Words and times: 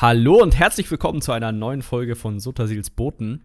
Hallo 0.00 0.40
und 0.40 0.56
herzlich 0.56 0.88
willkommen 0.92 1.20
zu 1.20 1.32
einer 1.32 1.50
neuen 1.50 1.82
Folge 1.82 2.14
von 2.14 2.38
Suttersils 2.38 2.88
Boten. 2.88 3.42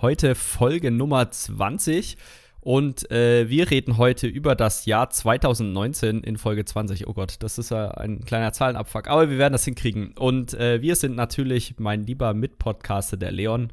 Heute 0.00 0.34
Folge 0.34 0.90
Nummer 0.90 1.30
20 1.30 2.16
und 2.60 3.10
äh, 3.10 3.50
wir 3.50 3.70
reden 3.70 3.98
heute 3.98 4.26
über 4.26 4.54
das 4.54 4.86
Jahr 4.86 5.10
2019 5.10 6.22
in 6.24 6.38
Folge 6.38 6.64
20. 6.64 7.08
Oh 7.08 7.12
Gott, 7.12 7.36
das 7.40 7.58
ist 7.58 7.72
ja 7.72 7.90
ein 7.90 8.24
kleiner 8.24 8.54
Zahlenabfuck, 8.54 9.06
aber 9.06 9.28
wir 9.28 9.36
werden 9.36 9.52
das 9.52 9.66
hinkriegen. 9.66 10.14
Und 10.16 10.54
äh, 10.54 10.80
wir 10.80 10.96
sind 10.96 11.14
natürlich 11.14 11.74
mein 11.78 12.04
lieber 12.06 12.32
Mitpodcaster, 12.32 13.18
der 13.18 13.32
Leon. 13.32 13.70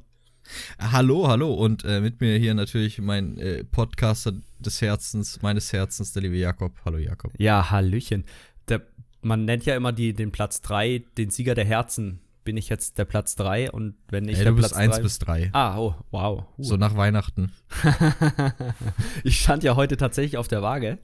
Hallo, 0.77 1.29
hallo 1.29 1.53
und 1.53 1.85
äh, 1.85 2.01
mit 2.01 2.19
mir 2.19 2.37
hier 2.37 2.53
natürlich 2.53 2.99
mein 2.99 3.37
äh, 3.37 3.63
Podcaster 3.63 4.33
des 4.59 4.81
Herzens, 4.81 5.41
meines 5.41 5.71
Herzens, 5.71 6.11
der 6.11 6.23
liebe 6.23 6.35
Jakob. 6.35 6.73
Hallo 6.83 6.97
Jakob. 6.97 7.31
Ja, 7.37 7.71
Hallöchen. 7.71 8.25
Der, 8.67 8.81
man 9.21 9.45
nennt 9.45 9.65
ja 9.65 9.75
immer 9.75 9.91
die, 9.91 10.13
den 10.13 10.31
Platz 10.31 10.61
3 10.61 11.03
den 11.17 11.29
Sieger 11.29 11.55
der 11.55 11.65
Herzen. 11.65 12.19
Bin 12.45 12.57
ich 12.57 12.69
jetzt 12.69 12.97
der 12.97 13.05
Platz 13.05 13.35
3 13.35 13.69
und 13.71 13.95
wenn 14.09 14.27
ich 14.27 14.37
Ey, 14.37 14.43
der 14.43 14.53
du 14.53 14.57
bist 14.57 14.69
Platz 14.69 14.79
1 14.79 14.95
drei- 14.95 15.01
bis 15.03 15.19
3. 15.19 15.49
Ah, 15.53 15.77
oh, 15.77 15.95
wow. 16.09 16.43
Uh. 16.57 16.63
So 16.63 16.77
nach 16.77 16.95
Weihnachten. 16.95 17.51
ich 19.23 19.39
stand 19.41 19.63
ja 19.63 19.75
heute 19.75 19.97
tatsächlich 19.97 20.37
auf 20.37 20.47
der 20.47 20.61
Waage 20.61 20.97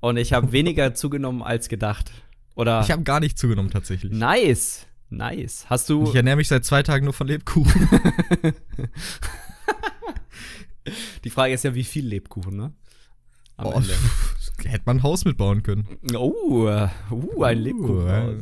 und 0.00 0.16
ich 0.16 0.32
habe 0.32 0.52
weniger 0.52 0.92
zugenommen 0.94 1.42
als 1.42 1.68
gedacht. 1.68 2.10
Oder 2.56 2.80
Ich 2.82 2.90
habe 2.90 3.04
gar 3.04 3.20
nicht 3.20 3.38
zugenommen 3.38 3.70
tatsächlich. 3.70 4.12
nice, 4.12 4.86
nice. 5.08 5.64
Hast 5.70 5.88
du 5.88 6.04
Ich 6.08 6.14
ernähre 6.14 6.36
mich 6.36 6.48
seit 6.48 6.64
zwei 6.66 6.82
Tagen 6.82 7.04
nur 7.04 7.14
von 7.14 7.26
Lebkuchen. 7.28 7.88
die 11.24 11.30
Frage 11.30 11.54
ist 11.54 11.64
ja, 11.64 11.74
wie 11.74 11.84
viel 11.84 12.06
Lebkuchen, 12.06 12.56
ne? 12.56 12.72
Am 13.62 13.68
Oh, 13.68 13.76
Ende. 13.76 13.92
hätte 14.68 14.82
man 14.86 14.98
ein 14.98 15.02
Haus 15.02 15.24
mitbauen 15.24 15.62
können. 15.62 15.86
Oh, 16.14 16.68
uh, 17.10 17.42
ein 17.42 17.58
Lebkuchen. 17.58 18.08
äh. 18.08 18.34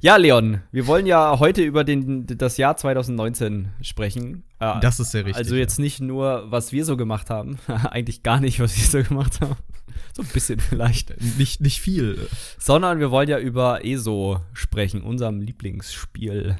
Ja, 0.00 0.16
Leon, 0.16 0.60
wir 0.70 0.86
wollen 0.86 1.06
ja 1.06 1.38
heute 1.40 1.62
über 1.62 1.82
den, 1.84 2.26
das 2.26 2.56
Jahr 2.56 2.76
2019 2.76 3.68
sprechen. 3.80 4.44
Äh, 4.60 4.78
Das 4.80 5.00
ist 5.00 5.10
sehr 5.10 5.24
richtig. 5.24 5.36
also 5.44 5.56
jetzt 5.56 5.78
nicht 5.78 6.00
nur, 6.00 6.44
was 6.50 6.72
wir 6.72 6.84
so 6.84 6.96
gemacht 6.96 7.30
haben. 7.30 7.58
Eigentlich 7.90 8.22
gar 8.22 8.40
nicht, 8.40 8.60
was 8.60 8.76
wir 8.76 9.02
so 9.02 9.08
gemacht 9.08 9.40
haben. 9.40 9.56
So 10.14 10.22
ein 10.22 10.28
bisschen 10.28 10.60
vielleicht. 10.60 11.10
ja. 11.10 11.16
nicht, 11.38 11.60
nicht 11.60 11.80
viel. 11.80 12.28
Sondern 12.58 13.00
wir 13.00 13.10
wollen 13.10 13.28
ja 13.28 13.38
über 13.38 13.84
ESO 13.84 14.40
sprechen, 14.54 15.02
unserem 15.02 15.40
Lieblingsspiel. 15.42 16.56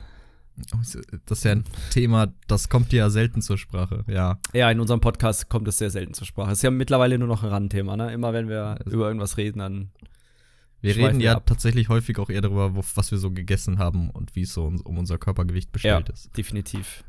Das 1.26 1.38
ist 1.38 1.44
ja 1.44 1.52
ein 1.52 1.64
Thema, 1.90 2.32
das 2.46 2.68
kommt 2.68 2.92
ja 2.92 3.10
selten 3.10 3.42
zur 3.42 3.58
Sprache. 3.58 4.04
Ja. 4.06 4.38
Ja, 4.54 4.70
in 4.70 4.80
unserem 4.80 5.00
Podcast 5.00 5.48
kommt 5.48 5.68
es 5.68 5.78
sehr 5.78 5.90
selten 5.90 6.14
zur 6.14 6.26
Sprache. 6.26 6.50
Es 6.52 6.58
ist 6.58 6.62
ja 6.62 6.70
mittlerweile 6.70 7.18
nur 7.18 7.28
noch 7.28 7.42
ein 7.42 7.50
Randthema, 7.50 7.96
ne? 7.96 8.12
Immer 8.12 8.32
wenn 8.32 8.48
wir 8.48 8.76
Also- 8.78 8.90
über 8.90 9.06
irgendwas 9.08 9.36
reden, 9.36 9.58
dann. 9.58 9.90
Wir 10.82 10.94
reden 10.96 11.20
ja 11.20 11.36
ab. 11.36 11.46
tatsächlich 11.46 11.88
häufig 11.88 12.18
auch 12.18 12.30
eher 12.30 12.42
darüber, 12.42 12.74
was 12.94 13.10
wir 13.10 13.18
so 13.18 13.30
gegessen 13.30 13.78
haben 13.78 14.10
und 14.10 14.36
wie 14.36 14.42
es 14.42 14.52
so 14.52 14.66
um, 14.66 14.80
um 14.82 14.98
unser 14.98 15.18
Körpergewicht 15.18 15.72
bestellt 15.72 16.08
ja, 16.08 16.14
ist. 16.14 16.36
definitiv. 16.36 17.02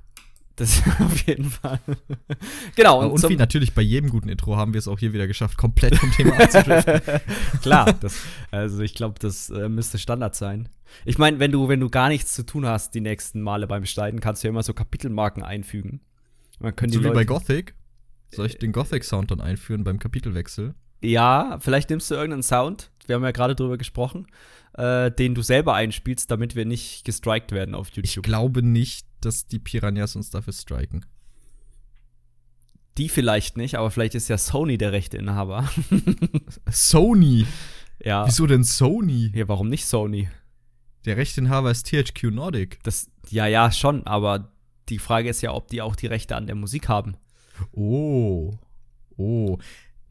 Das 0.58 0.82
auf 1.00 1.26
jeden 1.28 1.46
Fall. 1.46 1.80
genau, 2.76 3.02
Und, 3.02 3.24
und, 3.24 3.30
wie 3.30 3.36
natürlich 3.36 3.74
bei 3.74 3.84
jedem 3.84 4.10
guten 4.10 4.28
Intro 4.28 4.58
haben 4.58 4.74
wir 4.74 4.80
es 4.80 4.88
auch 4.88 4.98
hier 5.00 5.14
wieder 5.14 5.28
geschafft, 5.28 5.56
komplett 5.56 5.96
vom 5.96 6.12
Thema 6.12 6.38
abzudriften. 6.40 7.02
Klar, 7.62 7.94
das, 7.94 8.20
also 8.50 8.82
ich 8.82 8.96
glaube, 8.96 9.20
das 9.20 9.52
äh, 9.52 9.70
müsste 9.70 10.00
Standard 10.00 10.36
sein. 10.36 10.68
Ich 11.06 11.20
meine, 11.20 11.40
wenn 11.40 11.52
du, 11.52 11.68
wenn 11.70 11.80
du 11.80 11.90
gar 11.90 12.10
nichts 12.10 12.34
zu 12.34 12.44
tun 12.44 12.66
hast 12.66 12.96
die 12.96 13.02
nächsten 13.02 13.42
Male 13.42 13.68
beim 13.68 13.86
Schneiden, 13.86 14.20
kannst 14.20 14.44
du 14.44 14.48
ja 14.48 14.50
immer 14.50 14.64
so 14.64 14.74
Kapitelmarken 14.74 15.44
einfügen. 15.44 16.02
Man 16.60 16.76
können 16.76 16.92
so 16.92 17.02
wie 17.02 17.04
bei 17.04 17.14
Leute, 17.14 17.26
Gothic. 17.28 17.76
Soll 18.32 18.48
ich 18.48 18.58
den 18.58 18.72
Gothic-Sound 18.72 19.30
dann 19.30 19.42
einführen 19.42 19.84
beim 19.84 20.00
Kapitelwechsel? 20.00 20.74
Ja, 21.02 21.60
vielleicht 21.62 21.92
nimmst 21.92 22.10
du 22.10 22.16
irgendeinen 22.16 22.42
Sound, 22.44 22.90
wir 23.06 23.16
haben 23.16 23.24
ja 23.24 23.32
gerade 23.32 23.54
drüber 23.56 23.78
gesprochen, 23.78 24.26
äh, 24.74 25.12
den 25.12 25.36
du 25.36 25.44
selber 25.44 25.76
einspielst, 25.76 26.32
damit 26.32 26.56
wir 26.56 26.66
nicht 26.66 27.06
gestrikt 27.06 27.52
werden 27.52 27.76
auf 27.76 27.90
Ich 27.92 27.98
YouTube. 27.98 28.26
glaube 28.26 28.64
nicht, 28.64 29.06
dass 29.22 29.48
die 29.48 29.60
Piranhas 29.60 30.16
uns 30.16 30.30
dafür 30.30 30.54
striken. 30.54 31.06
Die 32.98 33.10
vielleicht 33.10 33.58
nicht, 33.58 33.76
aber 33.76 33.92
vielleicht 33.92 34.16
ist 34.16 34.28
ja 34.28 34.38
Sony 34.38 34.78
der 34.78 34.92
Rechteinhaber. 34.92 35.70
Sony? 36.72 37.46
ja. 38.04 38.26
Wieso 38.26 38.48
denn 38.48 38.64
Sony? 38.64 39.32
Ja, 39.36 39.48
warum 39.48 39.70
nicht 39.70 39.86
Sony? 39.86 40.30
Der 41.06 41.18
Rechteinhaber 41.18 41.72
ist 41.72 41.88
THQ 41.88 42.32
Nordic. 42.32 42.80
Das, 42.84 43.10
ja, 43.30 43.46
ja, 43.46 43.72
schon, 43.72 44.06
aber 44.08 44.52
die 44.90 45.00
Frage 45.00 45.30
ist 45.30 45.42
ja, 45.42 45.54
ob 45.54 45.68
die 45.68 45.82
auch 45.82 45.96
die 45.96 46.08
Rechte 46.08 46.36
an 46.36 46.48
der 46.48 46.56
Musik 46.56 46.90
haben. 46.90 47.18
Oh. 47.72 48.54
Oh. 49.16 49.58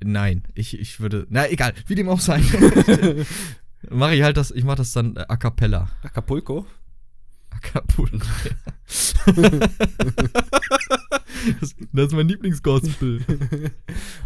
Nein, 0.02 0.42
ich, 0.54 0.78
ich 0.78 1.00
würde. 1.00 1.26
Na, 1.30 1.48
egal, 1.48 1.74
wie 1.86 1.94
dem 1.94 2.08
auch 2.08 2.20
sei. 2.20 2.40
mache 3.90 4.14
ich 4.14 4.22
halt 4.22 4.36
das, 4.36 4.50
ich 4.50 4.64
mache 4.64 4.76
das 4.76 4.92
dann 4.92 5.16
äh, 5.16 5.24
a 5.28 5.36
cappella. 5.36 5.88
Acapulco? 6.02 6.66
Acapulco. 7.56 8.26
das, 11.60 11.74
das 11.92 12.06
ist 12.06 12.12
mein 12.12 12.28
Lieblingsgospel. 12.28 13.20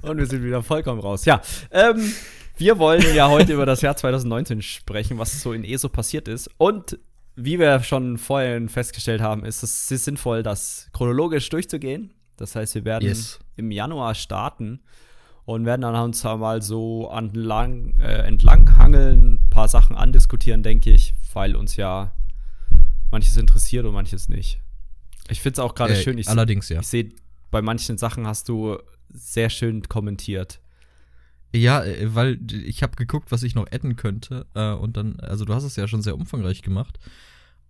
Und 0.02 0.18
wir 0.18 0.26
sind 0.26 0.44
wieder 0.44 0.62
vollkommen 0.62 1.00
raus. 1.00 1.24
Ja, 1.24 1.41
ähm, 1.70 2.12
wir 2.56 2.78
wollen 2.78 3.14
ja 3.14 3.28
heute 3.28 3.54
über 3.54 3.66
das 3.66 3.80
Jahr 3.80 3.96
2019 3.96 4.62
sprechen, 4.62 5.18
was 5.18 5.41
so 5.41 5.52
in 5.52 5.64
ESO 5.64 5.88
passiert 5.88 6.28
ist. 6.28 6.50
Und 6.58 6.98
wie 7.36 7.58
wir 7.58 7.82
schon 7.82 8.18
vorhin 8.18 8.68
festgestellt 8.68 9.22
haben, 9.22 9.44
ist 9.44 9.62
es 9.62 9.88
sehr 9.88 9.98
sinnvoll, 9.98 10.42
das 10.42 10.88
chronologisch 10.92 11.48
durchzugehen. 11.48 12.12
Das 12.36 12.54
heißt, 12.56 12.74
wir 12.74 12.84
werden 12.84 13.08
Yes. 13.08 13.38
im 13.56 13.70
Januar 13.70 14.14
starten 14.14 14.80
und 15.44 15.64
werden 15.66 15.82
dann 15.82 15.94
uns 15.97 16.22
mal 16.24 16.62
so 16.62 17.10
entlang, 17.14 17.94
äh, 17.98 18.26
entlang 18.26 18.76
hangeln, 18.76 19.34
ein 19.34 19.50
paar 19.50 19.68
Sachen 19.68 19.97
andiskutieren, 19.97 20.62
denke 20.62 20.91
ich, 20.91 21.14
weil 21.32 21.56
uns 21.56 21.76
ja 21.76 22.12
manches 23.10 23.37
interessiert 23.37 23.84
und 23.84 23.93
manches 23.93 24.28
nicht. 24.28 24.60
Ich 25.28 25.41
finde 25.41 25.54
es 25.54 25.59
auch 25.60 25.75
gerade 25.75 25.94
Äh, 25.94 26.03
schön, 26.03 26.19
ich 26.19 26.28
allerdings, 26.28 26.69
ja. 26.69 26.81
ich 26.81 26.87
sehe, 26.87 27.10
bei 27.50 27.62
manchen 27.62 27.98
Sachen 27.98 28.26
hast 28.26 28.48
du 28.48 28.78
sehr 29.09 29.50
schön 29.50 29.82
kommentiert. 29.88 30.60
Ja, 31.54 31.84
äh, 31.84 32.15
weil 32.15 32.38
ich 32.53 32.82
habe 32.82 32.97
geguckt, 32.97 33.32
was 33.32 33.43
ich 33.43 33.54
noch 33.54 33.66
adden 33.71 33.97
könnte. 33.97 34.47
Äh, 34.54 34.72
und 34.72 34.97
dann, 34.97 35.19
also 35.21 35.44
du 35.44 35.54
hast 35.54 35.65
es 35.65 35.76
ja 35.76 35.88
schon 35.88 36.03
sehr 36.03 36.15
umfangreich 36.15 36.62
gemacht. 36.62 36.98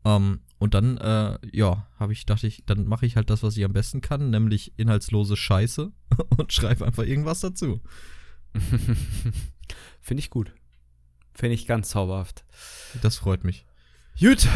Ähm, 0.04 0.40
und 0.58 0.74
dann, 0.74 0.98
äh, 0.98 1.38
ja, 1.52 1.86
habe 1.98 2.12
ich, 2.12 2.26
dachte 2.26 2.46
ich, 2.46 2.64
dann 2.66 2.86
mache 2.86 3.06
ich 3.06 3.16
halt 3.16 3.30
das, 3.30 3.42
was 3.42 3.56
ich 3.56 3.64
am 3.64 3.72
besten 3.72 4.00
kann, 4.00 4.30
nämlich 4.30 4.72
inhaltslose 4.78 5.36
Scheiße 5.36 5.92
und 6.36 6.52
schreibe 6.52 6.86
einfach 6.86 7.04
irgendwas 7.04 7.40
dazu. 7.40 7.80
Finde 10.00 10.20
ich 10.20 10.30
gut. 10.30 10.52
Finde 11.34 11.54
ich 11.54 11.66
ganz 11.66 11.90
zauberhaft. 11.90 12.44
Das 13.00 13.16
freut 13.16 13.44
mich. 13.44 13.64
Gut, 14.18 14.46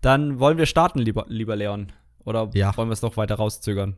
dann 0.00 0.38
wollen 0.38 0.58
wir 0.58 0.66
starten, 0.66 0.98
lieber, 0.98 1.26
lieber 1.28 1.56
Leon. 1.56 1.92
Oder 2.24 2.50
Ja. 2.54 2.76
wollen 2.76 2.88
wir 2.88 2.92
es 2.94 3.02
noch 3.02 3.16
weiter 3.16 3.36
rauszögern? 3.36 3.96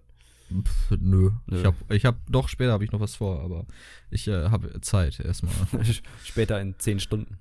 Pff, 0.50 0.96
nö. 1.00 1.30
Nö. 1.46 1.58
Ich 1.58 1.64
habe, 1.64 1.76
ich 1.90 2.04
hab, 2.04 2.16
doch, 2.30 2.48
später 2.48 2.72
habe 2.72 2.84
ich 2.84 2.92
noch 2.92 3.00
was 3.00 3.16
vor, 3.16 3.40
aber 3.42 3.66
ich 4.10 4.28
äh, 4.28 4.50
habe 4.50 4.80
Zeit 4.82 5.18
erstmal. 5.20 5.54
Später 6.24 6.60
in 6.60 6.74
zehn 6.78 7.00
Stunden. 7.00 7.38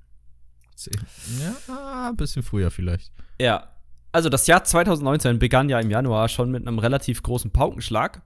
ja, 1.40 2.08
ein 2.10 2.16
bisschen 2.16 2.42
früher 2.44 2.72
vielleicht. 2.72 3.12
Ja, 3.40 3.70
also 4.12 4.30
das 4.30 4.48
Jahr 4.48 4.64
2019 4.64 5.40
begann 5.40 5.70
ja 5.70 5.80
im 5.80 5.90
Januar 5.90 6.30
schon 6.30 6.52
mit 6.52 6.66
einem 6.68 6.80
relativ 6.80 7.22
großen 7.24 7.52
Paukenschlag, 7.52 8.22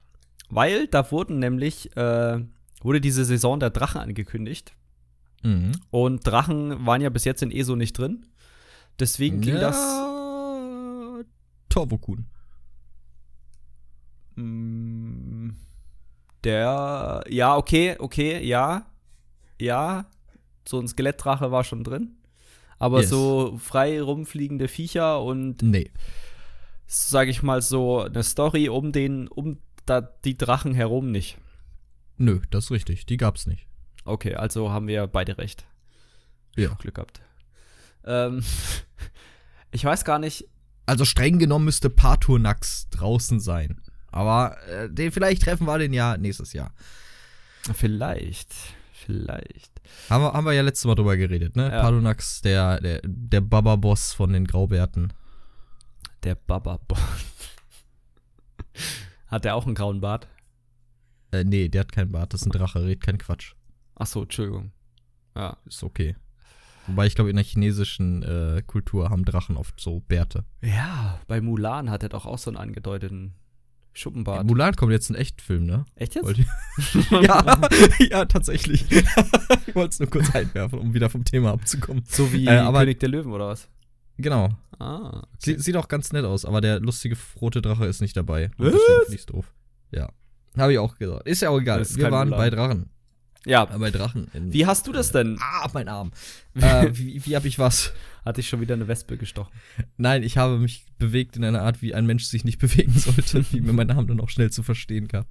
weil 0.49 0.87
da 0.87 1.09
wurden 1.11 1.39
nämlich, 1.39 1.95
äh, 1.97 2.39
wurde 2.81 3.01
diese 3.01 3.25
Saison 3.25 3.59
der 3.59 3.71
Drachen 3.71 4.01
angekündigt. 4.01 4.73
Mhm. 5.43 5.71
Und 5.89 6.25
Drachen 6.27 6.85
waren 6.85 7.01
ja 7.01 7.09
bis 7.09 7.23
jetzt 7.25 7.41
in 7.43 7.51
ESO 7.51 7.75
nicht 7.75 7.97
drin. 7.97 8.25
Deswegen 8.99 9.41
ging 9.41 9.55
das. 9.55 9.75
das. 9.75 10.14
Torvokun. 11.75 12.25
Mm, 14.35 15.49
Der, 16.43 17.23
ja, 17.27 17.55
okay, 17.57 17.95
okay, 17.97 18.43
ja, 18.45 18.85
ja, 19.59 20.05
so 20.67 20.79
ein 20.79 20.87
Skelettdrache 20.87 21.51
war 21.51 21.63
schon 21.63 21.83
drin. 21.83 22.17
Aber 22.77 22.99
Yes. 23.01 23.09
so 23.09 23.57
frei 23.57 23.99
rumfliegende 24.01 24.67
Viecher 24.67 25.21
und, 25.23 25.63
Nee. 25.63 25.89
sag 26.85 27.29
ich 27.29 27.41
mal, 27.41 27.61
so 27.63 28.01
eine 28.01 28.21
Story 28.23 28.69
um 28.69 28.91
den, 28.91 29.27
um 29.27 29.57
da, 29.87 30.01
die 30.01 30.37
Drachen 30.37 30.73
herum 30.75 31.09
nicht. 31.11 31.37
Nö, 32.17 32.41
das 32.51 32.65
ist 32.65 32.71
richtig. 32.71 33.05
Die 33.07 33.17
gab's 33.17 33.47
nicht. 33.47 33.65
Okay, 34.03 34.35
also 34.35 34.69
haben 34.71 34.87
wir 34.87 35.07
beide 35.07 35.37
recht. 35.39 35.65
Ja. 36.55 36.69
Glück 36.75 36.95
gehabt. 36.95 37.21
Ähm, 38.05 38.43
ich 39.71 39.83
weiß 39.83 40.05
gar 40.05 40.19
nicht, 40.19 40.47
Also 40.85 41.05
streng 41.05 41.39
genommen 41.39 41.65
müsste 41.65 41.89
Paturnax 41.89 42.89
draußen 42.89 43.39
sein. 43.39 43.81
Aber 44.11 44.57
äh, 44.69 44.89
den 44.89 45.11
vielleicht 45.11 45.43
treffen 45.43 45.67
wir 45.67 45.77
den 45.77 45.93
ja 45.93 46.17
nächstes 46.17 46.53
Jahr. 46.53 46.73
vielleicht, 47.73 48.53
vielleicht. 48.93 49.81
Haben 50.09 50.23
wir, 50.23 50.33
haben 50.33 50.45
wir 50.45 50.53
ja 50.53 50.61
letztes 50.61 50.85
Mal 50.85 50.95
drüber 50.95 51.17
geredet, 51.17 51.55
ne? 51.55 51.71
Ja. 51.71 51.81
Paturnax, 51.81 52.41
der, 52.41 52.79
der, 52.79 53.01
der 53.03 53.41
Baba-Boss 53.41 54.13
von 54.13 54.31
den 54.31 54.45
Graubärten. 54.45 55.11
Der 56.23 56.35
Baba. 56.35 56.79
Hat 59.27 59.45
der 59.45 59.55
auch 59.55 59.65
einen 59.65 59.75
grauen 59.75 60.01
Bart? 60.01 60.27
Äh, 61.31 61.43
nee, 61.43 61.67
der 61.67 61.81
hat 61.81 61.91
keinen 61.91 62.11
Bart, 62.11 62.33
das 62.33 62.41
ist 62.41 62.47
ein 62.47 62.51
Drache, 62.51 62.83
redet 62.83 63.03
kein 63.03 63.17
Quatsch. 63.17 63.53
Ach 63.95 64.07
so, 64.07 64.23
Entschuldigung. 64.23 64.71
Ja. 65.35 65.57
Ist 65.65 65.83
okay. 65.83 66.15
Wobei 66.87 67.07
ich 67.07 67.15
glaube, 67.15 67.29
in 67.29 67.35
der 67.35 67.45
chinesischen 67.45 68.23
äh, 68.23 68.61
Kultur 68.65 69.09
haben 69.09 69.25
Drachen 69.25 69.57
oft 69.57 69.79
so 69.79 70.01
Bärte. 70.01 70.45
Ja, 70.61 71.19
bei 71.27 71.41
Mulan 71.41 71.89
hat 71.89 72.03
er 72.03 72.09
doch 72.09 72.25
auch 72.25 72.37
so 72.37 72.49
einen 72.51 72.57
angedeuteten 72.57 73.33
Schuppenbart. 73.93 74.45
Mulan 74.45 74.75
kommt 74.75 74.91
jetzt 74.91 75.09
ein 75.09 75.15
Echtfilm, 75.15 75.65
ne? 75.65 75.85
Echt 75.95 76.15
jetzt? 76.15 76.27
Ja, 77.11 77.59
ja, 78.09 78.25
tatsächlich. 78.25 78.85
ich 78.91 79.75
wollte 79.75 79.89
es 79.93 79.99
nur 79.99 80.09
kurz 80.09 80.35
einwerfen, 80.35 80.79
um 80.79 80.93
wieder 80.93 81.09
vom 81.09 81.23
Thema 81.23 81.51
abzukommen. 81.53 82.03
So 82.07 82.31
wie 82.33 82.45
Äh, 82.45 82.57
aber- 82.57 82.79
König 82.79 82.99
der 82.99 83.09
Löwen 83.09 83.31
oder 83.31 83.47
was? 83.47 83.69
Genau. 84.17 84.49
Ah. 84.79 85.23
Sie, 85.39 85.57
sieht 85.59 85.75
auch 85.77 85.87
ganz 85.87 86.11
nett 86.13 86.25
aus, 86.25 86.45
aber 86.45 86.61
der 86.61 86.79
lustige 86.79 87.15
rote 87.41 87.61
Drache 87.61 87.85
ist 87.85 88.01
nicht 88.01 88.15
dabei. 88.17 88.51
Und? 88.57 88.65
Deswegen 88.67 88.81
finde 89.03 89.15
ich's 89.15 89.25
doof. 89.25 89.53
Ja. 89.91 90.09
Habe 90.57 90.73
ich 90.73 90.79
auch 90.79 90.97
gesagt. 90.97 91.27
Ist 91.27 91.41
ja 91.41 91.49
auch 91.49 91.59
egal. 91.59 91.85
Wir 91.95 92.11
waren 92.11 92.29
Mulan. 92.29 92.39
bei 92.43 92.49
Drachen. 92.49 92.89
Ja, 93.45 93.65
bei 93.65 93.91
Drachen. 93.91 94.27
in- 94.33 94.51
wie 94.53 94.65
hast 94.65 94.87
du 94.87 94.91
das 94.91 95.11
denn? 95.11 95.37
Ah, 95.39 95.69
mein 95.73 95.87
Arm. 95.87 96.11
äh, 96.55 96.89
wie 96.93 97.23
wie 97.25 97.35
habe 97.35 97.47
ich 97.47 97.59
was? 97.59 97.93
Hatte 98.23 98.41
ich 98.41 98.49
schon 98.49 98.59
wieder 98.61 98.73
eine 98.73 98.87
Wespe 98.87 99.17
gestochen. 99.17 99.53
Nein, 99.97 100.23
ich 100.23 100.37
habe 100.37 100.57
mich 100.57 100.85
bewegt 100.97 101.37
in 101.37 101.43
einer 101.43 101.61
Art, 101.61 101.81
wie 101.81 101.93
ein 101.93 102.05
Mensch 102.05 102.23
sich 102.25 102.43
nicht 102.43 102.59
bewegen 102.59 102.93
sollte, 102.93 103.45
wie 103.51 103.61
mir 103.61 103.73
mein 103.73 103.91
Arm 103.91 104.07
dann 104.07 104.19
auch 104.19 104.29
schnell 104.29 104.51
zu 104.51 104.63
verstehen 104.63 105.07
gab. 105.07 105.27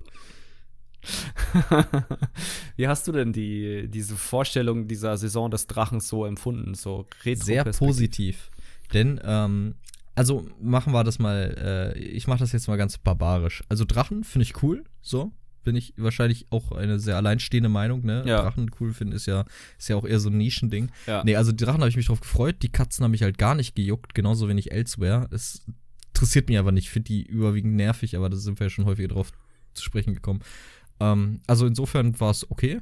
wie 2.76 2.88
hast 2.88 3.06
du 3.06 3.12
denn 3.12 3.32
die, 3.32 3.88
diese 3.88 4.16
Vorstellung 4.16 4.88
dieser 4.88 5.16
Saison 5.16 5.50
des 5.50 5.66
Drachens 5.66 6.08
so 6.08 6.24
empfunden? 6.24 6.74
So 6.74 7.06
Sehr 7.34 7.64
positiv. 7.64 8.50
Denn, 8.92 9.20
ähm, 9.24 9.74
also 10.14 10.46
machen 10.60 10.92
wir 10.92 11.04
das 11.04 11.18
mal, 11.18 11.92
äh, 11.94 11.98
ich 11.98 12.26
mache 12.26 12.38
das 12.38 12.52
jetzt 12.52 12.68
mal 12.68 12.76
ganz 12.76 12.98
barbarisch. 12.98 13.62
Also 13.68 13.84
Drachen 13.84 14.24
finde 14.24 14.44
ich 14.44 14.62
cool, 14.62 14.84
so. 15.02 15.32
Bin 15.64 15.76
ich 15.76 15.94
wahrscheinlich 15.96 16.46
auch 16.50 16.72
eine 16.72 16.98
sehr 16.98 17.16
alleinstehende 17.16 17.68
Meinung, 17.68 18.04
ne? 18.04 18.22
Ja. 18.26 18.42
Drachen 18.42 18.70
cool 18.80 18.92
finden 18.92 19.14
ist 19.14 19.26
ja, 19.26 19.44
ist 19.78 19.88
ja 19.88 19.96
auch 19.96 20.04
eher 20.04 20.20
so 20.20 20.28
ein 20.28 20.36
Nischending. 20.36 20.90
Ja. 21.06 21.24
Nee, 21.24 21.36
also 21.36 21.52
die 21.52 21.64
Drachen 21.64 21.80
habe 21.80 21.88
ich 21.88 21.96
mich 21.96 22.06
drauf 22.06 22.20
gefreut, 22.20 22.56
die 22.62 22.70
Katzen 22.70 23.04
haben 23.04 23.10
mich 23.10 23.22
halt 23.22 23.38
gar 23.38 23.54
nicht 23.54 23.74
gejuckt, 23.74 24.14
genauso 24.14 24.48
wenig 24.48 24.72
Elsewhere. 24.72 25.28
Es 25.30 25.64
interessiert 26.08 26.48
mich 26.48 26.58
aber 26.58 26.72
nicht, 26.72 26.90
finde 26.90 27.08
die 27.08 27.24
überwiegend 27.24 27.74
nervig, 27.74 28.16
aber 28.16 28.30
da 28.30 28.36
sind 28.36 28.60
wir 28.60 28.66
ja 28.66 28.70
schon 28.70 28.84
häufiger 28.84 29.08
drauf 29.08 29.32
zu 29.72 29.82
sprechen 29.82 30.14
gekommen. 30.14 30.40
Ähm, 31.00 31.40
also 31.46 31.66
insofern 31.66 32.18
war 32.20 32.30
es 32.30 32.50
okay. 32.50 32.80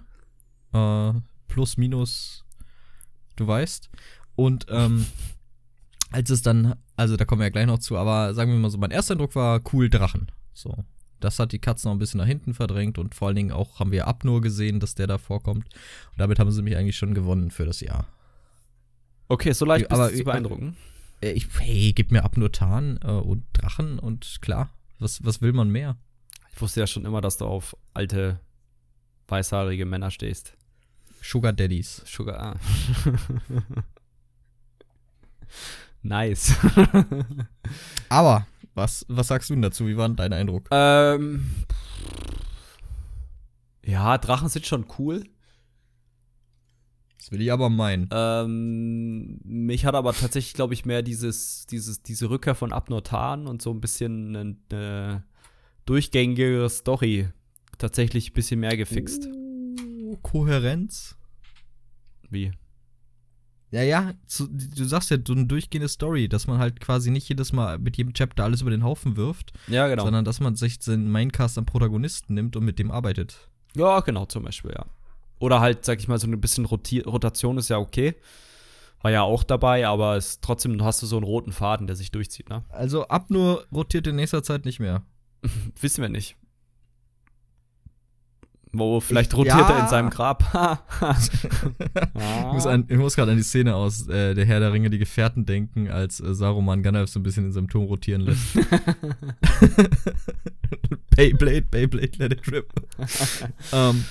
Äh, 0.73 1.13
plus, 1.49 1.77
minus, 1.77 2.45
du 3.37 3.47
weißt. 3.47 3.91
Und 4.35 4.67
ähm, 4.69 5.07
als 6.11 6.31
es 6.31 6.43
dann, 6.43 6.75
also 6.97 7.17
da 7.17 7.25
kommen 7.25 7.41
wir 7.41 7.47
ja 7.47 7.51
gleich 7.51 7.67
noch 7.67 7.79
zu, 7.79 7.97
aber 7.97 8.35
sagen 8.35 8.53
wir 8.53 8.59
mal 8.59 8.71
so, 8.71 8.79
mein 8.79 8.91
erster 8.91 9.15
Eindruck 9.15 9.35
war 9.35 9.61
cool 9.73 9.89
Drachen. 9.89 10.31
So. 10.53 10.85
Das 11.23 11.39
hat 11.39 11.53
die 11.53 11.59
Katzen 11.59 11.89
noch 11.89 11.97
ein 11.97 11.99
bisschen 11.99 12.19
nach 12.19 12.27
hinten 12.27 12.53
verdrängt 12.55 12.99
und 12.99 13.15
vor 13.15 13.29
allen 13.29 13.37
Dingen 13.37 13.53
auch 13.53 13.79
haben 13.81 13.93
wir 13.93 14.07
Abnur 14.07 14.41
gesehen, 14.41 14.81
dass 14.81 14.95
der 14.95 15.07
da 15.07 15.19
vorkommt. 15.19 15.65
Und 15.67 16.19
damit 16.19 16.39
haben 16.39 16.51
sie 16.51 16.63
mich 16.63 16.77
eigentlich 16.77 16.97
schon 16.97 17.15
gewonnen 17.15 17.51
für 17.51 17.65
das 17.65 17.81
Jahr. 17.81 18.07
Okay, 19.29 19.53
so 19.53 19.65
leicht 19.65 19.89
bist 19.89 20.01
Aber- 20.01 20.11
du 20.11 20.17
zu 20.19 20.25
beeindrucken. 20.25 20.77
Äh, 21.23 21.33
Ich, 21.33 21.47
hey, 21.59 21.93
gib 21.95 22.11
mir 22.11 22.25
Abnur 22.25 22.51
Tarn 22.53 22.99
äh, 23.03 23.07
und 23.07 23.45
Drachen 23.53 23.99
und 23.99 24.39
klar, 24.43 24.71
was, 24.99 25.25
was 25.25 25.41
will 25.41 25.53
man 25.53 25.71
mehr? 25.71 25.97
Ich 26.55 26.61
wusste 26.61 26.81
ja 26.81 26.87
schon 26.87 27.05
immer, 27.07 27.21
dass 27.21 27.37
du 27.39 27.47
auf 27.47 27.77
alte, 27.95 28.41
weißhaarige 29.29 29.87
Männer 29.87 30.11
stehst. 30.11 30.55
Sugar 31.23 31.53
Daddies. 31.53 32.03
Sugar. 32.05 32.57
Ah. 32.57 32.57
nice. 36.03 36.55
Aber, 38.09 38.47
was, 38.75 39.05
was 39.09 39.29
sagst 39.29 39.51
du 39.51 39.55
denn 39.55 39.63
dazu? 39.63 39.87
Wie 39.87 39.97
war 39.97 40.09
denn 40.09 40.17
dein 40.17 40.33
Eindruck? 40.33 40.69
ähm, 40.71 41.51
ja, 43.85 44.17
Drachen 44.19 44.49
sind 44.49 44.67
schon 44.67 44.87
cool. 44.99 45.25
Das 47.19 47.31
will 47.31 47.41
ich 47.41 47.53
aber 47.53 47.69
meinen. 47.69 48.09
Ähm, 48.13 49.39
mich 49.45 49.85
hat 49.85 49.95
aber 49.95 50.13
tatsächlich, 50.13 50.55
glaube 50.55 50.75
ich, 50.75 50.85
mehr 50.85 51.03
dieses, 51.03 51.67
dieses, 51.67 52.03
diese 52.03 52.31
Rückkehr 52.31 52.55
von 52.55 52.73
Abnotan 52.73 53.47
und 53.47 53.63
so 53.63 53.71
ein 53.71 53.81
bisschen 53.81 54.37
eine, 54.37 54.57
eine 54.71 55.25
durchgängige 55.85 56.67
Story 56.69 57.29
tatsächlich 57.79 58.31
ein 58.31 58.35
bisschen 58.35 58.61
mehr 58.61 58.77
gefixt. 58.77 59.27
Uh, 59.27 60.17
Kohärenz? 60.23 61.17
Wie? 62.29 62.53
Ja, 63.73 63.83
ja, 63.83 64.13
zu, 64.27 64.49
du 64.49 64.85
sagst 64.85 65.11
ja, 65.11 65.17
so 65.27 65.33
eine 65.33 65.47
durchgehende 65.47 65.89
Story, 65.89 66.29
dass 66.29 66.47
man 66.47 66.59
halt 66.59 66.79
quasi 66.79 67.11
nicht 67.11 67.27
jedes 67.29 67.53
Mal 67.55 67.79
mit 67.79 67.97
jedem 67.97 68.13
Chapter 68.13 68.45
alles 68.45 68.61
über 68.61 68.71
den 68.71 68.85
Haufen 68.85 69.17
wirft, 69.17 69.53
Ja, 69.67 69.89
genau. 69.89 70.05
sondern 70.05 70.27
dass 70.27 70.41
man 70.41 70.57
sich 70.57 70.79
den 70.79 71.11
Maincast 71.11 71.57
am 71.57 71.65
Protagonisten 71.65 72.35
nimmt 72.35 72.55
und 72.55 72.65
mit 72.65 72.79
dem 72.79 72.91
arbeitet. 72.91 73.49
Ja, 73.75 74.01
genau, 74.01 74.27
zum 74.27 74.45
Beispiel, 74.45 74.73
ja. 74.73 74.85
Oder 75.39 75.61
halt, 75.61 75.87
sag 75.87 75.99
ich 75.99 76.07
mal, 76.07 76.19
so 76.19 76.27
ein 76.27 76.39
bisschen 76.41 76.67
Roti 76.67 77.01
Rotation 77.01 77.57
ist 77.57 77.71
ja 77.71 77.79
okay. 77.79 78.15
War 79.01 79.11
ja 79.11 79.23
auch 79.23 79.43
dabei, 79.43 79.87
aber 79.89 80.17
es 80.17 80.41
trotzdem 80.41 80.85
hast 80.85 81.03
du 81.03 81.07
so 81.07 81.17
einen 81.17 81.25
roten 81.25 81.51
Faden, 81.53 81.87
der 81.87 81.97
sich 81.97 82.13
durchzieht, 82.13 82.51
ne? 82.51 82.63
Also 82.69 83.09
ab 83.09 83.31
nur 83.31 83.67
rotiert 83.73 84.07
in 84.07 84.17
nächster 84.17 84.43
Zeit 84.45 84.65
nicht 84.67 84.79
mehr. 84.81 85.03
Wissen 85.81 86.03
wir 86.03 86.11
nicht. 86.11 86.37
Wo, 88.75 89.01
vielleicht 89.01 89.33
Ich- 89.33 89.39
rotiert 89.39 89.57
ja. 89.59 89.71
er 89.71 89.81
in 89.85 89.89
seinem 89.89 90.11
Grab. 90.11 90.45
Ich 92.15 92.53
muss, 92.53 92.67
ich 92.89 92.97
muss 92.99 93.17
gerade 93.17 93.33
an 93.33 93.37
die 93.37 93.43
Szene 93.43 93.75
aus 93.75 94.07
äh, 94.09 94.35
Der 94.35 94.45
Herr 94.45 94.61
der 94.61 94.73
Ringe, 94.73 94.91
die 94.91 94.99
Gefährten 94.99 95.45
denken, 95.47 95.89
als 95.91 96.21
äh, 96.21 96.35
Saruman 96.35 96.83
Gandalf 96.83 97.11
so 97.11 97.21
ein 97.21 97.23
bisschen 97.23 97.47
in 97.47 97.53
seinem 97.53 97.69
Turm 97.69 97.85
rotieren 97.85 98.23
lässt. 98.23 98.55
Beyblade, 101.17 101.63
Beyblade, 101.63 102.11
let 102.19 102.33
it 102.33 102.53
rip. 102.53 102.73
ähm, 103.73 104.05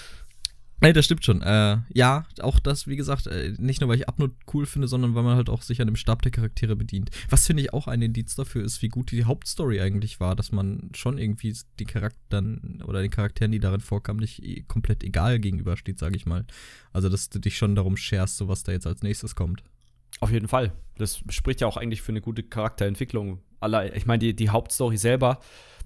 nee, 0.81 0.93
das 0.93 1.05
stimmt 1.05 1.23
schon. 1.23 1.41
Äh, 1.41 1.77
ja, 1.93 2.25
auch 2.41 2.59
das, 2.59 2.87
wie 2.87 2.95
gesagt, 2.95 3.27
äh, 3.27 3.53
nicht 3.57 3.81
nur, 3.81 3.89
weil 3.89 3.97
ich 3.97 4.09
Abnot 4.09 4.31
cool 4.53 4.65
finde, 4.65 4.87
sondern 4.87 5.15
weil 5.15 5.23
man 5.23 5.35
halt 5.35 5.49
auch 5.49 5.61
sich 5.61 5.81
an 5.81 5.87
dem 5.87 5.95
Stab 5.95 6.21
der 6.21 6.31
Charaktere 6.31 6.75
bedient. 6.75 7.09
Was 7.29 7.47
finde 7.47 7.63
ich 7.63 7.73
auch 7.73 7.87
ein 7.87 8.01
Indiz 8.01 8.35
dafür 8.35 8.63
ist, 8.63 8.81
wie 8.81 8.89
gut 8.89 9.11
die 9.11 9.25
Hauptstory 9.25 9.81
eigentlich 9.81 10.19
war, 10.19 10.35
dass 10.35 10.51
man 10.51 10.89
schon 10.93 11.17
irgendwie 11.17 11.55
die 11.79 11.85
Charakteren 11.85 12.83
oder 12.85 13.01
den 13.01 13.11
Charakteren, 13.11 13.51
die 13.51 13.59
darin 13.59 13.81
vorkamen, 13.81 14.19
nicht 14.19 14.67
komplett 14.67 15.03
egal 15.03 15.39
gegenübersteht, 15.39 15.99
sage 15.99 16.15
ich 16.15 16.25
mal. 16.25 16.45
Also, 16.91 17.09
dass 17.09 17.29
du 17.29 17.39
dich 17.39 17.57
schon 17.57 17.75
darum 17.75 17.97
scherst, 17.97 18.37
so 18.37 18.47
was 18.47 18.63
da 18.63 18.71
jetzt 18.71 18.87
als 18.87 19.03
nächstes 19.03 19.35
kommt. 19.35 19.63
Auf 20.19 20.31
jeden 20.31 20.47
Fall. 20.47 20.73
Das 20.97 21.21
spricht 21.29 21.61
ja 21.61 21.67
auch 21.67 21.77
eigentlich 21.77 22.01
für 22.01 22.11
eine 22.11 22.21
gute 22.21 22.43
Charakterentwicklung. 22.43 23.39
Ich 23.93 24.05
meine, 24.05 24.19
die, 24.19 24.35
die 24.35 24.49
Hauptstory 24.49 24.97
selber, 24.97 25.39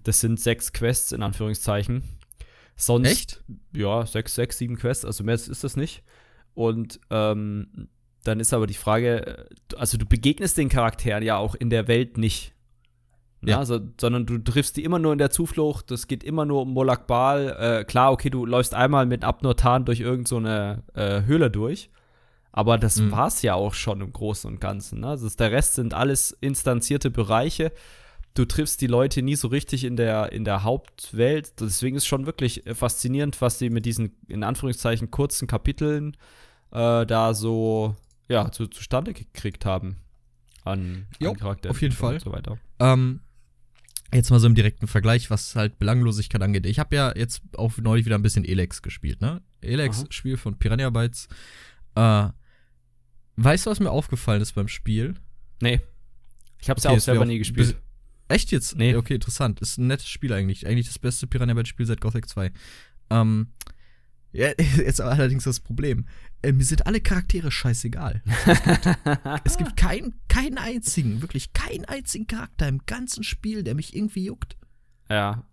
das 0.04 0.20
sind 0.20 0.40
sechs 0.40 0.74
Quests 0.74 1.12
in 1.12 1.22
Anführungszeichen. 1.22 2.04
Sonst, 2.76 3.10
Echt? 3.10 3.44
Ja, 3.74 4.06
sechs, 4.06 4.36
sechs, 4.36 4.58
sieben 4.58 4.76
Quests, 4.78 5.06
also 5.06 5.24
mehr 5.24 5.36
ist 5.36 5.64
das 5.64 5.78
nicht. 5.78 6.04
Und 6.54 7.00
ähm, 7.10 7.88
dann 8.24 8.40
ist 8.40 8.54
aber 8.54 8.68
die 8.68 8.74
Frage, 8.74 9.26
äh, 9.26 9.46
also 9.78 9.98
du 9.98 10.06
begegnest 10.06 10.58
den 10.58 10.70
Charakteren 10.70 11.24
ja 11.24 11.38
auch 11.38 11.56
in 11.56 11.70
der 11.70 11.88
Welt 11.88 12.18
nicht. 12.18 12.54
Ja. 13.44 13.60
Also, 13.60 13.80
sondern 14.02 14.26
du 14.26 14.40
triffst 14.40 14.76
die 14.76 14.84
immer 14.84 14.98
nur 14.98 15.12
in 15.12 15.20
der 15.20 15.30
Zuflucht, 15.30 15.92
es 15.92 16.08
geht 16.08 16.24
immer 16.24 16.46
nur 16.46 16.64
um 16.64 16.74
Molak 16.74 17.06
Bal. 17.06 17.56
Äh, 17.60 17.84
klar, 17.86 18.12
okay, 18.12 18.30
du 18.30 18.46
läufst 18.46 18.74
einmal 18.74 19.06
mit 19.06 19.24
Abnortan 19.24 19.86
durch 19.86 20.00
irgendeine 20.00 20.84
so 20.94 21.00
eine, 21.00 21.22
äh, 21.22 21.26
Höhle 21.26 21.52
durch. 21.52 21.90
Aber 22.52 22.78
das 22.78 23.00
Mhm. 23.00 23.12
war's 23.12 23.42
ja 23.42 23.54
auch 23.54 23.74
schon 23.74 24.02
im 24.02 24.12
Großen 24.14 24.50
und 24.50 24.62
Ganzen. 24.62 25.02
Ne? 25.02 25.08
Also 25.10 25.30
der 25.30 25.52
Rest 25.52 25.76
sind 25.76 25.94
alles 25.94 26.32
instanzierte 26.42 27.12
Bereiche. 27.12 27.72
Du 28.36 28.44
triffst 28.44 28.82
die 28.82 28.88
Leute 28.88 29.22
nie 29.22 29.36
so 29.36 29.48
richtig 29.48 29.86
in 29.86 29.96
der, 29.96 30.32
in 30.34 30.44
der 30.44 30.64
Hauptwelt. 30.64 31.54
Deswegen 31.60 31.96
ist 31.96 32.06
schon 32.06 32.26
wirklich 32.26 32.68
äh, 32.68 32.76
faszinierend, 32.76 33.40
was 33.42 33.60
sie 33.60 33.70
mit 33.70 33.86
diesen, 33.86 34.12
in 34.28 34.44
Anführungszeichen, 34.44 35.10
kurzen 35.10 35.48
Kapiteln 35.48 36.18
äh, 36.72 37.06
da 37.06 37.34
so 37.34 37.96
ja, 38.28 38.52
zu, 38.52 38.68
zustande 38.68 39.14
gekriegt 39.14 39.66
haben. 39.66 39.98
An, 40.66 41.08
Jo, 41.20 41.32
an 41.32 41.38
Charakter 41.38 41.70
auf 41.70 41.82
jeden 41.82 41.96
Fall. 41.96 42.16
Und 42.16 42.22
so 42.22 42.32
weiter. 42.34 42.58
Ähm, 42.80 43.22
jetzt 44.14 44.32
mal 44.32 44.40
so 44.40 44.48
im 44.48 44.56
direkten 44.56 44.88
Vergleich, 44.88 45.30
was 45.30 45.56
halt 45.56 45.80
Belanglosigkeit 45.80 46.42
angeht. 46.42 46.66
Ich 46.66 46.80
habe 46.80 46.94
ja 46.94 47.14
jetzt 47.16 47.42
auch 47.56 47.78
neulich 47.78 48.06
wieder 48.06 48.18
ein 48.18 48.22
bisschen 48.22 48.44
Elex 48.44 48.82
gespielt, 48.82 49.22
ne? 49.22 49.42
Elex. 49.62 50.06
Spiel 50.10 50.36
von 50.36 50.60
Piranha 50.60 50.90
Bytes. 50.90 51.30
Äh, 51.96 52.30
weißt 53.38 53.66
du, 53.66 53.70
was 53.70 53.80
mir 53.80 53.92
aufgefallen 53.92 54.42
ist 54.42 54.54
beim 54.54 54.68
Spiel? 54.68 55.16
Nee. 55.62 55.80
Ich 56.60 56.70
hab's 56.70 56.82
Okay, 56.82 56.90
ja 56.90 56.94
auch 56.94 56.98
es 56.98 57.06
selber 57.06 57.26
nie 57.26 57.38
gespielt. 57.38 57.78
Echt 58.28 58.52
jetzt? 58.52 58.76
Nee. 58.76 58.96
Okay, 58.96 59.16
interessant. 59.16 59.60
Ist 59.62 59.78
ein 59.78 59.88
nettes 59.88 60.08
Spiel 60.08 60.34
eigentlich. 60.34 60.66
Eigentlich 60.68 60.88
das 60.88 61.00
beste 61.00 61.28
Piranha 61.28 61.54
Bytes 61.54 61.70
Spiel 61.70 61.86
seit 61.86 62.02
Gothic 62.02 62.28
2. 62.28 62.52
Ähm, 63.12 63.48
ja, 64.32 64.50
jetzt 64.78 65.00
allerdings 65.02 65.44
das 65.44 65.60
Problem. 65.60 66.08
Äh, 66.42 66.52
mir 66.52 66.64
sind 66.64 66.88
alle 66.88 67.02
Charaktere 67.02 67.52
scheißegal. 67.52 68.22
Es 69.44 69.58
gibt 69.58 69.78
keinen, 69.78 70.16
keinen 70.28 70.58
einzigen, 70.58 71.22
wirklich 71.22 71.54
keinen 71.54 71.86
einzigen 71.86 72.28
Charakter 72.28 72.68
im 72.68 72.82
ganzen 72.86 73.24
Spiel, 73.24 73.64
der 73.64 73.76
mich 73.76 73.96
irgendwie 73.96 74.26
juckt. 74.26 74.58
ja. 75.10 75.44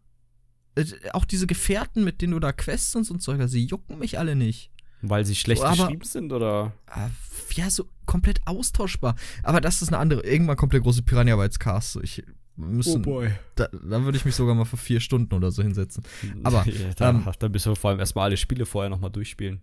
Äh, 0.75 0.87
auch 1.12 1.26
diese 1.26 1.47
Gefährten, 1.47 2.02
mit 2.02 2.23
denen 2.23 2.33
du 2.33 2.41
da 2.41 2.50
Quests 2.50 2.95
und 2.97 3.05
so 3.05 3.14
Zeug 3.19 3.38
hast, 3.41 3.50
sie 3.50 3.67
jucken 3.67 3.99
mich 3.99 4.19
alle 4.19 4.35
nicht. 4.35 4.71
Weil 5.02 5.26
sie 5.26 5.35
schlecht 5.35 5.61
So, 5.61 5.67
aber- 5.67 5.76
geschrieben 5.85 6.05
sind, 6.07 6.33
oder? 6.33 6.73
Ah, 6.87 7.11
Ja, 7.55 7.69
so 7.69 7.91
komplett 8.07 8.41
austauschbar. 8.47 9.14
Aber 9.43 9.61
das 9.61 9.83
ist 9.83 9.88
eine 9.88 9.99
andere. 9.99 10.25
Irgendwann 10.25 10.57
kommt 10.57 10.73
der 10.73 10.81
große 10.81 11.02
Piranha 11.02 11.37
Bytes 11.37 11.59
Cast. 11.59 11.93
So, 11.93 12.00
Ich 12.02 12.23
wir 12.57 12.67
müssen, 12.67 13.03
boy. 13.03 13.31
da, 13.55 13.69
da 13.69 14.05
würde 14.05 14.19
ich 14.19 14.25
mich 14.25 14.35
sogar 14.35 14.55
mal 14.55 14.65
für 14.65 14.77
vier 14.77 15.01
Stunden 15.01 15.35
oder 15.35 15.51
so 15.51 15.63
hinsetzen. 15.63 16.03
Aber, 16.43 16.65
ja, 16.67 16.95
da, 16.97 17.11
ähm, 17.11 17.25
da 17.39 17.49
bist 17.49 17.67
du 17.67 17.75
vor 17.75 17.91
allem 17.91 18.01
erstmal 18.01 18.27
alle 18.27 18.37
Spiele 18.37 18.67
vorher 18.67 18.91
nochmal 18.91 19.11
durchspielen. 19.11 19.63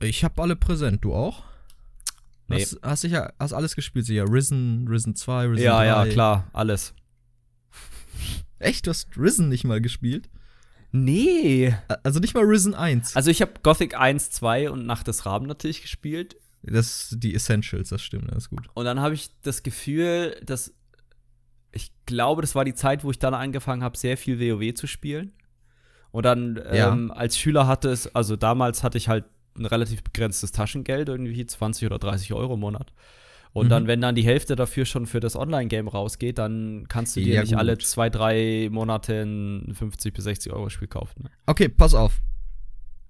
Ich 0.00 0.24
habe 0.24 0.40
alle 0.42 0.56
präsent. 0.56 1.04
Du 1.04 1.14
auch? 1.14 1.42
Nee. 2.48 2.62
Hast, 2.62 2.78
hast 2.82 3.00
sicher, 3.02 3.32
hast 3.38 3.52
alles 3.52 3.74
gespielt, 3.74 4.06
sicher. 4.06 4.24
Risen, 4.28 4.86
Risen 4.88 5.16
2, 5.16 5.48
Risen 5.48 5.64
ja, 5.64 5.76
3. 5.76 5.86
ja, 5.86 6.06
klar, 6.06 6.50
alles. 6.52 6.94
Echt, 8.58 8.86
du 8.86 8.90
hast 8.90 9.16
Risen 9.16 9.48
nicht 9.48 9.64
mal 9.64 9.80
gespielt? 9.80 10.30
Nee. 10.92 11.74
Also 12.02 12.20
nicht 12.20 12.34
mal 12.34 12.44
Risen 12.44 12.74
1. 12.74 13.16
Also 13.16 13.30
ich 13.30 13.42
habe 13.42 13.52
Gothic 13.62 13.98
1, 13.98 14.30
2 14.30 14.70
und 14.70 14.86
Nacht 14.86 15.08
des 15.08 15.26
Raben 15.26 15.46
natürlich 15.46 15.82
gespielt. 15.82 16.36
Das 16.62 17.10
sind 17.10 17.24
die 17.24 17.34
Essentials, 17.34 17.90
das 17.90 18.00
stimmt, 18.00 18.30
das 18.30 18.44
ist 18.44 18.50
gut. 18.50 18.68
Und 18.74 18.84
dann 18.84 19.00
habe 19.00 19.14
ich 19.14 19.30
das 19.42 19.62
Gefühl, 19.62 20.40
dass 20.46 20.72
ich 21.74 21.90
glaube, 22.06 22.40
das 22.42 22.54
war 22.54 22.64
die 22.64 22.74
Zeit, 22.74 23.04
wo 23.04 23.10
ich 23.10 23.18
dann 23.18 23.34
angefangen 23.34 23.82
habe, 23.82 23.96
sehr 23.98 24.16
viel 24.16 24.38
WoW 24.40 24.74
zu 24.74 24.86
spielen. 24.86 25.32
Und 26.12 26.24
dann 26.24 26.56
Ja. 26.72 26.92
ähm, 26.92 27.10
als 27.10 27.36
Schüler 27.38 27.66
hatte 27.66 27.88
es, 27.90 28.14
also 28.14 28.36
damals 28.36 28.82
hatte 28.82 28.98
ich 28.98 29.08
halt 29.08 29.24
ein 29.58 29.66
relativ 29.66 30.02
begrenztes 30.02 30.52
Taschengeld, 30.52 31.08
irgendwie 31.08 31.44
20 31.46 31.86
oder 31.86 31.98
30 31.98 32.32
Euro 32.32 32.54
im 32.54 32.60
Monat. 32.60 32.92
Und 33.52 33.66
Mhm. 33.66 33.70
dann, 33.70 33.86
wenn 33.86 34.00
dann 34.00 34.14
die 34.16 34.24
Hälfte 34.24 34.56
dafür 34.56 34.84
schon 34.84 35.06
für 35.06 35.20
das 35.20 35.36
Online-Game 35.36 35.86
rausgeht, 35.86 36.38
dann 36.38 36.86
kannst 36.88 37.14
du 37.16 37.20
dir 37.20 37.34
Ja, 37.34 37.40
nicht 37.42 37.50
gut. 37.50 37.58
alle 37.58 37.78
zwei, 37.78 38.10
drei 38.10 38.68
Monate 38.70 39.22
ein 39.22 39.74
50 39.74 40.12
bis 40.12 40.24
60 40.24 40.52
Euro 40.52 40.70
Spiel 40.70 40.88
kaufen. 40.88 41.24
Ne? 41.24 41.30
Okay, 41.46 41.68
pass 41.68 41.94
auf. 41.94 42.20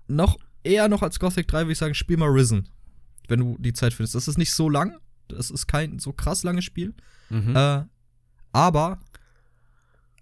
Noch 0.07 0.37
eher 0.63 0.89
noch 0.89 1.03
als 1.03 1.19
Gothic 1.19 1.49
3 1.49 1.61
würde 1.61 1.73
ich 1.73 1.79
sagen, 1.79 1.95
spiel 1.95 2.17
mal 2.19 2.29
Risen. 2.29 2.69
Wenn 3.29 3.41
du 3.41 3.57
die 3.59 3.73
Zeit 3.73 3.95
findest. 3.95 4.15
Das 4.15 4.29
ist 4.29 4.37
nicht 4.37 4.53
so 4.53 4.69
lang. 4.69 4.99
Das 5.29 5.51
ist 5.51 5.67
kein 5.67 5.99
so 5.99 6.13
krass 6.13 6.43
langes 6.43 6.65
Spiel. 6.65 6.95
Mhm. 7.31 7.57
Äh, 7.57 7.85
aber 8.55 8.99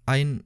ein 0.05 0.43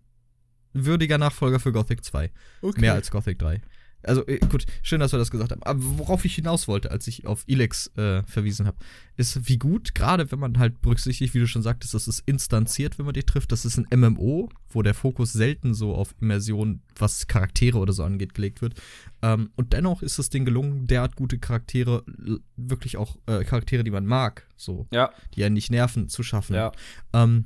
würdiger 0.74 1.18
Nachfolger 1.18 1.60
für 1.60 1.72
Gothic 1.72 2.04
2. 2.06 2.30
okay. 2.62 2.82
Mehr 2.82 2.94
als 2.94 3.10
Gothic 3.10 3.40
3. 3.40 3.62
Also 4.04 4.26
äh, 4.28 4.38
gut, 4.38 4.66
schön, 4.84 5.00
dass 5.00 5.12
wir 5.12 5.18
das 5.18 5.32
gesagt 5.32 5.52
haben. 5.52 5.64
Aber 5.64 5.80
worauf 5.82 6.24
ich 6.24 6.36
hinaus 6.36 6.68
wollte, 6.68 6.92
als 6.92 7.08
ich 7.08 7.26
auf 7.26 7.44
Elex 7.48 7.88
äh, 7.98 8.22
verwiesen 8.24 8.68
habe, 8.68 8.78
ist, 9.18 9.50
wie 9.50 9.58
gut, 9.58 9.96
gerade 9.96 10.32
wenn 10.32 10.38
man 10.38 10.60
halt 10.60 10.82
berücksichtigt, 10.82 11.34
wie 11.34 11.40
du 11.40 11.48
schon 11.48 11.64
sagtest, 11.64 11.96
das 11.96 12.08
ist 12.08 12.22
instanziert, 12.28 13.00
wenn 13.00 13.06
man 13.06 13.16
dich 13.16 13.26
trifft. 13.26 13.52
Das 13.52 13.66
ist 13.66 13.78
ein 13.80 13.88
MMO, 14.00 14.50
wo 14.70 14.84
der 14.84 14.94
Fokus 14.94 15.34
selten 15.34 15.74
so 15.74 15.96
auf 15.96 16.14
Immersion, 16.22 16.82
was 16.96 17.26
Charaktere 17.26 17.80
oder 17.80 17.92
so 17.92 18.04
angeht, 18.04 18.36
gelegt 18.36 18.62
wird. 18.62 18.76
Ähm, 19.24 19.50
und 19.56 19.74
dennoch 19.74 20.04
ist 20.04 20.20
es 20.20 20.30
denen 20.30 20.46
gelungen, 20.46 20.86
derart 20.86 21.16
gute 21.16 21.40
Charaktere, 21.40 22.04
wirklich 22.56 22.98
auch 22.98 23.18
äh, 23.26 23.44
Charaktere, 23.46 23.84
die 23.84 23.92
man 23.92 24.06
mag, 24.06 24.48
so, 24.56 24.86
Ja, 24.92 25.12
die 25.34 25.44
einen 25.44 25.56
nicht 25.56 25.72
nerven, 25.72 26.08
zu 26.08 26.22
schaffen. 26.22 26.56
ja. 26.56 26.72
Ähm, 27.14 27.46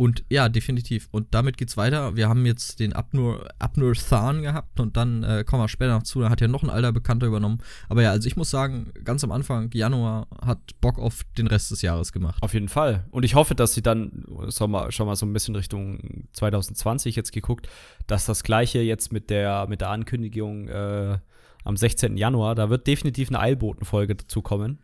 und 0.00 0.24
ja, 0.30 0.48
definitiv. 0.48 1.08
Und 1.10 1.34
damit 1.34 1.58
geht's 1.58 1.76
weiter. 1.76 2.16
Wir 2.16 2.26
haben 2.26 2.46
jetzt 2.46 2.80
den 2.80 2.94
Abnur, 2.94 3.46
Abnur 3.58 3.92
Than 3.92 4.40
gehabt 4.40 4.80
und 4.80 4.96
dann 4.96 5.22
äh, 5.24 5.44
kommen 5.46 5.62
wir 5.62 5.68
später 5.68 5.92
noch 5.92 6.04
zu. 6.04 6.22
Da 6.22 6.30
hat 6.30 6.40
ja 6.40 6.48
noch 6.48 6.62
ein 6.62 6.70
alter 6.70 6.90
Bekannter 6.90 7.26
übernommen. 7.26 7.58
Aber 7.90 8.00
ja, 8.02 8.10
also 8.10 8.26
ich 8.26 8.34
muss 8.34 8.48
sagen, 8.48 8.92
ganz 9.04 9.22
am 9.24 9.30
Anfang, 9.30 9.70
Januar, 9.74 10.26
hat 10.42 10.58
Bock 10.80 10.98
auf 10.98 11.20
den 11.36 11.48
Rest 11.48 11.70
des 11.70 11.82
Jahres 11.82 12.12
gemacht. 12.12 12.42
Auf 12.42 12.54
jeden 12.54 12.70
Fall. 12.70 13.04
Und 13.10 13.24
ich 13.26 13.34
hoffe, 13.34 13.54
dass 13.54 13.74
sie 13.74 13.82
dann, 13.82 14.24
schon 14.48 14.70
mal, 14.70 14.90
schon 14.90 15.06
mal 15.06 15.16
so 15.16 15.26
ein 15.26 15.34
bisschen 15.34 15.54
Richtung 15.54 16.24
2020 16.32 17.14
jetzt 17.14 17.32
geguckt, 17.32 17.68
dass 18.06 18.24
das 18.24 18.42
gleiche 18.42 18.80
jetzt 18.80 19.12
mit 19.12 19.28
der, 19.28 19.66
mit 19.68 19.82
der 19.82 19.90
Ankündigung 19.90 20.68
äh, 20.68 21.18
am 21.64 21.76
16. 21.76 22.16
Januar, 22.16 22.54
da 22.54 22.70
wird 22.70 22.86
definitiv 22.86 23.28
eine 23.28 23.40
Eilbotenfolge 23.40 24.14
dazu 24.16 24.40
kommen. 24.40 24.78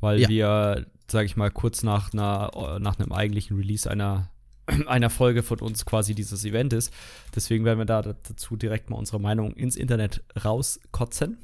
Weil 0.00 0.20
Ja. 0.20 0.28
wir, 0.28 0.86
sage 1.10 1.26
ich 1.26 1.36
mal, 1.36 1.50
kurz 1.50 1.82
nach, 1.82 2.12
einer, 2.12 2.78
nach 2.80 2.98
einem 2.98 3.12
eigentlichen 3.12 3.56
Release 3.56 3.90
einer, 3.90 4.30
einer 4.86 5.10
Folge 5.10 5.42
von 5.42 5.60
uns 5.60 5.84
quasi 5.84 6.14
dieses 6.14 6.44
Event 6.44 6.72
ist. 6.72 6.92
Deswegen 7.34 7.64
werden 7.64 7.78
wir 7.78 7.86
da 7.86 8.02
dazu 8.02 8.56
direkt 8.56 8.90
mal 8.90 8.96
unsere 8.96 9.20
Meinung 9.20 9.52
ins 9.52 9.76
Internet 9.76 10.22
rauskotzen. 10.44 11.38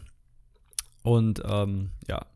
Und 1.03 1.43
ähm, 1.47 1.91
ja, 2.09 2.27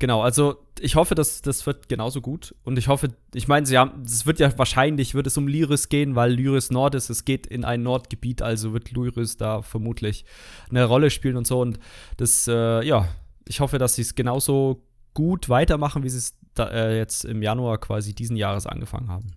Genau, 0.00 0.22
also 0.22 0.64
ich 0.78 0.94
hoffe, 0.94 1.16
dass 1.16 1.42
das 1.42 1.66
wird 1.66 1.88
genauso 1.88 2.20
gut. 2.20 2.54
Und 2.62 2.78
ich 2.78 2.86
hoffe, 2.86 3.08
ich 3.34 3.48
meine, 3.48 3.66
sie 3.66 3.76
haben, 3.76 4.02
es 4.02 4.26
wird 4.26 4.38
ja 4.38 4.56
wahrscheinlich, 4.56 5.14
wird 5.14 5.26
es 5.26 5.36
um 5.36 5.48
Lyris 5.48 5.88
gehen, 5.88 6.14
weil 6.14 6.32
Lyris 6.32 6.70
Nord 6.70 6.94
ist, 6.94 7.10
es 7.10 7.24
geht 7.24 7.48
in 7.48 7.64
ein 7.64 7.82
Nordgebiet, 7.82 8.40
also 8.40 8.72
wird 8.72 8.92
Lyris 8.92 9.36
da 9.36 9.62
vermutlich 9.62 10.24
eine 10.70 10.84
Rolle 10.84 11.10
spielen 11.10 11.36
und 11.36 11.48
so. 11.48 11.60
Und 11.60 11.80
das, 12.16 12.46
äh, 12.46 12.84
ja, 12.86 13.08
ich 13.48 13.58
hoffe, 13.58 13.78
dass 13.78 13.96
sie 13.96 14.02
es 14.02 14.14
genauso 14.14 14.84
gut 15.14 15.48
weitermachen, 15.48 16.04
wie 16.04 16.10
sie 16.10 16.18
es 16.18 16.37
da, 16.58 16.68
äh, 16.68 16.96
jetzt 16.96 17.24
im 17.24 17.42
Januar 17.42 17.78
quasi 17.78 18.14
diesen 18.14 18.36
Jahres 18.36 18.66
angefangen 18.66 19.08
haben. 19.08 19.32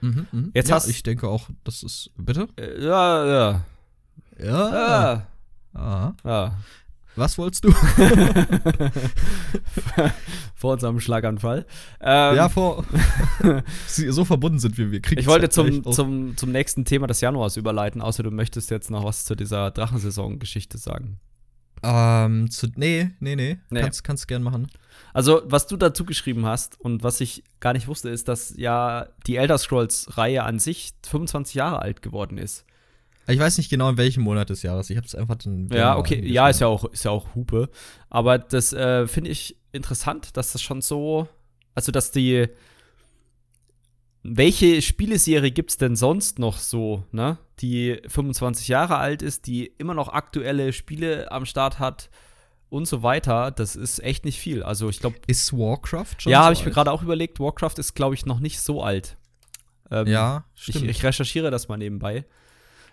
Mhm, 0.00 0.26
mhm. 0.32 0.50
Jetzt 0.54 0.70
ja, 0.70 0.76
hast- 0.76 0.88
ich 0.88 1.02
denke 1.02 1.28
auch, 1.28 1.48
das 1.64 1.82
ist. 1.82 2.10
Bitte? 2.16 2.48
Äh, 2.56 2.82
ja, 2.84 3.26
ja. 3.26 3.64
Ja. 4.38 5.26
Aha. 5.74 6.14
ah. 6.24 6.52
Was 7.14 7.36
wolltest 7.36 7.64
du? 7.64 7.72
Vor 10.54 10.72
unserem 10.72 11.00
Schlaganfall. 11.00 11.66
Ähm, 12.00 12.36
ja, 12.36 12.48
vor. 12.48 12.84
So 13.86 14.24
verbunden 14.24 14.58
sind 14.58 14.78
wir. 14.78 14.90
wir 14.90 15.02
kriegen 15.02 15.20
Ich 15.20 15.26
wollte 15.26 15.42
halt 15.42 15.52
zum, 15.52 15.84
zum, 15.92 16.36
zum 16.36 16.52
nächsten 16.52 16.84
Thema 16.84 17.06
des 17.06 17.20
Januars 17.20 17.56
überleiten, 17.56 18.00
außer 18.00 18.22
du 18.22 18.30
möchtest 18.30 18.70
jetzt 18.70 18.90
noch 18.90 19.04
was 19.04 19.24
zu 19.24 19.34
dieser 19.34 19.70
Drachensaison-Geschichte 19.70 20.78
sagen. 20.78 21.18
Ähm, 21.82 22.50
zu, 22.50 22.68
nee, 22.76 23.10
nee, 23.20 23.34
nee. 23.34 23.58
Nee. 23.70 23.80
Kannst, 23.80 24.04
kannst 24.04 24.28
gern 24.28 24.42
machen. 24.42 24.68
Also, 25.12 25.42
was 25.44 25.66
du 25.66 25.76
dazu 25.76 26.04
geschrieben 26.04 26.46
hast 26.46 26.80
und 26.80 27.02
was 27.02 27.20
ich 27.20 27.42
gar 27.60 27.72
nicht 27.72 27.88
wusste, 27.88 28.08
ist, 28.08 28.28
dass 28.28 28.54
ja 28.56 29.08
die 29.26 29.36
Elder 29.36 29.58
Scrolls-Reihe 29.58 30.42
an 30.42 30.58
sich 30.58 30.92
25 31.06 31.54
Jahre 31.54 31.80
alt 31.80 32.02
geworden 32.02 32.38
ist. 32.38 32.64
Ich 33.26 33.38
weiß 33.38 33.58
nicht 33.58 33.70
genau, 33.70 33.90
in 33.90 33.96
welchem 33.98 34.22
Monat 34.22 34.50
des 34.50 34.62
Jahres. 34.62 34.90
Ich 34.90 34.96
habe 34.96 35.06
es 35.06 35.14
einfach 35.14 35.36
dann. 35.36 35.68
Ja, 35.72 35.96
okay, 35.96 36.24
ja, 36.26 36.48
ist 36.48 36.60
ja 36.60 36.66
auch, 36.66 36.84
ist 36.86 37.04
ja 37.04 37.10
auch 37.10 37.34
Hupe. 37.34 37.68
Aber 38.10 38.38
das 38.38 38.72
äh, 38.72 39.06
finde 39.06 39.30
ich 39.30 39.56
interessant, 39.72 40.36
dass 40.36 40.52
das 40.52 40.62
schon 40.62 40.80
so, 40.80 41.28
also 41.74 41.92
dass 41.92 42.10
die, 42.10 42.48
welche 44.22 44.80
Spieleserie 44.82 45.50
gibt 45.50 45.70
es 45.70 45.76
denn 45.76 45.96
sonst 45.96 46.38
noch 46.38 46.58
so, 46.58 47.04
ne? 47.10 47.38
Die 47.60 48.00
25 48.06 48.68
Jahre 48.68 48.96
alt 48.98 49.22
ist, 49.22 49.46
die 49.46 49.66
immer 49.78 49.94
noch 49.94 50.08
aktuelle 50.08 50.72
Spiele 50.72 51.30
am 51.32 51.44
Start 51.44 51.78
hat 51.78 52.08
und 52.68 52.86
so 52.86 53.02
weiter. 53.02 53.50
Das 53.50 53.76
ist 53.76 53.98
echt 54.02 54.24
nicht 54.24 54.38
viel. 54.38 54.62
Also 54.62 54.88
ich 54.88 55.00
glaube, 55.00 55.16
Ist 55.26 55.52
Warcraft 55.52 56.14
schon 56.18 56.32
ja, 56.32 56.38
so 56.40 56.44
habe 56.44 56.54
ich 56.54 56.64
mir 56.64 56.70
gerade 56.70 56.90
auch 56.92 57.02
überlegt, 57.02 57.40
Warcraft 57.40 57.74
ist, 57.78 57.94
glaube 57.94 58.14
ich, 58.14 58.24
noch 58.24 58.40
nicht 58.40 58.60
so 58.60 58.82
alt. 58.82 59.16
Ähm, 59.90 60.06
Ja, 60.06 60.44
ich, 60.56 60.62
stimmt. 60.62 60.88
ich 60.88 61.02
recherchiere 61.02 61.50
das 61.50 61.68
mal 61.68 61.76
nebenbei. 61.76 62.24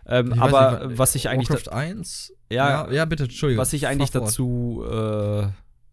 Ähm, 0.05 0.33
Ich 0.33 0.41
aber 0.41 0.87
nicht, 0.87 0.97
was 0.97 1.13
ich 1.15 1.29
eigentlich 1.29 1.49
Warcraft 1.49 1.71
1? 1.73 2.33
Ja, 2.51 2.87
ja, 2.87 2.91
ja, 2.91 3.05
bitte, 3.05 3.23
Entschuldigung. 3.23 3.61
was 3.61 3.73
ich 3.73 3.85
eigentlich 3.87 4.09
dazu 4.11 4.83
äh, 4.89 5.47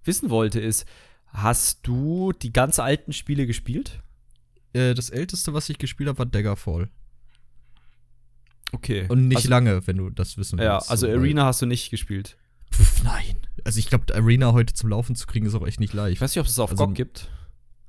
wissen 0.05 0.31
wollte, 0.31 0.61
ist, 0.61 0.87
hast 1.26 1.87
du 1.87 2.33
die 2.33 2.52
ganz 2.52 2.78
alten 2.78 3.12
Spiele 3.12 3.47
gespielt? 3.47 4.00
Äh, 4.76 4.95
das 4.95 5.11
älteste, 5.11 5.54
was 5.54 5.68
ich 5.68 5.78
gespielt 5.78 6.09
habe, 6.09 6.18
war 6.18 6.26
Daggerfall. 6.26 6.88
Okay. 8.73 9.06
Und 9.09 9.28
nicht 9.28 9.37
also, 9.38 9.49
lange, 9.49 9.87
wenn 9.87 9.97
du 9.97 10.11
das 10.11 10.37
wissen 10.37 10.59
Ja, 10.59 10.75
willst. 10.75 10.90
also 10.90 11.06
so, 11.06 11.12
weil- 11.12 11.18
Arena 11.21 11.45
hast 11.47 11.62
du 11.62 11.66
nicht 11.66 11.90
gespielt. 11.90 12.37
Pff, 12.75 13.02
nein. 13.04 13.37
Also 13.64 13.78
ich 13.78 13.88
glaube, 13.88 14.14
Arena 14.14 14.52
heute 14.52 14.75
zum 14.75 14.90
Laufen 14.90 15.14
zu 15.16 15.26
kriegen, 15.26 15.47
ist 15.47 15.54
auch 15.54 15.66
echt 15.66 15.80
nicht 15.80 15.95
leicht. 15.95 16.14
Ich 16.16 16.21
weiß 16.21 16.33
nicht, 16.35 16.40
ob 16.40 16.47
es 16.47 16.59
auf 16.59 16.71
Also- 16.71 16.87
GOG 16.87 16.95
gibt. 16.95 17.30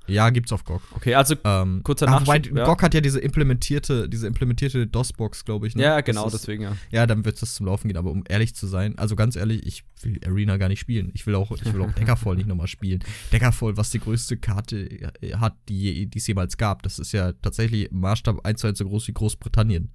Ja, 0.08 0.30
gibt's 0.30 0.52
auf 0.52 0.64
GOG. 0.64 0.82
Okay, 0.94 1.14
also 1.14 1.34
Ähm, 1.44 1.82
Kurzer 1.84 2.06
Nachschub, 2.06 2.56
ja. 2.56 2.64
GOG 2.64 2.82
hat 2.82 2.94
ja 2.94 3.00
diese 3.00 3.20
implementierte, 3.20 4.08
diese 4.08 4.26
implementierte 4.26 4.86
DOS-Box, 4.86 5.44
glaube 5.44 5.66
ich. 5.66 5.76
Ne? 5.76 5.82
ja, 5.82 6.00
genau, 6.00 6.26
ist- 6.26 6.32
deswegen 6.32 6.62
ja. 6.62 6.76
Ja, 6.90 7.06
dann 7.06 7.24
wird 7.24 7.40
das 7.42 7.54
zum 7.54 7.66
Laufen 7.66 7.88
gehen. 7.88 7.96
Aber 7.96 8.10
um 8.10 8.24
ehrlich 8.28 8.54
zu 8.54 8.66
sein, 8.66 8.98
also 8.98 9.14
ganz 9.16 9.36
ehrlich, 9.36 9.66
ich 9.66 9.84
will 10.02 10.18
Arena 10.26 10.56
gar 10.56 10.68
nicht 10.68 10.80
spielen. 10.80 11.10
Ich 11.14 11.26
will 11.26 11.34
auch, 11.34 11.50
ich 11.52 11.72
will 11.72 11.82
auch 11.82 11.92
Daggerfall 11.94 12.36
nicht 12.36 12.48
nochmal 12.48 12.66
spielen. 12.68 13.04
Daggerfall, 13.30 13.76
was 13.76 13.90
die 13.90 14.00
größte 14.00 14.36
Karte 14.38 14.78
äh, 15.22 15.34
hat, 15.36 15.56
die, 15.68 16.08
es 16.14 16.26
jemals 16.26 16.56
gab. 16.56 16.82
Das 16.82 16.98
ist 16.98 17.12
ja 17.12 17.32
tatsächlich 17.32 17.90
im 17.90 18.00
Maßstab 18.00 18.44
1 18.46 18.60
zu 18.60 18.66
1 18.66 18.78
so 18.78 18.84
groß 18.86 19.08
wie 19.08 19.12
Großbritannien. 19.12 19.92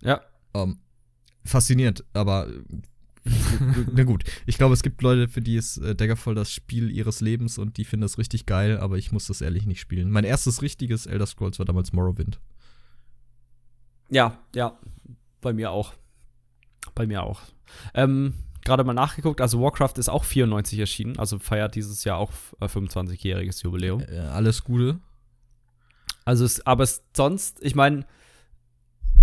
Ja, 0.00 0.20
Ähm, 0.54 0.78
faszinierend, 1.44 2.04
aber 2.12 2.48
na 3.92 4.04
gut. 4.04 4.24
Ich 4.46 4.58
glaube, 4.58 4.74
es 4.74 4.82
gibt 4.82 5.00
Leute, 5.02 5.28
für 5.28 5.40
die 5.40 5.56
ist 5.56 5.78
äh, 5.78 5.94
Daggerfall 5.94 6.34
das 6.34 6.52
Spiel 6.52 6.90
ihres 6.90 7.20
Lebens 7.20 7.58
und 7.58 7.76
die 7.76 7.84
finden 7.84 8.02
das 8.02 8.18
richtig 8.18 8.46
geil, 8.46 8.78
aber 8.78 8.98
ich 8.98 9.12
muss 9.12 9.26
das 9.26 9.40
ehrlich 9.40 9.66
nicht 9.66 9.80
spielen. 9.80 10.10
Mein 10.10 10.24
erstes 10.24 10.62
richtiges 10.62 11.06
Elder 11.06 11.26
Scrolls 11.26 11.58
war 11.58 11.66
damals 11.66 11.92
Morrowind. 11.92 12.40
ja, 14.10 14.38
ja. 14.54 14.78
Bei 15.40 15.52
mir 15.52 15.72
auch. 15.72 15.92
Bei 16.94 17.06
mir 17.06 17.22
auch. 17.22 17.40
Ähm, 17.94 18.34
Gerade 18.64 18.84
mal 18.84 18.94
nachgeguckt, 18.94 19.40
also 19.40 19.60
Warcraft 19.60 19.94
ist 19.96 20.08
auch 20.08 20.24
94 20.24 20.78
erschienen, 20.78 21.18
also 21.18 21.40
feiert 21.40 21.74
dieses 21.74 22.04
Jahr 22.04 22.18
auch 22.18 22.30
äh, 22.60 22.66
25-jähriges 22.66 23.64
Jubiläum. 23.64 24.00
Äh, 24.02 24.18
alles 24.18 24.62
Gute. 24.62 25.00
Also, 26.24 26.44
es, 26.44 26.64
aber 26.64 26.84
es 26.84 27.02
sonst, 27.16 27.58
ich 27.60 27.74
meine, 27.74 28.06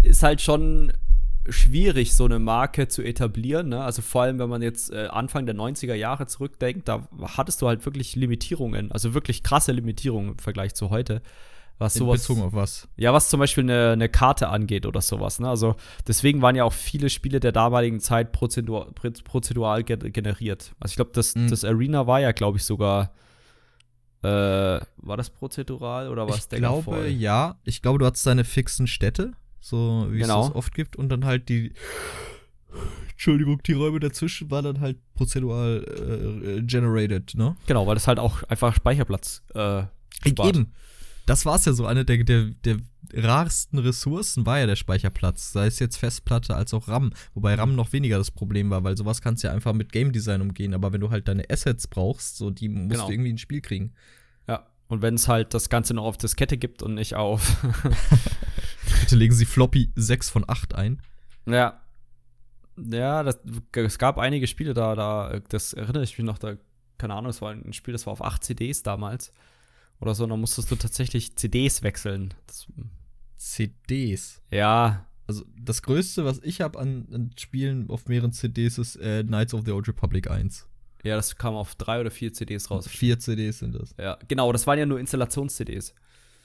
ist 0.03 0.23
halt 0.23 0.41
schon 0.41 0.91
schwierig, 1.51 2.13
so 2.13 2.25
eine 2.25 2.39
Marke 2.39 2.87
zu 2.87 3.01
etablieren. 3.01 3.69
Ne? 3.69 3.83
Also 3.83 4.01
vor 4.01 4.23
allem, 4.23 4.39
wenn 4.39 4.49
man 4.49 4.61
jetzt 4.61 4.91
äh, 4.91 5.07
Anfang 5.07 5.45
der 5.45 5.55
90er 5.55 5.93
Jahre 5.93 6.27
zurückdenkt, 6.27 6.87
da 6.87 7.07
hattest 7.37 7.61
du 7.61 7.67
halt 7.67 7.85
wirklich 7.85 8.15
Limitierungen, 8.15 8.91
also 8.91 9.13
wirklich 9.13 9.43
krasse 9.43 9.71
Limitierungen 9.71 10.31
im 10.31 10.39
Vergleich 10.39 10.73
zu 10.75 10.89
heute. 10.89 11.21
Was 11.77 11.93
sowas, 11.93 12.21
Bezogen 12.21 12.41
auf 12.41 12.51
was? 12.53 12.89
Ja, 12.97 13.13
was 13.13 13.29
zum 13.29 13.39
Beispiel 13.39 13.63
eine, 13.63 13.91
eine 13.91 14.09
Karte 14.09 14.49
angeht 14.49 14.85
oder 14.85 14.99
sowas. 14.99 15.39
Ne? 15.39 15.47
Also 15.47 15.75
deswegen 16.05 16.41
waren 16.41 16.57
ja 16.57 16.65
auch 16.65 16.73
viele 16.73 17.09
Spiele 17.09 17.39
der 17.39 17.53
damaligen 17.53 18.01
Zeit 18.01 18.33
prozedur, 18.33 18.93
prozedural 19.23 19.85
ge 19.85 19.97
generiert. 20.11 20.73
Also 20.81 20.91
ich 20.91 20.95
glaube, 20.97 21.11
das, 21.13 21.35
Mhm. 21.35 21.47
das 21.47 21.63
Arena 21.63 22.05
war 22.05 22.19
ja, 22.19 22.33
glaube 22.33 22.57
ich, 22.57 22.65
sogar. 22.65 23.13
Äh, 24.21 24.27
war 24.27 25.15
das 25.15 25.29
prozedural 25.29 26.09
oder 26.09 26.27
war 26.27 26.35
es 26.35 26.49
Ich 26.51 26.57
glaube, 26.57 27.07
ja. 27.07 27.55
Ich 27.63 27.81
glaube, 27.81 27.99
du 27.99 28.05
hattest 28.05 28.27
deine 28.27 28.43
fixen 28.43 28.85
Städte, 28.85 29.31
so 29.59 30.07
wie 30.09 30.19
Genau. 30.19 30.41
es 30.41 30.47
das 30.47 30.55
oft 30.55 30.73
gibt. 30.73 30.95
Und 30.95 31.09
dann 31.09 31.25
halt 31.25 31.49
die. 31.49 31.73
Entschuldigung, 33.11 33.61
die 33.63 33.73
Räume 33.73 33.99
dazwischen 33.99 34.49
waren 34.49 34.63
dann 34.63 34.79
halt 34.79 34.97
prozedural 35.15 35.83
äh, 36.59 36.61
generated, 36.61 37.33
ne? 37.35 37.55
Genau, 37.67 37.85
weil 37.85 37.95
das 37.95 38.07
halt 38.07 38.19
auch 38.19 38.43
einfach 38.43 38.73
Speicherplatz 38.75 39.43
äh, 39.55 39.83
spart. 40.25 40.55
Eben. 40.55 40.71
Das 41.25 41.45
war 41.45 41.55
es 41.57 41.65
ja 41.65 41.73
so. 41.73 41.85
Eine 41.85 42.05
der, 42.05 42.23
der, 42.23 42.45
der 42.63 42.77
rarsten 43.13 43.77
Ressourcen 43.79 44.45
war 44.45 44.59
ja 44.59 44.65
der 44.67 44.75
Speicherplatz. 44.77 45.51
Sei 45.51 45.67
es 45.67 45.79
jetzt 45.79 45.97
Festplatte 45.97 46.55
als 46.55 46.73
auch 46.73 46.87
RAM. 46.87 47.11
Wobei 47.33 47.55
RAM 47.55 47.75
noch 47.75 47.91
weniger 47.93 48.17
das 48.17 48.31
Problem 48.31 48.69
war, 48.69 48.83
weil 48.83 48.95
sowas 48.97 49.21
kannst 49.21 49.43
du 49.43 49.47
ja 49.47 49.53
einfach 49.53 49.73
mit 49.73 49.91
Game 49.91 50.11
Design 50.11 50.41
umgehen. 50.41 50.73
Aber 50.73 50.93
wenn 50.93 51.01
du 51.01 51.09
halt 51.11 51.27
deine 51.27 51.43
Assets 51.49 51.87
brauchst, 51.87 52.37
so 52.37 52.49
die 52.51 52.69
musst 52.69 52.91
Genau. 52.91 53.07
du 53.07 53.13
irgendwie 53.13 53.29
ins 53.31 53.41
Spiel 53.41 53.61
kriegen. 53.61 53.93
Und 54.89 55.01
wenn 55.01 55.13
es 55.13 55.27
halt 55.27 55.53
das 55.53 55.69
Ganze 55.69 55.93
noch 55.93 56.03
auf 56.03 56.17
Diskette 56.17 56.57
gibt 56.57 56.83
und 56.83 56.95
nicht 56.95 57.15
auf. 57.15 57.57
Bitte 59.01 59.15
legen 59.15 59.33
Sie 59.33 59.45
Floppy 59.45 59.91
6 59.95 60.29
von 60.29 60.43
8 60.47 60.75
ein. 60.75 61.01
ja. 61.45 61.81
Ja, 62.81 63.23
das, 63.23 63.39
es 63.73 63.97
gab 63.99 64.17
einige 64.17 64.47
Spiele 64.47 64.73
da, 64.73 64.95
da, 64.95 65.41
das 65.49 65.73
erinnere 65.73 66.03
ich 66.03 66.17
mich 66.17 66.25
noch, 66.25 66.37
da, 66.37 66.55
keine 66.97 67.13
Ahnung, 67.13 67.29
es 67.29 67.41
war 67.41 67.51
ein 67.51 67.73
Spiel, 67.73 67.91
das 67.91 68.05
war 68.05 68.13
auf 68.13 68.23
8 68.23 68.41
CDs 68.41 68.83
damals. 68.83 69.33
Oder 69.99 70.15
so, 70.15 70.23
und 70.23 70.29
dann 70.29 70.39
musstest 70.39 70.71
du 70.71 70.77
tatsächlich 70.77 71.35
CDs 71.35 71.83
wechseln. 71.83 72.33
Das, 72.47 72.67
CDs. 73.35 74.41
ja, 74.49 75.05
Also 75.27 75.43
das 75.59 75.81
Größte, 75.81 76.23
was 76.23 76.39
ich 76.41 76.61
habe 76.61 76.79
an, 76.79 77.07
an 77.11 77.31
Spielen 77.37 77.89
auf 77.89 78.07
mehreren 78.07 78.31
CDs, 78.31 78.77
ist 78.77 78.95
äh, 78.95 79.25
Knights 79.25 79.53
of 79.53 79.63
the 79.65 79.71
Old 79.71 79.89
Republic 79.89 80.31
1. 80.31 80.68
ja, 81.03 81.15
das 81.15 81.35
kam 81.35 81.55
auf 81.55 81.75
drei 81.75 82.01
oder 82.01 82.11
vier 82.11 82.33
CDs 82.33 82.69
raus. 82.69 82.87
Vier 82.87 83.19
CDs 83.19 83.59
sind 83.59 83.75
das. 83.75 83.95
Ja, 83.97 84.17
genau, 84.27 84.51
das 84.51 84.67
waren 84.67 84.77
ja 84.77 84.85
nur 84.85 84.99
Installations-CDs. 84.99 85.93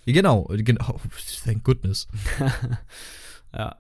Ja, 0.05 0.13
Genau, 0.13 0.45
genau. 0.51 1.01
Thank 1.45 1.65
goodness. 1.65 2.07
Ja. 3.57 3.77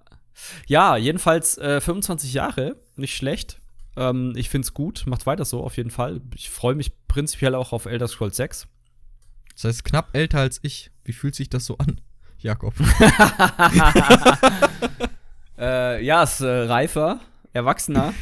Ja, 0.67 0.97
jedenfalls 0.97 1.59
äh, 1.59 1.81
25 1.81 2.33
Jahre, 2.33 2.77
nicht 2.95 3.17
schlecht. 3.17 3.59
Ähm, 3.97 4.33
ich 4.37 4.49
finde 4.49 4.67
es 4.67 4.75
gut, 4.75 5.03
macht 5.07 5.27
weiter 5.27 5.45
so, 5.45 5.65
auf 5.65 5.77
jeden 5.77 5.91
Fall. 5.91 6.21
Ich 6.35 6.49
freue 6.51 6.77
mich 6.77 6.93
prinzipiell 7.09 7.57
auch 7.57 7.73
auf 7.73 7.87
Elder 7.87 8.07
Scrolls 8.07 8.37
6. 8.37 8.69
Das 9.55 9.65
heißt, 9.65 9.85
knapp 9.85 10.11
älter 10.13 10.39
als 10.39 10.61
ich. 10.63 10.93
Wie 11.05 11.13
fühlt 11.13 11.35
sich 11.35 11.51
das 11.51 11.67
so 11.67 11.77
an, 11.79 12.01
Jakob? 12.39 12.75
äh, 15.59 16.05
ja, 16.05 16.23
ist 16.23 16.41
äh, 16.41 16.47
reifer, 16.47 17.19
erwachsener. 17.53 18.15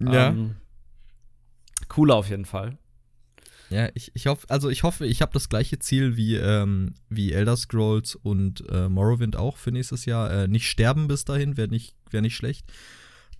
Ähm, 0.00 0.54
cooler 1.92 2.16
auf 2.16 2.30
jeden 2.30 2.46
Fall. 2.46 2.78
Ja, 3.68 3.88
ich, 3.94 4.10
ich 4.14 4.26
hoffe, 4.26 4.48
also 4.50 4.68
ich 4.70 4.82
hoffe, 4.82 5.06
ich 5.06 5.22
habe 5.22 5.32
das 5.32 5.48
gleiche 5.48 5.78
Ziel 5.78 6.16
wie, 6.16 6.36
ähm, 6.36 6.94
wie 7.08 7.32
Elder 7.32 7.56
Scrolls 7.56 8.14
und 8.14 8.64
äh, 8.70 8.88
Morrowind 8.88 9.36
auch 9.36 9.56
für 9.56 9.72
nächstes 9.72 10.04
Jahr. 10.06 10.30
Äh, 10.30 10.48
nicht 10.48 10.68
sterben 10.68 11.06
bis 11.08 11.24
dahin, 11.24 11.56
wäre 11.56 11.68
nicht, 11.68 11.94
wär 12.10 12.22
nicht 12.22 12.36
schlecht. 12.36 12.70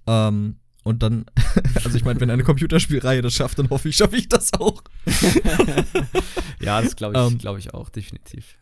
Ähm, 0.06 0.56
und 0.84 1.02
dann, 1.02 1.26
also 1.84 1.96
ich 1.96 2.04
meine, 2.04 2.20
wenn 2.20 2.30
eine 2.30 2.44
Computerspielreihe 2.44 3.22
das 3.22 3.34
schafft, 3.34 3.58
dann 3.58 3.70
hoffe 3.70 3.88
ich, 3.88 3.96
schaffe 3.96 4.16
ich 4.16 4.28
das 4.28 4.52
auch. 4.54 4.82
Ja, 6.60 6.80
das 6.80 6.94
glaube 6.94 7.16
ich, 7.16 7.32
Ähm, 7.32 7.38
glaube 7.38 7.58
ich 7.58 7.74
auch, 7.74 7.88
definitiv. 7.88 8.56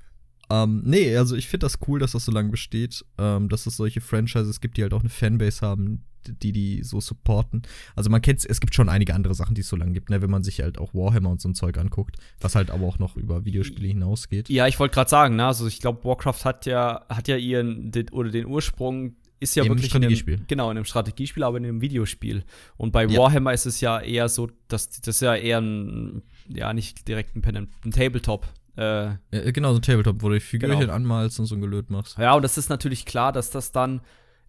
Ähm, 0.48 0.82
nee, 0.84 1.14
also 1.16 1.36
ich 1.36 1.48
finde 1.48 1.66
das 1.66 1.78
cool, 1.86 2.00
dass 2.00 2.12
das 2.12 2.24
so 2.24 2.32
lange 2.32 2.48
besteht, 2.48 3.04
ähm, 3.18 3.48
dass 3.48 3.66
es 3.66 3.76
solche 3.76 4.00
Franchises 4.00 4.60
gibt, 4.60 4.78
die 4.78 4.82
halt 4.82 4.94
auch 4.94 5.00
eine 5.00 5.10
Fanbase 5.10 5.60
haben, 5.60 6.04
die 6.26 6.52
die 6.52 6.82
so 6.82 7.00
supporten. 7.00 7.62
Also 7.96 8.10
man 8.10 8.20
kennt 8.22 8.44
es 8.44 8.60
gibt 8.60 8.74
schon 8.74 8.88
einige 8.88 9.14
andere 9.14 9.34
Sachen, 9.34 9.54
die 9.54 9.60
es 9.62 9.68
so 9.68 9.76
lange 9.76 9.92
gibt, 9.92 10.10
ne, 10.10 10.22
wenn 10.22 10.30
man 10.30 10.42
sich 10.42 10.60
halt 10.60 10.78
auch 10.78 10.94
Warhammer 10.94 11.30
und 11.30 11.40
so 11.40 11.48
ein 11.48 11.54
Zeug 11.54 11.78
anguckt, 11.78 12.16
was 12.40 12.54
halt 12.54 12.70
aber 12.70 12.86
auch 12.86 12.98
noch 12.98 13.16
über 13.16 13.44
Videospiele 13.44 13.88
hinausgeht. 13.88 14.48
Ja, 14.48 14.66
ich 14.66 14.78
wollte 14.78 14.94
gerade 14.94 15.10
sagen, 15.10 15.36
ne, 15.36 15.46
also 15.46 15.66
ich 15.66 15.80
glaube, 15.80 16.04
Warcraft 16.04 16.44
hat 16.44 16.66
ja, 16.66 17.04
hat 17.08 17.28
ja 17.28 17.36
ihren, 17.36 17.90
den, 17.90 18.08
oder 18.10 18.30
den 18.30 18.46
Ursprung 18.46 19.16
ist 19.42 19.56
ja 19.56 19.62
Im 19.62 19.70
wirklich 19.70 19.86
in 19.94 19.96
einem, 19.96 20.14
Strategiespiel. 20.14 20.40
genau, 20.48 20.70
in 20.70 20.76
einem 20.76 20.84
Strategiespiel, 20.84 21.42
aber 21.44 21.56
in 21.56 21.64
einem 21.64 21.80
Videospiel. 21.80 22.44
Und 22.76 22.92
bei 22.92 23.06
Ja. 23.06 23.18
Warhammer 23.18 23.54
ist 23.54 23.64
es 23.64 23.80
ja 23.80 23.98
eher 23.98 24.28
so, 24.28 24.50
dass 24.68 24.90
das 24.90 25.08
ist 25.16 25.22
ja 25.22 25.34
eher 25.34 25.62
ein, 25.62 26.22
ja, 26.48 26.74
nicht 26.74 27.08
direkt 27.08 27.34
ein, 27.36 27.40
Pen 27.40 27.56
ein 27.84 27.90
Tabletop. 27.90 28.46
Äh, 28.76 28.82
Ja, 28.82 29.16
genau, 29.50 29.70
so 29.72 29.78
ein 29.78 29.82
Tabletop, 29.82 30.22
wo 30.22 30.28
du 30.28 30.38
Figürchen 30.40 30.80
Genau. 30.80 30.92
anmalst 30.92 31.40
und 31.40 31.46
so 31.46 31.54
ein 31.54 31.62
Gelöt 31.62 31.88
machst. 31.90 32.18
ja, 32.18 32.34
und 32.34 32.42
das 32.42 32.58
ist 32.58 32.68
natürlich 32.68 33.06
klar, 33.06 33.32
dass 33.32 33.50
das 33.50 33.72
dann 33.72 34.02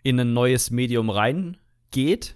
in 0.03 0.19
ein 0.19 0.33
neues 0.33 0.71
Medium 0.71 1.09
reingeht 1.91 2.35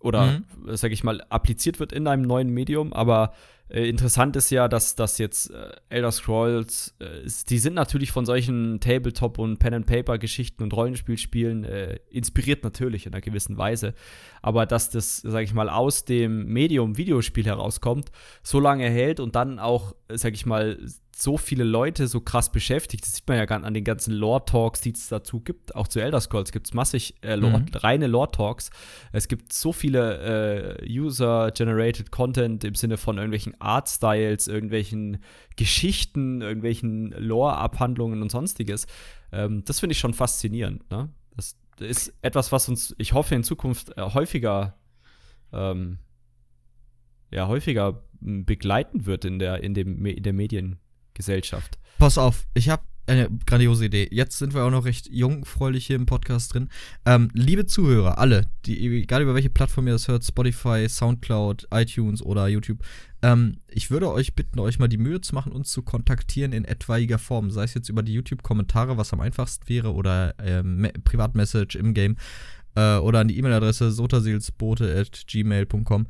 oder, 0.00 0.42
äh, 0.68 0.76
sag 0.76 0.92
ich 0.92 1.02
mal, 1.04 1.22
appliziert 1.28 1.80
wird 1.80 1.92
in 1.92 2.06
einem 2.06 2.22
neuen 2.22 2.50
Medium. 2.50 2.92
Aber 2.92 3.32
äh, 3.68 3.88
interessant 3.88 4.36
ist 4.36 4.50
ja, 4.50 4.68
dass 4.68 4.94
das 4.94 5.18
jetzt 5.18 5.50
äh, 5.50 5.70
Elder 5.88 6.12
Scrolls, 6.12 6.94
äh, 6.98 7.28
die 7.48 7.58
sind 7.58 7.74
natürlich 7.74 8.12
von 8.12 8.26
solchen 8.26 8.80
Tabletop- 8.80 9.38
und 9.38 9.58
Pen-and-Paper-Geschichten 9.58 10.62
und 10.62 10.74
Rollenspielspielen 10.74 11.64
äh, 11.64 11.98
inspiriert 12.10 12.64
natürlich 12.64 13.06
in 13.06 13.14
einer 13.14 13.22
gewissen 13.22 13.56
Weise. 13.56 13.94
Aber 14.44 14.66
dass 14.66 14.90
das, 14.90 15.22
sag 15.22 15.42
ich 15.42 15.54
mal, 15.54 15.70
aus 15.70 16.04
dem 16.04 16.44
Medium 16.44 16.98
Videospiel 16.98 17.46
herauskommt, 17.46 18.10
so 18.42 18.60
lange 18.60 18.84
hält 18.90 19.18
und 19.18 19.36
dann 19.36 19.58
auch, 19.58 19.94
äh, 20.08 20.18
sag 20.18 20.34
ich 20.34 20.44
mal, 20.44 20.78
so 21.16 21.38
viele 21.38 21.64
Leute 21.64 22.08
so 22.08 22.20
krass 22.20 22.52
beschäftigt. 22.52 23.06
Das 23.06 23.14
sieht 23.14 23.26
man 23.26 23.38
ja 23.38 23.44
an 23.44 23.72
den 23.72 23.84
ganzen 23.84 24.12
Lore-Talks, 24.12 24.82
die 24.82 24.92
es 24.92 25.08
dazu 25.08 25.40
gibt. 25.40 25.74
Auch 25.74 25.88
zu 25.88 25.98
Elder 25.98 26.20
Scrolls 26.20 26.52
gibt 26.52 26.66
es 26.66 26.74
massig 26.74 27.14
äh, 27.22 27.36
Lore, 27.36 27.60
Mhm. 27.60 27.66
reine 27.72 28.06
Lore-Talks. 28.06 28.68
Es 29.12 29.28
gibt 29.28 29.54
so 29.54 29.72
viele 29.72 30.76
äh, 30.82 30.86
User-Generated 30.90 32.10
Content 32.10 32.64
im 32.64 32.74
Sinne 32.74 32.98
von 32.98 33.16
irgendwelchen 33.16 33.58
Art-Styles, 33.62 34.46
irgendwelchen 34.46 35.22
Geschichten, 35.56 36.42
irgendwelchen 36.42 37.12
Lore-Abhandlungen 37.16 38.20
und 38.20 38.30
sonstiges. 38.30 38.86
Ähm, 39.32 39.62
das 39.64 39.80
finde 39.80 39.92
ich 39.92 40.00
schon 40.00 40.12
faszinierend. 40.12 40.90
Ne? 40.90 41.08
Das 41.34 41.56
ist 41.80 42.14
etwas, 42.22 42.52
was 42.52 42.68
uns, 42.68 42.94
ich 42.98 43.12
hoffe, 43.12 43.34
in 43.34 43.44
Zukunft 43.44 43.96
äh, 43.96 44.02
häufiger 44.02 44.78
ähm, 45.52 45.98
ja, 47.30 47.48
häufiger 47.48 48.04
begleiten 48.20 49.06
wird 49.06 49.24
in 49.24 49.38
der, 49.38 49.62
in 49.62 49.74
dem, 49.74 50.06
in 50.06 50.22
der 50.22 50.32
Mediengesellschaft. 50.32 51.78
Pass 51.98 52.16
auf, 52.16 52.46
ich 52.54 52.68
habe 52.68 52.82
eine 53.06 53.28
grandiose 53.46 53.86
Idee. 53.86 54.08
Jetzt 54.10 54.38
sind 54.38 54.52
wir 54.54 54.64
auch 54.64 54.70
noch 54.70 54.84
recht 54.84 55.08
jungfräulich 55.10 55.86
hier 55.86 55.96
im 55.96 56.04
Podcast 56.06 56.54
drin. 56.54 56.68
Ähm, 57.04 57.30
liebe 57.34 57.66
Zuhörer, 57.66 58.18
alle, 58.18 58.46
die, 58.64 59.02
egal 59.02 59.22
über 59.22 59.34
welche 59.34 59.50
Plattform 59.50 59.86
ihr 59.86 59.92
das 59.92 60.08
hört, 60.08 60.24
Spotify, 60.24 60.88
Soundcloud, 60.88 61.68
iTunes 61.72 62.22
oder 62.22 62.48
YouTube, 62.48 62.78
ähm, 63.22 63.58
ich 63.68 63.90
würde 63.90 64.10
euch 64.10 64.34
bitten, 64.34 64.58
euch 64.60 64.78
mal 64.78 64.88
die 64.88 64.98
Mühe 64.98 65.20
zu 65.20 65.34
machen, 65.34 65.52
uns 65.52 65.70
zu 65.70 65.82
kontaktieren 65.82 66.52
in 66.52 66.64
etwaiger 66.64 67.18
Form. 67.18 67.50
Sei 67.50 67.64
es 67.64 67.74
jetzt 67.74 67.88
über 67.88 68.02
die 68.02 68.12
YouTube-Kommentare, 68.12 68.96
was 68.96 69.12
am 69.12 69.20
einfachsten 69.20 69.68
wäre, 69.68 69.94
oder 69.94 70.34
ähm, 70.38 70.76
Me- 70.76 70.92
Privatmessage 71.04 71.78
im 71.78 71.94
Game, 71.94 72.16
äh, 72.74 72.96
oder 72.96 73.20
an 73.20 73.28
die 73.28 73.38
E-Mail-Adresse 73.38 73.92
sotasilsbote.gmail.com. 73.92 76.06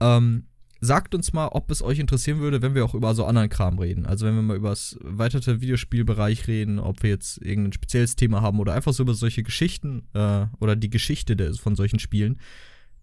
Ähm, 0.00 0.44
sagt 0.80 1.14
uns 1.14 1.32
mal, 1.32 1.48
ob 1.48 1.70
es 1.70 1.82
euch 1.82 1.98
interessieren 1.98 2.40
würde, 2.40 2.62
wenn 2.62 2.74
wir 2.74 2.84
auch 2.84 2.94
über 2.94 3.14
so 3.14 3.24
anderen 3.24 3.48
Kram 3.48 3.78
reden. 3.78 4.06
Also 4.06 4.26
wenn 4.26 4.34
wir 4.34 4.42
mal 4.42 4.56
über 4.56 4.70
das 4.70 4.98
weitere 5.00 5.60
Videospielbereich 5.60 6.48
reden, 6.48 6.78
ob 6.78 7.02
wir 7.02 7.10
jetzt 7.10 7.38
irgendein 7.38 7.72
spezielles 7.72 8.16
Thema 8.16 8.42
haben 8.42 8.60
oder 8.60 8.74
einfach 8.74 8.92
so 8.92 9.02
über 9.02 9.14
solche 9.14 9.42
Geschichten 9.42 10.06
äh, 10.12 10.46
oder 10.60 10.76
die 10.76 10.90
Geschichte 10.90 11.36
des, 11.36 11.58
von 11.58 11.76
solchen 11.76 11.98
Spielen, 11.98 12.38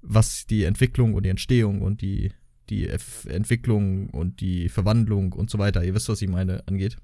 was 0.01 0.45
die 0.45 0.63
Entwicklung 0.63 1.13
und 1.13 1.23
die 1.23 1.29
Entstehung 1.29 1.81
und 1.81 2.01
die, 2.01 2.31
die 2.69 2.88
Entwicklung 2.88 4.09
und 4.09 4.41
die 4.41 4.69
Verwandlung 4.69 5.33
und 5.33 5.49
so 5.49 5.57
weiter, 5.57 5.83
ihr 5.83 5.95
wisst, 5.95 6.09
was 6.09 6.21
ich 6.21 6.29
meine, 6.29 6.67
angeht. 6.67 6.97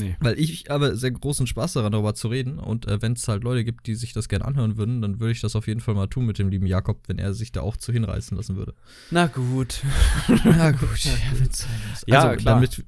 Nee. 0.00 0.16
Weil 0.20 0.38
ich 0.38 0.66
habe 0.70 0.96
sehr 0.96 1.10
großen 1.10 1.46
Spaß 1.46 1.74
daran, 1.74 1.92
darüber 1.92 2.14
zu 2.14 2.28
reden. 2.28 2.58
Und 2.58 2.86
äh, 2.86 3.02
wenn 3.02 3.12
es 3.12 3.28
halt 3.28 3.44
Leute 3.44 3.62
gibt, 3.64 3.86
die 3.86 3.94
sich 3.94 4.12
das 4.14 4.28
gerne 4.28 4.44
anhören 4.46 4.76
würden, 4.78 5.02
dann 5.02 5.20
würde 5.20 5.32
ich 5.32 5.40
das 5.42 5.54
auf 5.54 5.66
jeden 5.66 5.80
Fall 5.80 5.94
mal 5.94 6.06
tun 6.06 6.24
mit 6.24 6.38
dem 6.38 6.48
lieben 6.48 6.66
Jakob, 6.66 7.00
wenn 7.08 7.18
er 7.18 7.34
sich 7.34 7.52
da 7.52 7.60
auch 7.60 7.76
zu 7.76 7.92
hinreißen 7.92 8.36
lassen 8.36 8.56
würde. 8.56 8.74
Na 9.10 9.26
gut. 9.26 9.82
Ja, 10.44 10.70
gut. 10.70 10.98
Ja, 11.04 11.12
muss. 11.38 11.66
Ja, 12.06 12.22
also, 12.22 12.36
klar. 12.40 12.54
Damit, 12.54 12.84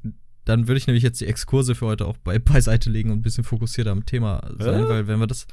dann 0.46 0.66
würde 0.68 0.78
ich 0.78 0.86
nämlich 0.86 1.02
jetzt 1.02 1.20
die 1.20 1.26
Exkurse 1.26 1.74
für 1.74 1.86
heute 1.86 2.06
auch 2.06 2.16
bei, 2.18 2.38
beiseite 2.38 2.88
legen 2.90 3.10
und 3.10 3.18
ein 3.18 3.22
bisschen 3.22 3.44
fokussierter 3.44 3.90
am 3.90 4.06
Thema 4.06 4.42
sein, 4.58 4.84
Äh? 4.84 4.88
weil 4.88 5.06
wenn 5.06 5.18
wir 5.18 5.26
das. 5.26 5.46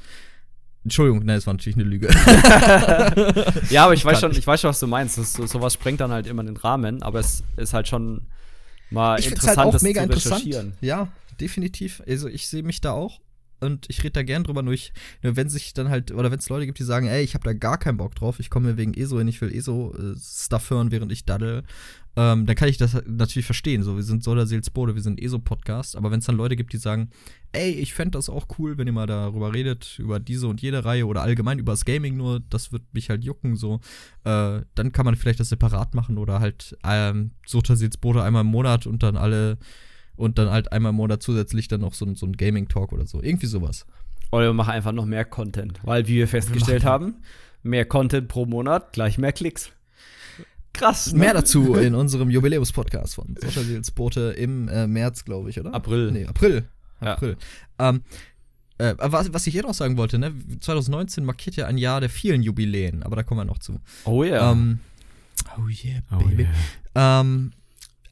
Entschuldigung, 0.84 1.20
nein, 1.24 1.36
das 1.36 1.46
war 1.46 1.54
natürlich 1.54 1.76
eine 1.76 1.84
Lüge. 1.84 2.08
ja, 3.70 3.84
aber 3.84 3.94
ich 3.94 4.04
weiß 4.04 4.20
schon, 4.20 4.32
ich. 4.32 4.46
weiß 4.46 4.60
schon, 4.60 4.70
was 4.70 4.80
du 4.80 4.86
meinst. 4.86 5.18
Das, 5.18 5.32
so, 5.34 5.46
sowas 5.46 5.74
sprengt 5.74 6.00
dann 6.00 6.10
halt 6.10 6.26
immer 6.26 6.42
den 6.44 6.56
Rahmen, 6.56 7.02
aber 7.02 7.20
es 7.20 7.44
ist 7.56 7.72
halt 7.72 7.88
schon 7.88 8.26
mal 8.90 9.18
Ich 9.18 9.26
find's 9.28 9.42
interessant, 9.44 9.58
halt 9.58 9.68
auch 9.68 9.72
das 9.72 9.82
mega 9.82 10.00
zu 10.00 10.04
interessant. 10.06 10.34
recherchieren. 10.44 10.72
Ja, 10.80 11.08
definitiv. 11.40 12.02
Also 12.06 12.28
ich 12.28 12.48
sehe 12.48 12.62
mich 12.62 12.80
da 12.80 12.92
auch. 12.92 13.20
und 13.62 13.86
ich 13.88 14.00
rede 14.00 14.12
da 14.12 14.22
gern 14.22 14.44
drüber, 14.44 14.62
nur 14.62 14.74
ich, 14.74 14.92
nur 15.22 15.36
wenn 15.36 15.48
sich 15.48 15.72
dann 15.72 15.88
halt, 15.88 16.10
oder 16.10 16.30
wenn 16.30 16.38
es 16.38 16.48
Leute 16.48 16.66
gibt, 16.66 16.78
die 16.78 16.84
sagen, 16.84 17.06
ey, 17.06 17.22
ich 17.22 17.34
habe 17.34 17.44
da 17.44 17.52
gar 17.52 17.78
keinen 17.78 17.96
Bock 17.96 18.14
drauf, 18.14 18.40
ich 18.40 18.50
komme 18.50 18.70
mir 18.70 18.76
wegen 18.76 18.92
ESO 18.94 19.18
hin, 19.18 19.28
ich 19.28 19.40
will 19.40 19.54
ESO-Stuff 19.54 20.70
hören, 20.70 20.90
während 20.90 21.12
ich 21.12 21.24
daddel, 21.24 21.62
ähm, 22.14 22.44
dann 22.44 22.56
kann 22.56 22.68
ich 22.68 22.76
das 22.76 23.00
natürlich 23.06 23.46
verstehen. 23.46 23.82
So, 23.82 23.96
wir 23.96 24.02
sind 24.02 24.22
Soda 24.22 24.44
Seelsbode, 24.46 24.94
wir 24.94 25.02
sind 25.02 25.20
ESO-Podcast, 25.20 25.96
aber 25.96 26.10
wenn 26.10 26.18
es 26.18 26.26
dann 26.26 26.36
Leute 26.36 26.56
gibt, 26.56 26.72
die 26.72 26.78
sagen, 26.78 27.10
ey, 27.52 27.70
ich 27.70 27.94
fände 27.94 28.18
das 28.18 28.28
auch 28.28 28.48
cool, 28.58 28.76
wenn 28.76 28.86
ihr 28.86 28.92
mal 28.92 29.06
darüber 29.06 29.54
redet, 29.54 29.98
über 29.98 30.20
diese 30.20 30.48
und 30.48 30.60
jede 30.60 30.84
Reihe 30.84 31.06
oder 31.06 31.22
allgemein 31.22 31.58
über 31.58 31.72
das 31.72 31.84
Gaming 31.84 32.16
nur, 32.16 32.40
das 32.40 32.72
wird 32.72 32.82
mich 32.92 33.08
halt 33.08 33.24
jucken, 33.24 33.56
so, 33.56 33.80
äh, 34.24 34.60
dann 34.74 34.92
kann 34.92 35.04
man 35.06 35.16
vielleicht 35.16 35.40
das 35.40 35.48
separat 35.48 35.94
machen 35.94 36.18
oder 36.18 36.40
halt 36.40 36.76
ähm, 36.84 37.30
Soda 37.46 37.76
Seelsbode 37.76 38.22
einmal 38.22 38.42
im 38.42 38.48
Monat 38.48 38.86
und 38.86 39.02
dann 39.02 39.16
alle 39.16 39.58
und 40.16 40.38
dann 40.38 40.50
halt 40.50 40.72
einmal 40.72 40.90
im 40.90 40.96
Monat 40.96 41.22
zusätzlich 41.22 41.68
dann 41.68 41.80
noch 41.80 41.94
so, 41.94 42.12
so 42.14 42.26
ein 42.26 42.32
Gaming-Talk 42.32 42.92
oder 42.92 43.06
so. 43.06 43.22
Irgendwie 43.22 43.46
sowas. 43.46 43.86
Oder 44.30 44.46
wir 44.46 44.52
machen 44.54 44.72
einfach 44.72 44.92
noch 44.92 45.06
mehr 45.06 45.24
Content, 45.24 45.80
weil, 45.84 46.06
wie 46.08 46.16
wir 46.16 46.28
festgestellt 46.28 46.84
wir 46.84 46.90
haben, 46.90 47.16
mehr 47.62 47.84
Content 47.84 48.28
pro 48.28 48.46
Monat 48.46 48.92
gleich 48.92 49.18
mehr 49.18 49.32
Klicks. 49.32 49.72
Krass. 50.72 51.12
Ne? 51.12 51.20
Mehr 51.20 51.34
dazu 51.34 51.74
in 51.76 51.94
unserem 51.94 52.30
Jubiläums-Podcast 52.30 53.14
von 53.14 53.36
Social 53.40 53.64
Deals 53.64 53.90
Bote 53.90 54.34
im 54.36 54.68
äh, 54.68 54.86
März, 54.86 55.24
glaube 55.24 55.50
ich, 55.50 55.60
oder? 55.60 55.74
April. 55.74 56.10
Nee, 56.12 56.24
April. 56.24 56.68
April. 57.00 57.36
Ja. 57.78 57.90
Ähm, 57.90 58.02
äh, 58.78 58.94
was, 58.98 59.32
was 59.32 59.46
ich 59.46 59.52
hier 59.52 59.62
noch 59.62 59.74
sagen 59.74 59.96
wollte, 59.96 60.18
ne? 60.18 60.32
2019 60.60 61.24
markiert 61.24 61.56
ja 61.56 61.66
ein 61.66 61.78
Jahr 61.78 62.00
der 62.00 62.10
vielen 62.10 62.42
Jubiläen, 62.42 63.02
aber 63.02 63.16
da 63.16 63.22
kommen 63.22 63.40
wir 63.40 63.44
noch 63.44 63.58
zu. 63.58 63.80
Oh 64.04 64.24
ja. 64.24 64.32
Yeah. 64.32 64.52
Ähm, 64.52 64.80
oh 65.58 65.68
yeah, 65.68 66.00
baby. 66.10 66.48
Oh 66.94 66.98
yeah. 66.98 67.20
Ähm, 67.20 67.52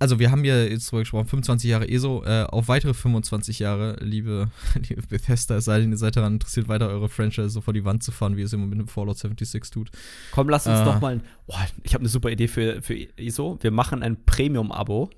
also 0.00 0.18
wir 0.18 0.30
haben 0.30 0.44
ja 0.44 0.62
jetzt 0.64 0.90
drüber 0.90 1.02
gesprochen, 1.02 1.28
25 1.28 1.70
Jahre 1.70 1.88
ESO, 1.88 2.24
äh, 2.24 2.44
auf 2.44 2.68
weitere 2.68 2.94
25 2.94 3.58
Jahre, 3.58 3.96
liebe, 4.00 4.50
liebe 4.88 5.02
Bethesda, 5.02 5.56
es 5.56 5.66
sei 5.66 5.78
denn, 5.78 5.92
ihr 5.92 5.98
seid 5.98 6.16
daran 6.16 6.34
interessiert, 6.34 6.68
weiter 6.68 6.88
eure 6.88 7.10
Franchise 7.10 7.50
so 7.50 7.60
vor 7.60 7.74
die 7.74 7.84
Wand 7.84 8.02
zu 8.02 8.10
fahren, 8.10 8.36
wie 8.36 8.42
es 8.42 8.52
immer 8.52 8.66
mit 8.66 8.78
dem 8.78 8.88
Fallout 8.88 9.18
76 9.18 9.70
tut. 9.70 9.90
Komm, 10.32 10.48
lass 10.48 10.66
uns 10.66 10.80
äh, 10.80 10.84
doch 10.84 11.00
mal, 11.00 11.20
oh, 11.46 11.54
ich 11.84 11.92
habe 11.92 12.00
eine 12.00 12.08
super 12.08 12.30
Idee 12.30 12.48
für, 12.48 12.80
für 12.80 12.96
ESO. 13.18 13.58
Wir 13.60 13.70
machen 13.70 14.02
ein 14.02 14.24
Premium-Abo. 14.24 15.10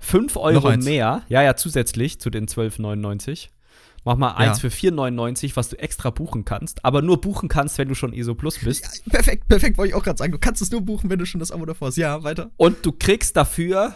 5 0.00 0.36
Euro 0.36 0.76
mehr, 0.76 1.22
ja, 1.28 1.42
ja, 1.42 1.56
zusätzlich 1.56 2.20
zu 2.20 2.30
den 2.30 2.46
12,99. 2.46 3.48
Mach 4.04 4.16
mal 4.16 4.32
eins 4.32 4.62
ja. 4.62 4.70
für 4.70 4.74
4,99, 4.74 5.56
was 5.56 5.68
du 5.68 5.78
extra 5.78 6.10
buchen 6.10 6.44
kannst, 6.44 6.84
aber 6.84 7.02
nur 7.02 7.20
buchen 7.20 7.48
kannst, 7.48 7.78
wenn 7.78 7.88
du 7.88 7.94
schon 7.94 8.12
ESO 8.12 8.34
Plus 8.34 8.58
bist. 8.58 8.84
Ja, 8.84 9.12
perfekt, 9.12 9.48
perfekt, 9.48 9.76
wollte 9.76 9.90
ich 9.90 9.94
auch 9.94 10.02
gerade 10.02 10.18
sagen. 10.18 10.32
Du 10.32 10.38
kannst 10.38 10.62
es 10.62 10.70
nur 10.70 10.80
buchen, 10.80 11.10
wenn 11.10 11.18
du 11.18 11.26
schon 11.26 11.40
das 11.40 11.50
Abo 11.50 11.66
davor 11.66 11.88
hast. 11.88 11.96
Ja, 11.96 12.22
weiter. 12.22 12.50
Und 12.56 12.84
du 12.86 12.92
kriegst 12.92 13.36
dafür. 13.36 13.94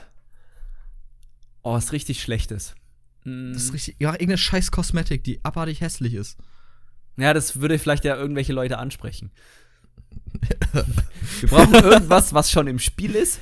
Oh, 1.62 1.72
was 1.72 1.92
richtig 1.92 2.20
Schlechtes. 2.20 2.74
Mm. 3.24 3.52
Das 3.52 3.64
ist 3.64 3.72
richtig. 3.72 3.96
Ja, 4.00 4.12
irgendeine 4.12 4.38
scheiß 4.38 4.70
Kosmetik, 4.70 5.24
die 5.24 5.44
abartig 5.44 5.80
hässlich 5.80 6.14
ist. 6.14 6.36
Ja, 7.16 7.32
das 7.32 7.60
würde 7.60 7.78
vielleicht 7.78 8.04
ja 8.04 8.16
irgendwelche 8.16 8.52
Leute 8.52 8.78
ansprechen. 8.78 9.30
Wir 11.40 11.48
brauchen 11.48 11.74
irgendwas, 11.74 12.34
was 12.34 12.50
schon 12.50 12.66
im 12.66 12.78
Spiel 12.78 13.14
ist 13.14 13.40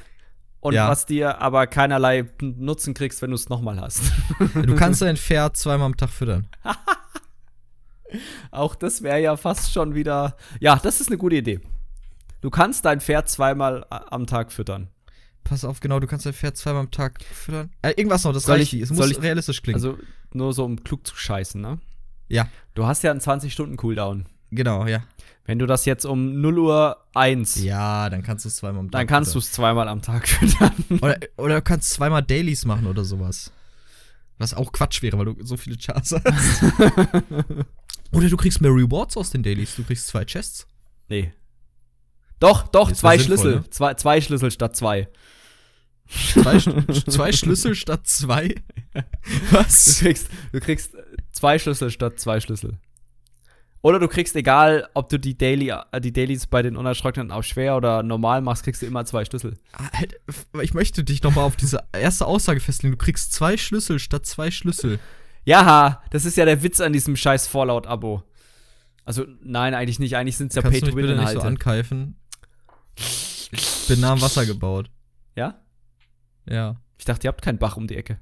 und 0.60 0.74
ja. 0.74 0.88
was 0.88 1.06
dir 1.06 1.40
aber 1.40 1.66
keinerlei 1.66 2.26
Nutzen 2.40 2.94
kriegst, 2.94 3.22
wenn 3.22 3.30
du 3.30 3.36
es 3.36 3.48
nochmal 3.48 3.80
hast. 3.80 4.02
Du 4.54 4.74
kannst 4.76 5.02
dein 5.02 5.16
Pferd 5.16 5.56
zweimal 5.56 5.86
am 5.86 5.96
Tag 5.96 6.10
füttern. 6.10 6.46
Auch 8.50 8.74
das 8.74 9.02
wäre 9.02 9.20
ja 9.20 9.36
fast 9.36 9.72
schon 9.72 9.94
wieder. 9.94 10.36
Ja, 10.58 10.76
das 10.76 11.00
ist 11.00 11.08
eine 11.08 11.18
gute 11.18 11.36
Idee. 11.36 11.60
Du 12.40 12.50
kannst 12.50 12.84
dein 12.84 13.00
Pferd 13.00 13.28
zweimal 13.28 13.86
am 13.90 14.26
Tag 14.26 14.52
füttern. 14.52 14.88
Pass 15.44 15.64
auf, 15.64 15.80
genau, 15.80 16.00
du 16.00 16.06
kannst 16.06 16.26
dein 16.26 16.32
Pferd 16.32 16.56
zweimal 16.56 16.82
am 16.82 16.90
Tag 16.90 17.22
füttern. 17.24 17.70
Äh, 17.82 17.90
irgendwas 17.96 18.24
noch, 18.24 18.32
das 18.32 18.44
soll 18.44 18.58
reicht. 18.58 18.72
Ich, 18.72 18.82
es 18.82 18.90
muss 18.90 19.10
ich, 19.10 19.22
realistisch 19.22 19.62
klingen. 19.62 19.76
Also 19.76 19.98
nur 20.32 20.52
so 20.52 20.64
um 20.64 20.82
klug 20.82 21.06
zu 21.06 21.16
scheißen, 21.16 21.60
ne? 21.60 21.78
Ja. 22.28 22.48
Du 22.74 22.86
hast 22.86 23.02
ja 23.02 23.10
einen 23.10 23.20
20-Stunden-Cooldown. 23.20 24.26
Genau, 24.50 24.86
ja. 24.86 25.02
Wenn 25.44 25.58
du 25.58 25.66
das 25.66 25.84
jetzt 25.84 26.04
um 26.04 26.40
0 26.40 26.58
Uhr 26.58 26.96
1. 27.14 27.62
Ja, 27.62 28.08
dann 28.08 28.22
kannst 28.22 28.44
du 28.44 28.48
es 28.48 28.56
zweimal 28.56 28.80
am 28.80 28.90
Tag. 28.90 29.00
Dann 29.00 29.06
kannst 29.06 29.34
du 29.34 29.38
es 29.38 29.52
zweimal 29.52 29.88
am 29.88 30.02
Tag 30.02 30.28
füttern. 30.28 30.72
Oder, 31.00 31.18
oder 31.36 31.54
du 31.56 31.62
kannst 31.62 31.90
zweimal 31.90 32.22
Dailies 32.22 32.64
machen 32.64 32.86
oder 32.86 33.04
sowas. 33.04 33.52
Was 34.38 34.54
auch 34.54 34.72
Quatsch 34.72 35.02
wäre, 35.02 35.18
weil 35.18 35.26
du 35.26 35.36
so 35.44 35.56
viele 35.56 35.76
Charts 35.76 36.12
hast. 36.12 36.62
oder 38.12 38.28
du 38.28 38.36
kriegst 38.36 38.60
mehr 38.60 38.70
Rewards 38.70 39.16
aus 39.16 39.30
den 39.30 39.42
Dailies. 39.42 39.76
Du 39.76 39.84
kriegst 39.84 40.06
zwei 40.06 40.24
Chests. 40.24 40.66
Nee. 41.08 41.32
Doch, 42.38 42.68
doch, 42.68 42.90
zwei 42.92 43.18
sinnvoll, 43.18 43.36
Schlüssel. 43.36 43.54
Ne? 43.56 43.70
Zwei, 43.70 43.94
zwei 43.94 44.20
Schlüssel 44.20 44.50
statt 44.50 44.76
zwei. 44.76 45.08
Zwei, 46.08 46.58
zwei 47.10 47.32
Schlüssel 47.32 47.74
statt 47.74 48.06
zwei? 48.06 48.54
Was? 49.50 49.98
Du 49.98 50.04
kriegst, 50.04 50.28
du 50.52 50.60
kriegst 50.60 50.96
zwei 51.32 51.58
Schlüssel 51.58 51.90
statt 51.90 52.18
zwei 52.18 52.40
Schlüssel. 52.40 52.78
Oder 53.82 53.98
du 53.98 54.08
kriegst, 54.08 54.36
egal 54.36 54.88
ob 54.92 55.08
du 55.08 55.18
die, 55.18 55.38
Daily, 55.38 55.70
äh, 55.70 56.00
die 56.00 56.12
Dailies 56.12 56.46
bei 56.46 56.60
den 56.60 56.76
Unerschrockenen 56.76 57.30
auch 57.30 57.42
schwer 57.42 57.76
oder 57.76 58.02
normal 58.02 58.42
machst, 58.42 58.64
kriegst 58.64 58.82
du 58.82 58.86
immer 58.86 59.06
zwei 59.06 59.24
Schlüssel. 59.24 59.56
Halt, 59.72 60.20
ich 60.60 60.74
möchte 60.74 61.02
dich 61.02 61.22
nochmal 61.22 61.44
auf 61.44 61.56
diese 61.56 61.82
erste 61.92 62.26
Aussage 62.26 62.60
festlegen. 62.60 62.92
Du 62.92 62.98
kriegst 62.98 63.32
zwei 63.32 63.56
Schlüssel 63.56 63.98
statt 63.98 64.26
zwei 64.26 64.50
Schlüssel. 64.50 64.98
Ja, 65.44 66.02
das 66.10 66.26
ist 66.26 66.36
ja 66.36 66.44
der 66.44 66.62
Witz 66.62 66.80
an 66.80 66.92
diesem 66.92 67.16
scheiß 67.16 67.46
Fallout-Abo. 67.46 68.22
Also, 69.06 69.24
nein, 69.42 69.72
eigentlich 69.72 69.98
nicht. 69.98 70.14
Eigentlich 70.14 70.36
sind 70.36 70.48
es 70.48 70.56
ja 70.56 70.62
Pay-to-Win-Inhalte. 70.62 71.32
nicht 71.32 71.40
so 71.42 71.48
ankeifen? 71.48 72.16
Ich 72.96 73.86
bin 73.88 74.00
nah 74.00 74.12
am 74.12 74.20
Wasser 74.20 74.44
gebaut. 74.44 74.90
Ja? 75.34 75.58
Ja. 76.46 76.76
Ich 76.98 77.06
dachte, 77.06 77.26
ihr 77.26 77.28
habt 77.28 77.40
keinen 77.40 77.58
Bach 77.58 77.78
um 77.78 77.86
die 77.86 77.96
Ecke. 77.96 78.20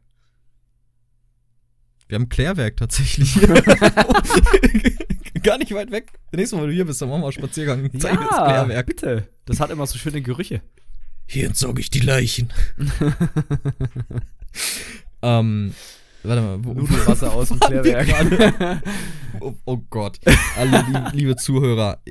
Wir 2.06 2.14
haben 2.14 2.28
Klärwerk 2.28 2.76
tatsächlich. 2.76 3.34
Gar 5.48 5.56
nicht 5.56 5.72
weit 5.72 5.90
weg. 5.90 6.12
Nächstes 6.30 6.54
Mal, 6.54 6.64
wenn 6.64 6.68
du 6.68 6.74
hier 6.74 6.84
bist, 6.84 7.00
dann 7.00 7.08
machen 7.08 7.22
wir 7.22 7.26
einen 7.26 7.32
Spaziergang. 7.32 7.90
Zeig 7.98 8.20
ja, 8.20 8.26
das 8.28 8.36
Klärwerk. 8.36 8.86
bitte. 8.86 9.28
Das 9.46 9.60
hat 9.60 9.70
immer 9.70 9.86
so 9.86 9.96
schöne 9.96 10.20
Gerüche. 10.20 10.60
Hier 11.24 11.46
entsorge 11.46 11.80
ich 11.80 11.88
die 11.88 12.00
Leichen. 12.00 12.52
ähm, 15.22 15.72
warte 16.22 16.42
mal. 16.42 16.62
Wo, 16.62 16.74
Nudelwasser 16.74 17.32
aus 17.32 17.48
dem 17.48 17.60
Klärwerk. 17.60 18.82
oh, 19.40 19.54
oh, 19.64 19.78
Gott. 19.88 20.18
Alle 20.58 20.84
liebe, 20.86 21.10
liebe 21.14 21.36
Zuhörer, 21.36 22.02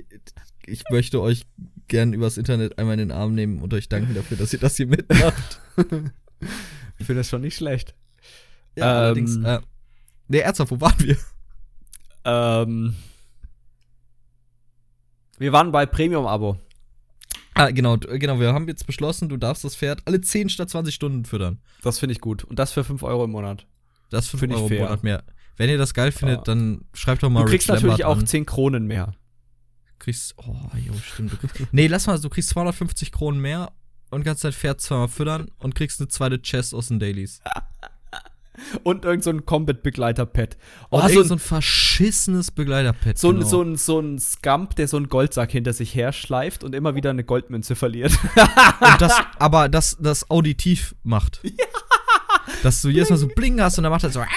ich 0.65 0.83
möchte 0.89 1.21
euch 1.21 1.43
gern 1.87 2.13
übers 2.13 2.37
Internet 2.37 2.79
einmal 2.79 2.93
in 2.93 3.09
den 3.09 3.11
Arm 3.11 3.35
nehmen 3.35 3.61
und 3.61 3.71
euch 3.75 3.87
danken 3.87 4.15
dafür, 4.15 4.37
dass 4.37 4.51
ihr 4.51 4.59
das 4.59 4.77
hier 4.77 4.87
mitmacht. 4.87 5.61
ich 6.97 7.05
finde 7.05 7.19
das 7.19 7.29
schon 7.29 7.41
nicht 7.41 7.57
schlecht. 7.57 7.93
Ja, 8.75 8.85
ähm, 8.85 8.97
allerdings. 8.97 9.37
Äh, 9.37 9.59
Nee, 10.27 10.39
ernsthaft, 10.39 10.71
wo 10.71 10.81
waren 10.81 10.99
wir? 10.99 11.17
Ähm. 12.25 12.95
Wir 15.37 15.51
waren 15.51 15.71
bei 15.71 15.85
Premium-Abo. 15.85 16.57
Ah, 17.53 17.71
genau, 17.71 17.97
genau. 17.97 18.39
Wir 18.39 18.53
haben 18.53 18.67
jetzt 18.67 18.85
beschlossen, 18.85 19.29
du 19.29 19.37
darfst 19.37 19.63
das 19.63 19.75
Pferd 19.75 20.01
alle 20.05 20.21
10 20.21 20.49
statt 20.49 20.69
20 20.69 20.93
Stunden 20.93 21.25
füttern. 21.25 21.59
Das 21.81 21.99
finde 21.99 22.13
ich 22.13 22.21
gut. 22.21 22.43
Und 22.43 22.59
das 22.59 22.71
für 22.71 22.83
5 22.83 23.01
Euro 23.03 23.23
im 23.23 23.31
Monat. 23.31 23.65
Das 24.09 24.27
für 24.27 24.37
5 24.37 24.53
Euro 24.53 24.67
im 24.67 24.77
Monat 24.77 25.03
mehr. 25.03 25.23
Wenn 25.57 25.69
ihr 25.69 25.77
das 25.77 25.95
geil 25.95 26.11
findet, 26.11 26.37
ja. 26.37 26.43
dann 26.43 26.85
schreibt 26.93 27.23
doch 27.23 27.29
mal 27.29 27.43
Du 27.43 27.49
kriegst 27.49 27.69
Rich 27.69 27.81
natürlich 27.81 28.05
auch 28.05 28.17
an. 28.17 28.27
10 28.27 28.45
Kronen 28.45 28.85
mehr. 28.85 29.13
Du 29.87 30.05
kriegst, 30.05 30.35
oh, 30.37 30.55
jo, 30.77 30.93
stimmt. 30.93 31.33
Du 31.33 31.37
kriegst, 31.37 31.73
nee, 31.73 31.87
lass 31.87 32.05
mal, 32.05 32.19
du 32.19 32.29
kriegst 32.29 32.49
250 32.49 33.11
Kronen 33.11 33.41
mehr 33.41 33.71
und 34.11 34.23
kannst 34.23 34.43
dein 34.43 34.53
Pferd 34.53 34.79
zweimal 34.79 35.07
füttern 35.07 35.49
und 35.57 35.73
kriegst 35.73 35.99
eine 35.99 36.09
zweite 36.09 36.39
Chest 36.41 36.75
aus 36.75 36.89
den 36.89 36.99
Dailies. 36.99 37.41
Und 38.83 39.05
irgend 39.05 39.23
so 39.23 39.29
ein 39.29 39.45
Combat-Begleiter-Pad. 39.45 40.57
Oh, 40.89 41.01
oh 41.03 41.07
so, 41.07 41.21
ein, 41.21 41.27
so 41.27 41.35
ein 41.35 41.39
verschissenes 41.39 42.51
Begleiter-Pad. 42.51 43.17
So, 43.17 43.33
genau. 43.33 43.45
so, 43.45 43.61
ein, 43.61 43.75
so 43.75 43.99
ein 43.99 44.19
Scump, 44.19 44.75
der 44.75 44.87
so 44.87 44.97
einen 44.97 45.09
Goldsack 45.09 45.51
hinter 45.51 45.73
sich 45.73 45.93
her 45.95 46.11
schleift 46.13 46.63
und 46.63 46.75
immer 46.75 46.95
wieder 46.95 47.09
eine 47.09 47.23
Goldmünze 47.23 47.75
verliert. 47.75 48.17
und 48.79 49.01
das, 49.01 49.13
aber 49.39 49.69
das, 49.69 49.97
das 49.99 50.29
auditiv 50.29 50.95
macht. 51.03 51.39
Ja. 51.43 51.51
Dass 52.63 52.81
du 52.81 52.89
jedes 52.89 53.09
Mal 53.09 53.17
so 53.17 53.27
Bling 53.27 53.61
hast 53.61 53.77
und 53.77 53.83
dann 53.83 53.91
macht 53.91 54.03
er 54.03 54.09
so. 54.09 54.23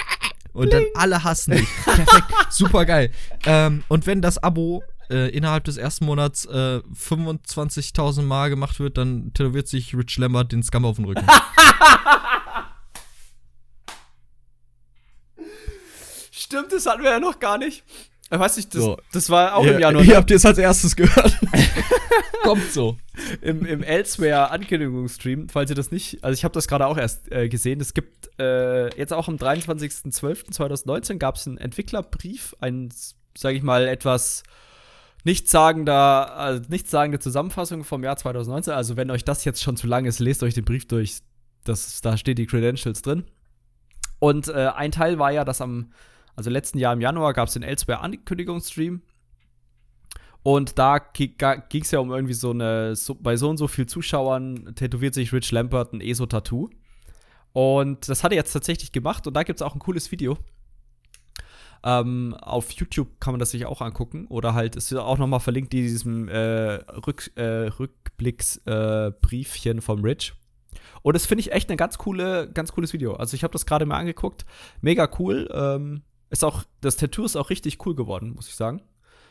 Und 0.53 0.69
Bling. 0.69 0.85
dann 0.93 1.01
alle 1.01 1.23
hassen 1.23 1.51
dich. 1.51 1.67
Perfekt. 1.85 2.27
Super 2.49 2.85
geil. 2.85 3.11
Ähm, 3.45 3.85
und 3.87 4.05
wenn 4.05 4.21
das 4.21 4.37
Abo 4.37 4.83
äh, 5.09 5.29
innerhalb 5.29 5.63
des 5.65 5.77
ersten 5.77 6.05
Monats 6.05 6.45
äh, 6.45 6.81
25.000 6.93 8.23
Mal 8.23 8.49
gemacht 8.49 8.79
wird, 8.79 8.97
dann 8.97 9.33
tätowiert 9.33 9.67
sich 9.67 9.95
Rich 9.95 10.17
Lambert 10.17 10.51
den 10.51 10.61
Scum 10.63 10.85
auf 10.85 10.97
den 10.97 11.05
Rücken. 11.05 11.25
Stimmt, 16.51 16.73
das 16.73 16.85
hatten 16.85 17.01
wir 17.01 17.11
ja 17.11 17.19
noch 17.21 17.39
gar 17.39 17.57
nicht. 17.57 17.85
Ich 18.29 18.37
weiß 18.37 18.57
nicht, 18.57 18.75
das, 18.75 18.81
so. 18.81 18.97
das 19.13 19.29
war 19.29 19.55
auch 19.55 19.65
ja, 19.65 19.71
im 19.71 19.79
Januar. 19.79 20.03
Ihr 20.03 20.17
habt 20.17 20.29
es 20.31 20.45
als 20.45 20.57
erstes 20.57 20.97
gehört. 20.97 21.37
Kommt 22.43 22.69
so. 22.73 22.97
Im, 23.41 23.65
im 23.65 23.81
Elsewhere-Ankündigungsstream, 23.81 25.47
falls 25.47 25.69
ihr 25.69 25.77
das 25.77 25.91
nicht, 25.91 26.21
also 26.25 26.33
ich 26.33 26.43
habe 26.43 26.53
das 26.53 26.67
gerade 26.67 26.87
auch 26.87 26.97
erst 26.97 27.31
äh, 27.31 27.47
gesehen, 27.47 27.79
es 27.79 27.93
gibt 27.93 28.29
äh, 28.37 28.93
jetzt 28.97 29.13
auch 29.13 29.29
am 29.29 29.37
23.12.2019 29.37 31.19
gab 31.19 31.35
es 31.35 31.47
einen 31.47 31.57
Entwicklerbrief, 31.57 32.53
ein, 32.59 32.89
sage 33.37 33.55
ich 33.55 33.63
mal, 33.63 33.87
etwas 33.87 34.43
nichtssagender, 35.23 36.35
also 36.35 36.63
nichtssagende 36.67 37.19
Zusammenfassung 37.19 37.85
vom 37.85 38.03
Jahr 38.03 38.17
2019. 38.17 38.73
Also 38.73 38.97
wenn 38.97 39.09
euch 39.09 39.23
das 39.23 39.45
jetzt 39.45 39.63
schon 39.63 39.77
zu 39.77 39.87
lang 39.87 40.03
ist, 40.03 40.19
lest 40.19 40.43
euch 40.43 40.53
den 40.53 40.65
Brief 40.65 40.85
durch. 40.85 41.19
Das, 41.63 42.01
da 42.01 42.17
steht 42.17 42.39
die 42.39 42.47
Credentials 42.47 43.01
drin. 43.01 43.23
Und 44.19 44.49
äh, 44.49 44.71
ein 44.75 44.91
Teil 44.91 45.17
war 45.17 45.31
ja, 45.31 45.45
dass 45.45 45.61
am 45.61 45.91
also 46.41 46.49
letzten 46.49 46.79
Jahr 46.79 46.93
im 46.93 47.01
Januar 47.01 47.33
gab 47.33 47.47
es 47.47 47.53
den 47.53 47.63
Elsewhere-Ankündigungsstream. 47.63 49.01
Und 50.43 50.79
da 50.79 50.97
ging 50.97 51.81
es 51.81 51.91
ja 51.91 51.99
um 51.99 52.11
irgendwie 52.11 52.33
so 52.33 52.49
eine, 52.49 52.95
so, 52.95 53.15
bei 53.15 53.37
so 53.37 53.49
und 53.49 53.57
so 53.57 53.67
viel 53.67 53.85
Zuschauern 53.85 54.73
tätowiert 54.75 55.13
sich 55.13 55.31
Rich 55.31 55.51
Lampert 55.51 55.93
ein 55.93 56.01
ESO-Tattoo. 56.01 56.69
Und 57.53 58.09
das 58.09 58.23
hat 58.23 58.31
er 58.31 58.37
jetzt 58.37 58.53
tatsächlich 58.53 58.91
gemacht 58.91 59.27
und 59.27 59.35
da 59.35 59.43
gibt 59.43 59.59
es 59.59 59.61
auch 59.61 59.75
ein 59.75 59.79
cooles 59.79 60.11
Video. 60.11 60.39
Ähm, 61.83 62.35
auf 62.39 62.71
YouTube 62.71 63.19
kann 63.19 63.33
man 63.33 63.39
das 63.39 63.51
sich 63.51 63.67
auch 63.67 63.81
angucken. 63.81 64.25
Oder 64.27 64.55
halt 64.55 64.75
ist 64.75 64.91
auch 64.93 65.19
noch 65.19 65.27
mal 65.27 65.39
verlinkt 65.39 65.73
in 65.73 65.81
diesem 65.81 66.27
äh, 66.27 66.79
Rück, 67.05 67.31
äh, 67.35 67.67
Rückblicksbriefchen 67.67 69.77
äh, 69.77 69.81
vom 69.81 70.03
Rich. 70.03 70.33
Und 71.03 71.15
das 71.15 71.25
finde 71.25 71.41
ich 71.41 71.51
echt 71.51 71.71
ein 71.71 71.77
ganz 71.77 71.97
coole, 71.97 72.49
ganz 72.51 72.71
cooles 72.71 72.93
Video. 72.93 73.13
Also 73.13 73.35
ich 73.35 73.43
habe 73.43 73.53
das 73.53 73.65
gerade 73.65 73.85
mal 73.85 73.97
angeguckt. 73.97 74.45
Mega 74.81 75.09
cool. 75.19 75.49
Ähm, 75.53 76.03
ist 76.31 76.43
auch, 76.43 76.63
das 76.79 76.97
Tattoo 76.97 77.25
ist 77.25 77.35
auch 77.35 77.49
richtig 77.49 77.85
cool 77.85 77.93
geworden, 77.93 78.33
muss 78.33 78.47
ich 78.47 78.55
sagen. 78.55 78.81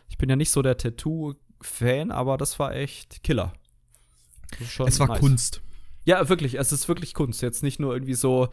Ich 0.09 0.19
bin 0.19 0.29
ja 0.29 0.37
nicht 0.37 0.51
so 0.51 0.63
der 0.63 0.77
Tattoo-Fan, 0.77 2.11
aber 2.11 2.37
das 2.37 2.59
war 2.59 2.75
echt 2.75 3.23
Killer. 3.23 3.53
Es 4.61 5.01
war 5.01 5.09
nice. 5.09 5.21
Kunst. 5.21 5.63
Ja, 6.05 6.29
wirklich, 6.29 6.59
es 6.59 6.73
ist 6.73 6.89
wirklich 6.89 7.15
Kunst. 7.15 7.41
Jetzt 7.43 7.63
nicht 7.63 7.81
nur 7.81 7.95
irgendwie 7.95 8.15
so, 8.15 8.49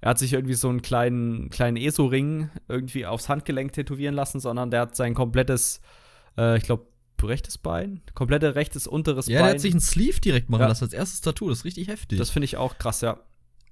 er 0.00 0.10
hat 0.10 0.18
sich 0.18 0.32
irgendwie 0.32 0.54
so 0.54 0.68
einen 0.68 0.82
kleinen, 0.82 1.50
kleinen 1.50 1.76
ESO-Ring 1.76 2.50
irgendwie 2.68 3.04
aufs 3.04 3.28
Handgelenk 3.28 3.72
tätowieren 3.72 4.14
lassen, 4.14 4.40
sondern 4.40 4.70
der 4.70 4.82
hat 4.82 4.96
sein 4.96 5.14
komplettes, 5.14 5.80
äh, 6.36 6.56
ich 6.56 6.64
glaube, 6.64 6.86
rechtes 7.20 7.58
Bein, 7.58 8.00
komplette 8.14 8.54
rechtes 8.54 8.86
unteres 8.86 9.26
ja, 9.26 9.40
Bein. 9.40 9.40
Ja, 9.40 9.46
der 9.46 9.54
hat 9.54 9.60
sich 9.60 9.74
ein 9.74 9.80
Sleeve 9.80 10.20
direkt 10.20 10.50
machen 10.50 10.62
ja. 10.62 10.68
lassen 10.68 10.84
als 10.84 10.92
erstes 10.92 11.20
Tattoo. 11.20 11.48
Das 11.48 11.58
ist 11.58 11.64
richtig 11.64 11.88
heftig. 11.88 12.18
Das 12.18 12.30
finde 12.30 12.44
ich 12.44 12.56
auch 12.56 12.78
krass, 12.78 13.00
ja. 13.00 13.18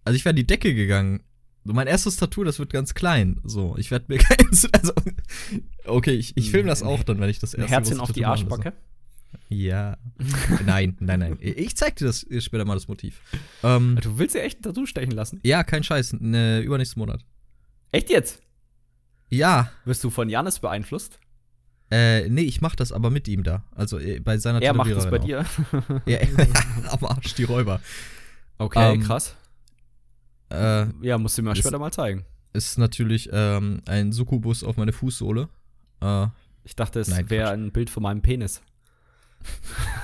Also 0.04 0.16
ich 0.16 0.24
wäre 0.24 0.30
an 0.30 0.36
die 0.36 0.46
Decke 0.46 0.74
gegangen. 0.74 1.22
Mein 1.72 1.86
erstes 1.86 2.16
Tattoo, 2.16 2.44
das 2.44 2.58
wird 2.58 2.72
ganz 2.72 2.94
klein. 2.94 3.40
So, 3.44 3.76
ich 3.78 3.90
werde 3.90 4.06
mir 4.08 4.18
keins. 4.18 4.66
Also, 4.72 4.92
okay, 5.84 6.12
ich, 6.12 6.36
ich 6.36 6.50
filme 6.50 6.68
das 6.68 6.82
auch 6.82 7.02
dann, 7.02 7.20
wenn 7.20 7.30
ich 7.30 7.38
das 7.38 7.54
erste 7.54 7.70
Herzchen 7.70 8.00
auf 8.00 8.12
die 8.12 8.24
Arschbacke. 8.24 8.72
Ja. 9.48 9.96
nein, 10.64 10.96
nein, 11.00 11.20
nein. 11.20 11.36
Ich 11.40 11.76
zeig 11.76 11.96
dir 11.96 12.06
das 12.06 12.26
später 12.38 12.64
mal 12.64 12.74
das 12.74 12.88
Motiv. 12.88 13.20
Ähm, 13.62 13.98
du 14.00 14.18
willst 14.18 14.34
ja 14.34 14.40
echt 14.42 14.60
ein 14.60 14.62
Tattoo 14.62 14.86
stechen 14.86 15.12
lassen? 15.12 15.40
Ja, 15.42 15.62
kein 15.62 15.82
Scheiß. 15.82 16.16
Ne, 16.20 16.60
übernächsten 16.60 17.00
Monat. 17.00 17.24
Echt 17.92 18.10
jetzt? 18.10 18.40
Ja. 19.28 19.70
Wirst 19.84 20.02
du 20.04 20.10
von 20.10 20.28
Janis 20.28 20.58
beeinflusst? 20.58 21.18
Äh, 21.90 22.28
nee, 22.28 22.42
ich 22.42 22.60
mach 22.60 22.74
das 22.74 22.90
aber 22.90 23.10
mit 23.10 23.28
ihm 23.28 23.44
da. 23.44 23.62
Also 23.72 23.98
äh, 23.98 24.18
bei 24.18 24.38
seiner 24.38 24.60
Er 24.60 24.74
macht 24.74 24.90
das 24.90 25.08
bei 25.08 25.20
auch. 25.20 25.24
dir? 25.24 25.44
ja, 26.06 26.18
am 26.90 27.04
Arsch, 27.04 27.34
die 27.34 27.44
Räuber. 27.44 27.80
Okay, 28.58 28.94
ähm, 28.94 29.02
krass. 29.02 29.36
Äh, 30.50 30.86
ja, 31.02 31.18
musst 31.18 31.38
du 31.38 31.42
mir 31.42 31.56
später 31.56 31.78
mal 31.78 31.92
zeigen. 31.92 32.24
Ist 32.52 32.78
natürlich 32.78 33.28
ähm, 33.32 33.82
ein 33.86 34.12
Succubus 34.12 34.64
auf 34.64 34.76
meine 34.76 34.92
Fußsohle. 34.92 35.48
Äh, 36.00 36.26
ich 36.64 36.74
dachte, 36.74 37.00
es 37.00 37.10
wäre 37.28 37.50
ein 37.50 37.70
Bild 37.70 37.90
von 37.90 38.02
meinem 38.02 38.22
Penis. 38.22 38.62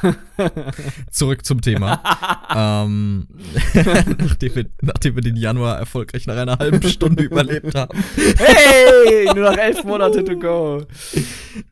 Zurück 1.11 1.44
zum 1.44 1.61
Thema. 1.61 2.02
ähm, 2.85 3.28
nachdem, 4.18 4.55
wir, 4.55 4.66
nachdem, 4.81 5.14
wir, 5.14 5.22
den 5.22 5.37
Januar 5.37 5.78
erfolgreich 5.78 6.26
nach 6.26 6.37
einer 6.37 6.59
halben 6.59 6.83
Stunde 6.88 7.22
überlebt 7.22 7.74
haben. 7.74 7.98
Hey, 8.37 9.26
nur 9.26 9.50
noch 9.50 9.57
elf 9.57 9.85
Monate 9.85 10.24
to 10.24 10.37
go. 10.38 10.87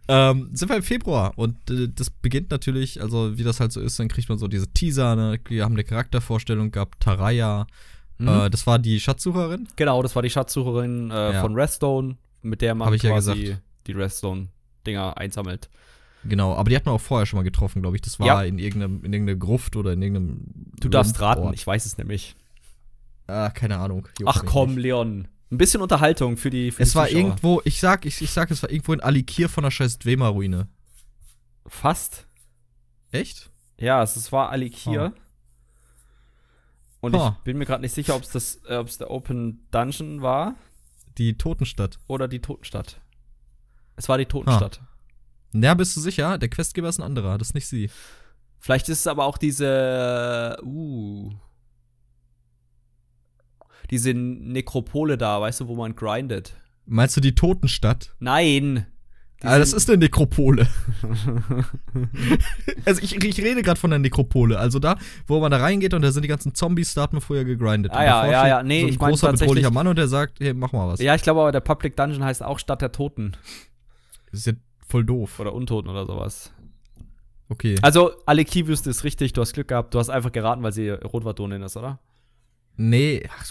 Ähm, 0.08 0.50
sind 0.52 0.68
wir 0.68 0.76
im 0.76 0.82
Februar 0.82 1.32
und 1.36 1.70
äh, 1.70 1.88
das 1.94 2.10
beginnt 2.10 2.50
natürlich, 2.50 3.00
also 3.00 3.36
wie 3.36 3.44
das 3.44 3.60
halt 3.60 3.72
so 3.72 3.80
ist, 3.80 3.98
dann 3.98 4.08
kriegt 4.08 4.28
man 4.28 4.38
so 4.38 4.48
diese 4.48 4.68
Teaser, 4.68 5.16
ne? 5.16 5.40
wir 5.48 5.64
haben 5.64 5.74
eine 5.74 5.84
Charaktervorstellung 5.84 6.70
gehabt, 6.70 7.00
Taraya, 7.00 7.66
mhm. 8.20 8.28
äh, 8.28 8.50
das 8.50 8.66
war 8.66 8.78
die 8.78 9.00
Schatzsucherin. 9.00 9.68
Genau, 9.76 10.02
das 10.02 10.14
war 10.14 10.22
die 10.22 10.30
Schatzsucherin 10.30 11.10
äh, 11.10 11.32
ja. 11.32 11.40
von 11.40 11.54
Redstone, 11.54 12.16
mit 12.42 12.60
der 12.62 12.74
man 12.74 12.96
quasi 12.96 13.32
ja 13.32 13.56
die 13.86 13.92
Redstone-Dinger 13.92 15.16
einsammelt. 15.16 15.68
Genau, 16.24 16.54
aber 16.54 16.68
die 16.68 16.76
hat 16.76 16.84
man 16.84 16.94
auch 16.94 17.00
vorher 17.00 17.26
schon 17.26 17.38
mal 17.38 17.44
getroffen, 17.44 17.80
glaube 17.80 17.96
ich. 17.96 18.02
Das 18.02 18.20
war 18.20 18.26
ja. 18.26 18.42
in, 18.42 18.58
irgendeinem, 18.58 19.04
in 19.04 19.12
irgendeiner 19.12 19.38
Gruft 19.38 19.76
oder 19.76 19.94
in 19.94 20.02
irgendeinem. 20.02 20.44
Du 20.78 20.88
darfst 20.88 21.18
raten, 21.20 21.52
ich 21.54 21.66
weiß 21.66 21.86
es 21.86 21.96
nämlich. 21.96 22.36
Ah, 23.26 23.50
keine 23.50 23.78
Ahnung. 23.78 24.06
Ach 24.26 24.44
komm, 24.44 24.74
nicht. 24.74 24.82
Leon. 24.82 25.28
Ein 25.50 25.58
bisschen 25.58 25.80
Unterhaltung 25.80 26.36
für 26.36 26.50
die. 26.50 26.70
Für 26.72 26.82
es 26.82 26.90
die 26.90 26.94
war 26.96 27.10
irgendwo, 27.10 27.62
ich 27.64 27.80
sag, 27.80 28.04
ich, 28.04 28.20
ich 28.20 28.30
sag, 28.30 28.50
es 28.50 28.62
war 28.62 28.70
irgendwo 28.70 28.92
in 28.92 29.00
Alikir 29.00 29.48
von 29.48 29.64
der 29.64 29.70
scheiß 29.70 29.98
Dwemer-Ruine. 29.98 30.68
Fast. 31.66 32.26
Echt? 33.12 33.50
Ja, 33.78 34.02
es, 34.02 34.16
es 34.16 34.30
war 34.30 34.50
Alikir. 34.50 35.14
Oh. 35.16 35.20
Und 37.00 37.14
oh. 37.14 37.34
ich 37.38 37.44
bin 37.44 37.58
mir 37.58 37.64
gerade 37.64 37.82
nicht 37.82 37.94
sicher, 37.94 38.14
ob 38.14 38.22
es 38.22 38.56
äh, 38.66 38.84
der 38.84 39.10
Open 39.10 39.66
Dungeon 39.70 40.22
war. 40.22 40.54
Die 41.18 41.36
Totenstadt. 41.36 41.98
Oder 42.06 42.28
die 42.28 42.40
Totenstadt. 42.40 43.00
Es 43.96 44.08
war 44.08 44.18
die 44.18 44.26
Totenstadt. 44.26 44.80
Ah. 44.82 44.88
Ja, 45.52 45.74
bist 45.74 45.96
du 45.96 46.00
sicher? 46.00 46.38
Der 46.38 46.48
Questgeber 46.48 46.88
ist 46.88 46.98
ein 46.98 47.04
anderer, 47.04 47.38
das 47.38 47.48
ist 47.48 47.54
nicht 47.54 47.66
sie. 47.66 47.90
Vielleicht 48.58 48.88
ist 48.88 49.00
es 49.00 49.06
aber 49.06 49.24
auch 49.24 49.38
diese. 49.38 50.58
Uh. 50.62 51.32
Diese 53.90 54.14
Nekropole 54.14 55.18
da, 55.18 55.40
weißt 55.40 55.60
du, 55.60 55.68
wo 55.68 55.74
man 55.74 55.96
grindet. 55.96 56.54
Meinst 56.86 57.16
du 57.16 57.20
die 57.20 57.34
Totenstadt? 57.34 58.14
Nein. 58.20 58.86
Ah, 59.42 59.58
das 59.58 59.72
ist 59.72 59.88
eine 59.88 59.98
Nekropole. 59.98 60.68
also 62.84 63.00
ich, 63.02 63.24
ich 63.24 63.38
rede 63.38 63.62
gerade 63.62 63.80
von 63.80 63.88
der 63.88 63.98
Nekropole. 63.98 64.58
Also 64.58 64.78
da, 64.78 64.96
wo 65.26 65.40
man 65.40 65.50
da 65.50 65.56
reingeht 65.56 65.94
und 65.94 66.02
da 66.02 66.12
sind 66.12 66.22
die 66.22 66.28
ganzen 66.28 66.54
Zombies, 66.54 66.92
da 66.92 67.02
hat 67.02 67.12
man 67.14 67.22
früher 67.22 67.44
gegrindet. 67.44 67.92
Ah 67.92 68.04
ja, 68.04 68.26
ja, 68.26 68.48
ja. 68.48 68.62
Nee, 68.62 68.80
so 68.80 68.86
ein 68.86 68.92
ich 68.92 68.98
großer 68.98 69.32
bedrohlicher 69.32 69.70
Mann 69.70 69.86
und 69.86 69.96
der 69.96 70.08
sagt, 70.08 70.40
hey, 70.40 70.52
mach 70.52 70.72
mal 70.72 70.88
was. 70.88 71.00
Ja, 71.00 71.14
ich 71.14 71.22
glaube 71.22 71.40
aber, 71.40 71.52
der 71.52 71.60
Public 71.60 71.96
Dungeon 71.96 72.22
heißt 72.22 72.42
auch 72.42 72.58
Stadt 72.58 72.82
der 72.82 72.92
Toten. 72.92 73.32
Das 74.30 74.40
ist 74.40 74.46
ja 74.46 74.52
voll 74.86 75.04
doof. 75.04 75.40
Oder 75.40 75.54
Untoten 75.54 75.90
oder 75.90 76.04
sowas. 76.04 76.52
Okay. 77.48 77.76
Also, 77.82 78.12
alle 78.26 78.44
Keywüste 78.44 78.90
ist 78.90 79.04
richtig, 79.04 79.32
du 79.32 79.40
hast 79.40 79.54
Glück 79.54 79.68
gehabt, 79.68 79.94
du 79.94 79.98
hast 79.98 80.10
einfach 80.10 80.32
geraten, 80.32 80.62
weil 80.62 80.72
sie 80.72 80.90
Rotwardonin 80.90 81.62
ist, 81.62 81.76
oder? 81.76 81.98
Nee, 82.76 83.28
ach, 83.28 83.46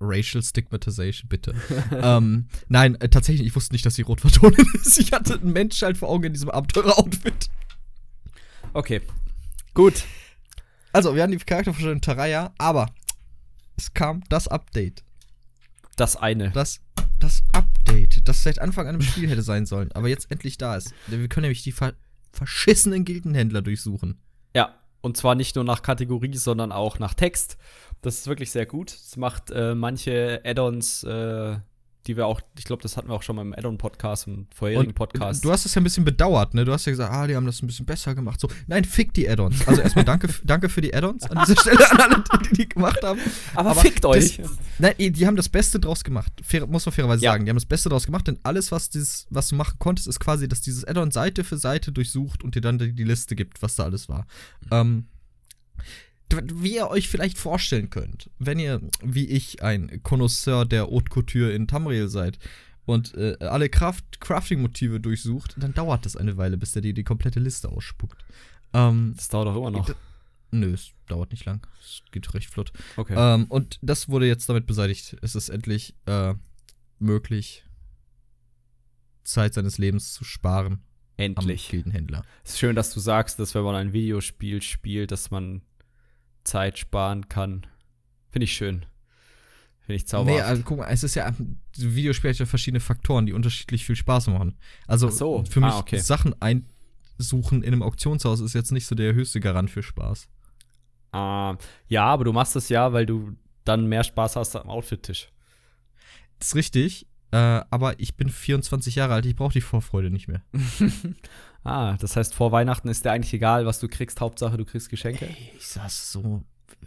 Racial 0.00 0.42
Stigmatization, 0.42 1.28
bitte. 1.28 1.54
ähm, 1.92 2.48
nein, 2.68 2.94
äh, 3.00 3.08
tatsächlich, 3.08 3.46
ich 3.46 3.56
wusste 3.56 3.74
nicht, 3.74 3.84
dass 3.86 3.94
sie 3.94 4.02
Rotwardonin 4.02 4.66
ist. 4.74 4.98
Ich 4.98 5.12
hatte 5.12 5.34
einen 5.34 5.52
Mensch 5.52 5.80
halt 5.82 5.98
vor 5.98 6.08
Augen 6.08 6.24
in 6.24 6.32
diesem 6.32 6.50
Abenteurer-Outfit. 6.50 7.50
Okay. 8.72 9.00
Gut. 9.74 10.04
Also, 10.92 11.14
wir 11.14 11.22
haben 11.22 11.30
die 11.30 11.38
Charaktervorstellung 11.38 12.00
Taraya, 12.00 12.52
aber 12.58 12.86
es 13.76 13.94
kam 13.94 14.22
das 14.28 14.48
Update. 14.48 15.04
Das 15.96 16.16
eine. 16.16 16.50
Das, 16.50 16.80
das 17.18 17.42
Update, 17.52 18.26
das 18.28 18.42
seit 18.42 18.58
Anfang 18.58 18.88
an 18.88 18.96
im 18.96 19.02
Spiel 19.02 19.28
hätte 19.28 19.42
sein 19.42 19.66
sollen, 19.66 19.92
aber 19.92 20.08
jetzt 20.08 20.30
endlich 20.30 20.58
da 20.58 20.76
ist. 20.76 20.92
Wir 21.06 21.28
können 21.28 21.42
nämlich 21.42 21.62
die 21.62 21.72
ver 21.72 21.94
verschissenen 22.32 23.04
Gildenhändler 23.04 23.60
durchsuchen. 23.60 24.20
Ja, 24.54 24.78
und 25.00 25.16
zwar 25.16 25.34
nicht 25.34 25.56
nur 25.56 25.64
nach 25.64 25.82
Kategorie, 25.82 26.36
sondern 26.36 26.72
auch 26.72 26.98
nach 26.98 27.14
Text. 27.14 27.56
Das 28.02 28.18
ist 28.18 28.26
wirklich 28.26 28.50
sehr 28.50 28.66
gut. 28.66 28.92
Es 28.92 29.16
macht 29.16 29.50
äh, 29.50 29.74
manche 29.74 30.40
Add-ons 30.44 31.04
äh, 31.04 31.56
die 32.06 32.16
wir 32.16 32.26
auch, 32.26 32.40
ich 32.58 32.64
glaube, 32.64 32.82
das 32.82 32.96
hatten 32.96 33.08
wir 33.08 33.14
auch 33.14 33.22
schon 33.22 33.36
mal 33.36 33.42
im 33.42 33.52
Add-on-Podcast, 33.52 34.26
im 34.26 34.46
vorherigen 34.54 34.94
Podcast. 34.94 35.44
Du 35.44 35.52
hast 35.52 35.66
es 35.66 35.74
ja 35.74 35.80
ein 35.80 35.84
bisschen 35.84 36.04
bedauert, 36.04 36.54
ne? 36.54 36.64
Du 36.64 36.72
hast 36.72 36.86
ja 36.86 36.92
gesagt, 36.92 37.12
ah, 37.12 37.26
die 37.26 37.36
haben 37.36 37.44
das 37.44 37.62
ein 37.62 37.66
bisschen 37.66 37.84
besser 37.84 38.14
gemacht. 38.14 38.40
So, 38.40 38.48
nein, 38.66 38.84
fick 38.84 39.12
die 39.12 39.28
Add-ons. 39.28 39.68
Also 39.68 39.82
erstmal 39.82 40.04
danke, 40.04 40.28
danke 40.44 40.70
für 40.70 40.80
die 40.80 40.94
Add-ons 40.94 41.24
an 41.30 41.44
dieser 41.44 41.60
Stelle 41.60 41.90
an 41.90 41.98
alle, 42.00 42.24
die 42.48 42.54
die 42.56 42.68
gemacht 42.68 43.02
haben. 43.02 43.20
Aber, 43.54 43.70
Aber 43.70 43.80
fickt 43.80 44.04
euch. 44.06 44.38
Das, 44.38 44.50
nein, 44.78 44.94
die 44.98 45.26
haben 45.26 45.36
das 45.36 45.50
Beste 45.50 45.78
draus 45.78 46.02
gemacht. 46.02 46.32
Fair, 46.42 46.66
muss 46.66 46.86
man 46.86 46.92
fairerweise 46.94 47.22
ja. 47.22 47.32
sagen. 47.32 47.44
Die 47.44 47.50
haben 47.50 47.56
das 47.56 47.66
Beste 47.66 47.90
draus 47.90 48.06
gemacht, 48.06 48.26
denn 48.26 48.38
alles, 48.44 48.72
was, 48.72 48.88
dieses, 48.88 49.26
was 49.28 49.48
du 49.48 49.56
machen 49.56 49.76
konntest, 49.78 50.08
ist 50.08 50.20
quasi, 50.20 50.48
dass 50.48 50.62
dieses 50.62 50.86
Add-on 50.86 51.10
Seite 51.10 51.44
für 51.44 51.58
Seite 51.58 51.92
durchsucht 51.92 52.42
und 52.42 52.54
dir 52.54 52.62
dann 52.62 52.78
die, 52.78 52.94
die 52.94 53.04
Liste 53.04 53.36
gibt, 53.36 53.60
was 53.62 53.76
da 53.76 53.84
alles 53.84 54.08
war. 54.08 54.26
Mhm. 54.62 54.68
Ähm, 54.70 55.04
wie 56.54 56.76
ihr 56.76 56.88
euch 56.88 57.08
vielleicht 57.08 57.38
vorstellen 57.38 57.90
könnt, 57.90 58.30
wenn 58.38 58.58
ihr, 58.58 58.80
wie 59.02 59.26
ich, 59.26 59.62
ein 59.62 60.02
Connoisseur 60.02 60.64
der 60.64 60.82
Haute 60.82 61.10
Couture 61.10 61.52
in 61.52 61.66
Tamriel 61.66 62.08
seid 62.08 62.38
und 62.86 63.14
äh, 63.14 63.36
alle 63.40 63.68
Craft 63.68 64.20
Crafting-Motive 64.20 65.00
durchsucht, 65.00 65.56
dann 65.58 65.74
dauert 65.74 66.06
das 66.06 66.16
eine 66.16 66.36
Weile, 66.36 66.56
bis 66.56 66.72
der 66.72 66.82
dir 66.82 66.94
die 66.94 67.04
komplette 67.04 67.40
Liste 67.40 67.68
ausspuckt. 67.68 68.24
Ähm, 68.72 69.14
das 69.16 69.28
dauert 69.28 69.48
auch 69.48 69.56
immer 69.56 69.70
noch. 69.70 69.90
Nö, 70.52 70.72
es 70.72 70.90
dauert 71.06 71.30
nicht 71.30 71.44
lang. 71.44 71.64
Es 71.80 72.02
geht 72.10 72.32
recht 72.34 72.50
flott. 72.50 72.72
Okay. 72.96 73.14
Ähm, 73.16 73.44
und 73.48 73.78
das 73.82 74.08
wurde 74.08 74.26
jetzt 74.26 74.48
damit 74.48 74.66
beseitigt. 74.66 75.16
Es 75.22 75.34
ist 75.34 75.48
endlich 75.48 75.94
äh, 76.06 76.34
möglich, 76.98 77.64
Zeit 79.22 79.54
seines 79.54 79.78
Lebens 79.78 80.12
zu 80.12 80.24
sparen. 80.24 80.82
Endlich. 81.16 81.66
Am 81.66 81.70
Gildenhändler. 81.70 82.24
Es 82.44 82.52
ist 82.52 82.58
schön, 82.58 82.74
dass 82.74 82.94
du 82.94 83.00
sagst, 83.00 83.38
dass 83.38 83.54
wenn 83.54 83.62
man 83.62 83.74
ein 83.74 83.92
Videospiel 83.92 84.62
spielt, 84.62 85.12
dass 85.12 85.30
man 85.30 85.62
Zeit 86.44 86.78
sparen 86.78 87.28
kann. 87.28 87.66
Finde 88.30 88.44
ich 88.44 88.52
schön. 88.52 88.86
Finde 89.80 89.96
ich 89.96 90.06
zauberhaft. 90.06 90.42
Nee, 90.42 90.48
also 90.48 90.62
guck 90.62 90.78
mal, 90.78 90.86
es 90.86 91.02
ist 91.02 91.14
ja, 91.14 91.32
Videospiel 91.76 92.30
hat 92.30 92.38
ja 92.38 92.46
verschiedene 92.46 92.80
Faktoren, 92.80 93.26
die 93.26 93.32
unterschiedlich 93.32 93.84
viel 93.84 93.96
Spaß 93.96 94.28
machen. 94.28 94.56
Also 94.86 95.08
so. 95.08 95.44
für 95.48 95.60
mich 95.60 95.72
ah, 95.72 95.78
okay. 95.78 95.98
Sachen 95.98 96.34
einsuchen 96.40 97.62
in 97.62 97.72
einem 97.72 97.82
Auktionshaus 97.82 98.40
ist 98.40 98.54
jetzt 98.54 98.72
nicht 98.72 98.86
so 98.86 98.94
der 98.94 99.14
höchste 99.14 99.40
Garant 99.40 99.70
für 99.70 99.82
Spaß. 99.82 100.28
Ah, 101.12 101.56
ja, 101.88 102.04
aber 102.04 102.24
du 102.24 102.32
machst 102.32 102.54
das 102.54 102.68
ja, 102.68 102.92
weil 102.92 103.06
du 103.06 103.36
dann 103.64 103.86
mehr 103.86 104.04
Spaß 104.04 104.36
hast 104.36 104.54
am 104.56 104.68
Outfit-Tisch. 104.68 105.28
Das 106.38 106.48
ist 106.48 106.54
richtig. 106.54 107.06
Äh, 107.32 107.62
aber 107.70 107.98
ich 108.00 108.16
bin 108.16 108.28
24 108.28 108.96
Jahre 108.96 109.14
alt, 109.14 109.26
ich 109.26 109.36
brauche 109.36 109.52
die 109.52 109.60
Vorfreude 109.60 110.10
nicht 110.10 110.28
mehr. 110.28 110.42
ah, 111.64 111.96
das 111.96 112.16
heißt, 112.16 112.34
vor 112.34 112.52
Weihnachten 112.52 112.88
ist 112.88 113.04
dir 113.04 113.12
eigentlich 113.12 113.34
egal, 113.34 113.66
was 113.66 113.80
du 113.80 113.88
kriegst, 113.88 114.20
Hauptsache 114.20 114.56
du 114.56 114.64
kriegst 114.64 114.88
Geschenke? 114.88 115.26
Ey, 115.26 115.52
ich 115.56 115.66
saß 115.66 116.12
so, 116.12 116.42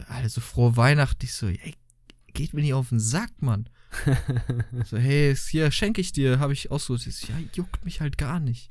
also 0.08 0.40
frohe 0.40 0.76
Weihnachten, 0.76 1.24
ich 1.24 1.32
so, 1.32 1.48
ey, 1.48 1.74
geht 2.32 2.52
mir 2.52 2.62
nicht 2.62 2.74
auf 2.74 2.88
den 2.88 3.00
Sack, 3.00 3.30
Mann. 3.40 3.68
so, 4.84 4.98
hey, 4.98 5.34
hier 5.36 5.70
schenke 5.70 6.00
ich 6.00 6.12
dir, 6.12 6.40
habe 6.40 6.52
ich 6.52 6.70
auch 6.70 6.80
so, 6.80 6.96
ja, 6.96 7.34
juckt 7.54 7.84
mich 7.84 8.00
halt 8.00 8.18
gar 8.18 8.40
nicht. 8.40 8.70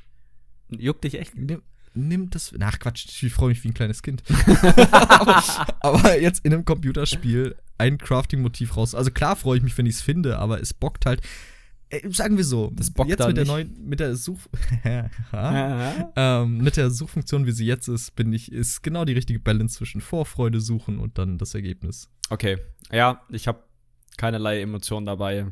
Juckt 0.70 1.04
dich 1.04 1.20
echt? 1.20 1.36
Nimm, 1.36 1.62
nimm 1.94 2.30
das, 2.30 2.54
ach 2.60 2.80
Quatsch, 2.80 3.24
ich 3.24 3.34
freue 3.34 3.50
mich 3.50 3.64
wie 3.64 3.70
ein 3.70 3.74
kleines 3.74 4.02
Kind. 4.02 4.24
aber, 4.92 5.44
aber, 5.80 6.20
jetzt 6.20 6.46
in 6.46 6.54
einem 6.54 6.66
Computerspiel 6.66 7.56
ein 7.78 7.98
Crafting-Motiv 7.98 8.78
raus. 8.78 8.96
Also 8.96 9.12
klar 9.12 9.36
freue 9.36 9.58
ich 9.58 9.64
mich, 9.64 9.78
wenn 9.78 9.86
ich 9.86 9.96
es 9.96 10.02
finde, 10.02 10.40
aber 10.40 10.62
es 10.62 10.74
bockt 10.74 11.06
halt. 11.06 11.22
Sagen 12.10 12.38
wir 12.38 12.44
so, 12.44 12.72
das 12.74 12.92
bockt 12.92 13.10
jetzt 13.10 13.20
mit 13.20 13.36
nicht. 13.36 13.38
der 13.38 13.46
neuen, 13.46 13.86
mit 13.86 14.00
der 14.00 14.16
Such, 14.16 14.40
ähm, 16.16 16.58
mit 16.58 16.78
der 16.78 16.90
Suchfunktion, 16.90 17.46
wie 17.46 17.52
sie 17.52 17.66
jetzt 17.66 17.88
ist, 17.88 18.16
bin 18.16 18.32
ich, 18.34 18.52
ist 18.52 18.84
genau 18.84 19.06
die 19.06 19.14
richtige 19.14 19.40
Balance 19.40 19.78
zwischen 19.78 20.02
Vorfreude 20.02 20.60
suchen 20.60 21.00
und 21.00 21.18
dann 21.18 21.38
das 21.38 21.54
Ergebnis. 21.56 22.10
Okay, 22.30 22.58
ja, 22.92 23.22
ich 23.30 23.48
habe 23.48 23.64
keinerlei 24.18 24.62
Emotionen 24.62 25.06
dabei. 25.06 25.48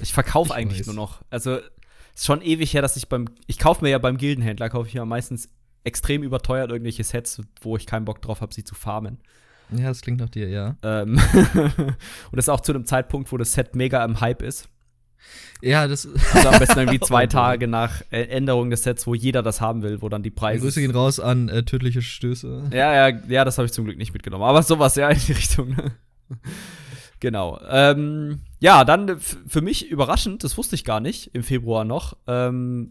Ich 0.00 0.12
verkaufe 0.12 0.54
eigentlich 0.54 0.80
weiß. 0.80 0.86
nur 0.86 0.96
noch. 0.96 1.22
Also 1.30 1.58
ist 2.14 2.26
schon 2.26 2.42
ewig 2.42 2.72
her, 2.72 2.82
dass 2.82 2.96
ich 2.96 3.08
beim, 3.08 3.26
ich 3.46 3.58
kaufe 3.58 3.84
mir 3.84 3.90
ja 3.90 3.98
beim 3.98 4.16
Gildenhändler 4.16 4.70
kaufe 4.70 4.88
ich 4.88 4.94
ja 4.94 5.04
meistens 5.04 5.50
extrem 5.84 6.22
überteuert 6.22 6.70
irgendwelche 6.70 7.04
Sets, 7.04 7.40
wo 7.60 7.76
ich 7.76 7.86
keinen 7.86 8.04
Bock 8.04 8.20
drauf 8.20 8.40
habe, 8.40 8.52
sie 8.54 8.64
zu 8.64 8.74
farmen. 8.74 9.18
Ja, 9.70 9.88
das 9.88 10.00
klingt 10.00 10.20
nach 10.20 10.28
dir, 10.28 10.48
ja. 10.48 10.76
Ähm 10.82 11.20
und 11.54 11.96
das 12.32 12.46
ist 12.46 12.48
auch 12.48 12.60
zu 12.60 12.72
einem 12.72 12.86
Zeitpunkt, 12.86 13.32
wo 13.32 13.36
das 13.36 13.52
Set 13.52 13.74
mega 13.74 14.04
im 14.04 14.20
Hype 14.20 14.42
ist. 14.42 14.68
Ja, 15.62 15.88
das 15.88 16.08
Also 16.34 16.48
am 16.48 16.58
besten 16.58 16.78
irgendwie 16.78 17.00
zwei 17.00 17.26
Tage 17.26 17.66
nach 17.68 18.02
Änderung 18.10 18.70
des 18.70 18.82
Sets, 18.82 19.06
wo 19.06 19.14
jeder 19.14 19.42
das 19.42 19.60
haben 19.60 19.82
will, 19.82 20.02
wo 20.02 20.08
dann 20.08 20.22
die 20.22 20.30
Preise. 20.30 20.62
Grüße 20.62 20.80
gehen 20.80 20.90
raus 20.90 21.20
an 21.20 21.48
äh, 21.48 21.62
tödliche 21.64 22.02
Stöße. 22.02 22.70
Ja, 22.72 23.08
ja, 23.08 23.18
ja, 23.28 23.44
das 23.44 23.58
habe 23.58 23.66
ich 23.66 23.72
zum 23.72 23.84
Glück 23.84 23.98
nicht 23.98 24.12
mitgenommen. 24.12 24.44
Aber 24.44 24.62
sowas, 24.62 24.96
ja, 24.96 25.08
in 25.08 25.18
die 25.18 25.32
Richtung. 25.32 25.70
Ne? 25.70 25.92
genau. 27.20 27.60
Ähm, 27.68 28.40
ja, 28.60 28.84
dann 28.84 29.18
für 29.18 29.60
mich 29.60 29.88
überraschend, 29.90 30.44
das 30.44 30.56
wusste 30.56 30.74
ich 30.74 30.84
gar 30.84 31.00
nicht, 31.00 31.34
im 31.34 31.42
Februar 31.42 31.84
noch. 31.84 32.16
Ähm, 32.26 32.88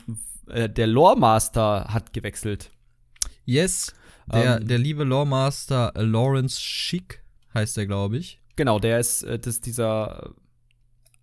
äh, 0.47 0.69
der 0.69 0.87
Lore 0.87 1.17
Master 1.17 1.87
hat 1.89 2.13
gewechselt. 2.13 2.71
Yes. 3.45 3.93
Der, 4.31 4.57
ähm, 4.57 4.67
der 4.67 4.79
liebe 4.79 5.03
Lore 5.03 5.27
Master 5.27 5.93
Lawrence 5.95 6.59
Schick 6.59 7.21
heißt 7.53 7.77
der, 7.77 7.85
glaube 7.85 8.17
ich. 8.17 8.39
Genau, 8.55 8.79
der 8.79 8.99
ist, 8.99 9.23
äh, 9.23 9.37
das 9.37 9.55
ist 9.55 9.65
dieser 9.65 10.31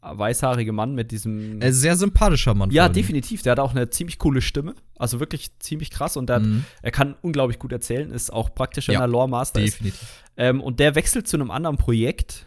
weißhaarige 0.02 0.72
Mann 0.72 0.94
mit 0.94 1.10
diesem. 1.12 1.60
Ein 1.62 1.72
sehr 1.72 1.96
sympathischer 1.96 2.54
Mann. 2.54 2.70
Ja, 2.70 2.88
definitiv. 2.88 3.42
Der 3.42 3.52
hat 3.52 3.60
auch 3.60 3.70
eine 3.70 3.88
ziemlich 3.90 4.18
coole 4.18 4.42
Stimme. 4.42 4.74
Also 4.96 5.20
wirklich 5.20 5.58
ziemlich 5.60 5.90
krass. 5.90 6.16
Und 6.16 6.28
hat, 6.30 6.42
mhm. 6.42 6.64
er 6.82 6.90
kann 6.90 7.14
unglaublich 7.22 7.58
gut 7.58 7.72
erzählen. 7.72 8.10
Ist 8.10 8.32
auch 8.32 8.54
praktisch, 8.54 8.88
wenn 8.88 8.94
ja, 8.94 9.00
er 9.00 9.06
Lore 9.06 9.28
Master 9.28 9.60
definitiv. 9.60 10.22
Ähm, 10.36 10.60
und 10.60 10.80
der 10.80 10.94
wechselt 10.94 11.28
zu 11.28 11.36
einem 11.36 11.50
anderen 11.50 11.76
Projekt. 11.76 12.46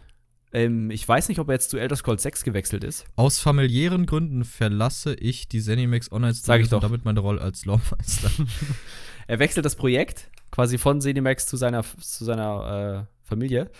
Ähm, 0.52 0.90
ich 0.90 1.06
weiß 1.06 1.28
nicht, 1.28 1.38
ob 1.38 1.48
er 1.48 1.54
jetzt 1.54 1.70
zu 1.70 1.78
Elder 1.78 1.96
Scrolls 1.96 2.22
6 2.22 2.44
gewechselt 2.44 2.84
ist. 2.84 3.04
Aus 3.16 3.38
familiären 3.38 4.06
Gründen 4.06 4.44
verlasse 4.44 5.14
ich 5.14 5.48
die 5.48 5.60
Zenimax 5.60 6.12
Online 6.12 6.34
Sag 6.34 6.60
ich 6.60 6.68
doch. 6.68 6.80
damit 6.80 7.04
meine 7.04 7.20
Rolle 7.20 7.40
als 7.40 7.64
Lore 7.64 7.80
Meister. 7.90 8.30
er 9.26 9.38
wechselt 9.38 9.64
das 9.64 9.76
Projekt 9.76 10.30
quasi 10.50 10.78
von 10.78 11.00
Zenimax 11.00 11.46
zu 11.46 11.56
seiner, 11.56 11.84
zu 11.98 12.24
seiner 12.24 13.06
äh, 13.06 13.26
Familie 13.26 13.70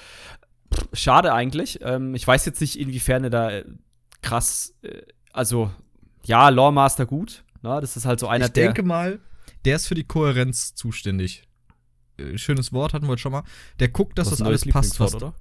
schade 0.92 1.33
eigentlich. 1.33 1.81
Ähm, 1.83 2.14
ich 2.14 2.26
weiß 2.26 2.44
jetzt 2.46 2.61
nicht, 2.61 2.79
inwiefern 2.79 3.24
er 3.24 3.31
da 3.31 3.50
äh, 3.50 3.64
krass, 4.22 4.74
äh, 4.83 5.02
also 5.33 5.70
ja, 6.24 6.48
Lawmaster 6.48 7.07
gut. 7.07 7.44
Ne? 7.62 7.81
Das 7.81 7.96
ist 7.96 8.05
halt 8.05 8.20
so 8.20 8.29
einer 8.29 8.46
ich 8.46 8.52
der. 8.52 8.64
Ich 8.64 8.74
denke 8.74 8.87
mal, 8.87 9.20
der 9.64 9.76
ist 9.76 9.87
für 9.87 9.94
die 9.94 10.05
Kohärenz 10.05 10.74
zuständig. 10.74 11.44
Äh, 12.18 12.38
schönes 12.38 12.72
Wort 12.72 12.94
hatten 12.94 13.07
wir 13.07 13.12
jetzt 13.12 13.20
schon 13.20 13.33
mal. 13.33 13.44
Der 13.79 13.88
guckt, 13.88 14.18
dass 14.18 14.31
das 14.31 14.42
alles 14.42 14.64
passt, 14.66 14.98
was, 15.00 15.14
oder? 15.14 15.35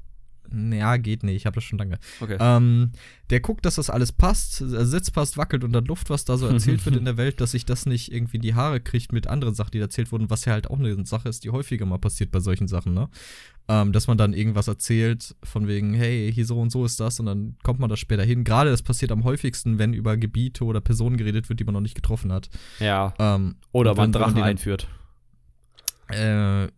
Ja, 0.54 0.98
geht 0.98 1.24
nicht. 1.24 1.36
Ich 1.36 1.46
habe 1.46 1.56
das 1.56 1.64
schon 1.64 1.80
lange. 1.80 2.00
Okay. 2.20 2.38
Ähm, 2.40 2.92
der 3.30 3.40
guckt, 3.40 3.66
dass 3.66 3.76
das 3.76 3.90
alles 3.90 4.12
passt, 4.12 4.58
Sitz 4.58 5.12
passt, 5.12 5.38
wackelt 5.38 5.64
und 5.64 5.74
dann 5.74 5.86
Luft, 5.86 6.10
was 6.10 6.26
da 6.26 6.38
so 6.38 6.48
erzählt 6.48 6.86
wird 6.86 6.96
in 6.98 7.06
der 7.06 7.18
Welt, 7.18 7.42
dass 7.42 7.52
sich 7.52 7.66
das 7.66 7.86
nicht 7.86 8.12
irgendwie 8.12 8.38
in 8.38 8.42
die 8.42 8.54
Haare 8.54 8.80
kriegt 8.80 9.12
mit 9.12 9.28
anderen 9.28 9.56
Sachen, 9.56 9.72
die 9.72 9.80
erzählt 9.80 10.12
wurden, 10.12 10.30
was 10.30 10.46
ja 10.46 10.54
halt 10.54 10.70
auch 10.70 10.80
eine 10.80 11.06
Sache 11.06 11.30
ist, 11.30 11.44
die 11.44 11.50
häufiger 11.50 11.86
mal 11.86 11.98
passiert 11.98 12.32
bei 12.32 12.40
solchen 12.40 12.68
Sachen, 12.68 12.94
ne? 12.94 13.10
Ähm, 13.68 13.94
dass 13.94 14.06
man 14.06 14.18
dann 14.18 14.34
irgendwas 14.34 14.68
erzählt, 14.68 15.36
von 15.44 15.68
wegen, 15.68 15.96
hey, 15.96 16.32
hier 16.32 16.46
so 16.46 16.60
und 16.60 16.72
so 16.72 16.86
ist 16.86 17.00
das, 17.00 17.20
und 17.20 17.26
dann 17.26 17.56
kommt 17.64 17.80
man 17.80 17.90
da 17.90 17.98
später 17.98 18.24
hin. 18.24 18.44
Gerade 18.44 18.70
das 18.70 18.84
passiert 18.84 19.12
am 19.12 19.24
häufigsten, 19.24 19.80
wenn 19.80 19.94
über 19.94 20.18
Gebiete 20.18 20.64
oder 20.66 20.82
Personen 20.82 21.18
geredet 21.18 21.50
wird, 21.50 21.60
die 21.60 21.64
man 21.64 21.74
noch 21.74 21.82
nicht 21.82 21.96
getroffen 21.96 22.32
hat. 22.32 22.50
Ja. 22.80 23.16
Ähm, 23.18 23.56
oder 23.72 23.96
man 23.96 24.12
Drachen 24.12 24.44
einführt. 24.44 24.88
Äh, 26.10 26.68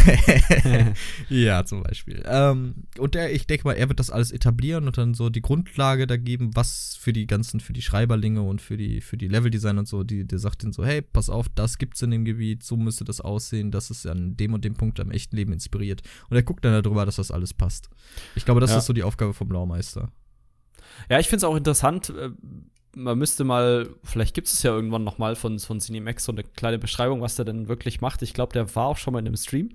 ja, 1.28 1.64
zum 1.64 1.82
Beispiel. 1.82 2.22
Ähm, 2.26 2.74
und 2.98 3.14
der, 3.14 3.32
ich 3.32 3.46
denke 3.46 3.64
mal, 3.64 3.74
er 3.74 3.88
wird 3.88 4.00
das 4.00 4.10
alles 4.10 4.32
etablieren 4.32 4.86
und 4.86 4.96
dann 4.96 5.14
so 5.14 5.28
die 5.28 5.42
Grundlage 5.42 6.06
da 6.06 6.16
geben, 6.16 6.50
was 6.54 6.96
für 6.98 7.12
die 7.12 7.26
ganzen, 7.26 7.60
für 7.60 7.72
die 7.72 7.82
Schreiberlinge 7.82 8.42
und 8.42 8.62
für 8.62 8.76
die, 8.76 9.00
für 9.00 9.16
die 9.16 9.28
Leveldesign 9.28 9.78
und 9.78 9.88
so, 9.88 10.02
die, 10.02 10.26
der 10.26 10.38
sagt 10.38 10.62
denen 10.62 10.72
so, 10.72 10.84
hey, 10.84 11.02
pass 11.02 11.28
auf, 11.28 11.48
das 11.54 11.78
gibt's 11.78 12.00
in 12.02 12.10
dem 12.10 12.24
Gebiet, 12.24 12.62
so 12.62 12.76
müsste 12.76 13.04
das 13.04 13.20
aussehen, 13.20 13.70
das 13.70 13.90
ist 13.90 14.06
an 14.06 14.36
dem 14.36 14.54
und 14.54 14.64
dem 14.64 14.74
Punkt 14.74 14.98
am 15.00 15.10
echten 15.10 15.36
Leben 15.36 15.52
inspiriert. 15.52 16.02
Und 16.30 16.36
er 16.36 16.42
guckt 16.42 16.64
dann 16.64 16.82
darüber, 16.82 17.04
dass 17.04 17.16
das 17.16 17.30
alles 17.30 17.52
passt. 17.52 17.90
Ich 18.34 18.44
glaube, 18.44 18.60
das 18.60 18.70
ja. 18.70 18.78
ist 18.78 18.86
so 18.86 18.92
die 18.92 19.02
Aufgabe 19.02 19.34
vom 19.34 19.48
Blaumeister. 19.48 20.10
Ja, 21.08 21.18
ich 21.18 21.28
finde 21.28 21.38
es 21.38 21.44
auch 21.44 21.56
interessant, 21.56 22.10
äh, 22.10 22.30
man 22.94 23.18
müsste 23.18 23.44
mal, 23.44 23.88
vielleicht 24.02 24.34
gibt 24.34 24.48
es 24.48 24.62
ja 24.62 24.72
irgendwann 24.72 25.04
noch 25.04 25.18
mal 25.18 25.36
von, 25.36 25.58
von 25.58 25.78
Cinemax 25.78 26.24
so 26.24 26.32
eine 26.32 26.42
kleine 26.42 26.78
Beschreibung, 26.78 27.20
was 27.20 27.36
der 27.36 27.44
denn 27.44 27.68
wirklich 27.68 28.00
macht. 28.00 28.22
Ich 28.22 28.34
glaube, 28.34 28.52
der 28.52 28.74
war 28.74 28.86
auch 28.86 28.96
schon 28.96 29.12
mal 29.12 29.20
in 29.20 29.26
einem 29.26 29.36
Stream. 29.36 29.70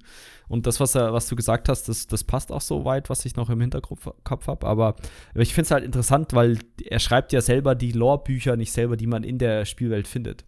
Und 0.48 0.68
das, 0.68 0.80
was, 0.80 0.96
er, 0.96 1.14
was 1.14 1.28
du 1.28 1.36
gesagt 1.36 1.70
hast, 1.70 1.88
das, 1.88 2.08
das 2.08 2.24
passt 2.24 2.52
auch 2.52 2.62
so 2.62 2.84
weit, 2.86 3.10
was 3.10 3.26
ich 3.26 3.36
noch 3.36 3.50
im 3.50 3.62
Hinterkopf 3.62 4.06
habe. 4.48 4.68
Aber 4.68 4.96
ich 5.34 5.54
finde 5.54 5.66
es 5.66 5.72
halt 5.72 5.86
interessant, 5.86 6.34
weil 6.34 6.60
er 6.84 7.00
schreibt 7.00 7.32
ja 7.32 7.42
selber 7.42 7.74
die 7.74 7.94
Lore-Bücher 7.94 8.58
nicht 8.58 8.72
selber, 8.72 8.98
die 8.98 9.08
man 9.08 9.24
in 9.24 9.38
der 9.38 9.66
Spielwelt 9.66 10.08
findet. 10.08 10.46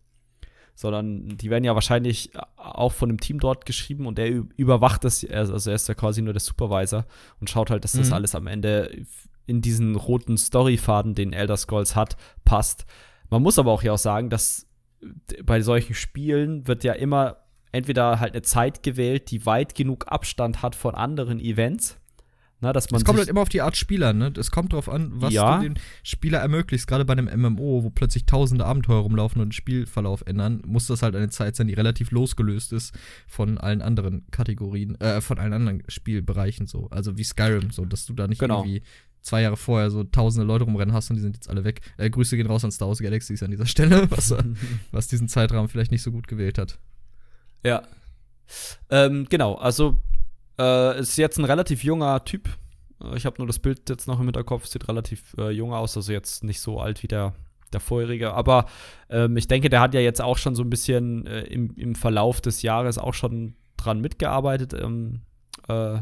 Sondern 0.75 1.37
die 1.37 1.49
werden 1.49 1.63
ja 1.63 1.73
wahrscheinlich 1.73 2.31
auch 2.57 2.91
von 2.91 3.09
einem 3.09 3.19
Team 3.19 3.39
dort 3.39 3.65
geschrieben 3.65 4.05
und 4.05 4.19
er 4.19 4.43
überwacht 4.57 5.03
das, 5.03 5.25
also 5.25 5.71
er 5.71 5.75
ist 5.75 5.87
ja 5.87 5.95
quasi 5.95 6.21
nur 6.21 6.33
der 6.33 6.39
Supervisor 6.39 7.05
und 7.39 7.49
schaut 7.49 7.71
halt, 7.71 7.83
dass 7.83 7.93
das 7.93 8.09
mhm. 8.09 8.13
alles 8.13 8.35
am 8.35 8.45
Ende 8.45 9.05
in 9.47 9.61
diesen 9.61 9.95
roten 9.95 10.37
Storyfaden, 10.37 11.15
den 11.15 11.33
Elder 11.33 11.57
Scrolls 11.57 11.95
hat, 11.95 12.17
passt. 12.45 12.85
Man 13.29 13.41
muss 13.41 13.57
aber 13.57 13.71
auch 13.71 13.81
ja 13.81 13.93
auch 13.93 13.97
sagen, 13.97 14.29
dass 14.29 14.67
bei 15.43 15.61
solchen 15.61 15.95
Spielen 15.95 16.67
wird 16.67 16.83
ja 16.83 16.93
immer 16.93 17.37
entweder 17.71 18.19
halt 18.19 18.33
eine 18.33 18.41
Zeit 18.41 18.83
gewählt, 18.83 19.31
die 19.31 19.45
weit 19.45 19.75
genug 19.75 20.05
Abstand 20.07 20.61
hat 20.61 20.75
von 20.75 20.95
anderen 20.95 21.39
Events. 21.39 21.97
Na, 22.59 22.73
dass 22.73 22.89
man 22.89 22.97
es 22.97 23.05
kommt 23.05 23.19
halt 23.19 23.29
immer 23.29 23.41
auf 23.41 23.49
die 23.49 23.61
Art 23.61 23.77
Spieler, 23.77 24.13
ne? 24.13 24.33
Es 24.35 24.49
kommt 24.49 24.73
drauf 24.73 24.89
an, 24.89 25.11
was 25.13 25.31
ja. 25.31 25.57
du 25.57 25.63
dem 25.63 25.73
Spieler 26.01 26.39
ermöglicht. 26.39 26.87
Gerade 26.87 27.05
bei 27.05 27.13
einem 27.13 27.29
MMO, 27.39 27.83
wo 27.83 27.91
plötzlich 27.91 28.25
tausende 28.25 28.65
Abenteuer 28.65 29.01
rumlaufen 29.01 29.39
und 29.41 29.49
den 29.49 29.51
Spielverlauf 29.51 30.23
ändern, 30.25 30.63
muss 30.65 30.87
das 30.87 31.03
halt 31.03 31.15
eine 31.15 31.29
Zeit 31.29 31.55
sein, 31.55 31.67
die 31.67 31.75
relativ 31.75 32.09
losgelöst 32.09 32.73
ist 32.73 32.97
von 33.27 33.59
allen 33.59 33.83
anderen 33.83 34.25
Kategorien, 34.31 34.99
äh, 34.99 35.21
von 35.21 35.37
allen 35.37 35.53
anderen 35.53 35.83
Spielbereichen 35.87 36.65
so. 36.65 36.87
Also 36.89 37.15
wie 37.19 37.23
Skyrim, 37.23 37.69
so, 37.69 37.85
dass 37.85 38.07
du 38.07 38.13
da 38.13 38.25
nicht 38.25 38.39
genau. 38.39 38.61
irgendwie 38.61 38.81
zwei 39.27 39.41
Jahre 39.41 39.57
vorher 39.57 39.91
so 39.91 40.03
tausende 40.03 40.45
Leute 40.45 40.63
rumrennen 40.63 40.93
hast 40.93 41.09
und 41.09 41.17
die 41.17 41.21
sind 41.21 41.35
jetzt 41.35 41.49
alle 41.49 41.63
weg. 41.63 41.81
Äh, 41.97 42.09
Grüße 42.09 42.37
gehen 42.37 42.47
raus 42.47 42.63
an 42.63 42.71
Star 42.71 42.87
Wars 42.87 42.99
Galaxies 42.99 43.43
an 43.43 43.51
dieser 43.51 43.65
Stelle, 43.65 44.09
was, 44.11 44.33
was 44.91 45.07
diesen 45.07 45.27
Zeitraum 45.27 45.69
vielleicht 45.69 45.91
nicht 45.91 46.01
so 46.01 46.11
gut 46.11 46.27
gewählt 46.27 46.57
hat. 46.57 46.79
Ja. 47.63 47.83
Ähm, 48.89 49.27
genau, 49.29 49.55
also 49.55 49.97
äh, 50.57 50.99
ist 50.99 51.17
jetzt 51.17 51.37
ein 51.37 51.45
relativ 51.45 51.83
junger 51.83 52.23
Typ. 52.23 52.49
Äh, 53.03 53.17
ich 53.17 53.25
habe 53.25 53.35
nur 53.39 53.47
das 53.47 53.59
Bild 53.59 53.89
jetzt 53.89 54.07
noch 54.07 54.19
im 54.19 54.25
Hinterkopf, 54.25 54.65
sieht 54.65 54.87
relativ 54.87 55.35
äh, 55.37 55.51
jung 55.51 55.73
aus, 55.73 55.97
also 55.97 56.11
jetzt 56.11 56.43
nicht 56.43 56.61
so 56.61 56.79
alt 56.79 57.03
wie 57.03 57.07
der, 57.07 57.33
der 57.73 57.81
vorherige. 57.81 58.33
Aber 58.33 58.65
ähm, 59.09 59.35
ich 59.35 59.47
denke, 59.47 59.69
der 59.69 59.81
hat 59.81 59.93
ja 59.93 59.99
jetzt 59.99 60.21
auch 60.21 60.37
schon 60.37 60.55
so 60.55 60.63
ein 60.63 60.69
bisschen 60.69 61.27
äh, 61.27 61.41
im, 61.41 61.75
im 61.75 61.95
Verlauf 61.95 62.39
des 62.39 62.61
Jahres 62.61 62.97
auch 62.97 63.13
schon 63.13 63.55
dran 63.75 63.99
mitgearbeitet. 63.99 64.73
Ähm, 64.73 65.21
äh, 65.67 65.99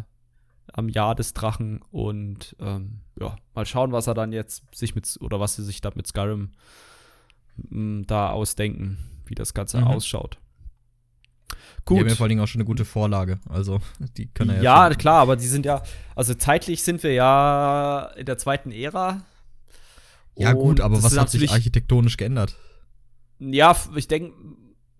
am 0.75 0.89
Jahr 0.89 1.15
des 1.15 1.33
Drachen 1.33 1.81
und 1.91 2.55
ähm, 2.59 2.99
ja, 3.19 3.38
mal 3.53 3.65
schauen, 3.65 3.93
was 3.93 4.07
er 4.07 4.13
dann 4.13 4.33
jetzt 4.33 4.63
sich 4.75 4.93
mit 4.93 5.17
oder 5.21 5.39
was 5.39 5.55
sie 5.55 5.63
sich 5.63 5.79
da 5.79 5.91
mit 5.95 6.05
Skyrim 6.05 6.51
m, 7.71 7.99
mm, 7.99 8.07
da 8.07 8.29
ausdenken, 8.29 8.97
wie 9.25 9.35
das 9.35 9.53
Ganze 9.53 9.79
mhm. 9.79 9.88
ausschaut. 9.88 10.38
Gut. 11.85 11.97
Die 11.97 12.01
haben 12.01 12.09
ja 12.09 12.15
vor 12.15 12.25
allen 12.25 12.29
Dingen 12.29 12.41
auch 12.41 12.47
schon 12.47 12.59
eine 12.59 12.67
gute 12.67 12.83
Vorlage. 12.83 13.39
Also, 13.47 13.79
die 14.17 14.27
können 14.27 14.61
ja. 14.61 14.89
Ja, 14.89 14.95
klar, 14.95 15.21
aber 15.21 15.38
die 15.38 15.47
sind 15.47 15.65
ja, 15.65 15.82
also 16.13 16.34
zeitlich 16.34 16.84
sind 16.84 17.03
wir 17.03 17.13
ja 17.13 18.11
in 18.17 18.26
der 18.26 18.38
zweiten 18.38 18.71
Ära. 18.71 19.21
Ja, 20.36 20.51
gut, 20.51 20.82
aber 20.82 21.01
was 21.01 21.17
hat 21.17 21.30
sich 21.30 21.49
architektonisch 21.49 22.17
geändert? 22.17 22.57
Ja, 23.39 23.78
ich 23.95 24.09
denke, 24.09 24.34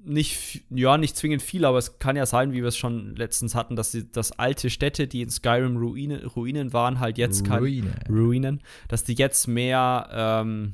nicht, 0.06 0.64
ja, 0.70 0.97
nicht 0.97 1.18
zwingend 1.18 1.41
viel, 1.41 1.66
aber 1.66 1.78
es 1.78 1.99
kann 1.99 2.16
ja 2.16 2.26
sein, 2.26 2.53
wie 2.53 2.62
wir 2.62 2.68
es 2.68 2.78
schon 2.78 3.16
letztens 3.16 3.56
hatten, 3.56 3.76
dass, 3.76 3.91
die, 3.91 4.10
dass 4.12 4.32
alte 4.32 4.70
Städte, 4.70 5.08
die 5.08 5.22
in 5.22 5.30
Skyrim 5.30 5.78
Ruine, 5.78 6.26
Ruinen 6.26 6.74
waren, 6.74 6.99
halt 6.99 7.18
jetzt 7.18 7.49
Ruine. 7.49 7.91
kein 7.91 8.14
Ruinen, 8.16 8.62
dass 8.88 9.03
die 9.03 9.14
jetzt 9.14 9.47
mehr, 9.47 10.10
ähm, 10.12 10.74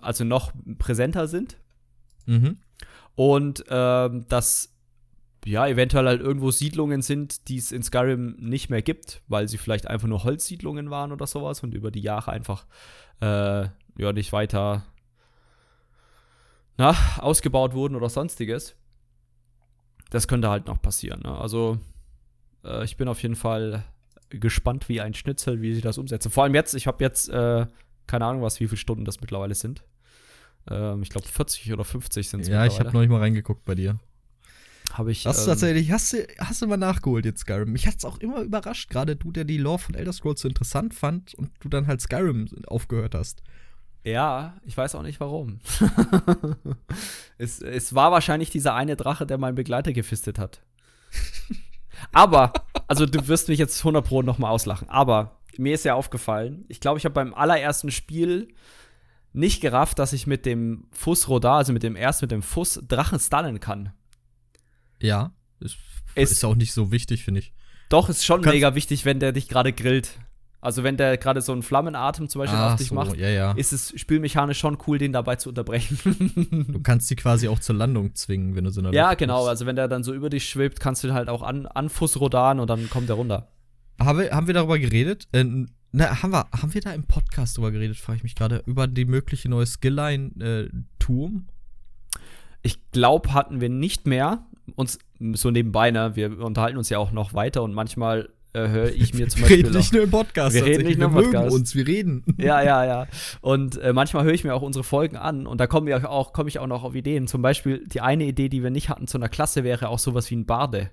also 0.00 0.24
noch 0.24 0.52
präsenter 0.78 1.26
sind. 1.26 1.56
Mhm. 2.26 2.58
Und 3.16 3.64
ähm, 3.68 4.26
dass 4.28 4.70
ja, 5.44 5.66
eventuell 5.66 6.06
halt 6.06 6.22
irgendwo 6.22 6.50
Siedlungen 6.50 7.02
sind, 7.02 7.48
die 7.48 7.58
es 7.58 7.70
in 7.70 7.82
Skyrim 7.82 8.36
nicht 8.38 8.70
mehr 8.70 8.82
gibt, 8.82 9.20
weil 9.28 9.46
sie 9.48 9.58
vielleicht 9.58 9.86
einfach 9.86 10.08
nur 10.08 10.24
Holzsiedlungen 10.24 10.90
waren 10.90 11.12
oder 11.12 11.26
sowas 11.26 11.62
und 11.62 11.74
über 11.74 11.90
die 11.90 12.00
Jahre 12.00 12.32
einfach 12.32 12.66
äh, 13.20 13.68
ja 13.98 14.12
nicht 14.12 14.32
weiter 14.32 14.84
na, 16.76 16.96
ausgebaut 17.18 17.74
wurden 17.74 17.96
oder 17.96 18.08
sonstiges. 18.08 18.76
Das 20.10 20.28
könnte 20.28 20.48
halt 20.48 20.66
noch 20.66 20.80
passieren. 20.80 21.20
Ne? 21.22 21.36
Also 21.36 21.78
äh, 22.64 22.84
ich 22.84 22.96
bin 22.96 23.08
auf 23.08 23.22
jeden 23.22 23.36
Fall 23.36 23.84
gespannt 24.30 24.88
wie 24.88 25.00
ein 25.00 25.14
Schnitzel, 25.14 25.62
wie 25.62 25.74
sie 25.74 25.80
das 25.80 25.98
umsetzen. 25.98 26.30
Vor 26.30 26.44
allem 26.44 26.54
jetzt, 26.54 26.74
ich 26.74 26.86
habe 26.86 27.02
jetzt 27.02 27.28
äh, 27.28 27.66
keine 28.06 28.26
Ahnung, 28.26 28.42
was 28.42 28.60
wie 28.60 28.66
viele 28.66 28.76
Stunden 28.76 29.04
das 29.04 29.20
mittlerweile 29.20 29.54
sind. 29.54 29.84
Ähm, 30.70 31.02
ich 31.02 31.10
glaube 31.10 31.26
40 31.26 31.72
oder 31.72 31.84
50 31.84 32.28
sind 32.28 32.40
es 32.40 32.48
Ja, 32.48 32.66
ich 32.66 32.78
habe 32.78 32.92
noch 32.92 33.00
nicht 33.00 33.10
mal 33.10 33.20
reingeguckt 33.20 33.64
bei 33.64 33.74
dir. 33.74 33.98
Habe 34.92 35.12
ich. 35.12 35.26
Hast 35.26 35.38
du 35.38 35.42
ähm, 35.42 35.48
tatsächlich, 35.48 35.90
hast 35.90 36.12
du, 36.12 36.26
hast 36.38 36.62
du 36.62 36.66
mal 36.66 36.76
nachgeholt 36.76 37.24
jetzt 37.24 37.40
Skyrim? 37.40 37.72
Mich 37.72 37.86
hat's 37.86 38.04
auch 38.04 38.18
immer 38.18 38.42
überrascht, 38.42 38.90
gerade 38.90 39.16
du, 39.16 39.32
der 39.32 39.44
die 39.44 39.58
Lore 39.58 39.78
von 39.78 39.94
Elder 39.94 40.12
Scrolls 40.12 40.40
so 40.40 40.48
interessant 40.48 40.94
fand 40.94 41.34
und 41.34 41.50
du 41.60 41.68
dann 41.68 41.86
halt 41.86 42.00
Skyrim 42.00 42.46
aufgehört 42.66 43.14
hast. 43.14 43.42
Ja, 44.04 44.54
ich 44.64 44.76
weiß 44.76 44.94
auch 44.94 45.02
nicht 45.02 45.18
warum. 45.18 45.60
es, 47.38 47.62
es 47.62 47.94
war 47.94 48.12
wahrscheinlich 48.12 48.50
dieser 48.50 48.74
eine 48.74 48.96
Drache, 48.96 49.26
der 49.26 49.38
meinen 49.38 49.54
Begleiter 49.54 49.92
gefistet 49.92 50.38
hat. 50.38 50.60
Aber, 52.12 52.52
also 52.86 53.06
du 53.06 53.26
wirst 53.28 53.48
mich 53.48 53.58
jetzt 53.58 53.78
100 53.78 54.06
Pro 54.06 54.22
nochmal 54.22 54.50
auslachen, 54.50 54.88
aber 54.90 55.40
mir 55.56 55.74
ist 55.74 55.84
ja 55.84 55.94
aufgefallen, 55.94 56.64
ich 56.68 56.80
glaube, 56.80 56.98
ich 56.98 57.04
habe 57.06 57.14
beim 57.14 57.32
allerersten 57.32 57.90
Spiel 57.90 58.48
nicht 59.32 59.60
gerafft, 59.60 59.98
dass 59.98 60.12
ich 60.12 60.26
mit 60.26 60.44
dem 60.44 60.86
Fuss 60.92 61.28
Rodar, 61.28 61.58
also 61.58 61.72
mit 61.72 61.82
dem 61.82 61.96
erst 61.96 62.22
mit 62.22 62.30
dem 62.30 62.42
Fuss 62.42 62.80
Drachen 62.86 63.18
stallen 63.18 63.58
kann. 63.58 63.92
Ja, 65.00 65.32
ist, 65.60 65.76
ist 66.14 66.44
auch 66.44 66.54
nicht 66.54 66.72
so 66.72 66.92
wichtig, 66.92 67.24
finde 67.24 67.40
ich. 67.40 67.52
Doch, 67.88 68.08
ist 68.08 68.24
schon 68.24 68.42
mega 68.42 68.74
wichtig, 68.74 69.04
wenn 69.04 69.20
der 69.20 69.32
dich 69.32 69.48
gerade 69.48 69.72
grillt. 69.72 70.18
Also 70.64 70.82
wenn 70.82 70.96
der 70.96 71.18
gerade 71.18 71.42
so 71.42 71.52
einen 71.52 71.62
Flammenatem 71.62 72.28
zum 72.30 72.38
Beispiel 72.38 72.58
auf 72.58 72.72
Ach 72.72 72.76
dich 72.76 72.88
so, 72.88 72.94
macht, 72.94 73.16
ja, 73.16 73.28
ja. 73.28 73.52
ist 73.52 73.74
es 73.74 73.92
spielmechanisch 74.00 74.58
schon 74.58 74.78
cool, 74.86 74.96
den 74.96 75.12
dabei 75.12 75.36
zu 75.36 75.50
unterbrechen. 75.50 75.98
Du 76.74 76.80
kannst 76.80 77.10
die 77.10 77.16
quasi 77.16 77.48
auch 77.48 77.58
zur 77.58 77.74
Landung 77.74 78.14
zwingen, 78.14 78.56
wenn 78.56 78.64
du 78.64 78.70
so 78.70 78.80
eine 78.80 78.92
Ja, 78.92 79.12
genau. 79.12 79.46
Also 79.46 79.66
wenn 79.66 79.76
der 79.76 79.88
dann 79.88 80.02
so 80.02 80.14
über 80.14 80.30
dich 80.30 80.48
schwebt, 80.48 80.80
kannst 80.80 81.04
du 81.04 81.08
ihn 81.08 81.14
halt 81.14 81.28
auch 81.28 81.42
an, 81.42 81.66
anfuß 81.66 82.18
rodaren 82.18 82.60
und 82.60 82.70
dann 82.70 82.88
kommt 82.88 83.10
er 83.10 83.16
runter. 83.16 83.48
Haben 84.00 84.20
wir, 84.20 84.30
haben 84.30 84.46
wir 84.46 84.54
darüber 84.54 84.78
geredet? 84.78 85.28
Äh, 85.32 85.44
na, 85.92 86.22
haben 86.22 86.32
wir, 86.32 86.46
haben 86.50 86.72
wir 86.72 86.80
da 86.80 86.92
im 86.92 87.04
Podcast 87.04 87.58
drüber 87.58 87.70
geredet, 87.70 87.98
frage 87.98 88.16
ich 88.16 88.22
mich 88.22 88.34
gerade, 88.34 88.62
über 88.64 88.86
die 88.86 89.04
mögliche 89.04 89.50
neue 89.50 89.66
Skillline 89.66 90.30
äh, 90.40 90.70
Turm? 90.98 91.46
Ich 92.62 92.90
glaube, 92.90 93.34
hatten 93.34 93.60
wir 93.60 93.68
nicht 93.68 94.06
mehr 94.06 94.46
uns 94.76 94.98
so 95.34 95.50
nebenbei, 95.50 95.90
ne? 95.90 96.16
Wir 96.16 96.38
unterhalten 96.40 96.78
uns 96.78 96.88
ja 96.88 96.98
auch 96.98 97.12
noch 97.12 97.34
weiter 97.34 97.62
und 97.62 97.74
manchmal 97.74 98.30
äh, 98.54 98.68
höre 98.68 98.90
ich 98.92 99.12
mir 99.14 99.28
zum 99.28 99.40
Wir 99.40 99.48
Beispiel. 99.48 99.66
reden 99.66 99.76
nicht 99.76 99.92
nur 99.92 100.02
im 100.04 100.10
Podcast. 100.10 100.54
Wir 100.54 100.64
reden 100.64 100.86
nicht 100.86 100.98
nur 100.98 101.08
im 101.08 101.14
wir 101.14 101.20
mögen 101.22 101.32
Podcast. 101.32 101.54
uns, 101.56 101.74
wir 101.74 101.86
reden. 101.86 102.24
ja, 102.38 102.62
ja, 102.62 102.84
ja. 102.84 103.06
Und 103.40 103.76
äh, 103.78 103.92
manchmal 103.92 104.24
höre 104.24 104.32
ich 104.32 104.44
mir 104.44 104.54
auch 104.54 104.62
unsere 104.62 104.84
Folgen 104.84 105.16
an 105.16 105.46
und 105.46 105.58
da 105.58 105.66
komme 105.66 105.90
ich 105.90 106.04
auch, 106.04 106.32
komme 106.32 106.48
ich 106.48 106.58
auch 106.58 106.66
noch 106.66 106.84
auf 106.84 106.94
Ideen. 106.94 107.26
Zum 107.26 107.42
Beispiel 107.42 107.86
die 107.86 108.00
eine 108.00 108.24
Idee, 108.24 108.48
die 108.48 108.62
wir 108.62 108.70
nicht 108.70 108.88
hatten 108.88 109.06
zu 109.06 109.18
einer 109.18 109.28
Klasse, 109.28 109.64
wäre 109.64 109.88
auch 109.88 109.98
sowas 109.98 110.30
wie 110.30 110.36
ein 110.36 110.46
Barde. 110.46 110.90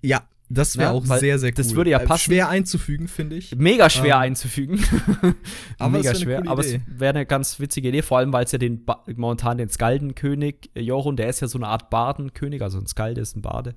Ja, 0.00 0.22
das 0.48 0.78
wäre 0.78 0.88
Ja, 0.92 0.92
auch 0.94 1.04
sehr, 1.04 1.38
sehr 1.38 1.50
cool. 1.50 1.54
das 1.56 1.74
würde 1.74 1.90
ja 1.90 1.98
Äh, 2.00 2.06
passen. 2.06 2.24
Schwer 2.24 2.48
einzufügen, 2.48 3.06
finde 3.08 3.36
ich. 3.36 3.54
Mega 3.54 3.90
schwer 3.90 4.14
Ähm, 4.16 4.20
einzufügen. 4.22 4.80
aber 5.78 5.98
es 5.98 6.04
Mega 6.06 6.14
schwer. 6.14 6.42
aber 6.46 6.60
es 6.64 6.78
wäre 6.88 7.10
eine 7.14 7.26
ganz 7.26 7.60
witzige 7.60 7.88
Idee, 7.88 8.00
vor 8.00 8.16
allem 8.18 8.32
weil 8.32 8.44
es 8.46 8.52
ja 8.52 8.58
den 8.58 8.86
ba 8.86 9.04
momentan 9.14 9.58
den 9.58 9.68
Skaldenkönig 9.68 10.70
äh, 10.74 10.80
Jorun, 10.80 11.16
der 11.16 11.28
ist 11.28 11.40
ja 11.40 11.48
so 11.48 11.58
eine 11.58 11.66
Art 11.68 11.90
Bardenkönig, 11.90 12.62
also 12.62 12.78
ein 12.78 12.86
Skalde 12.86 13.20
ist 13.20 13.36
ein 13.36 13.42
Bade, 13.42 13.74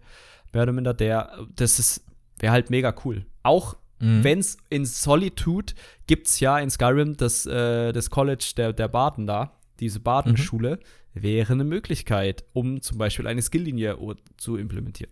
mehr 0.54 0.64
oder 0.64 0.72
minder, 0.72 0.94
der, 0.94 1.34
das 1.58 1.78
ist, 1.80 2.06
wäre 2.42 2.52
halt 2.52 2.70
mega 2.70 2.94
cool. 3.06 3.26
Auch 3.44 3.78
Mhm. 4.02 4.24
wenn 4.24 4.39
es 4.39 4.58
in 4.70 4.84
Solitude 4.84 5.74
gibt 6.08 6.26
es 6.28 6.39
ja 6.39 6.58
in 6.58 6.72
Skyrim 6.72 7.16
das, 7.18 7.46
äh, 7.46 7.92
das 7.94 8.10
College 8.10 8.54
der, 8.58 8.74
der 8.74 8.88
Baden 8.88 9.28
da, 9.28 9.60
diese 9.80 10.00
Badenschule, 10.00 10.80
wäre 11.14 11.54
eine 11.54 11.64
Möglichkeit, 11.66 12.44
um 12.54 12.82
zum 12.82 12.98
Beispiel 12.98 13.28
eine 13.28 13.44
Skilllinie 13.44 13.96
zu 14.38 14.58
implementieren. 14.58 15.12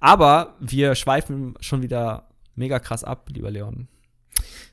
Aber 0.00 0.56
wir 0.60 0.94
schweifen 0.94 1.54
schon 1.60 1.82
wieder 1.82 2.28
mega 2.54 2.78
krass 2.78 3.04
ab, 3.04 3.28
lieber 3.32 3.50
Leon. 3.50 3.88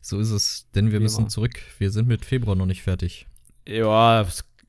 So 0.02 0.20
ist 0.20 0.32
es, 0.32 0.70
denn 0.74 0.92
wir 0.92 1.00
Wie 1.00 1.04
müssen 1.04 1.22
immer. 1.22 1.28
zurück. 1.30 1.60
Wir 1.80 1.92
sind 1.92 2.08
mit 2.08 2.24
Februar 2.24 2.56
noch 2.56 2.66
nicht 2.66 2.82
fertig. 2.84 3.28
Ja, 3.68 4.26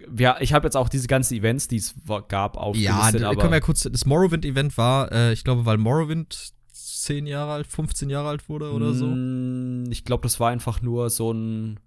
wir, 0.09 0.39
ich 0.41 0.53
habe 0.53 0.67
jetzt 0.67 0.77
auch 0.77 0.89
diese 0.89 1.07
ganzen 1.07 1.35
Events, 1.37 1.69
die 1.69 1.77
es 1.77 1.95
gab, 2.29 2.57
Ja, 2.57 2.61
aufgelistet, 2.63 3.23
da 3.23 3.29
aber 3.31 3.41
können 3.41 3.53
wir 3.53 3.59
ja 3.59 3.65
kurz. 3.65 3.83
Das 3.83 4.05
Morrowind-Event 4.05 4.77
war, 4.77 5.13
äh, 5.13 5.33
ich 5.33 5.45
glaube, 5.45 5.65
weil 5.65 5.79
Morrowind 5.79 6.55
10 7.03 7.27
Jahre 7.27 7.53
alt, 7.53 7.67
15 7.67 8.11
Jahre 8.11 8.29
alt 8.29 8.49
wurde 8.49 8.73
oder 8.73 8.93
so. 8.95 9.07
Mm, 9.07 9.91
Ich 9.91 10.05
glaube, 10.05 10.23
das 10.23 10.41
war 10.41 10.51
einfach 10.51 10.83
nur 10.83 11.11
so 11.11 11.33
ein 11.33 11.81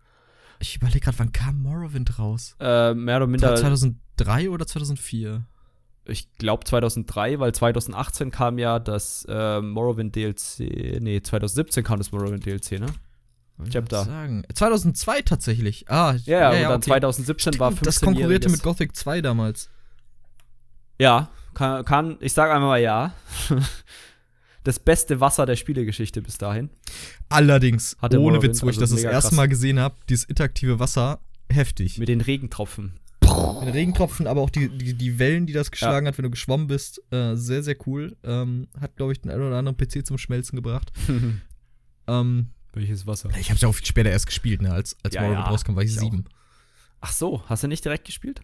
Ich 0.60 0.76
überlege 0.76 1.00
gerade, 1.02 1.20
wann 1.20 1.32
kam 1.32 1.62
Morrowind 1.62 2.18
raus? 2.20 2.56
äh, 2.60 2.94
mehr 2.94 3.18
oder 3.18 3.28
minder, 3.28 3.56
2003 3.56 4.50
oder 4.50 4.66
2004? 4.68 5.46
ich 6.06 6.30
glaube 6.38 6.66
2003, 6.66 7.39
weil 7.39 7.54
2018 7.54 8.30
kam 8.30 8.58
ja 8.60 8.78
das 8.80 9.26
äh, 9.30 9.62
Morrowind 9.62 10.14
DLC, 10.16 11.00
nee, 11.02 11.22
2017 11.22 11.82
kam 11.84 11.98
das 11.98 12.12
Morrowind 12.12 12.46
DLC, 12.46 12.74
ne? 12.80 12.88
Chapter. 13.70 14.04
Sagen? 14.04 14.44
2002 14.54 15.22
tatsächlich. 15.22 15.86
Ah, 15.89 16.16
Ja, 16.26 16.39
ja, 16.39 16.50
und 16.50 16.64
dann 16.64 16.72
okay. 16.80 16.89
2017 16.89 17.60
war 17.60 17.70
15 17.70 17.86
Das 17.86 18.02
konkurrierte 18.02 18.50
mit 18.50 18.62
Gothic 18.64 18.96
2 18.98 19.22
damals. 19.22 19.70
Ja, 21.00 21.30
kann, 21.54 21.86
kann 21.86 22.18
ich 22.20 22.34
sag 22.34 22.52
einmal 22.52 22.70
mal 22.70 22.82
ja. 22.82 23.14
das 24.64 24.80
beste 24.80 25.20
Wasser 25.20 25.45
der 25.45 25.55
Spielegeschichte 25.55 26.22
bis 26.22 26.38
dahin. 26.38 26.70
Allerdings, 27.30 27.97
Hatte 27.99 28.18
ohne 28.20 28.38
Morrowind, 28.38 28.53
Witz, 28.53 28.64
wo 28.64 28.70
ich 28.70 28.80
also 28.80 28.95
das 28.95 29.03
das 29.03 29.11
erste 29.11 29.30
krass. 29.30 29.36
Mal 29.38 29.47
gesehen 29.47 29.80
habe, 29.80 29.95
dieses 30.09 30.24
interaktive 30.26 30.80
Wasser, 30.80 31.20
heftig. 31.49 31.97
Mit 31.97 32.07
den 32.09 32.22
Regentropfen. 32.22 32.93
Mit 33.22 33.74
Regentropfen, 33.74 34.28
aber 34.28 34.41
auch 34.41 34.49
die, 34.49 34.70
die, 34.70 34.93
die 34.93 35.18
Wellen, 35.20 35.45
die 35.45 35.53
das 35.53 35.72
geschlagen 35.72 36.07
hat, 36.07 36.18
wenn 36.18 36.24
du 36.24 36.30
geschwommen 36.30 36.68
bist, 36.68 37.01
äh, 37.11 37.36
sehr, 37.36 37.64
sehr 37.64 37.76
cool. 37.88 38.16
Ähm, 38.24 38.68
hat, 38.80 38.95
glaube 38.95 39.14
ich, 39.14 39.22
den 39.22 39.32
einen 39.32 39.41
oder 39.41 39.57
anderen 39.57 39.78
PC 39.78 40.05
zum 40.05 40.18
Schmelzen 40.18 40.55
gebracht. 40.55 40.91
Ähm, 42.05 42.49
Welches 42.74 43.07
Wasser? 43.07 43.30
ich 43.39 43.49
habe 43.49 43.55
es 43.55 43.61
ja 43.61 43.70
auch 43.70 43.76
viel 43.76 43.86
später 43.86 44.09
erst 44.09 44.26
gespielt, 44.26 44.61
ne? 44.61 44.74
Als, 44.74 44.97
als 45.03 45.16
Ja, 45.16 45.22
Morrowind 45.22 45.45
ja, 45.45 45.49
rauskam, 45.49 45.76
war 45.76 45.84
ich 45.84 45.91
ich 45.91 45.99
sieben. 45.99 46.26
Ach 46.99 47.14
so, 47.14 47.41
hast 47.47 47.64
du 47.64 47.68
nicht 47.70 47.86
direkt 47.86 48.03
gespielt? 48.03 48.41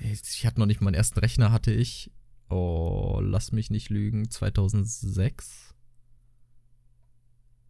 Ich 0.00 0.44
hatte 0.46 0.58
noch 0.58 0.66
nicht 0.66 0.80
meinen 0.80 0.94
ersten 0.94 1.20
Rechner, 1.20 1.52
hatte 1.52 1.70
ich. 1.72 2.10
Oh, 2.52 3.20
lass 3.22 3.52
mich 3.52 3.70
nicht 3.70 3.88
lügen, 3.90 4.30
2006. 4.30 5.74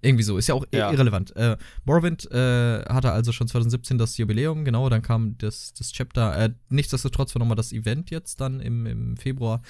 Irgendwie 0.05 0.25
so, 0.25 0.37
ist 0.37 0.49
ja 0.49 0.55
auch 0.57 0.67
Ja. 0.73 0.91
irrelevant. 0.91 1.35
Äh, 1.37 1.57
Morrowind 1.85 2.29
äh, 2.33 2.83
hatte 2.87 3.13
also 3.13 3.31
schon 3.31 3.47
2017 3.47 3.99
das 3.99 4.17
Jubiläum, 4.19 4.65
genau, 4.65 4.89
dann 4.89 5.01
kam 5.03 5.39
das, 5.39 5.73
das 5.75 5.93
Chapter. 5.93 6.37
Äh, 6.37 6.51
nichtsdestotrotz 6.71 7.35
war 7.35 7.41
nochmal 7.41 7.57
das 7.57 7.73
Event 7.73 8.11
jetzt 8.11 8.41
dann 8.41 8.61
im, 8.61 8.85
im 8.87 9.17
Februar 9.17 9.63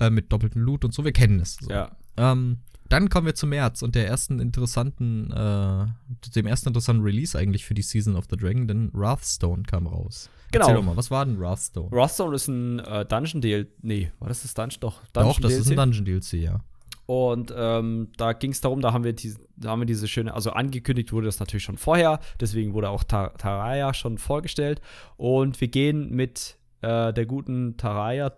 äh, 0.00 0.08
mit 0.08 0.32
doppelten 0.32 0.62
Loot 0.62 0.84
und 0.86 0.94
so, 0.94 1.04
wir 1.04 1.12
kennen 1.12 1.40
es. 1.40 1.56
So. 1.60 1.70
Ja. 1.70 1.94
Ähm, 2.16 2.60
dann 2.88 3.10
kommen 3.10 3.26
wir 3.26 3.34
zum 3.34 3.50
März 3.50 3.82
und 3.82 3.94
der 3.94 4.06
ersten 4.06 4.40
interessanten, 4.40 5.30
äh, 5.32 5.86
dem 6.34 6.46
ersten 6.46 6.68
interessanten 6.68 7.02
Release 7.02 7.36
eigentlich 7.38 7.66
für 7.66 7.74
die 7.74 7.82
Season 7.82 8.16
of 8.16 8.26
the 8.30 8.36
Dragon, 8.36 8.66
denn 8.68 8.90
Wrathstone 8.94 9.64
kam 9.64 9.86
raus. 9.86 10.30
Genau. 10.52 10.64
Erzähl 10.66 10.76
doch 10.76 10.84
mal, 10.84 10.96
was 10.96 11.10
war 11.10 11.24
denn 11.24 11.40
Wrathstone? 11.40 11.90
Wrathstone 11.90 12.34
ist 12.34 12.48
ein 12.48 12.78
äh, 12.80 13.04
Dungeon 13.04 13.40
DLC. 13.40 13.68
Nee, 13.82 14.12
war 14.18 14.28
das 14.28 14.42
das 14.42 14.54
Dungeon? 14.54 14.80
Doch, 14.80 15.02
Doch, 15.12 15.40
das 15.40 15.52
ist 15.52 15.70
ein 15.70 15.76
DLC. 15.76 15.76
Dungeon 15.76 16.04
DLC, 16.04 16.32
ja. 16.34 16.60
Und 17.06 17.54
ähm, 17.56 18.08
da 18.16 18.32
ging 18.32 18.50
es 18.50 18.60
darum, 18.60 18.80
da 18.80 18.92
haben 18.92 19.04
wir 19.04 19.12
diese, 19.12 19.38
da 19.56 19.70
haben 19.70 19.80
wir 19.80 19.86
diese 19.86 20.08
schöne, 20.08 20.34
also 20.34 20.50
angekündigt 20.50 21.12
wurde 21.12 21.26
das 21.26 21.38
natürlich 21.38 21.62
schon 21.62 21.78
vorher, 21.78 22.18
deswegen 22.40 22.74
wurde 22.74 22.90
auch 22.90 23.04
Ta 23.04 23.28
Taraya 23.28 23.94
schon 23.94 24.18
vorgestellt. 24.18 24.80
Und 25.16 25.60
wir 25.60 25.68
gehen 25.68 26.10
mit 26.10 26.58
äh, 26.82 27.12
der 27.12 27.26
guten 27.26 27.76
Taraya 27.76 28.32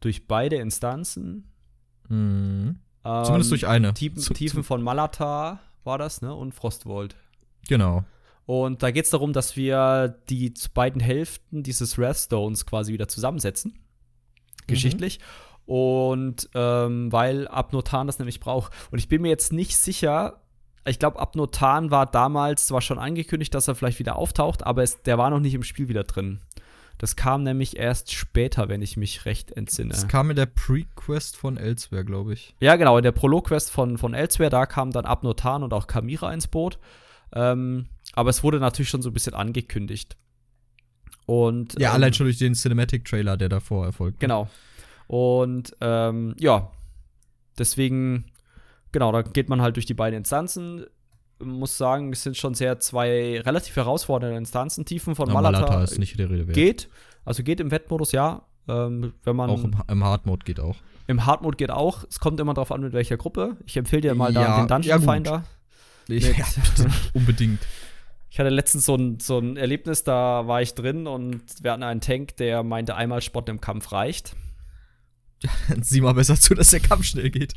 durch 0.00 0.28
beide 0.28 0.56
Instanzen. 0.56 1.50
Mhm. 2.08 2.78
Ähm, 3.04 3.24
Zumindest 3.24 3.50
durch 3.50 3.66
eine. 3.66 3.94
Tiefen, 3.94 4.34
Tiefen 4.34 4.62
von 4.62 4.80
Malatar 4.80 5.58
war 5.82 5.98
das, 5.98 6.22
ne? 6.22 6.32
Und 6.32 6.54
Frostwold. 6.54 7.16
Genau. 7.68 8.04
Und 8.48 8.82
da 8.82 8.90
geht 8.90 9.04
es 9.04 9.10
darum, 9.10 9.34
dass 9.34 9.58
wir 9.58 10.16
die 10.30 10.54
beiden 10.72 11.02
Hälften 11.02 11.62
dieses 11.62 11.98
Wrathstones 11.98 12.64
quasi 12.64 12.94
wieder 12.94 13.06
zusammensetzen. 13.06 13.78
Geschichtlich. 14.66 15.20
Und 15.66 16.48
ähm, 16.54 17.12
weil 17.12 17.46
Abnotan 17.48 18.06
das 18.06 18.18
nämlich 18.18 18.40
braucht. 18.40 18.72
Und 18.90 19.00
ich 19.00 19.08
bin 19.08 19.20
mir 19.20 19.28
jetzt 19.28 19.52
nicht 19.52 19.76
sicher, 19.76 20.40
ich 20.86 20.98
glaube, 20.98 21.18
Abnotan 21.18 21.90
war 21.90 22.06
damals 22.06 22.66
zwar 22.66 22.80
schon 22.80 22.98
angekündigt, 22.98 23.54
dass 23.54 23.68
er 23.68 23.74
vielleicht 23.74 23.98
wieder 23.98 24.16
auftaucht, 24.16 24.64
aber 24.64 24.82
es, 24.82 25.02
der 25.02 25.18
war 25.18 25.28
noch 25.28 25.40
nicht 25.40 25.52
im 25.52 25.62
Spiel 25.62 25.90
wieder 25.90 26.04
drin. 26.04 26.40
Das 26.96 27.16
kam 27.16 27.42
nämlich 27.42 27.76
erst 27.76 28.14
später, 28.14 28.70
wenn 28.70 28.80
ich 28.80 28.96
mich 28.96 29.26
recht 29.26 29.52
entsinne. 29.52 29.90
Das 29.90 30.08
kam 30.08 30.30
in 30.30 30.36
der 30.36 30.46
Pre-Quest 30.46 31.36
von 31.36 31.58
Elsewhere, 31.58 32.06
glaube 32.06 32.32
ich. 32.32 32.54
Ja, 32.60 32.76
genau, 32.76 32.96
in 32.96 33.02
der 33.02 33.12
Prolog-Quest 33.12 33.70
von, 33.70 33.98
von 33.98 34.14
Elsewhere, 34.14 34.48
da 34.48 34.64
kam 34.64 34.90
dann 34.90 35.04
Abnotan 35.04 35.62
und 35.62 35.74
auch 35.74 35.86
Kamira 35.86 36.32
ins 36.32 36.48
Boot. 36.48 36.78
Ähm, 37.34 37.88
aber 38.18 38.30
es 38.30 38.42
wurde 38.42 38.58
natürlich 38.58 38.88
schon 38.88 39.00
so 39.00 39.10
ein 39.10 39.12
bisschen 39.12 39.34
angekündigt. 39.34 40.16
Und, 41.26 41.78
Ja, 41.78 41.90
ähm, 41.90 41.94
allein 41.94 42.12
schon 42.14 42.26
durch 42.26 42.38
den 42.38 42.54
Cinematic-Trailer, 42.54 43.36
der 43.36 43.48
davor 43.48 43.84
erfolgt. 43.86 44.18
Genau. 44.18 44.48
Und 45.06 45.76
ähm, 45.80 46.34
ja, 46.36 46.68
deswegen, 47.58 48.24
genau, 48.90 49.12
da 49.12 49.22
geht 49.22 49.48
man 49.48 49.62
halt 49.62 49.76
durch 49.76 49.86
die 49.86 49.94
beiden 49.94 50.18
Instanzen. 50.18 50.84
Muss 51.40 51.78
sagen, 51.78 52.12
es 52.12 52.24
sind 52.24 52.36
schon 52.36 52.54
sehr 52.54 52.80
zwei 52.80 53.40
relativ 53.40 53.76
herausfordernde 53.76 54.36
Instanzen. 54.36 54.84
Tiefen 54.84 55.14
von 55.14 55.32
Malata, 55.32 55.60
Malata 55.60 55.84
ist 55.84 56.00
nicht 56.00 56.18
der 56.18 56.28
Rede 56.28 56.48
wert. 56.48 56.56
geht. 56.56 56.88
Also 57.24 57.44
geht 57.44 57.60
im 57.60 57.70
Wettmodus, 57.70 58.10
ja. 58.10 58.42
Ähm, 58.66 59.12
wenn 59.22 59.36
man 59.36 59.48
Auch 59.48 59.62
im, 59.62 59.76
im 59.88 60.02
Hard-Mode 60.04 60.44
geht 60.44 60.58
auch. 60.58 60.74
im 61.06 61.24
Hardmode 61.24 61.56
geht 61.56 61.70
auch. 61.70 62.02
Es 62.10 62.18
kommt 62.18 62.40
immer 62.40 62.52
darauf 62.54 62.72
an, 62.72 62.80
mit 62.80 62.92
welcher 62.94 63.16
Gruppe. 63.16 63.56
Ich 63.64 63.76
empfehle 63.76 64.02
dir 64.02 64.14
mal 64.16 64.32
da 64.32 64.42
Ja, 64.42 64.56
den 64.64 64.66
Dungeon 64.66 65.02
ja. 65.02 65.12
Finder. 65.12 65.44
Ich, 66.08 66.36
ja, 66.36 66.44
unbedingt. 67.14 67.60
Ich 68.30 68.38
hatte 68.38 68.50
letztens 68.50 68.84
so 68.84 68.94
ein, 68.94 69.20
so 69.20 69.38
ein 69.38 69.56
Erlebnis, 69.56 70.04
da 70.04 70.46
war 70.46 70.60
ich 70.60 70.74
drin 70.74 71.06
und 71.06 71.42
wir 71.62 71.72
hatten 71.72 71.82
einen 71.82 72.00
Tank, 72.00 72.36
der 72.36 72.62
meinte, 72.62 72.94
einmal 72.94 73.22
Spotten 73.22 73.52
im 73.52 73.60
Kampf 73.60 73.92
reicht. 73.92 74.36
Dann 75.68 75.82
sieh 75.82 76.00
mal 76.00 76.14
besser 76.14 76.36
zu, 76.36 76.54
dass 76.54 76.70
der 76.70 76.80
Kampf 76.80 77.04
schnell 77.04 77.30
geht. 77.30 77.54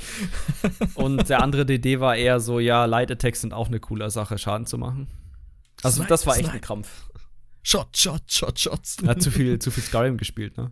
Und 0.95 1.29
der 1.29 1.41
andere 1.43 1.65
DD 1.65 1.99
war 1.99 2.15
eher 2.15 2.39
so, 2.39 2.59
ja, 2.59 2.85
Light 2.85 3.11
Attacks 3.11 3.41
sind 3.41 3.53
auch 3.53 3.67
eine 3.67 3.79
coole 3.79 4.09
Sache, 4.09 4.37
Schaden 4.37 4.65
zu 4.65 4.77
machen. 4.77 5.07
Also 5.83 5.97
Snipe, 5.97 6.09
das 6.09 6.25
war 6.25 6.35
echt 6.35 6.43
snipe. 6.43 6.57
ein 6.57 6.61
Krampf. 6.61 7.09
Shot, 7.63 7.97
Shot, 7.97 8.31
Shot, 8.31 8.59
Shots. 8.59 8.97
Er 9.03 9.09
hat 9.09 9.21
zu 9.21 9.31
viel, 9.31 9.59
zu 9.59 9.71
viel 9.71 9.83
Skyrim 9.83 10.17
gespielt, 10.17 10.57
ne? 10.57 10.71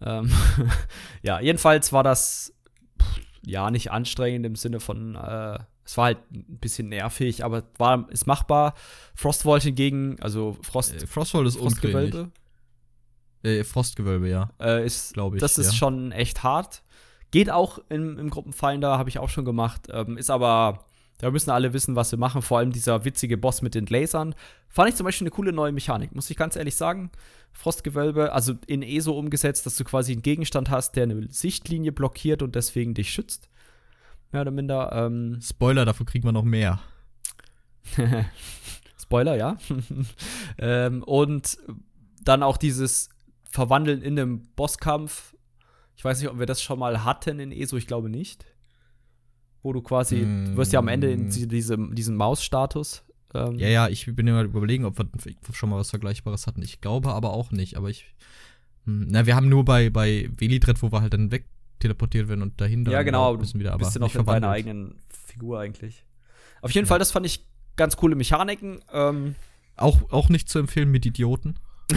Ähm, 0.00 0.30
ja, 1.22 1.40
jedenfalls 1.40 1.92
war 1.92 2.02
das 2.02 2.52
ja 3.42 3.70
nicht 3.70 3.90
anstrengend 3.90 4.44
im 4.44 4.56
Sinne 4.56 4.80
von, 4.80 5.14
äh, 5.14 5.58
es 5.84 5.96
war 5.96 6.06
halt 6.06 6.18
ein 6.32 6.58
bisschen 6.60 6.88
nervig, 6.88 7.44
aber 7.44 7.64
war 7.78 8.08
ist 8.10 8.26
machbar. 8.26 8.74
Frostvault 9.14 9.62
hingegen, 9.62 10.16
also 10.20 10.56
Frost, 10.62 10.94
Äh, 11.02 11.06
Frosthold 11.06 11.46
ist. 11.46 11.56
Frostgewölbe, 11.58 12.30
Äh, 13.42 13.64
Frostgewölbe, 13.64 14.28
ja. 14.28 14.50
äh, 14.60 14.84
ist, 14.86 15.14
Glaub 15.14 15.34
ich, 15.34 15.40
Das 15.40 15.58
ist 15.58 15.66
ja. 15.68 15.72
schon 15.74 16.12
echt 16.12 16.42
hart. 16.42 16.82
Geht 17.30 17.50
auch 17.50 17.78
im, 17.88 18.18
im 18.18 18.30
Gruppenfinder, 18.30 18.96
habe 18.96 19.08
ich 19.10 19.18
auch 19.18 19.28
schon 19.28 19.44
gemacht. 19.44 19.88
Ähm, 19.92 20.16
ist 20.16 20.30
aber, 20.30 20.86
da 21.18 21.30
müssen 21.30 21.50
alle 21.50 21.72
wissen, 21.72 21.96
was 21.96 22.10
wir 22.12 22.18
machen. 22.18 22.42
Vor 22.42 22.58
allem 22.58 22.72
dieser 22.72 23.04
witzige 23.04 23.36
Boss 23.36 23.60
mit 23.60 23.74
den 23.74 23.86
Lasern. 23.86 24.34
Fand 24.68 24.88
ich 24.88 24.94
zum 24.94 25.04
Beispiel 25.04 25.24
eine 25.26 25.32
coole 25.32 25.52
neue 25.52 25.72
Mechanik, 25.72 26.14
muss 26.14 26.30
ich 26.30 26.36
ganz 26.36 26.56
ehrlich 26.56 26.76
sagen. 26.76 27.10
Frostgewölbe, 27.52 28.32
also 28.32 28.54
in 28.66 28.82
ESO 28.82 29.12
umgesetzt, 29.12 29.66
dass 29.66 29.76
du 29.76 29.84
quasi 29.84 30.12
einen 30.12 30.22
Gegenstand 30.22 30.70
hast, 30.70 30.96
der 30.96 31.04
eine 31.04 31.28
Sichtlinie 31.30 31.92
blockiert 31.92 32.40
und 32.42 32.54
deswegen 32.54 32.94
dich 32.94 33.10
schützt. 33.10 33.48
Mehr 34.34 34.42
oder 34.42 34.50
minder. 34.50 34.90
Ähm, 34.92 35.38
Spoiler, 35.40 35.84
dafür 35.84 36.04
kriegt 36.06 36.24
man 36.24 36.34
noch 36.34 36.42
mehr. 36.42 36.80
Spoiler, 39.00 39.36
ja. 39.36 39.56
ähm, 40.58 41.02
und 41.04 41.56
dann 42.24 42.42
auch 42.42 42.56
dieses 42.56 43.10
Verwandeln 43.48 44.02
in 44.02 44.18
einem 44.18 44.42
Bosskampf. 44.56 45.36
Ich 45.96 46.04
weiß 46.04 46.20
nicht, 46.20 46.28
ob 46.30 46.38
wir 46.40 46.46
das 46.46 46.60
schon 46.62 46.78
mal 46.80 47.04
hatten 47.04 47.38
in 47.38 47.52
ESO, 47.52 47.76
ich 47.76 47.86
glaube 47.86 48.10
nicht. 48.10 48.44
Wo 49.62 49.72
du 49.72 49.82
quasi, 49.82 50.20
du 50.22 50.56
wirst 50.56 50.72
ja 50.72 50.80
am 50.80 50.88
Ende 50.88 51.10
in 51.12 51.30
die- 51.30 51.46
diesem, 51.46 51.94
diesen 51.94 52.16
Maus-Status. 52.16 53.04
Ähm, 53.34 53.54
Ja, 53.54 53.68
ja, 53.68 53.88
ich 53.88 54.04
bin 54.14 54.26
immer 54.26 54.42
überlegen, 54.42 54.84
ob 54.84 54.98
wir 54.98 55.06
schon 55.52 55.70
mal 55.70 55.78
was 55.78 55.90
Vergleichbares 55.90 56.46
hatten. 56.48 56.62
Ich 56.62 56.80
glaube 56.80 57.12
aber 57.14 57.32
auch 57.32 57.50
nicht, 57.52 57.76
aber 57.76 57.88
ich. 57.88 58.14
Hm, 58.84 59.06
Na, 59.10 59.26
wir 59.26 59.36
haben 59.36 59.48
nur 59.48 59.64
bei, 59.64 59.90
bei 59.90 60.28
Velidred, 60.36 60.82
wo 60.82 60.90
wir 60.90 61.00
halt 61.02 61.14
dann 61.14 61.30
weg 61.30 61.46
teleportiert 61.84 62.28
werden 62.28 62.42
und 62.42 62.58
dahin 62.60 62.84
ja, 62.86 62.92
dann 62.92 63.04
genau. 63.04 63.28
laufen 63.28 63.40
müssen 63.40 63.60
wieder, 63.60 63.74
aber 63.74 63.84
bist 63.84 63.94
du 63.94 64.00
noch 64.00 64.06
nicht 64.08 64.16
in 64.16 64.24
deiner 64.24 64.48
eigenen 64.48 64.98
Figur 65.26 65.60
eigentlich. 65.60 66.04
Auf 66.62 66.70
jeden 66.72 66.86
Fall, 66.86 66.98
das 66.98 67.10
fand 67.10 67.26
ich 67.26 67.46
ganz 67.76 67.96
coole 67.96 68.16
Mechaniken. 68.16 68.80
Ähm, 68.90 69.34
Auch, 69.76 70.10
auch 70.10 70.30
nicht 70.30 70.48
zu 70.48 70.58
empfehlen 70.58 70.90
mit 70.90 71.04
Idioten. 71.04 71.56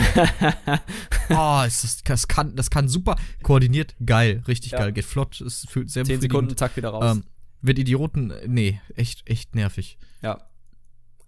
oh, 1.29 1.63
ist 1.65 1.83
das, 1.85 2.03
das, 2.03 2.27
kann, 2.27 2.55
das 2.57 2.69
kann 2.69 2.89
super 2.89 3.15
koordiniert, 3.41 3.95
geil, 4.05 4.43
richtig 4.47 4.73
Ja. 4.73 4.79
geil, 4.79 4.91
geht 4.91 5.05
flott, 5.05 5.39
es 5.39 5.65
fühlt 5.69 5.89
sehr 5.89 6.03
10 6.03 6.15
befriedigend. 6.15 6.21
Sekunden, 6.33 6.57
zack, 6.57 6.75
wieder 6.75 6.89
raus. 6.89 7.15
Ähm, 7.15 7.23
mit 7.61 7.79
Idioten, 7.79 8.33
nee, 8.45 8.81
echt, 8.95 9.27
echt 9.29 9.55
nervig. 9.55 9.97
ja. 10.21 10.37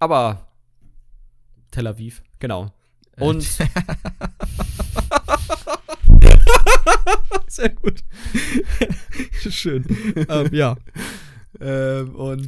Aber 0.02 0.48
Tel 1.72 1.88
Aviv, 1.88 2.22
genau. 2.40 2.74
Äh, 3.16 3.24
Und 3.24 3.44
Sehr 7.48 7.70
gut. 7.70 8.04
Schön. 9.50 9.86
ähm, 10.30 10.50
ja. 10.54 10.76
Ähm, 11.60 12.16
und 12.16 12.48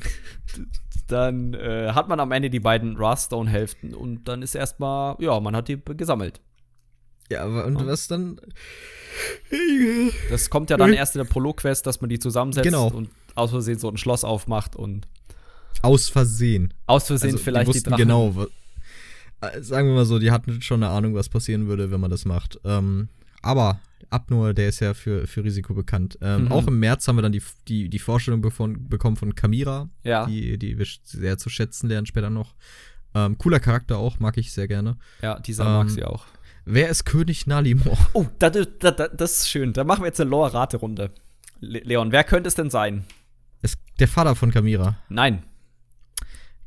dann 1.07 1.53
äh, 1.53 1.91
hat 1.93 2.07
man 2.07 2.19
am 2.19 2.31
Ende 2.31 2.49
die 2.49 2.59
beiden 2.59 2.95
Ruststone-Hälften 2.97 3.93
und 3.93 4.25
dann 4.27 4.41
ist 4.41 4.55
erstmal, 4.55 5.15
ja, 5.19 5.39
man 5.39 5.55
hat 5.55 5.67
die 5.67 5.77
gesammelt. 5.97 6.39
Ja, 7.29 7.45
und 7.45 7.79
Ja. 7.79 7.85
was 7.87 8.07
dann? 8.07 8.39
Das 10.29 10.49
kommt 10.49 10.69
ja 10.69 10.77
dann 10.77 10.93
erst 10.93 11.15
in 11.15 11.19
der 11.23 11.29
Prolog-Quest, 11.29 11.85
dass 11.85 12.01
man 12.01 12.09
die 12.09 12.19
zusammensetzt 12.19 12.65
Genau. 12.65 12.87
und 12.87 13.09
aus 13.35 13.51
Versehen 13.51 13.79
so 13.79 13.89
ein 13.89 13.97
Schloss 13.97 14.23
aufmacht 14.23 14.75
und 14.75 15.07
Aus 15.81 16.09
Versehen. 16.09 16.73
aus 16.87 17.07
Versehen 17.07 17.31
Also, 17.31 17.43
vielleicht 17.43 17.67
die 17.67 17.71
die, 17.71 17.77
wussten 17.77 17.89
Drachen. 17.89 18.03
genau. 18.03 18.45
äh, 19.41 19.61
Sagen 19.61 19.87
wir 19.87 19.95
mal 19.95 20.05
so, 20.05 20.19
die 20.19 20.31
hatten 20.31 20.61
schon 20.61 20.83
eine 20.83 20.91
Ahnung, 20.93 21.15
was 21.15 21.29
passieren 21.29 21.67
würde, 21.67 21.91
wenn 21.91 21.99
man 22.01 22.11
das 22.11 22.25
macht. 22.25 22.59
Ähm, 22.65 23.07
aber 23.41 23.79
Abnur, 24.09 24.53
der 24.53 24.69
ist 24.69 24.79
ja 24.79 24.93
für, 24.93 25.27
für 25.27 25.43
Risiko 25.43 25.73
bekannt. 25.73 26.17
Ähm, 26.21 26.45
Mhm. 26.45 26.51
Auch 26.51 26.67
im 26.67 26.79
März 26.79 27.07
haben 27.07 27.17
wir 27.17 27.21
dann 27.21 27.31
die, 27.31 27.41
die, 27.67 27.89
die 27.89 27.99
Vorstellung 27.99 28.41
bevon, 28.41 28.87
bekommen 28.89 29.15
von 29.17 29.35
Kamira, 29.35 29.89
Ja, 30.03 30.25
die, 30.25 30.57
die 30.57 30.77
wir 30.77 30.85
sehr 31.03 31.37
zu 31.37 31.49
schätzen 31.49 31.87
lernen 31.89 32.05
später 32.05 32.29
noch. 32.29 32.55
Ähm, 33.13 33.37
cooler 33.37 33.59
Charakter 33.59 33.97
auch, 33.97 34.19
mag 34.19 34.37
ich 34.37 34.51
sehr 34.53 34.67
gerne. 34.67 34.97
ja, 35.21 35.39
dieser 35.39 35.65
Ähm, 35.65 35.71
mag 35.73 35.89
sie 35.89 36.03
auch. 36.03 36.25
Wer 36.65 36.89
ist 36.89 37.05
König 37.05 37.47
Nalimor? 37.47 37.97
Oh, 38.13 38.25
das, 38.39 38.51
das, 38.79 38.95
das, 38.95 39.09
das 39.15 39.31
ist 39.39 39.49
schön. 39.49 39.73
Da 39.73 39.83
machen 39.83 40.01
wir 40.03 40.07
jetzt 40.07 40.21
eine 40.21 40.29
Lore-Rate-Runde. 40.29 41.11
Le 41.59 41.79
Leon, 41.79 42.11
wer 42.11 42.23
könnte 42.23 42.47
es 42.47 42.55
denn 42.55 42.69
sein? 42.69 43.03
Ist 43.61 43.77
der 43.99 44.07
Vater 44.07 44.35
von 44.35 44.51
Kamira. 44.51 44.97
Nein. 45.09 45.43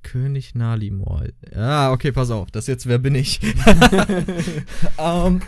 König 0.05 0.55
Nalimor. 0.55 1.25
Ja, 1.53 1.91
okay, 1.91 2.13
pass 2.13 2.31
auf. 2.31 2.51
Das 2.53 2.69
jetzt, 2.69 2.87
wer 2.87 2.99
bin 2.99 3.17
ich? 3.17 3.41
ähm, 4.99 5.41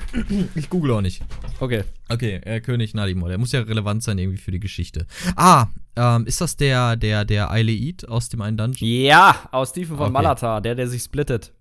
ich 0.56 0.68
google 0.68 0.90
auch 0.92 1.00
nicht. 1.00 1.22
Okay. 1.60 1.84
Okay, 2.08 2.40
äh, 2.44 2.60
König 2.60 2.94
Nalimor. 2.94 3.28
Der 3.28 3.38
muss 3.38 3.52
ja 3.52 3.60
relevant 3.60 4.02
sein 4.02 4.18
irgendwie 4.18 4.38
für 4.38 4.50
die 4.50 4.58
Geschichte. 4.58 5.06
Ah, 5.36 5.66
ähm, 5.94 6.26
ist 6.26 6.40
das 6.40 6.56
der, 6.56 6.96
der, 6.96 7.24
der 7.24 7.50
Eileid 7.50 8.08
aus 8.08 8.28
dem 8.28 8.40
einen 8.40 8.56
Dungeon? 8.56 8.90
Ja, 8.90 9.48
aus 9.52 9.72
Tiefen 9.72 9.96
von 9.96 10.06
Okay. 10.06 10.12
Malatar, 10.12 10.60
der, 10.60 10.74
der 10.74 10.88
sich 10.88 11.02
splittet. 11.02 11.52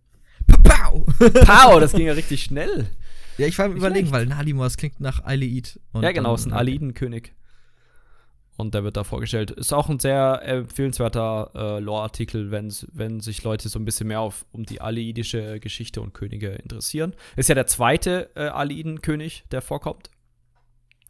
Pow! 0.64 1.06
Pow, 1.20 1.80
das 1.80 1.94
ging 1.94 2.08
ja 2.08 2.14
richtig 2.14 2.44
schnell. 2.44 2.88
ja, 3.38 3.46
ich 3.48 3.58
war 3.60 3.68
Nicht 3.68 3.78
überlegen, 3.78 4.12
weil 4.12 4.26
Nalimor, 4.26 4.66
das 4.66 4.78
klingt 4.78 5.00
nach 5.00 5.24
Eileid. 5.26 5.80
Ja, 6.02 6.12
genau, 6.12 6.34
ist 6.36 6.46
ein 6.46 6.54
Alidenkönig. 6.54 7.34
Und 8.58 8.74
der 8.74 8.84
wird 8.86 8.96
da 8.96 9.04
vorgestellt. 9.04 9.52
Ist 9.52 9.74
auch 9.74 9.90
ein 9.90 10.00
sehr 10.00 10.42
empfehlenswerter 10.44 11.52
äh, 11.56 11.80
Lore-Artikel, 11.80 12.52
wenn, 12.52 12.74
wenn 12.94 13.20
sich 13.20 13.44
Leute 13.44 13.68
so 13.68 13.78
ein 13.80 13.86
bisschen 13.86 14.08
mehr 14.08 14.22
auf, 14.22 14.46
um 14.52 14.66
die 14.66 14.80
aleidische 14.80 15.60
Geschichte 15.60 16.02
und 16.02 16.14
Könige 16.14 16.50
interessieren. 16.52 17.16
Ist 17.36 17.50
ja 17.50 17.56
der 17.56 17.68
zweite 17.68 18.30
äh, 18.36 18.48
Aleiden-König, 18.48 19.44
der 19.52 19.62
vorkommt. 19.62 20.10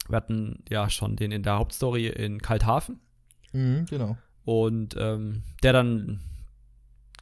Wir 0.08 0.18
hatten 0.18 0.64
ja 0.70 0.90
schon 0.90 1.16
den 1.16 1.32
in 1.32 1.44
der 1.44 1.58
Hauptstory 1.58 2.08
in 2.08 2.42
Kalthafen. 2.42 3.00
Mhm, 3.54 3.86
genau. 3.86 4.18
Und 4.44 4.96
ähm, 4.98 5.44
der 5.64 5.74
dann, 5.74 6.20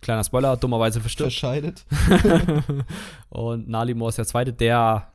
kleiner 0.02 0.24
Spoiler, 0.24 0.58
dummerweise 0.58 1.02
verstirbt. 1.02 1.34
Verscheidet. 1.34 1.86
und 3.30 3.68
Nalimor 3.68 4.10
ist 4.10 4.18
der 4.18 4.26
zweite, 4.26 4.54
der 4.54 5.13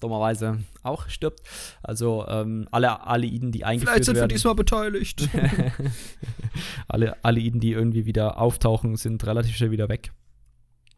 dummerweise 0.00 0.58
auch 0.82 1.08
stirbt. 1.08 1.40
Also 1.82 2.26
ähm, 2.28 2.66
alle 2.70 3.06
Aleiden, 3.06 3.52
die 3.52 3.64
eingeführt 3.64 3.90
Vielleicht 3.90 4.04
sind 4.06 4.16
wir 4.16 4.28
diesmal 4.28 4.54
beteiligt. 4.54 5.28
alle 6.88 7.22
Aleiden, 7.24 7.60
die 7.60 7.72
irgendwie 7.72 8.06
wieder 8.06 8.38
auftauchen, 8.38 8.96
sind 8.96 9.24
relativ 9.26 9.56
schnell 9.56 9.70
wieder 9.70 9.88
weg. 9.88 10.12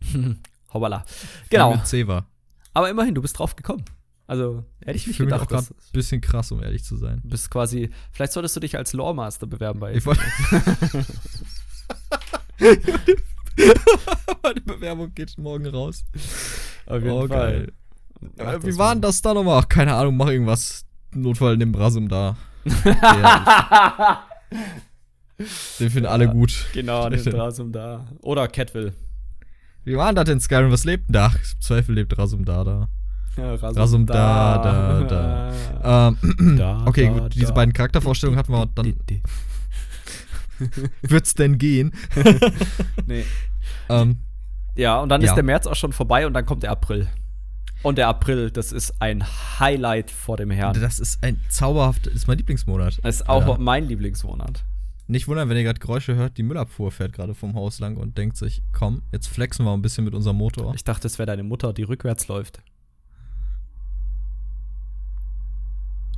Hoppala. 0.72 1.05
Genau. 1.50 1.74
Mit 1.74 1.86
Seva. 1.86 2.26
Aber 2.74 2.88
immerhin, 2.88 3.14
du 3.14 3.20
bist 3.22 3.38
drauf 3.38 3.55
gekommen. 3.57 3.84
Also, 4.26 4.64
hätte 4.80 4.96
ich 4.96 5.03
Ich 5.03 5.07
nicht 5.09 5.18
mich 5.20 5.28
auch 5.32 5.40
gedacht. 5.46 5.48
gerade 5.50 5.62
dass- 5.66 5.70
ein 5.88 5.92
bisschen 5.92 6.20
krass, 6.22 6.50
um 6.53 6.62
ehrlich 6.62 6.84
zu 6.84 6.96
sein. 6.96 7.20
Du 7.22 7.28
bist 7.30 7.50
quasi, 7.50 7.90
vielleicht 8.12 8.32
solltest 8.32 8.57
du 8.57 8.61
dich 8.61 8.78
als 8.78 8.92
Lore-Master 8.94 9.46
bewerben 9.46 9.80
bei 9.80 9.94
Ich 9.94 10.07
wollte. 10.07 10.22
Meine 14.42 14.61
Bewerbung 14.62 15.12
geht 15.14 15.36
morgen 15.38 15.66
raus. 15.66 16.05
Auf 16.86 17.03
Oh, 17.05 17.28
geil. 17.28 17.72
Äh, 18.36 18.62
wie 18.62 18.78
war 18.78 18.94
denn 18.94 19.02
das 19.02 19.22
da 19.22 19.34
nochmal? 19.34 19.62
Ach, 19.62 19.68
keine 19.68 19.94
Ahnung, 19.94 20.16
mach 20.16 20.28
irgendwas. 20.28 20.84
Notfall 21.14 21.56
nimm 21.56 21.72
Brasum 21.72 22.08
da. 22.08 22.36
Der, 22.64 24.18
den 25.80 25.90
finden 25.90 26.06
alle 26.06 26.28
gut. 26.28 26.66
genau, 26.72 27.08
den 27.10 27.22
Drasum 27.24 27.72
da. 27.72 28.06
Oder 28.20 28.48
Catwill. 28.48 28.92
Wie 29.84 29.96
war 29.96 30.06
denn 30.06 30.16
das 30.16 30.28
in 30.28 30.40
Skyrim? 30.40 30.70
Was 30.70 30.84
lebt 30.84 31.08
denn 31.08 31.14
da? 31.14 31.26
Im 31.28 31.60
Zweifel 31.60 31.94
lebt 31.94 32.16
Rasum 32.16 32.44
da 32.44 32.64
da. 32.64 32.88
Ja, 33.36 33.54
Rasum, 33.54 33.76
Rasum 33.78 34.06
da, 34.06 34.58
da, 34.58 35.52
da. 35.82 36.08
ähm, 36.22 36.56
da 36.56 36.82
okay, 36.86 37.06
da, 37.06 37.20
gut, 37.20 37.34
diese 37.34 37.46
da. 37.46 37.52
beiden 37.54 37.72
Charaktervorstellungen 37.72 38.38
hatten 38.38 38.52
wir 38.52 38.66
dann. 38.66 38.94
Wird's 41.02 41.34
denn 41.34 41.58
gehen? 41.58 41.92
nee. 43.06 43.24
Ähm, 43.88 44.22
ja, 44.76 45.00
und 45.00 45.08
dann 45.08 45.20
ja. 45.22 45.28
ist 45.28 45.34
der 45.34 45.42
März 45.42 45.66
auch 45.66 45.74
schon 45.74 45.92
vorbei 45.92 46.26
und 46.26 46.34
dann 46.34 46.46
kommt 46.46 46.62
der 46.62 46.70
April. 46.70 47.08
Und 47.82 47.98
der 47.98 48.08
April, 48.08 48.50
das 48.50 48.70
ist 48.70 48.94
ein 49.00 49.24
Highlight 49.58 50.10
vor 50.10 50.36
dem 50.36 50.50
Herrn. 50.50 50.80
Das 50.80 51.00
ist 51.00 51.22
ein 51.22 51.40
zauberhaft, 51.48 52.06
ist 52.06 52.28
mein 52.28 52.38
Lieblingsmonat. 52.38 53.00
Das 53.02 53.16
ist 53.16 53.28
auch 53.28 53.46
ja. 53.46 53.58
mein 53.58 53.88
Lieblingsmonat. 53.88 54.64
Nicht 55.08 55.26
wundern, 55.26 55.48
wenn 55.48 55.56
ihr 55.56 55.64
gerade 55.64 55.80
Geräusche 55.80 56.14
hört, 56.14 56.38
die 56.38 56.44
Müllabfuhr 56.44 56.92
fährt 56.92 57.12
gerade 57.12 57.34
vom 57.34 57.54
Haus 57.54 57.80
lang 57.80 57.96
und 57.96 58.16
denkt 58.16 58.36
sich, 58.36 58.62
komm, 58.72 59.02
jetzt 59.10 59.26
flexen 59.26 59.66
wir 59.66 59.72
ein 59.72 59.82
bisschen 59.82 60.04
mit 60.04 60.14
unserem 60.14 60.36
Motor. 60.36 60.74
Ich 60.74 60.84
dachte, 60.84 61.08
es 61.08 61.18
wäre 61.18 61.26
deine 61.26 61.42
Mutter, 61.42 61.72
die 61.72 61.82
rückwärts 61.82 62.28
läuft. 62.28 62.62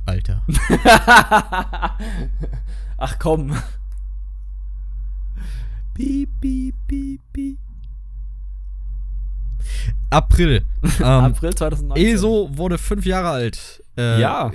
Alter. 0.05 0.45
Ach 2.97 3.17
komm. 3.17 3.57
Piep, 5.95 6.29
piep, 6.39 6.75
piep, 6.87 7.21
piep. 7.33 7.64
April. 10.09 10.65
Ähm, 10.99 11.03
April 11.03 11.53
2019. 11.53 12.05
ESO 12.05 12.49
wurde 12.53 12.77
fünf 12.77 13.05
Jahre 13.05 13.29
alt. 13.29 13.83
Äh, 13.97 14.21
ja. 14.21 14.51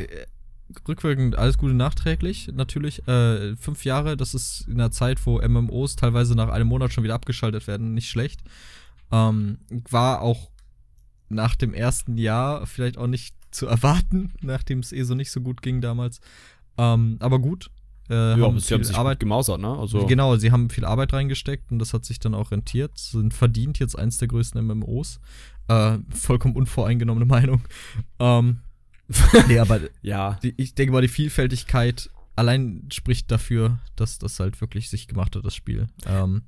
Rückwirkend 0.88 1.36
alles 1.36 1.58
Gute 1.58 1.74
nachträglich, 1.74 2.50
natürlich. 2.52 3.06
Äh, 3.08 3.56
fünf 3.56 3.84
Jahre, 3.84 4.16
das 4.16 4.34
ist 4.34 4.66
in 4.68 4.74
einer 4.74 4.90
Zeit, 4.90 5.24
wo 5.26 5.40
MMOs 5.40 5.96
teilweise 5.96 6.34
nach 6.34 6.48
einem 6.48 6.68
Monat 6.68 6.92
schon 6.92 7.04
wieder 7.04 7.14
abgeschaltet 7.14 7.66
werden, 7.66 7.94
nicht 7.94 8.08
schlecht. 8.08 8.40
Ähm, 9.10 9.58
war 9.90 10.22
auch 10.22 10.50
nach 11.28 11.56
dem 11.56 11.74
ersten 11.74 12.16
Jahr 12.16 12.66
vielleicht 12.66 12.96
auch 12.96 13.06
nicht 13.06 13.34
zu 13.50 13.66
erwarten, 13.66 14.32
nachdem 14.40 14.80
es 14.80 14.92
ESO 14.92 15.14
nicht 15.14 15.30
so 15.30 15.40
gut 15.40 15.62
ging 15.62 15.80
damals. 15.80 16.20
Ähm, 16.78 17.16
aber 17.20 17.38
gut, 17.38 17.70
äh, 18.10 18.38
ja, 18.38 18.46
haben 18.46 18.58
sie 18.58 18.74
haben 18.74 18.84
sich 18.84 18.96
Arbeit 18.96 19.20
gemausert, 19.20 19.60
ne? 19.60 19.78
Also 19.78 20.04
genau, 20.06 20.36
sie 20.36 20.50
haben 20.50 20.68
viel 20.68 20.84
Arbeit 20.84 21.12
reingesteckt 21.12 21.70
und 21.70 21.78
das 21.78 21.94
hat 21.94 22.04
sich 22.04 22.18
dann 22.18 22.34
auch 22.34 22.50
rentiert. 22.50 22.98
Sind 22.98 23.32
verdient 23.32 23.78
jetzt 23.78 23.96
eins 23.96 24.18
der 24.18 24.28
größten 24.28 24.66
MMOs. 24.66 25.20
Äh, 25.68 25.98
vollkommen 26.10 26.56
unvoreingenommene 26.56 27.24
Meinung. 27.26 27.62
Ähm, 28.18 28.60
nee, 29.48 29.58
aber 29.58 29.80
ja. 30.02 30.38
Die, 30.42 30.54
ich 30.56 30.74
denke 30.74 30.92
mal, 30.92 31.02
die 31.02 31.08
Vielfältigkeit 31.08 32.10
allein 32.34 32.88
spricht 32.92 33.30
dafür, 33.30 33.78
dass 33.94 34.18
das 34.18 34.40
halt 34.40 34.60
wirklich 34.60 34.90
sich 34.90 35.06
gemacht 35.06 35.36
hat, 35.36 35.44
das 35.44 35.54
Spiel. 35.54 35.86
Ähm, 36.06 36.42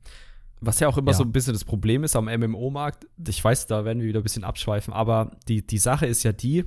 was 0.60 0.80
ja 0.80 0.88
auch 0.88 0.96
immer 0.96 1.10
ja. 1.10 1.16
so 1.16 1.24
ein 1.24 1.32
bisschen 1.32 1.52
das 1.52 1.64
Problem 1.64 2.02
ist 2.02 2.16
am 2.16 2.24
MMO-Markt, 2.24 3.06
ich 3.28 3.42
weiß, 3.42 3.66
da 3.66 3.84
werden 3.84 4.00
wir 4.00 4.08
wieder 4.08 4.20
ein 4.20 4.24
bisschen 4.24 4.44
abschweifen, 4.44 4.92
aber 4.92 5.36
die, 5.48 5.66
die 5.66 5.78
Sache 5.78 6.06
ist 6.06 6.22
ja 6.22 6.32
die, 6.32 6.64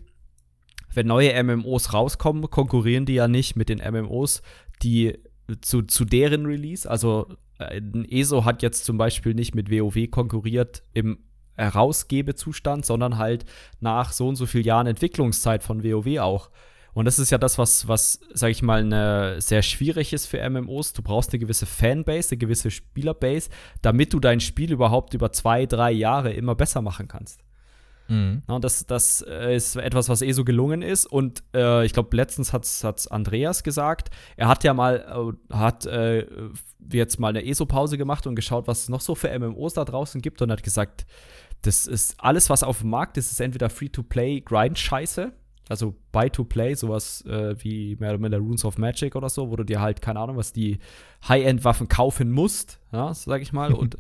wenn 0.94 1.08
neue 1.08 1.44
MMOs 1.44 1.94
rauskommen, 1.94 2.50
konkurrieren 2.50 3.06
die 3.06 3.16
ja 3.16 3.28
nicht 3.28 3.56
mit 3.56 3.70
den 3.70 3.80
MMOs, 3.80 4.42
die 4.84 5.18
zu, 5.62 5.84
zu 5.84 6.06
deren 6.06 6.46
Release, 6.46 6.90
also 6.90 7.28
äh, 7.60 7.80
ein 7.80 8.06
ESO 8.10 8.46
hat 8.46 8.62
jetzt 8.62 8.86
zum 8.86 8.98
Beispiel 8.98 9.34
nicht 9.34 9.56
mit 9.56 9.72
WoW 9.72 10.10
konkurriert 10.10 10.84
im 10.94 11.20
Herausgebezustand, 11.58 12.86
sondern 12.86 13.18
halt 13.18 13.46
nach 13.80 14.12
so 14.12 14.28
und 14.28 14.36
so 14.36 14.46
vielen 14.46 14.66
Jahren 14.66 14.88
Entwicklungszeit 14.88 15.64
von 15.64 15.84
WoW 15.84 16.20
auch. 16.20 16.50
Und 16.94 17.06
das 17.06 17.20
ist 17.20 17.30
ja 17.30 17.38
das, 17.38 17.58
was, 17.58 17.90
was, 17.90 18.22
sag 18.34 18.52
ich 18.52 18.62
mal, 18.62 18.80
eine, 18.80 19.42
sehr 19.42 19.62
schwierig 19.62 20.14
ist 20.14 20.28
für 20.28 20.50
MMOs. 20.50 20.94
Du 20.94 21.02
brauchst 21.02 21.32
eine 21.32 21.40
gewisse 21.40 21.66
Fanbase, 21.66 22.32
eine 22.32 22.38
gewisse 22.38 22.72
Spielerbase, 22.72 23.50
damit 23.82 24.14
du 24.14 24.22
dein 24.22 24.40
Spiel 24.40 24.72
überhaupt 24.72 25.14
über 25.14 25.34
zwei, 25.34 25.66
drei 25.66 25.92
Jahre 25.92 26.32
immer 26.32 26.56
besser 26.56 26.82
machen 26.82 27.10
kannst. 27.10 27.42
Mhm. 28.08 28.44
Ja, 28.48 28.60
das, 28.60 28.86
das 28.86 29.24
äh, 29.28 29.56
ist 29.56 29.76
etwas, 29.76 30.10
was 30.10 30.22
eh 30.22 30.32
so 30.32 30.44
gelungen 30.44 30.82
ist. 30.82 31.06
Und 31.06 31.44
äh, 31.54 31.86
ich 31.86 31.94
glaube, 31.94 32.16
letztens 32.16 32.54
hat 32.54 32.66
es 32.66 33.08
Andreas 33.08 33.64
gesagt. 33.64 34.10
Er 34.38 34.48
hat 34.48 34.64
ja 34.64 34.74
mal, 34.74 35.34
äh, 35.50 35.56
hat 35.56 35.86
äh, 35.86 36.28
jetzt 36.92 37.20
mal 37.20 37.30
eine 37.30 37.46
ESO-Pause 37.46 37.98
gemacht 37.98 38.28
und 38.28 38.36
geschaut, 38.36 38.68
was 38.68 38.84
es 38.84 38.90
noch 38.90 39.02
so 39.02 39.16
für 39.16 39.38
MMOs 39.38 39.74
da 39.74 39.86
draußen 39.86 40.22
gibt 40.22 40.42
und 40.42 40.52
hat 40.52 40.64
gesagt, 40.64 41.06
das 41.62 41.88
ist 41.88 42.16
alles, 42.20 42.50
was 42.50 42.64
auf 42.64 42.82
dem 42.82 42.92
Markt 42.92 43.18
ist, 43.18 43.32
ist 43.32 43.40
entweder 43.40 43.70
Free-to-Play, 43.70 44.42
Grind-Scheiße. 44.42 45.32
Also 45.68 45.96
Buy-to-Play, 46.12 46.76
sowas 46.76 47.26
äh, 47.26 47.56
wie 47.64 47.96
mehr 47.96 48.12
oder 48.12 48.20
minder 48.20 48.38
Runes 48.38 48.64
of 48.66 48.78
Magic 48.78 49.16
oder 49.16 49.30
so, 49.30 49.50
wo 49.50 49.56
du 49.56 49.64
dir 49.64 49.82
halt, 49.82 50.00
keine 50.00 50.20
Ahnung, 50.20 50.38
was 50.38 50.54
die 50.54 50.78
High-End-Waffen 51.28 51.88
kaufen 51.88 52.32
musst, 52.32 52.80
ja, 52.92 53.16
sag 53.16 53.42
ich 53.42 53.52
mal. 53.52 53.74
und, 53.74 53.98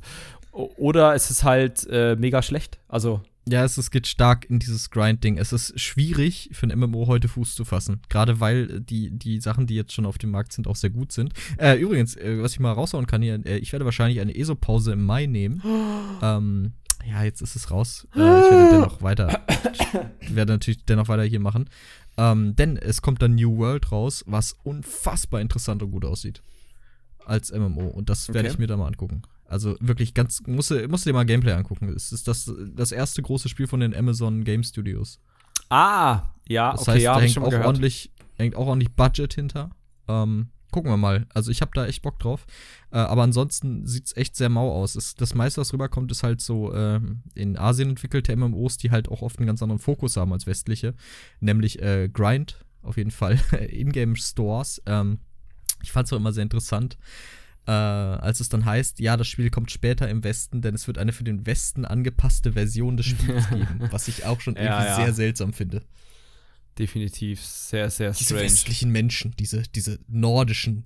oder 0.51 1.15
es 1.15 1.31
ist 1.31 1.43
halt 1.43 1.87
mega 1.89 2.43
schlecht. 2.43 2.79
Also 2.87 3.21
ja, 3.47 3.63
es, 3.63 3.77
es 3.77 3.91
geht 3.91 4.07
stark 4.07 4.49
in 4.49 4.57
dieses 4.57 4.89
Grind-Ding. 4.89 5.37
Es 5.37 5.53
ist 5.53 5.79
schwierig 5.79 6.49
für 6.53 6.65
ein 6.67 6.79
MMO 6.79 7.05
heute 7.05 7.27
Fuß 7.27 7.53
zu 7.53 7.63
fassen. 7.63 8.01
Gerade 8.09 8.39
weil 8.39 8.81
die, 8.81 9.11
die 9.11 9.39
Sachen, 9.39 9.67
die 9.67 9.75
jetzt 9.75 9.93
schon 9.93 10.07
auf 10.07 10.17
dem 10.17 10.31
Markt 10.31 10.51
sind, 10.51 10.67
auch 10.67 10.75
sehr 10.75 10.89
gut 10.89 11.11
sind. 11.11 11.33
Äh, 11.57 11.75
übrigens, 11.75 12.15
äh, 12.15 12.41
was 12.41 12.53
ich 12.53 12.59
mal 12.59 12.71
raushauen 12.71 13.05
kann 13.05 13.21
hier, 13.21 13.45
äh, 13.45 13.57
ich 13.57 13.71
werde 13.71 13.85
wahrscheinlich 13.85 14.19
eine 14.19 14.35
ESO-Pause 14.35 14.93
im 14.93 15.05
Mai 15.05 15.27
nehmen. 15.27 15.61
ähm, 16.23 16.73
ja, 17.07 17.23
jetzt 17.23 17.41
ist 17.41 17.55
es 17.55 17.69
raus. 17.69 18.07
Äh, 18.15 18.19
ich 18.19 18.51
werde 18.51 18.69
dennoch 18.71 19.01
weiter, 19.03 19.45
werde 20.27 20.53
natürlich 20.53 20.83
dennoch 20.85 21.07
weiter 21.07 21.23
hier 21.23 21.39
machen. 21.39 21.69
Ähm, 22.17 22.55
denn 22.55 22.77
es 22.77 23.03
kommt 23.03 23.21
dann 23.21 23.35
New 23.35 23.57
World 23.57 23.91
raus, 23.91 24.23
was 24.25 24.55
unfassbar 24.63 25.41
interessant 25.41 25.83
und 25.83 25.91
gut 25.91 26.05
aussieht. 26.05 26.41
Als 27.25 27.51
MMO. 27.51 27.87
Und 27.87 28.09
das 28.09 28.29
werde 28.29 28.47
okay. 28.47 28.49
ich 28.53 28.59
mir 28.59 28.67
da 28.67 28.77
mal 28.77 28.87
angucken. 28.87 29.21
Also 29.47 29.75
wirklich 29.79 30.13
ganz, 30.13 30.41
musst 30.47 30.71
du, 30.71 30.87
musst 30.87 31.05
du 31.05 31.09
dir 31.09 31.13
mal 31.13 31.25
Gameplay 31.25 31.53
angucken. 31.53 31.89
Es 31.89 32.11
ist 32.11 32.27
das, 32.27 32.51
das 32.73 32.91
erste 32.91 33.21
große 33.21 33.47
Spiel 33.49 33.67
von 33.67 33.79
den 33.79 33.95
Amazon 33.95 34.43
Game 34.43 34.63
Studios. 34.63 35.19
Ah, 35.69 36.33
ja, 36.47 36.71
das 36.71 36.81
okay, 36.81 36.91
heißt, 36.91 37.03
ja, 37.03 37.15
da 37.15 37.21
hängt 37.21 37.37
auch 37.37 37.49
gehört. 37.49 37.65
ordentlich, 37.65 38.11
hängt 38.35 38.55
auch 38.55 38.67
ordentlich 38.67 38.95
Budget 38.95 39.33
hinter. 39.33 39.69
Ähm, 40.07 40.49
gucken 40.71 40.91
wir 40.91 40.97
mal. 40.97 41.27
Also 41.33 41.51
ich 41.51 41.61
habe 41.61 41.71
da 41.73 41.85
echt 41.85 42.01
Bock 42.01 42.19
drauf. 42.19 42.45
Äh, 42.91 42.97
aber 42.97 43.23
ansonsten 43.23 43.85
sieht 43.85 44.07
es 44.07 44.17
echt 44.17 44.35
sehr 44.35 44.49
mau 44.49 44.71
aus. 44.71 44.95
Es, 44.95 45.15
das 45.15 45.35
meiste, 45.35 45.61
was 45.61 45.73
rüberkommt, 45.73 46.11
ist 46.11 46.23
halt 46.23 46.41
so 46.41 46.73
äh, 46.73 46.99
in 47.35 47.57
Asien 47.57 47.89
entwickelte 47.89 48.35
MMOs, 48.35 48.77
die 48.77 48.91
halt 48.91 49.09
auch 49.09 49.21
oft 49.21 49.37
einen 49.37 49.47
ganz 49.47 49.61
anderen 49.61 49.79
Fokus 49.79 50.17
haben 50.17 50.33
als 50.33 50.47
westliche. 50.47 50.95
Nämlich 51.39 51.81
äh, 51.81 52.09
Grind, 52.11 52.65
auf 52.81 52.97
jeden 52.97 53.11
Fall. 53.11 53.39
Ingame 53.69 54.15
Stores. 54.15 54.81
Ähm, 54.85 55.19
ich 55.83 55.91
fand 55.91 56.07
es 56.07 56.13
auch 56.13 56.17
immer 56.17 56.33
sehr 56.33 56.43
interessant 56.43 56.97
äh, 57.67 57.71
als 57.71 58.39
es 58.39 58.49
dann 58.49 58.65
heißt, 58.65 58.99
ja, 58.99 59.17
das 59.17 59.27
Spiel 59.27 59.49
kommt 59.49 59.71
später 59.71 60.07
im 60.07 60.23
Westen, 60.23 60.61
denn 60.61 60.75
es 60.75 60.87
wird 60.87 60.97
eine 60.97 61.13
für 61.13 61.23
den 61.23 61.45
Westen 61.45 61.85
angepasste 61.85 62.53
Version 62.53 62.97
des 62.97 63.07
Spiels 63.07 63.49
geben, 63.49 63.87
was 63.91 64.07
ich 64.07 64.25
auch 64.25 64.39
schon 64.39 64.55
irgendwie 64.55 64.85
ja. 64.85 64.95
sehr 64.95 65.13
seltsam 65.13 65.53
finde. 65.53 65.81
Definitiv 66.77 67.41
sehr, 67.41 67.89
sehr 67.89 68.11
diese 68.11 68.25
strange. 68.25 68.43
Diese 68.43 68.53
westlichen 68.53 68.91
Menschen, 68.91 69.33
diese, 69.39 69.63
diese 69.63 69.99
nordischen, 70.07 70.85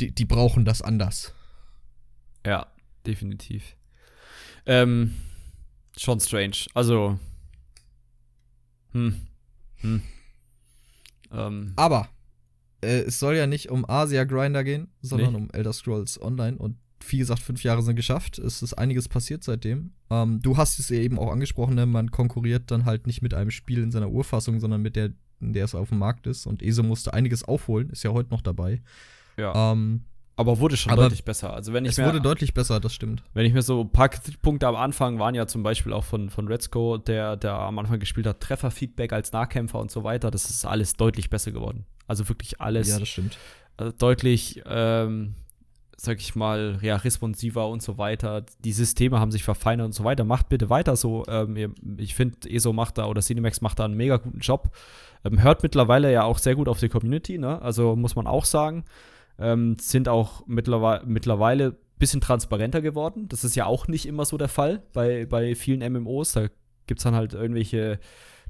die, 0.00 0.12
die 0.12 0.24
brauchen 0.24 0.64
das 0.64 0.82
anders. 0.82 1.34
Ja, 2.44 2.66
definitiv. 3.06 3.76
Ähm, 4.66 5.14
schon 5.96 6.20
strange. 6.20 6.66
Also, 6.74 7.18
hm, 8.92 9.26
hm. 9.76 10.02
Ähm, 11.30 11.72
Aber 11.76 12.08
äh, 12.80 13.00
es 13.02 13.18
soll 13.18 13.36
ja 13.36 13.46
nicht 13.46 13.70
um 13.70 13.88
Asia 13.88 14.24
Grinder 14.24 14.64
gehen, 14.64 14.88
sondern 15.00 15.32
nicht? 15.32 15.42
um 15.42 15.50
Elder 15.50 15.72
Scrolls 15.72 16.20
Online. 16.20 16.56
Und 16.56 16.76
wie 17.08 17.18
gesagt, 17.18 17.40
fünf 17.40 17.62
Jahre 17.62 17.82
sind 17.82 17.96
geschafft. 17.96 18.38
Es 18.38 18.62
ist 18.62 18.74
einiges 18.74 19.08
passiert 19.08 19.44
seitdem. 19.44 19.92
Ähm, 20.10 20.40
du 20.42 20.56
hast 20.56 20.78
es 20.78 20.90
eben 20.90 21.18
auch 21.18 21.30
angesprochen, 21.30 21.74
ne? 21.74 21.86
man 21.86 22.10
konkurriert 22.10 22.70
dann 22.70 22.84
halt 22.84 23.06
nicht 23.06 23.22
mit 23.22 23.34
einem 23.34 23.50
Spiel 23.50 23.82
in 23.82 23.90
seiner 23.90 24.10
Urfassung, 24.10 24.60
sondern 24.60 24.82
mit 24.82 24.96
der, 24.96 25.10
in 25.40 25.52
der 25.52 25.64
es 25.64 25.74
auf 25.74 25.90
dem 25.90 25.98
Markt 25.98 26.26
ist. 26.26 26.46
Und 26.46 26.62
ESO 26.62 26.82
musste 26.82 27.14
einiges 27.14 27.44
aufholen, 27.44 27.90
ist 27.90 28.02
ja 28.02 28.12
heute 28.12 28.30
noch 28.30 28.42
dabei. 28.42 28.82
Ja. 29.36 29.72
Ähm, 29.72 30.04
aber 30.36 30.60
wurde 30.60 30.76
schon 30.76 30.92
aber 30.92 31.02
deutlich 31.02 31.24
besser. 31.24 31.52
Also 31.52 31.72
wenn 31.72 31.84
ich 31.84 31.92
es 31.92 31.98
mir, 31.98 32.06
wurde 32.06 32.20
deutlich 32.20 32.54
besser, 32.54 32.78
das 32.78 32.94
stimmt. 32.94 33.24
Wenn 33.34 33.44
ich 33.44 33.52
mir 33.52 33.62
so 33.62 33.80
ein 33.80 33.90
paar 33.90 34.08
Punkte 34.40 34.68
am 34.68 34.76
Anfang 34.76 35.18
waren 35.18 35.34
ja 35.34 35.48
zum 35.48 35.64
Beispiel 35.64 35.92
auch 35.92 36.04
von, 36.04 36.30
von 36.30 36.46
Redsco, 36.46 36.96
der, 36.96 37.36
der 37.36 37.54
am 37.54 37.76
Anfang 37.80 37.98
gespielt 37.98 38.26
hat, 38.28 38.38
Trefferfeedback 38.38 39.12
als 39.12 39.32
Nahkämpfer 39.32 39.80
und 39.80 39.90
so 39.90 40.04
weiter, 40.04 40.30
das 40.30 40.48
ist 40.48 40.64
alles 40.64 40.92
deutlich 40.92 41.28
besser 41.28 41.50
geworden. 41.50 41.86
Also 42.08 42.28
wirklich 42.28 42.60
alles. 42.60 42.88
Ja, 42.88 42.98
das 42.98 43.08
stimmt. 43.08 43.38
Also 43.76 43.92
deutlich, 43.96 44.62
ähm, 44.66 45.34
sag 45.96 46.18
ich 46.18 46.34
mal, 46.34 46.80
ja, 46.82 46.96
responsiver 46.96 47.68
und 47.68 47.80
so 47.80 47.96
weiter. 47.96 48.44
Die 48.64 48.72
Systeme 48.72 49.20
haben 49.20 49.30
sich 49.30 49.44
verfeinert 49.44 49.86
und 49.86 49.92
so 49.92 50.02
weiter. 50.02 50.24
Macht 50.24 50.48
bitte 50.48 50.68
weiter 50.68 50.96
so. 50.96 51.24
Ähm, 51.28 51.74
ich 51.98 52.16
finde, 52.16 52.50
ESO 52.50 52.72
macht 52.72 52.98
da 52.98 53.06
oder 53.06 53.20
Cinemax 53.20 53.60
macht 53.60 53.78
da 53.78 53.84
einen 53.84 53.96
mega 53.96 54.16
guten 54.16 54.40
Job. 54.40 54.74
Ähm, 55.24 55.40
hört 55.40 55.62
mittlerweile 55.62 56.12
ja 56.12 56.24
auch 56.24 56.38
sehr 56.38 56.56
gut 56.56 56.68
auf 56.68 56.80
die 56.80 56.88
Community, 56.88 57.38
ne? 57.38 57.62
Also 57.62 57.94
muss 57.94 58.16
man 58.16 58.26
auch 58.26 58.44
sagen 58.44 58.84
ähm, 59.38 59.76
sind 59.80 60.08
auch 60.08 60.46
mittlerweile, 60.46 61.04
mittlerweile 61.06 61.68
ein 61.68 61.76
bisschen 61.98 62.20
transparenter 62.20 62.80
geworden. 62.80 63.28
Das 63.28 63.44
ist 63.44 63.56
ja 63.56 63.66
auch 63.66 63.88
nicht 63.88 64.06
immer 64.06 64.24
so 64.24 64.36
der 64.36 64.48
Fall 64.48 64.82
bei, 64.92 65.26
bei 65.26 65.54
vielen 65.54 65.92
MMOs. 65.92 66.32
Da 66.32 66.48
gibt 66.86 67.00
es 67.00 67.04
dann 67.04 67.14
halt 67.14 67.34
irgendwelche 67.34 67.98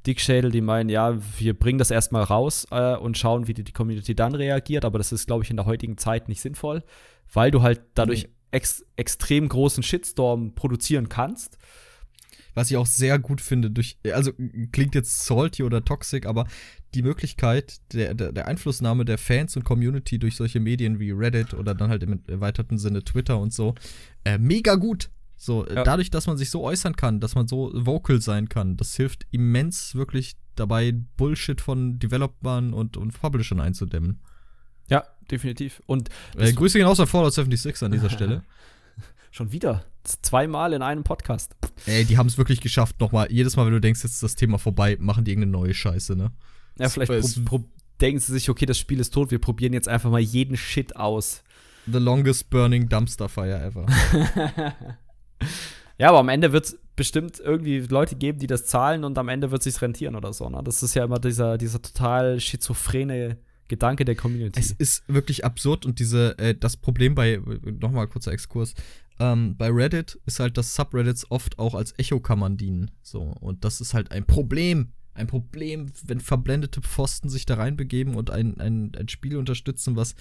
Dickschädel, 0.08 0.50
die 0.50 0.62
meinen, 0.62 0.88
ja, 0.88 1.18
wir 1.38 1.52
bringen 1.52 1.78
das 1.78 1.90
erstmal 1.90 2.22
raus 2.22 2.66
äh, 2.70 2.96
und 2.96 3.18
schauen, 3.18 3.46
wie 3.46 3.54
die, 3.54 3.62
die 3.62 3.72
Community 3.72 4.14
dann 4.14 4.34
reagiert. 4.34 4.86
Aber 4.86 4.98
das 4.98 5.12
ist, 5.12 5.26
glaube 5.26 5.44
ich, 5.44 5.50
in 5.50 5.56
der 5.56 5.66
heutigen 5.66 5.98
Zeit 5.98 6.28
nicht 6.28 6.40
sinnvoll, 6.40 6.82
weil 7.32 7.50
du 7.50 7.62
halt 7.62 7.82
dadurch 7.94 8.24
nee. 8.24 8.30
ex 8.50 8.84
extrem 8.96 9.48
großen 9.48 9.82
Shitstorm 9.82 10.54
produzieren 10.54 11.10
kannst. 11.10 11.58
was 12.54 12.70
ich 12.70 12.76
auch 12.78 12.86
sehr 12.86 13.18
gut 13.18 13.40
finde, 13.40 13.70
durch, 13.70 13.98
also 14.12 14.32
klingt 14.72 14.94
jetzt 14.94 15.26
salty 15.26 15.62
oder 15.62 15.84
toxic, 15.84 16.26
aber 16.26 16.46
die 16.94 17.02
Möglichkeit 17.02 17.76
der, 17.92 18.14
der, 18.14 18.32
der 18.32 18.48
Einflussnahme 18.48 19.04
der 19.04 19.18
Fans 19.18 19.56
und 19.56 19.64
Community 19.64 20.18
durch 20.18 20.36
solche 20.36 20.58
Medien 20.58 20.98
wie 20.98 21.10
Reddit 21.10 21.52
oder 21.54 21.74
dann 21.74 21.90
halt 21.90 22.02
im 22.02 22.22
erweiterten 22.26 22.78
Sinne 22.78 23.04
Twitter 23.04 23.38
und 23.38 23.52
so, 23.52 23.74
äh, 24.24 24.38
mega 24.38 24.74
gut. 24.74 25.10
So, 25.40 25.64
äh, 25.66 25.76
Ja. 25.76 25.84
dadurch, 25.84 26.10
dass 26.10 26.26
man 26.26 26.36
sich 26.36 26.50
so 26.50 26.62
äußern 26.64 26.96
kann, 26.96 27.20
dass 27.20 27.34
man 27.36 27.46
so 27.48 27.70
vocal 27.72 28.20
sein 28.20 28.48
kann, 28.48 28.76
das 28.76 28.94
hilft 28.96 29.26
immens 29.30 29.94
wirklich 29.94 30.34
dabei, 30.56 30.92
Bullshit 31.16 31.60
von 31.60 31.98
Developern 32.00 32.74
und, 32.74 32.96
und 32.96 33.12
Publishern 33.18 33.60
einzudämmen. 33.60 34.20
Ja, 34.90 35.04
definitiv. 35.30 35.80
Und 35.86 36.08
Äh, 36.36 36.52
Grüße 36.52 36.76
gehen 36.78 36.86
raus 36.86 36.98
an 36.98 37.06
Fallout 37.06 37.32
76 37.34 37.82
an 37.84 37.92
dieser 37.92 38.10
Stelle. 38.10 38.42
schon 39.30 39.52
wieder 39.52 39.84
zweimal 40.02 40.72
in 40.72 40.82
einem 40.82 41.04
Podcast. 41.04 41.54
Ey, 41.86 42.04
die 42.04 42.16
haben 42.18 42.26
es 42.26 42.38
wirklich 42.38 42.60
geschafft, 42.60 42.98
nochmal, 42.98 43.30
jedes 43.30 43.54
Mal, 43.56 43.66
wenn 43.66 43.74
du 43.74 43.80
denkst, 43.80 44.02
jetzt 44.02 44.14
ist 44.14 44.22
das 44.22 44.34
Thema 44.34 44.58
vorbei, 44.58 44.96
machen 44.98 45.24
die 45.24 45.30
irgendeine 45.32 45.52
neue 45.52 45.74
Scheiße, 45.74 46.16
ne? 46.16 46.32
Ja, 46.78 46.88
vielleicht 46.88 47.12
Es- 47.12 47.44
pro, 47.44 47.58
pro, 47.58 47.68
denken 48.00 48.18
sie 48.20 48.32
sich, 48.32 48.48
okay, 48.50 48.64
das 48.66 48.78
Spiel 48.78 48.98
ist 49.00 49.12
tot, 49.12 49.30
wir 49.30 49.38
probieren 49.38 49.72
jetzt 49.74 49.86
einfach 49.88 50.10
mal 50.10 50.18
jeden 50.20 50.56
Shit 50.56 50.96
aus. 50.96 51.42
The 51.86 51.98
longest 51.98 52.48
burning 52.50 52.88
dumpster 52.88 53.28
fire 53.28 53.60
ever. 53.62 53.86
Ja, 55.98 56.10
aber 56.10 56.20
am 56.20 56.28
Ende 56.28 56.52
wird 56.52 56.66
es 56.66 56.78
bestimmt 56.94 57.40
irgendwie 57.40 57.78
Leute 57.80 58.16
geben, 58.16 58.38
die 58.38 58.46
das 58.46 58.66
zahlen 58.66 59.04
und 59.04 59.18
am 59.18 59.28
Ende 59.28 59.50
wird 59.50 59.64
es 59.64 59.72
sich 59.72 59.82
rentieren 59.82 60.16
oder 60.16 60.32
so. 60.32 60.48
Ne? 60.48 60.60
Das 60.64 60.82
ist 60.82 60.94
ja 60.94 61.04
immer 61.04 61.18
dieser, 61.18 61.58
dieser 61.58 61.82
total 61.82 62.40
schizophrene 62.40 63.38
Gedanke 63.68 64.04
der 64.04 64.14
Community. 64.14 64.58
es 64.58 64.72
ist 64.72 65.02
wirklich 65.08 65.44
absurd 65.44 65.84
und 65.86 65.98
diese, 65.98 66.38
äh, 66.38 66.54
das 66.54 66.76
Problem 66.76 67.14
bei, 67.14 67.40
nochmal 67.80 68.08
kurzer 68.08 68.32
Exkurs, 68.32 68.74
ähm, 69.20 69.56
bei 69.56 69.68
Reddit 69.68 70.18
ist 70.26 70.40
halt, 70.40 70.56
dass 70.56 70.74
Subreddits 70.74 71.30
oft 71.30 71.58
auch 71.58 71.74
als 71.74 71.96
Echokammern 71.98 72.56
dienen. 72.56 72.90
So, 73.02 73.20
und 73.40 73.64
das 73.64 73.80
ist 73.80 73.94
halt 73.94 74.10
ein 74.10 74.24
Problem. 74.24 74.92
Ein 75.18 75.26
Problem, 75.26 75.90
wenn 76.04 76.20
verblendete 76.20 76.80
Pfosten 76.80 77.28
sich 77.28 77.44
da 77.44 77.54
reinbegeben 77.54 78.14
und 78.14 78.30
ein, 78.30 78.60
ein, 78.60 78.92
ein 78.96 79.08
Spiel 79.08 79.36
unterstützen, 79.36 79.96
was 79.96 80.14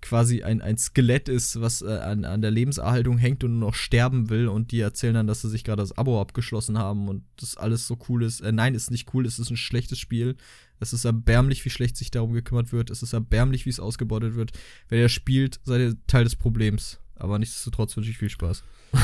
quasi 0.00 0.42
ein, 0.42 0.62
ein 0.62 0.78
Skelett 0.78 1.28
ist, 1.28 1.60
was 1.60 1.82
äh, 1.82 1.86
an, 1.86 2.24
an 2.24 2.42
der 2.42 2.50
Lebenserhaltung 2.50 3.18
hängt 3.18 3.44
und 3.44 3.58
nur 3.58 3.70
noch 3.70 3.74
sterben 3.74 4.30
will 4.30 4.48
und 4.48 4.70
die 4.70 4.80
erzählen 4.80 5.14
dann, 5.14 5.26
dass 5.26 5.42
sie 5.42 5.48
sich 5.48 5.64
gerade 5.64 5.82
das 5.82 5.96
Abo 5.96 6.20
abgeschlossen 6.20 6.78
haben 6.78 7.08
und 7.08 7.24
das 7.40 7.56
alles 7.56 7.86
so 7.86 7.98
cool 8.08 8.22
ist. 8.22 8.40
Äh, 8.40 8.52
nein, 8.52 8.74
ist 8.74 8.90
nicht 8.90 9.12
cool, 9.14 9.26
es 9.26 9.38
ist 9.38 9.50
ein 9.50 9.56
schlechtes 9.56 9.98
Spiel. 9.98 10.36
Es 10.78 10.92
ist 10.92 11.04
erbärmlich, 11.04 11.64
wie 11.64 11.70
schlecht 11.70 11.96
sich 11.96 12.10
darum 12.10 12.34
gekümmert 12.34 12.72
wird. 12.72 12.90
Es 12.90 13.02
ist 13.02 13.14
erbärmlich, 13.14 13.66
wie 13.66 13.70
es 13.70 13.80
ausgebeutet 13.80 14.36
wird. 14.36 14.52
Wenn 14.88 15.00
ihr 15.00 15.08
spielt, 15.08 15.60
seid 15.64 15.80
ihr 15.80 15.96
Teil 16.06 16.24
des 16.24 16.36
Problems. 16.36 17.00
Aber 17.16 17.38
nichtsdestotrotz 17.38 17.96
wünsche 17.96 18.10
ich 18.10 18.18
viel 18.18 18.28
Spaß. 18.28 18.62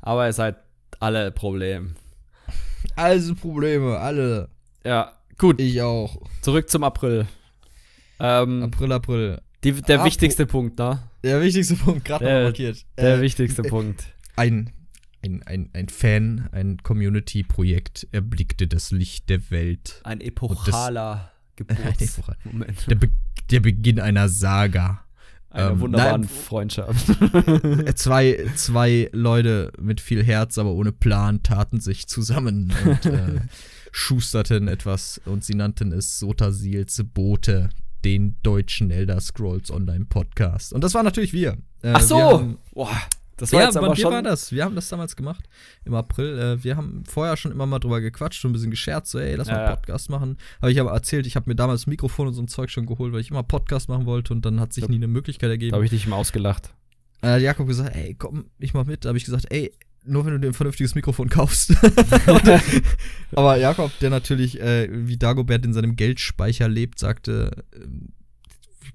aber 0.00 0.26
ihr 0.26 0.32
seid 0.32 0.56
alle 0.98 1.30
Problem. 1.30 1.94
Also 2.96 3.34
Probleme, 3.34 3.98
alle. 3.98 4.48
Ja, 4.84 5.12
gut, 5.38 5.60
Ich 5.60 5.80
auch. 5.82 6.20
zurück 6.42 6.68
zum 6.70 6.82
April. 6.84 7.26
Ähm, 8.18 8.62
April, 8.62 8.92
April. 8.92 9.40
die, 9.62 9.72
der 9.72 10.00
Apro- 10.00 10.04
wichtigste 10.06 10.46
Punkt, 10.46 10.78
ne? 10.78 11.02
Der 11.22 11.40
wichtigste 11.42 11.76
Punkt, 11.76 12.04
gerade 12.04 12.24
noch 12.24 12.42
markiert. 12.44 12.84
Der 12.96 13.18
Äh, 13.18 13.20
wichtigste 13.20 13.62
Punkt. 13.62 14.04
ein, 14.36 14.72
ein, 15.22 15.42
ein, 15.44 15.70
ein 15.74 15.88
Fan, 15.88 16.48
ein 16.52 16.78
Community-Projekt 16.82 18.06
erblickte 18.12 18.66
das 18.68 18.90
Licht 18.92 19.28
der 19.28 19.50
Welt. 19.50 20.00
Ein 20.04 20.20
epochaler 20.20 21.32
Epochal. 21.58 22.36
Geburtsmoment. 22.44 22.90
Der, 22.90 22.94
Be 22.96 23.10
der 23.50 23.60
Beginn 23.60 24.00
einer 24.00 24.28
Saga. 24.28 25.04
Einer 25.50 25.70
ähm, 25.70 25.80
wunderbaren 25.80 26.22
nein, 26.22 26.28
Freundschaft. 26.28 27.06
Zwei, 27.94 28.46
zwei 28.56 29.08
Leute 29.12 29.72
mit 29.80 30.00
viel 30.00 30.22
Herz, 30.22 30.58
aber 30.58 30.72
ohne 30.72 30.92
Plan 30.92 31.42
taten 31.42 31.80
sich 31.80 32.08
zusammen 32.08 32.74
und 32.84 33.06
äh, 33.06 33.40
schusterten 33.92 34.68
etwas 34.68 35.20
und 35.24 35.44
sie 35.44 35.54
nannten 35.54 35.92
es 35.92 36.18
Sotasils 36.18 37.02
Bote, 37.14 37.70
den 38.04 38.36
deutschen 38.42 38.90
Elder 38.90 39.20
Scrolls 39.20 39.70
Online 39.70 40.04
Podcast. 40.04 40.72
Und 40.72 40.84
das 40.84 40.94
war 40.94 41.02
natürlich 41.02 41.32
wir. 41.32 41.56
Äh, 41.82 41.92
Ach 41.94 42.00
so! 42.00 42.16
Wir 42.16 42.24
haben, 42.24 42.58
Boah, 42.74 43.00
das 43.36 43.52
war 43.52 43.60
ja, 43.60 43.66
jetzt 43.66 43.76
aber 43.76 43.88
wann 43.88 43.96
wir 43.96 44.02
schon. 44.02 44.12
waren 44.12 44.24
das? 44.24 44.50
Wir 44.52 44.64
haben 44.64 44.74
das 44.74 44.88
damals 44.88 45.14
gemacht 45.16 45.44
im 45.84 45.94
April. 45.94 46.38
Äh, 46.38 46.64
wir 46.64 46.76
haben 46.76 47.04
vorher 47.06 47.36
schon 47.36 47.52
immer 47.52 47.66
mal 47.66 47.78
drüber 47.78 48.00
gequatscht, 48.00 48.40
schon 48.40 48.50
ein 48.50 48.54
bisschen 48.54 48.70
gescherzt, 48.70 49.10
so, 49.10 49.18
ey, 49.18 49.34
lass 49.34 49.48
mal 49.48 49.54
Ja, 49.54 49.58
einen 49.60 49.68
ja. 49.70 49.76
Podcast 49.76 50.10
machen. 50.10 50.38
Habe 50.62 50.72
ich 50.72 50.80
aber 50.80 50.92
erzählt, 50.92 51.26
ich 51.26 51.36
habe 51.36 51.48
mir 51.50 51.54
damals 51.56 51.86
ein 51.86 51.90
Mikrofon 51.90 52.28
und 52.28 52.34
so 52.34 52.42
ein 52.42 52.48
Zeug 52.48 52.70
schon 52.70 52.86
geholt, 52.86 53.12
weil 53.12 53.20
ich 53.20 53.30
immer 53.30 53.42
Podcast 53.42 53.88
machen 53.88 54.06
wollte 54.06 54.32
und 54.32 54.44
dann 54.46 54.58
hat 54.60 54.72
sich 54.72 54.82
Ja. 54.84 54.88
nie 54.90 54.96
eine 54.96 55.08
Möglichkeit 55.08 55.50
ergeben. 55.50 55.70
Da 55.72 55.76
habe 55.76 55.84
ich 55.84 55.90
dich 55.90 56.06
mal 56.06 56.16
ausgelacht. 56.16 56.74
Dann 57.20 57.32
hat 57.32 57.40
Jakob 57.42 57.66
gesagt, 57.66 57.94
ey, 57.96 58.14
komm, 58.14 58.46
ich 58.58 58.74
mach 58.74 58.84
mit. 58.86 59.04
Da 59.04 59.08
habe 59.08 59.18
ich 59.18 59.24
gesagt, 59.24 59.46
ey, 59.50 59.72
nur 60.04 60.24
wenn 60.24 60.34
du 60.34 60.38
dir 60.40 60.46
ein 60.48 60.54
vernünftiges 60.54 60.94
Mikrofon 60.94 61.28
kaufst. 61.28 61.70
Und, 62.26 62.60
aber 63.34 63.56
Jakob, 63.58 63.90
der 64.00 64.10
natürlich 64.10 64.60
äh, 64.60 64.88
wie 64.92 65.16
Dagobert 65.16 65.64
in 65.64 65.72
seinem 65.72 65.96
Geldspeicher 65.96 66.68
lebt, 66.68 66.98
sagte, 66.98 67.64
ähm, 67.74 68.10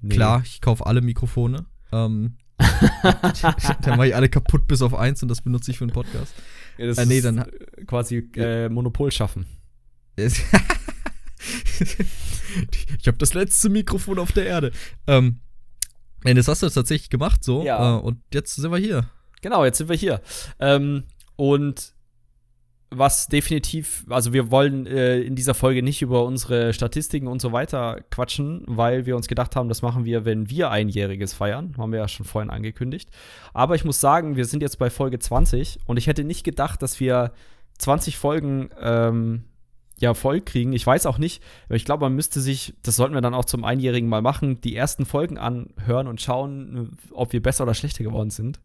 Nee. 0.00 0.14
klar, 0.14 0.42
ich 0.44 0.60
kaufe 0.60 0.84
alle 0.86 1.00
Mikrofone. 1.00 1.66
Ähm, 1.92 2.34
dann 3.82 3.96
mache 3.96 4.08
ich 4.08 4.14
alle 4.16 4.28
kaputt 4.28 4.66
bis 4.66 4.82
auf 4.82 4.94
eins 4.94 5.22
und 5.22 5.28
das 5.28 5.40
benutze 5.42 5.70
ich 5.70 5.78
für 5.78 5.84
einen 5.84 5.92
Podcast. 5.92 6.34
Ja, 6.78 6.86
das 6.86 6.98
Äh, 6.98 7.06
nee, 7.06 7.18
ist 7.18 7.24
dann- 7.24 7.38
äh, 7.38 7.84
quasi 7.86 8.18
äh, 8.36 8.68
Monopol 8.68 9.10
schaffen. 9.12 9.46
Ich 13.00 13.06
habe 13.08 13.18
das 13.18 13.34
letzte 13.34 13.68
Mikrofon 13.70 14.18
auf 14.18 14.32
der 14.32 14.46
Erde. 14.46 14.72
Ähm, 15.06 15.40
das 16.22 16.46
hast 16.48 16.62
du 16.62 16.68
tatsächlich 16.68 17.10
gemacht 17.10 17.42
so. 17.42 17.64
Ja. 17.64 17.96
Äh, 17.96 18.00
und 18.00 18.22
jetzt 18.32 18.54
sind 18.54 18.70
wir 18.70 18.78
hier. 18.78 19.10
Genau, 19.40 19.64
jetzt 19.64 19.78
sind 19.78 19.88
wir 19.88 19.96
hier. 19.96 20.20
Ähm, 20.60 21.04
und 21.36 21.94
was 22.92 23.26
definitiv, 23.26 24.04
also 24.08 24.32
wir 24.32 24.50
wollen 24.50 24.86
äh, 24.86 25.20
in 25.20 25.34
dieser 25.34 25.54
Folge 25.54 25.82
nicht 25.82 26.02
über 26.02 26.24
unsere 26.24 26.72
Statistiken 26.72 27.26
und 27.26 27.40
so 27.40 27.52
weiter 27.52 28.00
quatschen, 28.10 28.62
weil 28.66 29.06
wir 29.06 29.16
uns 29.16 29.28
gedacht 29.28 29.56
haben, 29.56 29.68
das 29.68 29.82
machen 29.82 30.04
wir, 30.04 30.24
wenn 30.24 30.50
wir 30.50 30.70
einjähriges 30.70 31.32
feiern. 31.32 31.74
Haben 31.78 31.92
wir 31.92 32.00
ja 32.00 32.08
schon 32.08 32.26
vorhin 32.26 32.50
angekündigt. 32.50 33.10
Aber 33.54 33.74
ich 33.74 33.84
muss 33.84 34.00
sagen, 34.00 34.36
wir 34.36 34.44
sind 34.44 34.62
jetzt 34.62 34.78
bei 34.78 34.90
Folge 34.90 35.18
20 35.18 35.80
und 35.86 35.96
ich 35.96 36.06
hätte 36.06 36.24
nicht 36.24 36.44
gedacht, 36.44 36.82
dass 36.82 37.00
wir 37.00 37.32
20 37.78 38.18
Folgen 38.18 38.70
ähm, 38.80 39.44
ja 39.98 40.14
voll 40.14 40.40
kriegen. 40.40 40.72
Ich 40.72 40.86
weiß 40.86 41.06
auch 41.06 41.18
nicht, 41.18 41.42
aber 41.66 41.76
ich 41.76 41.84
glaube, 41.84 42.04
man 42.04 42.14
müsste 42.14 42.40
sich, 42.40 42.74
das 42.82 42.96
sollten 42.96 43.14
wir 43.14 43.20
dann 43.20 43.34
auch 43.34 43.44
zum 43.44 43.64
Einjährigen 43.64 44.08
mal 44.08 44.22
machen, 44.22 44.60
die 44.60 44.76
ersten 44.76 45.06
Folgen 45.06 45.38
anhören 45.38 46.06
und 46.06 46.20
schauen, 46.20 46.96
ob 47.12 47.32
wir 47.32 47.42
besser 47.42 47.64
oder 47.64 47.74
schlechter 47.74 48.04
geworden 48.04 48.30
sind. 48.30 48.60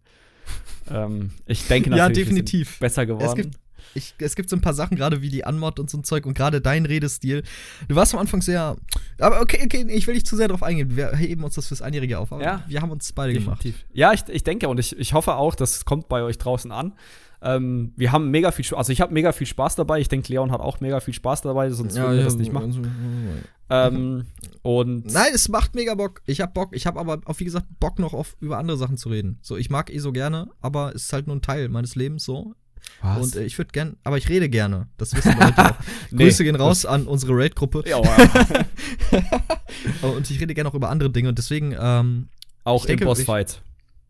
ähm, 0.92 1.32
ich 1.46 1.68
denke 1.68 1.90
Ja, 1.92 2.10
natürlich, 2.10 2.30
wir 2.30 2.36
sind 2.36 2.48
definitiv. 2.48 2.80
besser 2.80 3.06
geworden. 3.06 3.52
Ich, 3.96 4.14
es 4.20 4.36
gibt 4.36 4.50
so 4.50 4.56
ein 4.56 4.62
paar 4.62 4.74
Sachen, 4.74 4.96
gerade 4.98 5.22
wie 5.22 5.30
die 5.30 5.44
Anmod 5.46 5.80
und 5.80 5.90
so 5.90 5.98
ein 5.98 6.04
Zeug 6.04 6.26
und 6.26 6.34
gerade 6.38 6.62
dein 6.62 6.86
Redestil. 6.86 7.44
Du 7.88 7.96
warst 7.96 8.14
am 8.14 8.20
Anfang 8.20 8.42
sehr. 8.42 8.76
Aber 9.20 9.42
okay, 9.42 9.60
okay, 9.64 9.86
ich 9.90 10.06
will 10.08 10.14
nicht 10.16 10.28
zu 10.28 10.36
sehr 10.36 10.48
drauf 10.48 10.64
eingehen. 10.64 10.96
Wir 10.96 11.16
heben 11.16 11.44
uns 11.44 11.56
das 11.56 11.68
fürs 11.68 11.82
Einjährige 11.82 12.20
auf. 12.20 12.32
Aber 12.32 12.44
Ja. 12.44 12.64
wir 12.68 12.82
haben 12.82 12.92
uns 12.92 13.12
beide 13.14 13.34
gemacht. 13.34 13.64
Definitiv. 13.64 13.86
Ja, 13.94 14.14
ich, 14.14 14.22
ich 14.30 14.44
denke 14.44 14.68
und 14.70 14.80
ich, 14.80 14.98
ich 14.98 15.14
hoffe 15.14 15.36
auch, 15.36 15.56
das 15.56 15.86
kommt 15.86 16.08
bei 16.10 16.22
euch 16.24 16.38
draußen 16.38 16.72
an. 16.72 16.94
Ähm, 17.40 17.94
wir 17.96 18.12
haben 18.12 18.32
mega 18.32 18.52
viel 18.52 18.66
Spaß, 18.66 18.80
also 18.80 18.92
ich 18.92 19.00
habe 19.00 19.14
mega 19.14 19.32
viel 19.32 19.46
Spaß 19.46 19.76
dabei. 19.76 20.00
Ich 20.00 20.08
denke, 20.08 20.34
Leon 20.34 20.52
hat 20.52 20.60
auch 20.60 20.80
mega 20.80 21.00
viel 21.00 21.14
Spaß 21.14 21.44
dabei, 21.44 21.70
sonst 21.70 21.96
würden 21.96 22.18
wir 22.18 22.24
das 22.24 22.36
nicht 22.36 22.52
machen. 22.52 23.44
Ähm, 23.70 24.26
und 24.62 25.06
Nein, 25.12 25.32
es 25.36 25.50
macht 25.50 25.76
mega 25.76 25.94
Bock. 25.94 26.22
Ich 26.26 26.42
hab 26.42 26.54
Bock. 26.54 26.70
Ich 26.76 26.88
habe 26.88 27.00
aber 27.00 27.20
auch, 27.26 27.40
wie 27.40 27.44
gesagt, 27.46 27.68
Bock 27.80 28.00
noch 28.00 28.14
auf 28.14 28.36
über 28.40 28.58
andere 28.58 28.78
Sachen 28.78 28.98
zu 28.98 29.10
reden. 29.10 29.38
So, 29.42 29.58
ich 29.58 29.70
mag 29.70 29.94
eh 29.94 30.00
so 30.00 30.12
gerne, 30.12 30.50
aber 30.62 30.96
es 30.96 31.04
ist 31.04 31.14
halt 31.14 31.28
nur 31.28 31.36
ein 31.36 31.42
Teil 31.42 31.70
meines 31.70 31.96
Lebens 31.96 32.24
so. 32.24 32.56
Was? 33.02 33.18
Und 33.22 33.36
äh, 33.36 33.44
ich 33.46 33.58
würde 33.58 33.72
gern, 33.72 33.98
aber 34.04 34.18
ich 34.18 34.28
rede 34.30 34.50
gerne. 34.50 34.88
Das 34.98 35.16
wissen 35.16 35.38
Leute 35.40 35.72
auch. 35.72 35.76
Nee, 36.12 36.26
Grüße 36.26 36.44
gehen 36.44 36.56
raus 36.56 36.86
an 36.86 37.06
unsere 37.08 37.34
Raid-Gruppe. 37.36 37.84
Ja, 37.88 38.02
ja. 39.12 40.08
und 40.10 40.30
ich 40.30 40.40
rede 40.40 40.54
gerne 40.54 40.70
auch 40.70 40.74
über 40.74 40.90
andere 40.90 41.10
Dinge 41.10 41.30
und 41.30 41.38
deswegen 41.38 41.76
ähm, 41.80 42.30
auch 42.64 42.84
Ich 42.84 42.88
denke, 42.88 43.04
im 43.04 43.08
Bossfight. 43.10 43.62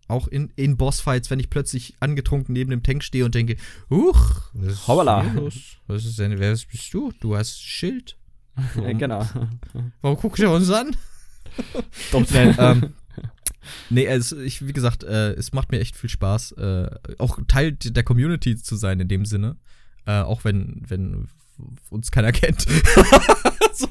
auch 0.07 0.28
in, 0.28 0.51
in 0.55 0.78
Bossfights, 0.78 1.30
wenn 1.30 1.39
ich 1.39 1.49
plötzlich 1.49 1.95
angetrunken 1.99 2.53
neben 2.53 2.70
dem 2.72 2.84
Tank 2.84 3.03
stehe 3.03 3.26
und 3.26 3.36
denke, 3.36 3.57
huch, 3.89 4.41
was 4.53 4.74
ist 4.74 4.88
Hoppala. 4.88 5.26
Was 5.88 6.05
ist 6.05 6.20
denn, 6.20 6.39
wer 6.39 6.51
bist 6.51 6.93
du? 6.93 7.11
Du 7.20 7.36
hast 7.36 7.61
Schild. 7.61 8.15
Äh, 8.84 8.95
genau. 8.95 9.24
Warum 10.01 10.18
guckst 10.18 10.41
du 10.41 10.49
uns 10.49 10.72
an? 10.72 10.95
Doch, 12.11 12.26
ähm, 12.34 12.93
nee, 13.89 14.05
es, 14.05 14.32
ich, 14.32 14.68
wie 14.68 14.74
gesagt, 14.74 15.03
äh, 15.03 15.34
es 15.34 15.53
macht 15.53 15.72
mir 15.72 15.80
echt 15.80 15.95
viel 15.95 16.09
Spaß, 16.09 16.53
äh, 16.53 16.89
auch 17.18 17.39
Teil 17.47 17.74
der 17.74 18.03
Community 18.03 18.55
zu 18.55 18.76
sein 18.76 18.99
in 18.99 19.07
dem 19.07 19.26
Sinne. 19.26 19.57
Äh, 20.05 20.22
auch 20.22 20.43
wenn, 20.43 20.84
wenn 20.88 21.28
uns 21.89 22.11
keiner 22.11 22.32
kennt. 22.34 22.65
so. 23.74 23.88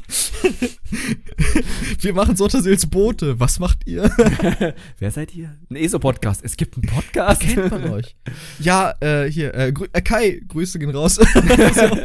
Wir 2.01 2.15
machen 2.15 2.37
Sotterseels 2.37 2.87
Boote. 2.87 3.39
Was 3.41 3.59
macht 3.59 3.87
ihr? 3.87 4.11
Wer 4.99 5.11
seid 5.11 5.35
ihr? 5.35 5.57
Ein 5.71 5.77
ESO-Podcast. 5.77 6.43
Es 6.45 6.57
gibt 6.57 6.77
einen 6.77 6.87
Podcast. 6.87 7.41
Kennt 7.41 7.71
man 7.71 7.91
euch? 7.91 8.17
Ja, 8.59 8.95
äh, 9.01 9.31
hier, 9.31 9.55
äh, 9.55 9.73
grü 9.73 9.87
äh, 9.93 10.01
Kai, 10.03 10.41
Grüße 10.49 10.79
gehen 10.79 10.91
raus. 10.91 11.15
so. 11.75 11.99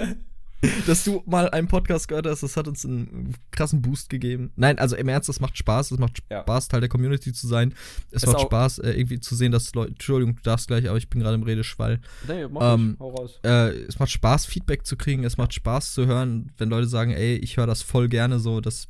dass 0.87 1.03
du 1.03 1.23
mal 1.25 1.49
einen 1.49 1.67
Podcast 1.67 2.07
gehört 2.07 2.27
hast, 2.27 2.43
das 2.43 2.55
hat 2.55 2.67
uns 2.67 2.85
einen 2.85 3.35
krassen 3.51 3.81
Boost 3.81 4.09
gegeben. 4.09 4.51
Nein, 4.55 4.77
also 4.79 4.95
im 4.95 5.07
Ernst, 5.07 5.27
das 5.29 5.39
macht 5.39 5.57
Spaß. 5.57 5.91
Es 5.91 5.97
macht 5.97 6.19
Ja. 6.29 6.41
Spaß, 6.41 6.67
Teil 6.67 6.81
der 6.81 6.89
Community 6.89 7.33
zu 7.33 7.47
sein. 7.47 7.73
Es 8.11 8.23
Ist 8.23 8.31
macht 8.31 8.41
Spaß, 8.41 8.79
äh, 8.79 8.91
irgendwie 8.91 9.19
zu 9.19 9.35
sehen, 9.35 9.51
dass 9.51 9.73
Leute. 9.73 9.91
Entschuldigung, 9.91 10.35
du 10.35 10.41
darfst 10.43 10.67
gleich, 10.67 10.87
aber 10.87 10.97
ich 10.97 11.09
bin 11.09 11.21
gerade 11.21 11.35
im 11.35 11.43
Redeschwall. 11.43 11.99
Nee, 12.27 12.47
mach 12.47 12.75
Ähm, 12.75 12.95
hau 12.99 13.09
raus. 13.09 13.39
Äh, 13.43 13.69
es 13.87 13.97
macht 13.99 14.11
Spaß, 14.11 14.45
Feedback 14.45 14.85
zu 14.85 14.97
kriegen. 14.97 15.23
Es 15.23 15.37
macht 15.37 15.53
Spaß 15.53 15.93
zu 15.93 16.05
hören, 16.05 16.51
wenn 16.57 16.69
Leute 16.69 16.87
sagen, 16.87 17.11
ey, 17.11 17.35
ich 17.37 17.57
höre 17.57 17.67
das 17.67 17.81
voll 17.81 18.07
gerne 18.07 18.39
so. 18.39 18.61
Das 18.61 18.87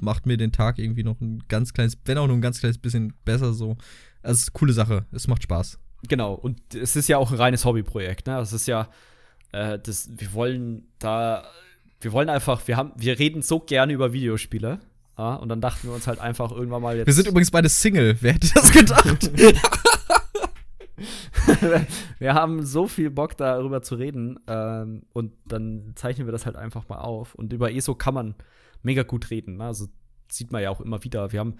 macht 0.00 0.26
mir 0.26 0.36
den 0.36 0.52
Tag 0.52 0.78
irgendwie 0.78 1.02
noch 1.02 1.20
ein 1.20 1.42
ganz 1.48 1.72
kleines, 1.72 1.98
wenn 2.04 2.18
auch 2.18 2.26
nur 2.26 2.36
ein 2.36 2.40
ganz 2.42 2.60
kleines 2.60 2.78
bisschen 2.78 3.12
besser 3.24 3.52
so. 3.52 3.76
Also, 4.22 4.34
es 4.36 4.42
ist 4.42 4.48
eine 4.48 4.58
coole 4.58 4.72
Sache. 4.72 5.06
Es 5.12 5.26
macht 5.28 5.42
Spaß. 5.42 5.78
Genau, 6.08 6.32
und 6.34 6.60
es 6.74 6.96
ist 6.96 7.08
ja 7.08 7.18
auch 7.18 7.30
ein 7.30 7.36
reines 7.36 7.64
Hobbyprojekt, 7.64 8.26
ne? 8.26 8.38
Es 8.38 8.52
ist 8.54 8.66
ja, 8.66 8.88
äh, 9.52 9.78
das, 9.78 10.10
wir 10.12 10.32
wollen 10.32 10.88
da, 10.98 11.44
wir 12.00 12.12
wollen 12.12 12.28
einfach, 12.28 12.66
wir 12.66 12.76
haben, 12.76 12.92
wir 12.96 13.18
reden 13.18 13.42
so 13.42 13.60
gerne 13.60 13.92
über 13.92 14.12
Videospiele. 14.12 14.80
Ja, 15.18 15.34
und 15.34 15.48
dann 15.50 15.60
dachten 15.60 15.88
wir 15.88 15.94
uns 15.94 16.06
halt 16.06 16.18
einfach 16.18 16.50
irgendwann 16.50 16.80
mal 16.80 16.96
jetzt. 16.96 17.06
Wir 17.06 17.12
sind 17.12 17.28
übrigens 17.28 17.50
beide 17.50 17.68
Single. 17.68 18.16
Wer 18.20 18.32
hätte 18.34 18.48
das 18.54 18.72
gedacht? 18.72 19.30
wir 22.18 22.34
haben 22.34 22.64
so 22.64 22.86
viel 22.86 23.10
Bock 23.10 23.36
darüber 23.36 23.82
zu 23.82 23.96
reden 23.96 24.40
ähm, 24.46 25.02
und 25.12 25.32
dann 25.46 25.92
zeichnen 25.94 26.26
wir 26.26 26.32
das 26.32 26.46
halt 26.46 26.56
einfach 26.56 26.88
mal 26.88 27.00
auf. 27.00 27.34
Und 27.34 27.52
über 27.52 27.70
ESO 27.70 27.94
kann 27.94 28.14
man 28.14 28.34
mega 28.82 29.02
gut 29.02 29.30
reden. 29.30 29.58
Ne? 29.58 29.64
Also 29.64 29.88
sieht 30.30 30.52
man 30.52 30.62
ja 30.62 30.70
auch 30.70 30.80
immer 30.80 31.04
wieder. 31.04 31.32
Wir 31.32 31.40
haben 31.40 31.56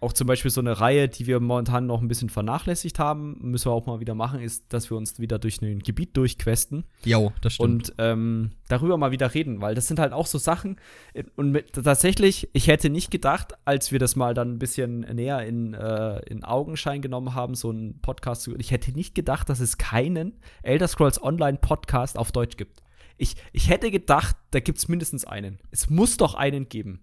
auch 0.00 0.12
zum 0.14 0.26
Beispiel 0.26 0.50
so 0.50 0.60
eine 0.62 0.80
Reihe, 0.80 1.08
die 1.08 1.26
wir 1.26 1.38
momentan 1.40 1.86
noch 1.86 2.00
ein 2.00 2.08
bisschen 2.08 2.30
vernachlässigt 2.30 2.98
haben, 2.98 3.36
müssen 3.40 3.66
wir 3.66 3.72
auch 3.72 3.84
mal 3.86 4.00
wieder 4.00 4.14
machen, 4.14 4.40
ist, 4.40 4.72
dass 4.72 4.90
wir 4.90 4.96
uns 4.96 5.18
wieder 5.18 5.38
durch 5.38 5.60
ein 5.60 5.80
Gebiet 5.80 6.16
durchquesten 6.16 6.84
Jo, 7.04 7.32
das 7.42 7.54
stimmt. 7.54 7.90
und 7.90 7.94
ähm, 7.98 8.50
darüber 8.68 8.96
mal 8.96 9.10
wieder 9.10 9.34
reden, 9.34 9.60
weil 9.60 9.74
das 9.74 9.88
sind 9.88 9.98
halt 9.98 10.12
auch 10.14 10.26
so 10.26 10.38
Sachen. 10.38 10.76
äh, 11.12 11.24
Und 11.36 11.50
mit, 11.52 11.74
tatsächlich, 11.74 12.48
ich 12.54 12.66
hätte 12.68 12.88
nicht 12.88 13.10
gedacht, 13.10 13.52
als 13.66 13.92
wir 13.92 13.98
das 13.98 14.16
mal 14.16 14.32
dann 14.32 14.52
ein 14.54 14.58
bisschen 14.58 15.00
näher 15.00 15.44
in, 15.46 15.74
äh, 15.74 16.20
in 16.30 16.44
Augenschein 16.44 17.02
genommen 17.02 17.34
haben, 17.34 17.54
so 17.54 17.68
einen 17.68 18.00
Podcast 18.00 18.42
zu. 18.42 18.56
Ich 18.56 18.70
hätte 18.70 18.92
nicht 18.92 19.14
gedacht, 19.14 19.48
dass 19.50 19.60
es 19.60 19.76
keinen 19.76 20.38
Elder 20.62 20.88
Scrolls 20.88 21.22
Online 21.22 21.58
Podcast 21.60 22.16
auf 22.16 22.32
Deutsch 22.32 22.56
gibt. 22.56 22.82
Ich, 23.18 23.34
ich 23.52 23.68
hätte 23.68 23.90
gedacht, 23.90 24.34
da 24.50 24.60
gibt 24.60 24.78
es 24.78 24.88
mindestens 24.88 25.26
einen. 25.26 25.58
Es 25.70 25.90
muss 25.90 26.16
doch 26.16 26.34
einen 26.34 26.70
geben. 26.70 27.02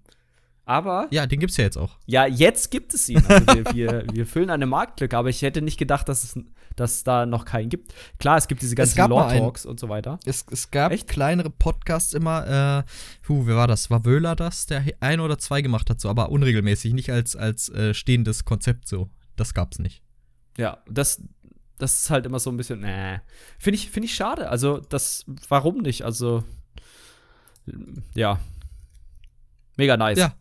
Aber 0.67 1.07
ja, 1.11 1.25
den 1.25 1.39
gibt's 1.39 1.55
ja 1.55 1.63
jetzt 1.63 1.77
auch. 1.77 1.97
ja, 2.07 2.25
jetzt 2.25 2.71
gibt 2.71 2.93
es 2.93 3.07
ihn. 3.07 3.23
Also 3.25 3.47
wir, 3.47 3.73
wir, 3.73 4.03
wir 4.11 4.25
füllen 4.27 4.49
eine 4.49 4.65
Marktlücke, 4.65 5.17
aber 5.17 5.29
ich 5.29 5.41
hätte 5.41 5.61
nicht 5.61 5.77
gedacht, 5.77 6.09
dass 6.09 6.25
es 6.25 6.39
dass 6.75 7.05
da 7.05 7.25
noch 7.25 7.45
keinen 7.45 7.69
gibt. 7.69 7.93
Klar, 8.19 8.37
es 8.37 8.47
gibt 8.47 8.61
diese 8.61 8.75
ganzen 8.75 8.97
gab 8.97 9.09
mal 9.09 9.15
Lore 9.15 9.27
einen. 9.27 9.39
Talks 9.39 9.65
und 9.65 9.79
so 9.79 9.87
weiter. 9.87 10.19
Es, 10.25 10.45
es 10.51 10.69
gab 10.69 10.91
Echt? 10.91 11.07
kleinere 11.07 11.49
Podcasts 11.49 12.13
immer, 12.13 12.83
äh, 12.85 12.91
puh, 13.23 13.47
wer 13.47 13.55
war 13.55 13.67
das? 13.67 13.89
War 13.89 14.05
Wöhler 14.05 14.35
das, 14.35 14.67
der 14.67 14.83
ein 14.99 15.21
oder 15.21 15.39
zwei 15.39 15.61
gemacht 15.61 15.89
hat, 15.89 16.01
so, 16.01 16.09
aber 16.09 16.29
unregelmäßig, 16.29 16.93
nicht 16.93 17.11
als, 17.11 17.35
als 17.37 17.69
äh, 17.69 17.93
stehendes 17.93 18.43
Konzept 18.43 18.89
so. 18.89 19.09
Das 19.37 19.53
gab's 19.53 19.79
nicht. 19.79 20.03
Ja, 20.57 20.79
das, 20.89 21.23
das 21.77 22.03
ist 22.03 22.09
halt 22.09 22.25
immer 22.25 22.39
so 22.39 22.51
ein 22.51 22.57
bisschen, 22.57 22.83
äh, 22.83 23.21
finde 23.57 23.75
ich, 23.75 23.89
finde 23.89 24.05
ich 24.07 24.15
schade. 24.15 24.49
Also, 24.49 24.79
das, 24.79 25.25
warum 25.47 25.77
nicht? 25.77 26.03
Also, 26.03 26.43
ja. 28.13 28.39
Mega 29.77 29.95
nice. 29.95 30.19
Ja. 30.19 30.33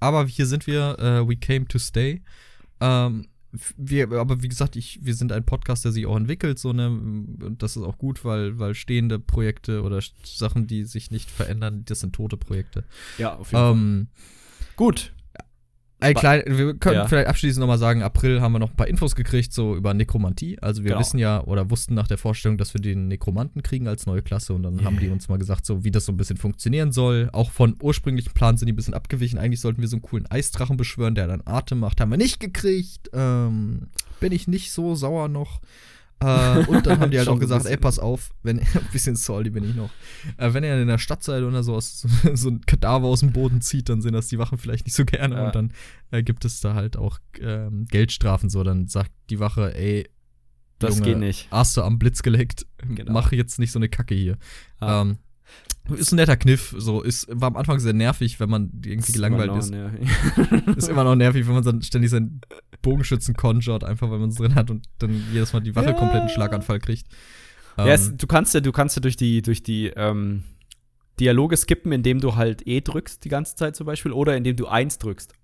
Aber 0.00 0.26
hier 0.26 0.46
sind 0.46 0.66
wir, 0.66 0.98
äh, 0.98 1.28
we 1.28 1.36
came 1.36 1.66
to 1.66 1.78
stay. 1.78 2.22
Ähm, 2.80 3.28
wir, 3.76 4.10
aber 4.12 4.42
wie 4.42 4.48
gesagt, 4.48 4.74
ich, 4.74 4.98
wir 5.02 5.14
sind 5.14 5.30
ein 5.30 5.46
Podcast, 5.46 5.84
der 5.84 5.92
sich 5.92 6.06
auch 6.06 6.16
entwickelt, 6.16 6.58
so 6.58 6.72
ne, 6.72 6.88
und 6.88 7.58
das 7.60 7.76
ist 7.76 7.82
auch 7.82 7.98
gut, 7.98 8.24
weil, 8.24 8.58
weil 8.58 8.74
stehende 8.74 9.20
Projekte 9.20 9.82
oder 9.82 10.00
Sachen, 10.24 10.66
die 10.66 10.84
sich 10.84 11.12
nicht 11.12 11.30
verändern, 11.30 11.84
das 11.84 12.00
sind 12.00 12.14
tote 12.14 12.36
Projekte. 12.36 12.84
Ja, 13.16 13.36
auf 13.36 13.52
jeden 13.52 13.62
Fall. 13.62 13.72
Ähm, 13.72 14.08
Gut. 14.76 15.13
Ein 16.00 16.14
klein, 16.14 16.42
wir 16.46 16.74
können 16.74 16.96
Ja. 16.96 17.06
vielleicht 17.08 17.28
abschließend 17.28 17.60
nochmal 17.60 17.78
sagen, 17.78 18.02
April 18.02 18.42
haben 18.42 18.52
wir 18.52 18.58
noch 18.58 18.70
ein 18.70 18.76
paar 18.76 18.88
Infos 18.88 19.14
gekriegt, 19.14 19.52
so 19.54 19.74
über 19.74 19.94
Nekromantie. 19.94 20.58
Also 20.60 20.82
wir 20.82 20.90
Genau. 20.90 21.00
wissen 21.00 21.18
ja 21.18 21.42
oder 21.44 21.70
wussten 21.70 21.94
nach 21.94 22.06
der 22.08 22.18
Vorstellung, 22.18 22.58
dass 22.58 22.74
wir 22.74 22.80
den 22.82 23.08
Nekromanten 23.08 23.62
kriegen 23.62 23.88
als 23.88 24.04
neue 24.04 24.20
Klasse 24.20 24.52
und 24.52 24.64
dann 24.64 24.84
haben 24.84 24.98
die 24.98 25.08
uns 25.08 25.28
mal 25.28 25.38
gesagt, 25.38 25.64
so 25.64 25.82
wie 25.84 25.90
das 25.90 26.04
so 26.04 26.12
ein 26.12 26.18
bisschen 26.18 26.36
funktionieren 26.36 26.92
soll. 26.92 27.30
Auch 27.32 27.50
von 27.50 27.76
ursprünglichen 27.80 28.32
Plan 28.34 28.58
sind 28.58 28.66
die 28.66 28.72
ein 28.72 28.76
bisschen 28.76 28.92
abgewichen. 28.92 29.38
Eigentlich 29.38 29.60
sollten 29.60 29.80
wir 29.80 29.88
so 29.88 29.96
einen 29.96 30.02
coolen 30.02 30.26
Eisdrachen 30.30 30.76
beschwören, 30.76 31.14
der 31.14 31.26
dann 31.26 31.42
Atem 31.46 31.78
macht. 31.78 32.00
Haben 32.00 32.10
wir 32.10 32.18
nicht 32.18 32.38
gekriegt. 32.38 33.08
Ähm, 33.14 33.88
bin 34.20 34.32
ich 34.32 34.46
nicht 34.46 34.72
so 34.72 34.94
sauer 34.94 35.28
noch. 35.28 35.60
Äh, 36.20 36.64
und 36.66 36.86
dann 36.86 37.00
haben 37.00 37.10
die 37.10 37.18
halt 37.18 37.28
auch 37.28 37.38
gesagt, 37.38 37.66
ey, 37.66 37.76
pass 37.76 37.98
auf, 37.98 38.30
wenn 38.42 38.58
ein 38.74 38.88
bisschen 38.92 39.16
salty 39.16 39.50
bin 39.50 39.64
ich 39.64 39.74
noch. 39.74 39.90
Äh, 40.36 40.54
wenn 40.54 40.64
ihr 40.64 40.80
in 40.80 40.88
der 40.88 40.98
Stadt 40.98 41.22
seid 41.22 41.42
oder 41.42 41.62
so, 41.62 41.74
aus, 41.74 42.06
so 42.34 42.48
ein 42.50 42.60
Kadaver 42.62 43.06
aus 43.08 43.20
dem 43.20 43.32
Boden 43.32 43.60
zieht, 43.60 43.88
dann 43.88 44.00
sehen 44.00 44.12
das 44.12 44.28
die 44.28 44.38
Wachen 44.38 44.58
vielleicht 44.58 44.86
nicht 44.86 44.94
so 44.94 45.04
gerne. 45.04 45.34
Ja. 45.34 45.46
Und 45.46 45.54
dann 45.54 45.72
äh, 46.10 46.22
gibt 46.22 46.44
es 46.44 46.60
da 46.60 46.74
halt 46.74 46.96
auch 46.96 47.18
ähm, 47.40 47.86
Geldstrafen. 47.90 48.48
So, 48.48 48.62
dann 48.62 48.86
sagt 48.88 49.10
die 49.30 49.40
Wache, 49.40 49.74
ey, 49.76 50.08
Das 50.78 50.96
Junge, 50.98 51.10
geht 51.10 51.18
nicht. 51.18 51.48
hast 51.50 51.76
du 51.76 51.82
am 51.82 51.98
Blitz 51.98 52.22
geleckt, 52.22 52.66
Genau. 52.78 53.12
mach 53.12 53.32
jetzt 53.32 53.58
nicht 53.58 53.72
so 53.72 53.78
eine 53.78 53.88
Kacke 53.88 54.14
hier. 54.14 54.38
Ah. 54.80 55.02
Ähm, 55.02 55.18
ist 55.96 56.12
ein 56.12 56.16
netter 56.16 56.36
Kniff, 56.36 56.74
so 56.78 57.02
ist 57.02 57.26
war 57.30 57.48
am 57.48 57.56
Anfang 57.56 57.78
sehr 57.78 57.92
nervig, 57.92 58.40
wenn 58.40 58.48
man 58.48 58.70
irgendwie 58.84 59.12
gelangweilt 59.12 59.54
ist. 59.56 59.70
Ist. 59.70 60.76
Ist 60.78 60.88
immer 60.88 61.04
noch 61.04 61.14
nervig, 61.14 61.46
wenn 61.46 61.54
man 61.54 61.62
dann 61.62 61.82
ständig 61.82 62.10
seinen 62.10 62.40
Bogenschützen 62.80 63.34
conjurt, 63.34 63.84
einfach 63.84 64.10
weil 64.10 64.18
man 64.18 64.30
es 64.30 64.36
drin 64.36 64.54
hat 64.54 64.70
und 64.70 64.86
dann 64.98 65.22
jedes 65.32 65.52
Mal 65.52 65.60
die 65.60 65.76
Wache 65.76 65.86
Ja. 65.88 65.92
komplett 65.92 66.22
einen 66.22 66.30
Schlaganfall 66.30 66.78
kriegt. 66.80 67.06
Ja, 67.76 67.86
es, 67.88 68.16
du 68.16 68.26
kannst 68.26 68.54
ja, 68.54 68.60
du 68.60 68.72
kannst 68.72 68.96
ja 68.96 69.00
durch 69.00 69.16
die, 69.16 69.42
durch 69.42 69.62
die 69.62 69.88
ähm, 69.88 70.44
Dialoge 71.20 71.56
skippen, 71.56 71.92
indem 71.92 72.20
du 72.20 72.36
halt 72.36 72.66
E 72.66 72.80
drückst 72.80 73.24
die 73.24 73.28
ganze 73.28 73.56
Zeit 73.56 73.76
zum 73.76 73.86
Beispiel 73.86 74.12
oder 74.12 74.36
indem 74.36 74.56
du 74.56 74.66
1 74.66 74.98
drückst. 74.98 75.34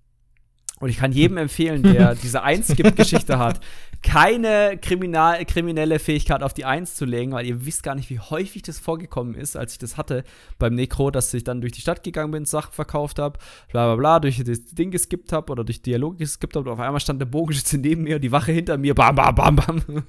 Und 0.81 0.89
ich 0.89 0.97
kann 0.97 1.11
jedem 1.11 1.37
empfehlen, 1.37 1.83
der 1.83 2.15
diese 2.23 2.43
1-Skip-Geschichte 2.43 3.39
hat, 3.39 3.61
keine 4.03 4.79
kriminal, 4.81 5.45
kriminelle 5.45 5.99
Fähigkeit 5.99 6.41
auf 6.41 6.53
die 6.53 6.65
1 6.65 6.95
zu 6.95 7.05
legen, 7.05 7.33
weil 7.33 7.45
ihr 7.45 7.65
wisst 7.65 7.83
gar 7.83 7.93
nicht, 7.93 8.09
wie 8.09 8.19
häufig 8.19 8.63
das 8.63 8.79
vorgekommen 8.79 9.35
ist, 9.35 9.55
als 9.55 9.73
ich 9.73 9.77
das 9.77 9.95
hatte 9.95 10.23
beim 10.57 10.73
Necro, 10.73 11.11
dass 11.11 11.31
ich 11.33 11.43
dann 11.43 11.61
durch 11.61 11.73
die 11.73 11.81
Stadt 11.81 12.03
gegangen 12.03 12.31
bin, 12.31 12.45
Sachen 12.45 12.73
verkauft 12.73 13.19
habe, 13.19 13.37
bla 13.71 13.85
bla 13.85 13.95
bla, 13.95 14.19
durch 14.19 14.43
das 14.43 14.65
Ding 14.65 14.89
geskippt 14.89 15.31
habe 15.31 15.51
oder 15.51 15.63
durch 15.63 15.83
Dialoge 15.83 16.17
geskippt 16.17 16.55
habe 16.55 16.67
und 16.67 16.73
auf 16.73 16.79
einmal 16.79 16.99
stand 16.99 17.21
der 17.21 17.27
Bogenschütze 17.27 17.77
neben 17.77 18.03
mir 18.03 18.15
und 18.15 18.21
die 18.21 18.31
Wache 18.31 18.51
hinter 18.51 18.77
mir, 18.77 18.95
bam, 18.95 19.15
bam, 19.15 19.35
bam, 19.35 19.55
bam. 19.55 19.81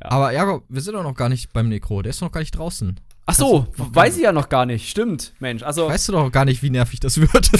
Aber 0.00 0.32
Jakob, 0.32 0.62
wir 0.68 0.80
sind 0.80 0.94
doch 0.94 1.02
noch 1.02 1.16
gar 1.16 1.28
nicht 1.28 1.52
beim 1.52 1.68
Necro, 1.68 2.00
der 2.02 2.10
ist 2.10 2.22
doch 2.22 2.28
noch 2.28 2.32
gar 2.32 2.40
nicht 2.40 2.56
draußen. 2.56 2.98
Ach 3.26 3.34
so, 3.34 3.66
noch 3.76 3.94
weiß 3.94 4.16
ich 4.16 4.22
ja 4.22 4.32
noch 4.32 4.48
gar 4.48 4.66
nicht. 4.66 4.88
Stimmt, 4.88 5.32
Mensch. 5.38 5.62
Also, 5.62 5.88
Weißt 5.88 6.08
du 6.08 6.12
doch 6.12 6.30
gar 6.32 6.44
nicht, 6.44 6.62
wie 6.62 6.70
nervig 6.70 6.98
das 7.00 7.20
wird. 7.20 7.50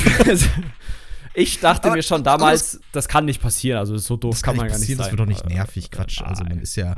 Ich 1.35 1.61
dachte 1.61 1.87
Aber- 1.89 1.97
mir 1.97 2.03
schon 2.03 2.23
damals, 2.25 2.81
das 2.93 3.09
kann 3.09 3.25
nicht 3.25 3.41
passieren. 3.41 3.79
Also, 3.79 3.97
so 3.99 4.17
doof 4.17 4.35
Das 4.35 4.43
kann, 4.43 4.57
man 4.57 4.69
gar 4.69 4.79
nicht 4.79 4.89
sein. 4.89 4.97
Das 4.99 5.11
wird 5.11 5.21
doch 5.21 5.27
nicht 5.27 5.45
Äh, 5.45 5.55
nervig, 5.55 5.91
Quatsch. 5.91 6.21
Also 6.23 6.45
man 6.45 6.59
ist 6.61 6.77
ja, 6.77 6.97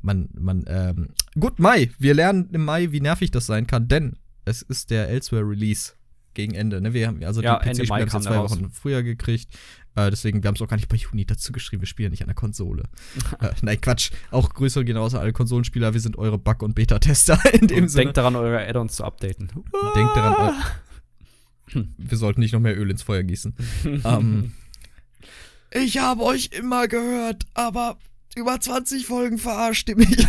man, 0.00 0.28
man, 0.38 0.64
ähm, 0.66 1.08
gut, 1.38 1.58
Mai. 1.58 1.90
Wir 1.98 2.14
lernen 2.14 2.48
im 2.52 2.64
Mai, 2.64 2.92
wie 2.92 3.00
nervig 3.00 3.30
das 3.30 3.46
sein 3.46 3.66
kann, 3.66 3.88
denn 3.88 4.16
es 4.44 4.62
ist 4.62 4.90
der 4.90 5.08
Elsewhere 5.08 5.48
Release 5.48 5.92
gegen 6.34 6.54
Ende. 6.54 6.80
Ne? 6.80 6.92
Wir 6.92 7.06
haben 7.08 7.22
also 7.24 7.40
Ja, 7.42 7.58
die 7.60 7.70
PC-Spiele 7.70 8.10
haben 8.10 8.22
zwei 8.22 8.36
raus. 8.36 8.50
Wochen 8.52 8.70
früher 8.70 9.02
gekriegt. 9.02 9.48
Äh, 9.96 10.10
deswegen, 10.10 10.42
wir 10.42 10.48
haben 10.48 10.56
es 10.56 10.62
auch 10.62 10.66
gar 10.68 10.76
nicht 10.76 10.88
bei 10.88 10.96
Juni 10.96 11.24
dazu 11.24 11.52
geschrieben. 11.52 11.80
Wir 11.82 11.86
spielen 11.86 12.10
nicht 12.10 12.22
an 12.22 12.26
der 12.26 12.34
Konsole. 12.34 12.82
äh, 13.40 13.50
nein, 13.62 13.80
Quatsch. 13.80 14.10
Auch 14.32 14.52
Grüße 14.52 14.84
gehen 14.84 14.96
raus 14.96 15.14
an 15.14 15.20
alle 15.20 15.32
Konsolenspieler. 15.32 15.94
Wir 15.94 16.00
sind 16.00 16.18
eure 16.18 16.36
Bug- 16.38 16.62
und 16.62 16.74
Beta-Tester 16.74 17.38
in 17.54 17.68
dem 17.68 17.84
Und 17.84 17.88
Sinne. 17.90 18.04
denkt 18.06 18.16
daran, 18.16 18.34
eure 18.34 18.66
Add-ons 18.66 18.96
zu 18.96 19.04
updaten. 19.04 19.48
Denkt 19.94 20.16
daran, 20.16 20.54
äh, 20.54 20.58
wir 21.72 22.16
sollten 22.16 22.40
nicht 22.40 22.52
noch 22.52 22.60
mehr 22.60 22.78
Öl 22.78 22.90
ins 22.90 23.02
Feuer 23.02 23.22
gießen. 23.22 23.54
ähm, 24.04 24.52
ich 25.72 25.98
habe 25.98 26.22
euch 26.22 26.50
immer 26.52 26.88
gehört, 26.88 27.44
aber 27.54 27.98
über 28.36 28.60
20 28.60 29.06
Folgen 29.06 29.38
verarscht 29.38 29.88
ihr 29.88 29.96
mich. 29.96 30.16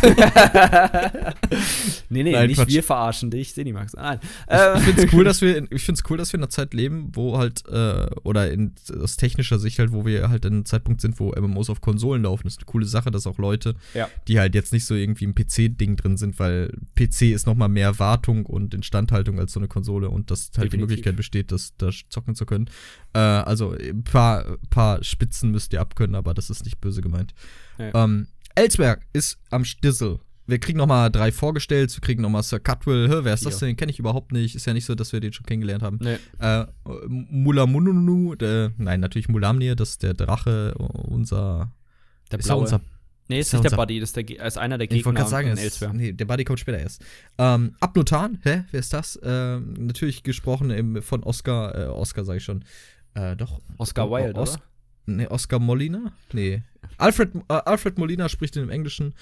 nee, 2.08 2.22
nee, 2.22 2.32
Nein, 2.32 2.48
nicht 2.48 2.56
Quatsch. 2.58 2.68
wir 2.68 2.82
verarschen 2.82 3.30
dich, 3.30 3.52
Cinemax. 3.54 3.94
Nein. 3.94 4.20
Äh, 4.46 4.78
Ich 4.78 4.82
finde 4.84 5.02
es 5.06 5.12
cool, 5.12 5.24
dass 5.24 5.40
wir, 5.40 5.70
ich 5.72 5.82
find's 5.82 6.02
cool, 6.08 6.16
dass 6.16 6.32
wir 6.32 6.38
in 6.38 6.42
einer 6.44 6.50
Zeit 6.50 6.74
leben, 6.74 7.10
wo 7.14 7.38
halt, 7.38 7.64
äh, 7.68 8.06
oder 8.24 8.50
in, 8.50 8.72
aus 9.02 9.16
technischer 9.16 9.58
Sicht 9.58 9.78
halt, 9.78 9.92
wo 9.92 10.04
wir 10.06 10.28
halt 10.28 10.44
in 10.44 10.52
einem 10.54 10.64
Zeitpunkt 10.64 11.00
sind, 11.00 11.18
wo 11.20 11.32
MMOs 11.32 11.70
auf 11.70 11.80
Konsolen 11.80 12.22
laufen. 12.22 12.44
Das 12.44 12.54
ist 12.54 12.58
eine 12.60 12.66
coole 12.66 12.86
Sache, 12.86 13.10
dass 13.10 13.26
auch 13.26 13.38
Leute, 13.38 13.74
Ja. 13.94 14.08
die 14.28 14.38
halt 14.38 14.54
jetzt 14.54 14.72
nicht 14.72 14.84
so 14.84 14.94
irgendwie 14.94 15.24
im 15.24 15.34
PC-Ding 15.34 15.96
drin 15.96 16.16
sind, 16.16 16.38
weil 16.38 16.72
PC 16.96 17.32
ist 17.32 17.46
nochmal 17.46 17.68
mehr 17.68 17.98
Wartung 17.98 18.46
und 18.46 18.74
Instandhaltung 18.74 19.38
als 19.38 19.52
so 19.52 19.60
eine 19.60 19.68
Konsole 19.68 20.08
und 20.10 20.30
dass 20.30 20.46
halt 20.56 20.56
die 20.56 20.60
Definitiv. 20.70 20.80
Möglichkeit 20.80 21.16
besteht, 21.16 21.52
das 21.52 21.74
da 21.78 21.90
zocken 22.08 22.34
zu 22.34 22.46
können. 22.46 22.68
Äh, 23.14 23.18
also 23.18 23.72
ein 23.72 24.04
paar, 24.04 24.44
paar 24.70 25.02
Spitzen 25.02 25.50
müsst 25.50 25.72
ihr 25.72 25.80
abkönnen, 25.80 26.14
aber 26.14 26.34
das 26.34 26.50
ist 26.50 26.64
nicht 26.64 26.80
böse 26.80 27.00
gemeint. 27.00 27.34
Ja. 27.78 28.04
Ähm, 28.04 28.28
Elsberg 28.54 29.06
ist 29.12 29.38
am 29.50 29.64
Stissel. 29.64 30.18
Wir 30.48 30.60
kriegen 30.60 30.78
noch 30.78 30.86
mal 30.86 31.10
drei 31.10 31.32
vorgestellt. 31.32 31.92
Wir 31.94 32.00
kriegen 32.00 32.22
noch 32.22 32.30
mal 32.30 32.42
Sir 32.42 32.60
Cutwell. 32.60 33.24
Wer 33.24 33.34
ist 33.34 33.44
das 33.44 33.58
denn? 33.58 33.76
Kenne 33.76 33.90
ich 33.90 33.98
überhaupt 33.98 34.30
nicht. 34.30 34.54
Ist 34.54 34.66
ja 34.66 34.72
nicht 34.72 34.84
so, 34.84 34.94
dass 34.94 35.12
wir 35.12 35.18
den 35.20 35.32
schon 35.32 35.44
kennengelernt 35.44 35.82
haben. 35.82 35.98
nee. 36.00 36.18
Äh, 36.38 36.66
Mulamununu, 37.08 38.36
der, 38.36 38.72
nein, 38.78 39.00
natürlich 39.00 39.28
Mulamnir, 39.28 39.74
das 39.74 39.90
ist 39.90 40.02
der 40.04 40.14
Drache, 40.14 40.74
unser, 40.74 41.72
Der 42.30 42.38
ist 42.38 42.46
ja 42.48 42.54
blaue. 42.54 42.62
unser 42.64 42.80
Nee, 43.28 43.40
ist 43.40 43.52
nicht 43.52 43.64
der 43.64 43.76
Buddy, 43.76 43.98
das 43.98 44.10
ist, 44.10 44.16
der, 44.16 44.46
ist 44.46 44.56
einer 44.56 44.78
der 44.78 44.86
Gegner. 44.86 45.00
Ich 45.00 45.04
wollte 45.04 45.18
gerade 45.18 45.30
sagen, 45.30 45.48
ist, 45.48 45.92
nee, 45.94 46.12
der 46.12 46.26
Buddy 46.26 46.44
kommt 46.44 46.60
später 46.60 46.78
erst. 46.78 47.02
Ähm, 47.38 47.74
Abnotan, 47.80 48.38
hä? 48.44 48.64
Wer 48.70 48.80
ist 48.80 48.92
das? 48.92 49.18
Ähm, 49.22 49.74
natürlich 49.78 50.22
gesprochen 50.22 50.70
im, 50.70 51.02
von 51.02 51.24
Oscar, 51.24 51.74
äh, 51.76 51.86
Oscar 51.88 52.24
sage 52.24 52.38
ich 52.38 52.44
schon. 52.44 52.64
Äh, 53.14 53.34
doch. 53.34 53.60
Oscar 53.78 54.08
Wilde, 54.10 54.38
Os 54.38 54.54
oder? 54.54 54.62
Nee, 55.06 55.26
Oscar 55.28 55.58
Molina? 55.58 56.12
Nee. 56.32 56.62
Alfred, 56.98 57.34
äh, 57.48 57.54
Alfred 57.54 57.98
Molina 57.98 58.28
spricht 58.28 58.56
im 58.56 58.70
Englischen. 58.70 59.14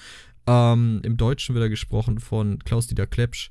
Ähm, 0.47 1.01
Im 1.03 1.17
Deutschen 1.17 1.55
wird 1.55 1.63
er 1.63 1.69
gesprochen 1.69 2.19
von 2.19 2.59
Klaus-Dieter 2.59 3.07
Klepsch. 3.07 3.49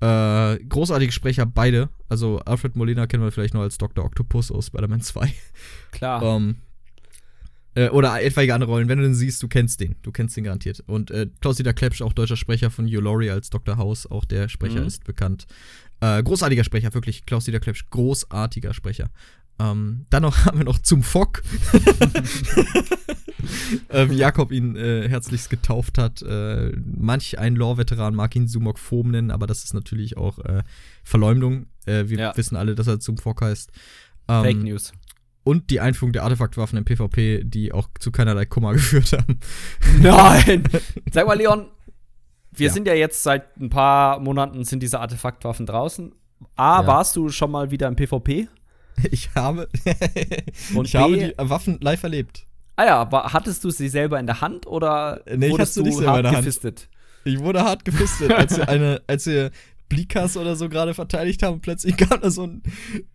Äh, 0.00 0.58
großartige 0.64 1.12
Sprecher, 1.12 1.46
beide. 1.46 1.88
Also 2.08 2.38
Alfred 2.40 2.76
Molina 2.76 3.06
kennen 3.06 3.22
wir 3.22 3.32
vielleicht 3.32 3.54
noch 3.54 3.62
als 3.62 3.78
Dr. 3.78 4.04
Octopus 4.04 4.50
aus 4.50 4.66
Spider-Man 4.66 5.00
2. 5.00 5.32
Klar. 5.92 6.22
Ähm, 6.22 6.56
äh, 7.74 7.88
oder 7.88 8.22
etwaige 8.22 8.54
andere 8.54 8.70
Rollen. 8.70 8.88
Wenn 8.88 8.98
du 8.98 9.04
den 9.04 9.14
siehst, 9.14 9.42
du 9.42 9.48
kennst 9.48 9.80
den. 9.80 9.96
Du 10.02 10.12
kennst 10.12 10.36
den 10.36 10.44
garantiert. 10.44 10.82
Und 10.86 11.10
äh, 11.10 11.28
Klaus-Dieter 11.40 11.72
Klepsch, 11.72 12.02
auch 12.02 12.12
deutscher 12.12 12.36
Sprecher 12.36 12.70
von 12.70 12.86
Hugh 12.86 13.00
Laurie 13.00 13.30
als 13.30 13.50
Dr. 13.50 13.76
House. 13.76 14.06
Auch 14.06 14.24
der 14.24 14.48
Sprecher 14.48 14.80
mhm. 14.80 14.86
ist 14.86 15.04
bekannt. 15.04 15.46
Äh, 16.00 16.22
großartiger 16.22 16.64
Sprecher, 16.64 16.92
wirklich. 16.94 17.26
Klaus-Dieter 17.26 17.60
Klepsch, 17.60 17.86
großartiger 17.90 18.74
Sprecher. 18.74 19.10
Ähm, 19.58 20.06
dann 20.10 20.22
noch 20.22 20.36
haben 20.46 20.58
wir 20.58 20.64
noch 20.64 20.78
zum 20.78 21.02
Fock. 21.02 21.42
äh, 23.88 24.08
wie 24.08 24.16
Jakob 24.16 24.52
ihn 24.52 24.76
äh, 24.76 25.08
herzlichst 25.08 25.50
getauft 25.50 25.98
hat. 25.98 26.22
Äh, 26.22 26.72
manch 26.76 27.38
ein 27.38 27.54
Lore-Veteran 27.56 28.14
mag 28.14 28.34
ihn 28.36 28.48
Sumok 28.48 28.78
Foam 28.78 29.10
nennen, 29.10 29.30
aber 29.30 29.46
das 29.46 29.64
ist 29.64 29.74
natürlich 29.74 30.16
auch 30.16 30.38
äh, 30.40 30.62
Verleumdung. 31.02 31.66
Äh, 31.86 32.08
wir 32.08 32.18
ja. 32.18 32.36
wissen 32.36 32.56
alle, 32.56 32.74
dass 32.74 32.86
er 32.86 33.00
zum 33.00 33.18
Fock 33.18 33.42
heißt. 33.42 33.70
Ähm, 34.28 34.42
Fake 34.42 34.62
News. 34.62 34.92
Und 35.44 35.68
die 35.70 35.80
Einführung 35.80 36.12
der 36.12 36.24
Artefaktwaffen 36.24 36.78
im 36.78 36.86
PvP, 36.86 37.44
die 37.44 37.72
auch 37.72 37.88
zu 38.00 38.10
keinerlei 38.10 38.46
Kummer 38.46 38.72
geführt 38.74 39.12
haben. 39.12 39.38
Nein! 40.00 40.64
Sag 41.12 41.26
mal, 41.26 41.34
Leon, 41.34 41.66
wir 42.50 42.68
ja. 42.68 42.72
sind 42.72 42.86
ja 42.86 42.94
jetzt 42.94 43.22
seit 43.22 43.56
ein 43.58 43.68
paar 43.68 44.20
Monaten 44.20 44.64
sind 44.64 44.82
diese 44.82 45.00
Artefaktwaffen 45.00 45.66
draußen. 45.66 46.12
A, 46.56 46.80
ja. 46.80 46.86
warst 46.86 47.16
du 47.16 47.28
schon 47.28 47.50
mal 47.50 47.70
wieder 47.70 47.88
im 47.88 47.96
PvP? 47.96 48.48
Ich 49.10 49.34
habe, 49.34 49.68
Und 50.74 50.86
ich 50.86 50.92
B, 50.92 50.98
habe 50.98 51.16
die 51.16 51.32
Waffen 51.36 51.78
live 51.80 52.02
erlebt. 52.02 52.46
Ah 52.76 52.86
ja, 52.86 52.96
aber 53.00 53.32
hattest 53.32 53.62
du 53.64 53.70
sie 53.70 53.88
selber 53.88 54.18
in 54.18 54.26
der 54.26 54.40
Hand 54.40 54.66
oder 54.66 55.22
nee, 55.26 55.50
wurdest 55.50 55.76
du 55.76 55.82
nicht 55.82 55.96
selber 55.96 56.12
hart 56.12 56.26
in 56.26 56.32
der 56.32 56.40
gefistet? 56.40 56.88
Ich 57.24 57.38
wurde 57.38 57.62
hart 57.64 57.84
gefistet, 57.84 58.32
als 58.32 58.56
wir 58.56 58.68
eine, 58.68 59.02
als 59.06 59.26
wir 59.26 59.50
Blikas 59.88 60.36
oder 60.36 60.56
so 60.56 60.68
gerade 60.68 60.94
verteidigt 60.94 61.42
haben. 61.42 61.60
Plötzlich 61.60 61.96
kam 61.96 62.20
da 62.20 62.30
so 62.30 62.44
ein 62.44 62.62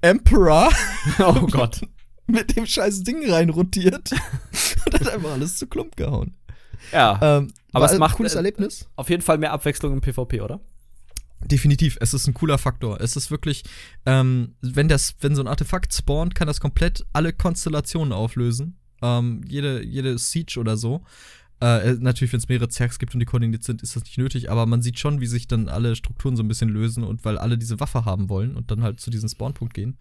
Emperor. 0.02 0.70
Oh 1.20 1.48
Gott. 1.48 1.82
mit 2.28 2.56
dem 2.56 2.66
scheiß 2.66 3.04
Ding 3.04 3.30
reinrotiert 3.30 4.12
und 4.86 4.94
hat 4.94 5.14
einfach 5.14 5.32
alles 5.32 5.58
zu 5.58 5.68
Klump 5.68 5.96
gehauen. 5.96 6.36
Ja. 6.92 7.20
Ähm, 7.22 7.52
aber 7.74 7.86
es 7.86 7.98
macht 7.98 8.14
ein 8.14 8.18
cooles 8.18 8.36
Erlebnis. 8.36 8.88
Auf 8.96 9.10
jeden 9.10 9.22
Fall 9.22 9.38
mehr 9.38 9.52
Abwechslung 9.52 9.94
im 9.94 10.02
PvP, 10.02 10.42
oder? 10.42 10.60
Definitiv, 11.46 11.98
es 12.02 12.14
ist 12.14 12.28
ein 12.28 12.34
cooler 12.34 12.58
Faktor. 12.58 13.00
Es 13.00 13.16
ist 13.16 13.32
wirklich, 13.32 13.64
ähm, 14.06 14.56
wenn 14.62 14.88
das, 14.88 15.16
wenn 15.22 15.36
so 15.36 15.42
ein 15.42 15.48
Artefakt 15.48 15.94
spawnt, 15.94 16.36
kann 16.36 16.48
das 16.48 16.60
komplett 16.60 17.06
alle 17.14 17.32
Konstellationen 17.32 18.12
auflösen. 18.12 18.78
Ähm, 19.02 19.42
jede, 19.48 19.84
jede 19.84 20.18
Siege 20.18 20.60
oder 20.60 20.76
so. 20.76 21.04
Äh, 21.62 21.96
natürlich, 22.00 22.32
wenn 22.32 22.40
es 22.40 22.48
mehrere 22.48 22.70
Zergs 22.70 23.00
gibt 23.00 23.14
und 23.14 23.20
die 23.20 23.26
koordiniert 23.26 23.64
sind, 23.64 23.82
ist 23.82 23.96
das 23.96 24.04
nicht 24.04 24.18
nötig, 24.18 24.50
aber 24.50 24.66
man 24.66 24.82
sieht 24.82 25.00
schon, 25.00 25.20
wie 25.20 25.28
sich 25.28 25.48
dann 25.48 25.68
alle 25.68 25.96
Strukturen 25.96 26.38
so 26.38 26.44
ein 26.44 26.48
bisschen 26.48 26.70
lösen 26.70 27.04
und 27.04 27.26
weil 27.26 27.38
alle 27.38 27.58
diese 27.58 27.80
Waffe 27.80 28.06
haben 28.06 28.30
wollen 28.30 28.56
und 28.56 28.72
dann 28.72 28.82
halt 28.82 29.00
zu 29.00 29.10
diesem 29.10 29.28
Spawnpunkt 29.28 29.74
gehen. 29.74 29.98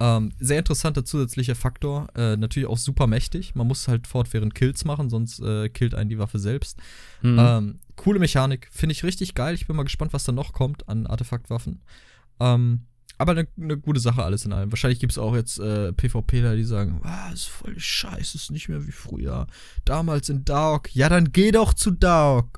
Ähm, 0.00 0.32
sehr 0.40 0.58
interessanter 0.58 1.04
zusätzlicher 1.04 1.54
Faktor. 1.54 2.08
Äh, 2.16 2.36
natürlich 2.36 2.68
auch 2.68 2.78
super 2.78 3.06
mächtig. 3.06 3.54
Man 3.54 3.66
muss 3.66 3.86
halt 3.86 4.06
fortwährend 4.06 4.54
Kills 4.54 4.86
machen, 4.86 5.10
sonst 5.10 5.40
äh, 5.40 5.68
killt 5.68 5.94
einen 5.94 6.08
die 6.08 6.18
Waffe 6.18 6.38
selbst. 6.38 6.78
Mhm. 7.20 7.38
Ähm, 7.38 7.78
coole 7.96 8.18
Mechanik. 8.18 8.68
Finde 8.72 8.94
ich 8.94 9.04
richtig 9.04 9.34
geil. 9.34 9.54
Ich 9.54 9.66
bin 9.66 9.76
mal 9.76 9.82
gespannt, 9.82 10.14
was 10.14 10.24
da 10.24 10.32
noch 10.32 10.54
kommt 10.54 10.88
an 10.88 11.06
Artefaktwaffen. 11.06 11.82
Ähm, 12.40 12.86
aber 13.18 13.32
eine 13.32 13.46
ne 13.56 13.76
gute 13.76 14.00
Sache 14.00 14.24
alles 14.24 14.46
in 14.46 14.54
allem. 14.54 14.72
Wahrscheinlich 14.72 14.98
gibt 14.98 15.12
es 15.12 15.18
auch 15.18 15.34
jetzt 15.34 15.58
äh, 15.58 15.92
PvPler, 15.92 16.56
die 16.56 16.64
sagen, 16.64 17.02
ah, 17.04 17.30
ist 17.30 17.44
voll 17.44 17.78
scheiße, 17.78 18.38
ist 18.38 18.50
nicht 18.50 18.70
mehr 18.70 18.86
wie 18.86 18.92
früher. 18.92 19.46
Damals 19.84 20.30
in 20.30 20.46
Dark. 20.46 20.94
Ja, 20.96 21.10
dann 21.10 21.30
geh 21.30 21.50
doch 21.50 21.74
zu 21.74 21.90
Dark. 21.90 22.56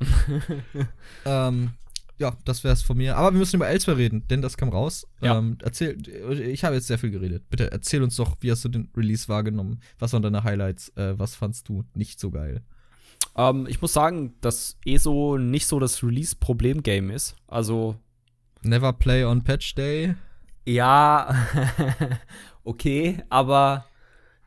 ähm, 1.24 1.72
ja, 2.18 2.36
das 2.44 2.62
wäre 2.64 2.74
es 2.74 2.82
von 2.82 2.96
mir. 2.96 3.16
Aber 3.16 3.32
wir 3.32 3.38
müssen 3.38 3.56
über 3.56 3.68
Elsewhere 3.68 3.96
reden, 3.96 4.26
denn 4.28 4.42
das 4.42 4.56
kam 4.56 4.68
raus. 4.68 5.06
Ja. 5.20 5.38
Ähm, 5.38 5.58
erzähl, 5.62 5.96
ich 6.40 6.64
habe 6.64 6.76
jetzt 6.76 6.86
sehr 6.86 6.98
viel 6.98 7.10
geredet. 7.10 7.48
Bitte 7.50 7.70
erzähl 7.72 8.02
uns 8.02 8.16
doch, 8.16 8.36
wie 8.40 8.50
hast 8.50 8.64
du 8.64 8.68
den 8.68 8.90
Release 8.96 9.28
wahrgenommen? 9.28 9.80
Was 9.98 10.12
waren 10.12 10.22
deine 10.22 10.44
Highlights? 10.44 10.90
Äh, 10.96 11.18
was 11.18 11.34
fandst 11.34 11.68
du 11.68 11.84
nicht 11.94 12.20
so 12.20 12.30
geil? 12.30 12.62
Ähm, 13.36 13.66
ich 13.68 13.80
muss 13.80 13.92
sagen, 13.92 14.34
dass 14.40 14.78
ESO 14.84 15.38
nicht 15.38 15.66
so 15.66 15.80
das 15.80 16.02
Release-Problem-Game 16.02 17.10
ist. 17.10 17.36
Also. 17.46 17.96
Never 18.62 18.92
play 18.92 19.24
on 19.24 19.42
Patch 19.42 19.74
Day? 19.74 20.14
Ja, 20.64 21.34
okay, 22.64 23.22
aber 23.28 23.86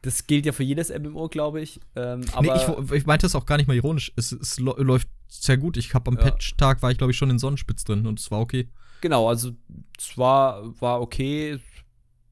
das 0.02 0.28
gilt 0.28 0.46
ja 0.46 0.52
für 0.52 0.64
jedes 0.64 0.90
MMO, 0.90 1.28
glaube 1.28 1.62
ich. 1.62 1.82
Ähm, 1.96 2.22
nee, 2.40 2.52
ich, 2.56 2.92
ich, 2.92 3.06
meinte 3.06 3.26
das 3.26 3.36
auch 3.36 3.46
gar 3.46 3.58
nicht 3.58 3.68
mal 3.68 3.76
ironisch. 3.76 4.14
Es, 4.16 4.32
es 4.32 4.60
läuft 4.60 5.10
sehr 5.28 5.58
gut. 5.58 5.78
Ich 5.78 5.94
habe 5.94 6.10
am 6.10 6.18
ja. 6.18 6.24
Patch-Tag 6.24 6.82
war 6.82 6.92
ich, 6.92 6.98
glaube 6.98 7.12
ich, 7.12 7.18
schon 7.18 7.30
in 7.30 7.40
Sonnenspitz 7.40 7.84
drin 7.84 8.06
und 8.08 8.20
es 8.20 8.32
war 8.32 8.40
okay. 8.40 8.70
Genau, 9.02 9.28
also 9.28 9.52
es 9.98 10.18
war, 10.18 10.80
war 10.82 11.02
okay. 11.02 11.60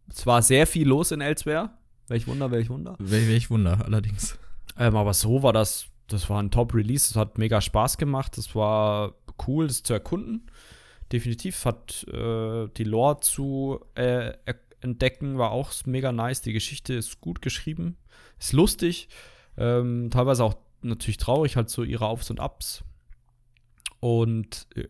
Es 0.10 0.26
war 0.26 0.42
sehr 0.42 0.68
viel 0.68 0.88
los 0.88 1.12
in 1.12 1.22
Elsewhere. 1.22 1.72
Welch 2.08 2.28
Wunder, 2.28 2.52
welch 2.52 2.70
Wunder. 2.70 2.96
Wel 3.00 3.28
welch 3.28 3.50
Wunder, 3.50 3.84
allerdings. 3.86 4.38
Ähm, 4.78 4.96
aber 4.96 5.14
so 5.14 5.44
war 5.44 5.54
das, 5.54 5.88
das 6.08 6.30
war 6.30 6.42
ein 6.42 6.52
Top-Release. 6.52 7.12
Es 7.12 7.16
hat 7.16 7.38
mega 7.38 7.62
Spaß 7.62 7.98
gemacht. 7.98 8.38
Es 8.38 8.56
war 8.56 9.14
cool, 9.48 9.68
das 9.68 9.84
zu 9.84 9.94
erkunden. 9.94 10.50
Definitiv 11.12 11.66
hat 11.66 12.06
äh, 12.08 12.68
die 12.76 12.84
Lore 12.84 13.20
zu 13.20 13.80
äh, 13.96 14.34
entdecken, 14.82 15.38
war 15.38 15.52
auch 15.52 15.72
mega 15.86 16.12
nice. 16.12 16.42
Die 16.42 16.54
Geschichte 16.54 16.94
ist 16.94 17.22
gut 17.22 17.42
geschrieben, 17.42 17.98
ist 18.40 18.54
lustig, 18.54 19.10
ähm, 19.58 20.10
teilweise 20.12 20.44
auch 20.44 20.56
natürlich 20.84 21.18
traurig, 21.18 21.56
halt 21.56 21.70
so 21.70 21.84
ihre 21.84 22.08
Aufs 22.08 22.30
und 22.30 22.40
Ups. 22.40 22.84
Und 24.00 24.68
äh, 24.76 24.88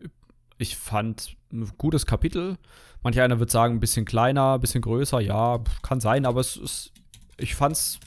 ich 0.58 0.76
fand 0.76 1.36
ein 1.52 1.70
gutes 1.78 2.06
Kapitel. 2.06 2.58
Manch 3.02 3.20
einer 3.20 3.38
wird 3.38 3.50
sagen, 3.50 3.76
ein 3.76 3.80
bisschen 3.80 4.04
kleiner, 4.04 4.54
ein 4.54 4.60
bisschen 4.60 4.80
größer, 4.80 5.20
ja, 5.20 5.62
kann 5.82 6.00
sein, 6.00 6.26
aber 6.26 6.40
es 6.40 6.56
ist, 6.56 6.92
ich 7.36 7.54
fand's. 7.54 8.00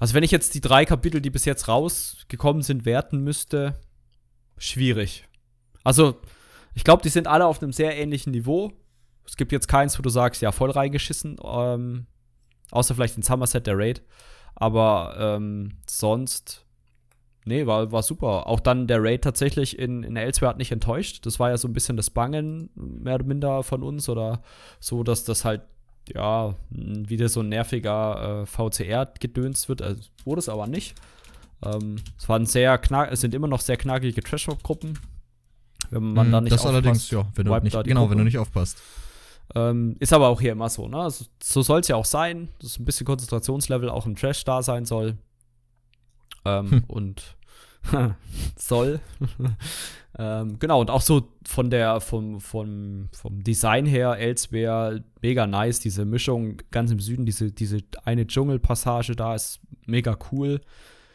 Also, 0.00 0.14
wenn 0.14 0.24
ich 0.24 0.32
jetzt 0.32 0.54
die 0.54 0.60
drei 0.60 0.84
Kapitel, 0.84 1.20
die 1.20 1.30
bis 1.30 1.44
jetzt 1.44 1.68
rausgekommen 1.68 2.62
sind, 2.62 2.84
werten 2.84 3.22
müsste, 3.22 3.78
schwierig. 4.58 5.28
Also, 5.84 6.20
ich 6.74 6.84
glaube, 6.84 7.02
die 7.02 7.08
sind 7.08 7.28
alle 7.28 7.46
auf 7.46 7.62
einem 7.62 7.72
sehr 7.72 7.96
ähnlichen 7.96 8.32
Niveau. 8.32 8.72
Es 9.24 9.36
gibt 9.36 9.52
jetzt 9.52 9.68
keins, 9.68 9.98
wo 9.98 10.02
du 10.02 10.10
sagst, 10.10 10.42
ja, 10.42 10.50
voll 10.50 10.70
reingeschissen. 10.70 11.36
Ähm, 11.44 12.06
außer 12.72 12.94
vielleicht 12.94 13.16
in 13.16 13.22
Somerset 13.22 13.66
der 13.66 13.78
Raid. 13.78 14.02
Aber 14.54 15.14
ähm, 15.18 15.78
sonst, 15.88 16.66
nee, 17.44 17.66
war, 17.66 17.92
war 17.92 18.02
super. 18.02 18.46
Auch 18.46 18.60
dann 18.60 18.86
der 18.86 19.02
Raid 19.02 19.22
tatsächlich 19.22 19.78
in, 19.78 20.02
in 20.02 20.16
Elsewhere 20.16 20.50
hat 20.50 20.58
nicht 20.58 20.72
enttäuscht. 20.72 21.26
Das 21.26 21.38
war 21.40 21.50
ja 21.50 21.56
so 21.56 21.68
ein 21.68 21.72
bisschen 21.72 21.96
das 21.96 22.10
Bangen, 22.10 22.70
mehr 22.74 23.16
oder 23.16 23.24
minder 23.24 23.62
von 23.62 23.82
uns. 23.82 24.08
Oder 24.08 24.42
so, 24.80 25.02
dass 25.02 25.24
das 25.24 25.44
halt, 25.44 25.62
ja, 26.12 26.54
wieder 26.70 27.28
so 27.28 27.40
ein 27.40 27.48
nerviger 27.48 28.42
äh, 28.42 28.46
VCR 28.46 29.12
gedönst 29.18 29.68
wird. 29.68 29.82
Also, 29.82 30.02
wurde 30.24 30.40
es 30.40 30.48
aber 30.48 30.66
nicht. 30.66 30.94
Ähm, 31.64 31.96
es 32.18 32.28
waren 32.28 32.46
sehr 32.46 32.76
knack, 32.78 33.10
es 33.12 33.20
sind 33.20 33.34
immer 33.34 33.48
noch 33.48 33.60
sehr 33.60 33.76
knackige 33.76 34.22
Trash-Gruppen. 34.22 34.98
Wenn 35.90 36.12
man 36.12 36.28
mm, 36.28 36.32
da 36.32 36.40
nicht 36.40 36.52
das 36.52 36.60
aufpasst, 36.62 36.74
allerdings, 36.74 37.10
ja, 37.10 37.26
wenn 37.34 37.46
du 37.46 37.58
nicht, 37.60 37.84
genau, 37.84 38.00
Gruppe. 38.00 38.10
wenn 38.12 38.18
du 38.18 38.24
nicht 38.24 38.38
aufpasst. 38.38 38.78
Ähm, 39.54 39.96
ist 40.00 40.12
aber 40.12 40.28
auch 40.28 40.40
hier 40.40 40.52
immer 40.52 40.68
so, 40.70 40.88
ne? 40.88 40.96
Also, 40.96 41.26
so 41.42 41.62
soll 41.62 41.80
es 41.80 41.88
ja 41.88 41.96
auch 41.96 42.04
sein, 42.04 42.48
dass 42.60 42.78
ein 42.78 42.84
bisschen 42.84 43.06
Konzentrationslevel 43.06 43.90
auch 43.90 44.06
im 44.06 44.16
Trash 44.16 44.44
da 44.44 44.62
sein 44.62 44.86
soll. 44.86 45.18
Ähm, 46.44 46.70
hm. 46.70 46.84
Und 46.86 47.36
soll. 48.56 49.00
ähm, 50.18 50.58
genau, 50.58 50.80
und 50.80 50.90
auch 50.90 51.00
so 51.00 51.28
von 51.46 51.70
der, 51.70 52.00
vom, 52.00 52.40
vom, 52.40 53.08
vom 53.12 53.42
Design 53.42 53.86
her, 53.86 54.18
Elsewhere, 54.18 55.02
mega 55.20 55.46
nice, 55.46 55.80
diese 55.80 56.04
Mischung 56.04 56.58
ganz 56.70 56.90
im 56.90 57.00
Süden, 57.00 57.26
diese, 57.26 57.50
diese 57.50 57.78
eine 58.04 58.26
Dschungelpassage 58.26 59.16
da 59.16 59.34
ist 59.34 59.60
mega 59.86 60.16
cool. 60.30 60.60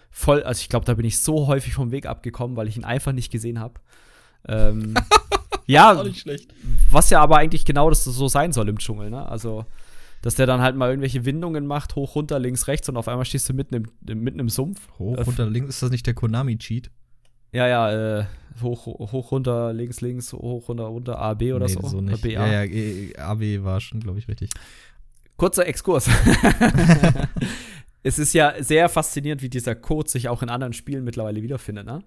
Voll, 0.09 0.43
also 0.43 0.59
ich 0.61 0.69
glaube, 0.69 0.85
da 0.85 0.93
bin 0.93 1.05
ich 1.05 1.19
so 1.19 1.47
häufig 1.47 1.73
vom 1.73 1.91
Weg 1.91 2.05
abgekommen, 2.05 2.57
weil 2.57 2.67
ich 2.67 2.77
ihn 2.77 2.85
einfach 2.85 3.11
nicht 3.11 3.31
gesehen 3.31 3.59
habe. 3.59 3.75
Ähm, 4.47 4.95
ja, 5.65 6.03
was 6.89 7.09
ja 7.09 7.21
aber 7.21 7.37
eigentlich 7.37 7.65
genau 7.65 7.89
das 7.89 8.03
so 8.03 8.27
sein 8.27 8.51
soll 8.51 8.69
im 8.69 8.79
Dschungel, 8.79 9.09
ne? 9.09 9.27
Also, 9.27 9.65
dass 10.27 10.35
der 10.35 10.45
dann 10.45 10.59
halt 10.59 10.75
mal 10.75 10.89
irgendwelche 10.89 11.23
Windungen 11.23 11.65
macht, 11.65 11.95
hoch, 11.95 12.15
runter, 12.15 12.37
links, 12.37 12.67
rechts 12.67 12.89
und 12.89 12.97
auf 12.97 13.07
einmal 13.07 13.23
stehst 13.23 13.47
du 13.47 13.53
mitten 13.53 13.75
im, 13.75 14.23
mitten 14.23 14.39
im 14.39 14.49
Sumpf. 14.49 14.89
Hoch, 14.99 15.25
runter, 15.25 15.49
links, 15.49 15.69
ist 15.69 15.83
das 15.83 15.89
nicht 15.89 16.05
der 16.05 16.15
Konami-Cheat? 16.15 16.91
Ja, 17.53 17.65
ja, 17.65 18.19
äh, 18.19 18.25
hoch, 18.61 18.87
hoch, 18.87 19.31
runter, 19.31 19.71
links, 19.71 20.01
links, 20.01 20.33
hoch, 20.33 20.67
runter, 20.67 20.83
runter, 20.83 21.17
A, 21.17 21.33
B 21.33 21.53
oder 21.53 21.67
nee, 21.67 21.71
so. 21.71 21.87
so 21.87 22.01
nicht. 22.01 22.21
BA. 22.21 22.27
Ja, 22.27 22.45
ja, 22.45 22.63
e, 22.65 23.15
A, 23.15 23.35
B 23.35 23.63
war 23.63 23.79
schon, 23.79 24.01
glaube 24.01 24.19
ich, 24.19 24.27
richtig. 24.27 24.49
Kurzer 25.37 25.65
Exkurs. 25.65 26.09
es 28.03 28.19
ist 28.19 28.33
ja 28.33 28.61
sehr 28.61 28.89
faszinierend, 28.89 29.41
wie 29.41 29.49
dieser 29.49 29.75
Code 29.75 30.09
sich 30.09 30.27
auch 30.27 30.43
in 30.43 30.49
anderen 30.49 30.73
Spielen 30.73 31.05
mittlerweile 31.05 31.41
wiederfindet, 31.41 31.85
ne? 31.85 32.03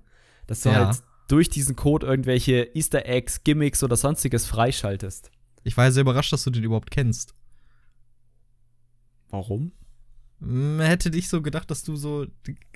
Dass 0.46 0.60
du 0.60 0.68
Ja. 0.68 0.88
halt 0.88 0.98
durch 1.28 1.48
diesen 1.48 1.74
Code 1.74 2.06
irgendwelche 2.06 2.68
Easter 2.74 3.06
Eggs, 3.06 3.44
Gimmicks 3.44 3.82
oder 3.82 3.96
sonstiges 3.96 4.44
freischaltest. 4.44 5.30
Ich 5.64 5.78
war 5.78 5.84
ja 5.86 5.90
sehr 5.90 6.02
überrascht, 6.02 6.34
dass 6.34 6.44
du 6.44 6.50
den 6.50 6.64
überhaupt 6.64 6.90
kennst. 6.90 7.34
Warum? 9.30 9.72
Man 10.38 10.86
hätte 10.86 11.10
nicht 11.10 11.28
so 11.28 11.42
gedacht, 11.42 11.70
dass 11.70 11.82
du 11.82 11.96
so. 11.96 12.26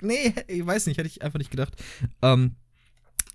Nee, 0.01 0.33
ich 0.47 0.65
weiß 0.65 0.85
nicht, 0.87 0.97
hätte 0.97 1.07
ich 1.07 1.21
einfach 1.23 1.39
nicht 1.39 1.51
gedacht. 1.51 1.73
Ähm, 2.21 2.55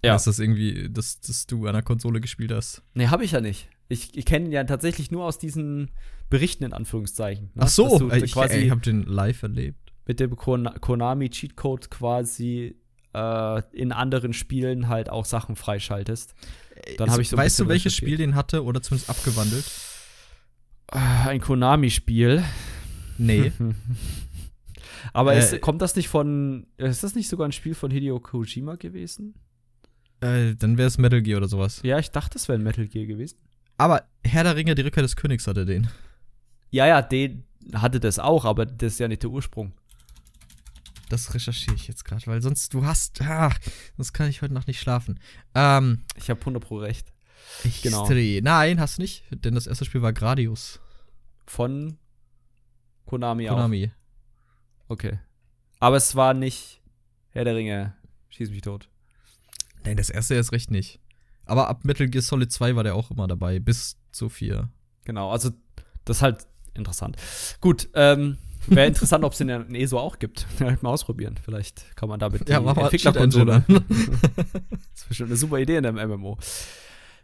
Ja. 0.02 0.12
Dass 0.14 0.24
das 0.24 0.38
irgendwie, 0.38 0.88
dass, 0.90 1.20
dass 1.20 1.46
du 1.46 1.66
an 1.66 1.74
der 1.74 1.82
Konsole 1.82 2.20
gespielt 2.20 2.52
hast. 2.52 2.82
Nee, 2.94 3.08
habe 3.08 3.24
ich 3.24 3.32
ja 3.32 3.40
nicht. 3.40 3.68
Ich, 3.88 4.16
ich 4.16 4.24
kenne 4.24 4.46
ihn 4.46 4.52
ja 4.52 4.64
tatsächlich 4.64 5.10
nur 5.10 5.24
aus 5.24 5.38
diesen 5.38 5.90
Berichten 6.30 6.64
in 6.64 6.72
Anführungszeichen. 6.72 7.46
ne? 7.54 7.62
Ach 7.64 7.68
so, 7.68 7.98
du 7.98 8.10
ich, 8.12 8.32
quasi 8.32 8.58
ich 8.58 8.70
habe 8.70 8.80
den 8.80 9.02
live 9.02 9.42
erlebt. 9.42 9.92
mit 10.06 10.20
dem 10.20 10.36
Kon 10.36 10.64
Konami 10.80 11.28
Cheatcode 11.28 11.90
quasi 11.90 12.76
äh, 13.12 13.62
in 13.72 13.90
anderen 13.92 14.32
Spielen 14.32 14.86
halt 14.88 15.10
auch 15.10 15.24
Sachen 15.24 15.56
freischaltest. 15.56 16.34
Dann 16.98 17.10
hab 17.10 17.18
ich 17.18 17.28
so 17.28 17.36
ein 17.36 17.42
weißt 17.42 17.58
du, 17.58 17.68
welches. 17.68 17.94
Spiel 17.96 18.16
den 18.16 18.36
hatte 18.36 18.62
oder 18.64 18.80
zumindest 18.80 19.10
abgewandelt? 19.10 19.64
Äh, 20.92 20.98
Ein 21.28 21.40
Konami-Spiel. 21.40 22.42
Nee. 23.20 23.52
Aber 25.12 25.34
Äh, 25.34 25.38
ist, 25.38 25.60
kommt 25.60 25.82
das 25.82 25.96
nicht 25.96 26.08
von. 26.08 26.66
Ist 26.76 27.02
das 27.02 27.14
nicht 27.14 27.28
sogar 27.28 27.46
ein 27.48 27.52
Spiel 27.52 27.74
von 27.74 27.90
Hideo 27.90 28.20
Kojima 28.20 28.76
gewesen? 28.76 29.34
äh, 30.20 30.54
dann 30.54 30.76
wäre 30.76 30.88
es 30.88 30.98
Metal 30.98 31.22
Gear 31.22 31.38
oder 31.38 31.48
sowas. 31.48 31.80
Ja, 31.82 31.98
ich 31.98 32.10
dachte, 32.10 32.36
es 32.36 32.46
wäre 32.48 32.58
ein 32.58 32.62
Metal 32.64 32.86
Gear 32.86 33.06
gewesen. 33.06 33.38
Aber 33.78 34.04
Herr 34.22 34.44
der 34.44 34.54
Ringe, 34.56 34.74
die 34.74 34.82
Rückkehr 34.82 35.02
des 35.02 35.16
Königs 35.16 35.46
hatte 35.46 35.64
den. 35.64 35.88
Ja, 36.70 36.86
ja, 36.86 37.00
den 37.00 37.44
hatte 37.72 38.00
das 38.00 38.18
auch, 38.18 38.44
aber 38.44 38.66
das 38.66 38.92
ist 38.94 38.98
ja 39.00 39.08
nicht 39.08 39.22
der 39.22 39.30
Ursprung. 39.30 39.72
Das 41.08 41.32
recherchiere 41.34 41.74
ich 41.74 41.88
jetzt 41.88 42.04
gerade, 42.04 42.26
weil 42.26 42.42
sonst 42.42 42.72
du 42.74 42.84
hast. 42.84 43.20
Ach, 43.22 43.58
sonst 43.96 44.12
kann 44.12 44.28
ich 44.28 44.42
heute 44.42 44.54
Nacht 44.54 44.68
nicht 44.68 44.78
schlafen. 44.80 45.18
Ähm, 45.54 46.02
Ich 46.16 46.28
habe 46.30 46.38
100 46.40 46.62
Pro 46.62 46.78
recht. 46.78 47.12
Genau. 47.82 48.06
Genau. 48.06 48.40
Nein, 48.42 48.78
hast 48.78 48.98
du 48.98 49.02
nicht, 49.02 49.24
denn 49.30 49.54
das 49.54 49.66
erste 49.66 49.84
Spiel 49.86 50.02
war 50.02 50.12
Gradius. 50.12 50.78
Von 51.46 51.96
Konami, 53.10 53.50
auch. 53.50 53.56
Konami. 53.56 53.90
Okay. 54.86 55.18
Aber 55.80 55.96
es 55.96 56.14
war 56.14 56.32
nicht 56.32 56.80
Herr 57.30 57.44
der 57.44 57.56
Ringe. 57.56 57.94
Schieß 58.28 58.50
mich 58.50 58.62
tot. 58.62 58.88
Nein, 59.84 59.96
das 59.96 60.10
erste 60.10 60.34
erst 60.34 60.52
recht 60.52 60.70
nicht. 60.70 61.00
Aber 61.44 61.68
ab 61.68 61.84
Metal 61.84 62.06
Gear 62.08 62.22
Solid 62.22 62.52
2 62.52 62.76
war 62.76 62.84
der 62.84 62.94
auch 62.94 63.10
immer 63.10 63.26
dabei, 63.26 63.58
bis 63.58 63.96
zu 64.12 64.28
4. 64.28 64.68
Genau, 65.04 65.30
also 65.30 65.50
das 66.04 66.18
ist 66.18 66.22
halt 66.22 66.46
interessant. 66.74 67.16
Gut, 67.60 67.88
ähm, 67.94 68.38
wäre 68.68 68.86
interessant, 68.86 69.24
ob 69.24 69.32
es 69.32 69.38
den 69.38 69.48
in 69.48 69.74
ESO 69.74 69.98
auch 69.98 70.20
gibt. 70.20 70.46
Halt 70.60 70.84
mal 70.84 70.90
ausprobieren. 70.90 71.34
Vielleicht 71.42 71.96
kann 71.96 72.08
man 72.08 72.20
damit 72.20 72.48
Ja, 72.48 72.60
mal 72.60 72.76
Entwicklerkonsole. 72.76 73.64
Das 73.68 75.02
ist 75.02 75.08
bestimmt 75.08 75.30
eine 75.30 75.36
super 75.36 75.58
Idee 75.58 75.76
in 75.76 75.86
einem 75.86 76.08
MMO. 76.10 76.38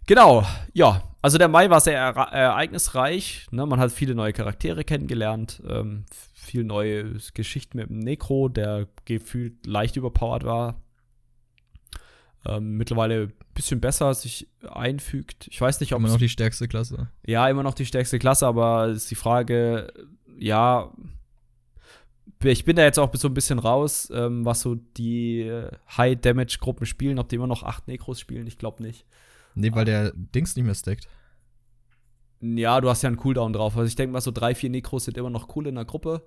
Genau, 0.06 0.44
ja. 0.72 1.02
Also 1.22 1.38
der 1.38 1.48
Mai 1.48 1.68
war 1.70 1.80
sehr 1.80 1.98
ere- 1.98 2.30
ereignisreich. 2.32 3.46
Ne? 3.50 3.66
Man 3.66 3.80
hat 3.80 3.90
viele 3.90 4.14
neue 4.14 4.32
Charaktere 4.32 4.84
kennengelernt. 4.84 5.60
Ähm, 5.68 6.04
viel 6.34 6.62
neue 6.62 7.14
Geschichten 7.34 7.78
mit 7.78 7.88
dem 7.90 7.98
Necro, 7.98 8.48
der 8.48 8.86
gefühlt 9.04 9.66
leicht 9.66 9.96
überpowered 9.96 10.44
war. 10.44 10.80
Ähm, 12.44 12.76
mittlerweile 12.76 13.22
ein 13.24 13.32
bisschen 13.54 13.80
besser 13.80 14.14
sich 14.14 14.46
einfügt. 14.68 15.48
Ich 15.50 15.60
weiß 15.60 15.80
nicht, 15.80 15.92
ob 15.94 15.98
Immer 15.98 16.10
noch 16.10 16.18
die 16.18 16.28
stärkste 16.28 16.68
Klasse. 16.68 17.08
ja, 17.26 17.48
immer 17.48 17.64
noch 17.64 17.74
die 17.74 17.86
stärkste 17.86 18.20
Klasse, 18.20 18.46
aber 18.46 18.86
ist 18.88 19.10
die 19.10 19.16
Frage, 19.16 19.92
ja, 20.38 20.92
ich 22.44 22.64
bin 22.64 22.76
da 22.76 22.84
jetzt 22.84 23.00
auch 23.00 23.12
so 23.14 23.26
ein 23.26 23.34
bisschen 23.34 23.58
raus, 23.58 24.08
ähm, 24.14 24.44
was 24.44 24.60
so 24.60 24.76
die 24.76 25.40
äh, 25.40 25.72
High-Damage-Gruppen 25.96 26.86
spielen, 26.86 27.18
ob 27.18 27.28
die 27.28 27.34
immer 27.36 27.48
noch 27.48 27.64
acht 27.64 27.88
Necros 27.88 28.20
spielen, 28.20 28.46
ich 28.46 28.58
glaube 28.58 28.80
nicht. 28.84 29.04
Nee, 29.56 29.72
weil 29.72 29.84
der 29.84 30.12
Dings 30.14 30.54
nicht 30.54 30.64
mehr 30.64 30.74
stackt. 30.74 31.08
Ja, 32.40 32.80
du 32.80 32.88
hast 32.90 33.02
ja 33.02 33.08
einen 33.08 33.16
Cooldown 33.16 33.52
drauf. 33.52 33.76
Also 33.76 33.88
ich 33.88 33.96
denke 33.96 34.12
mal, 34.12 34.20
so 34.20 34.30
drei, 34.30 34.54
vier 34.54 34.70
Necros 34.70 35.04
sind 35.06 35.16
immer 35.16 35.30
noch 35.30 35.56
cool 35.56 35.66
in 35.66 35.74
der 35.74 35.84
Gruppe. 35.86 36.26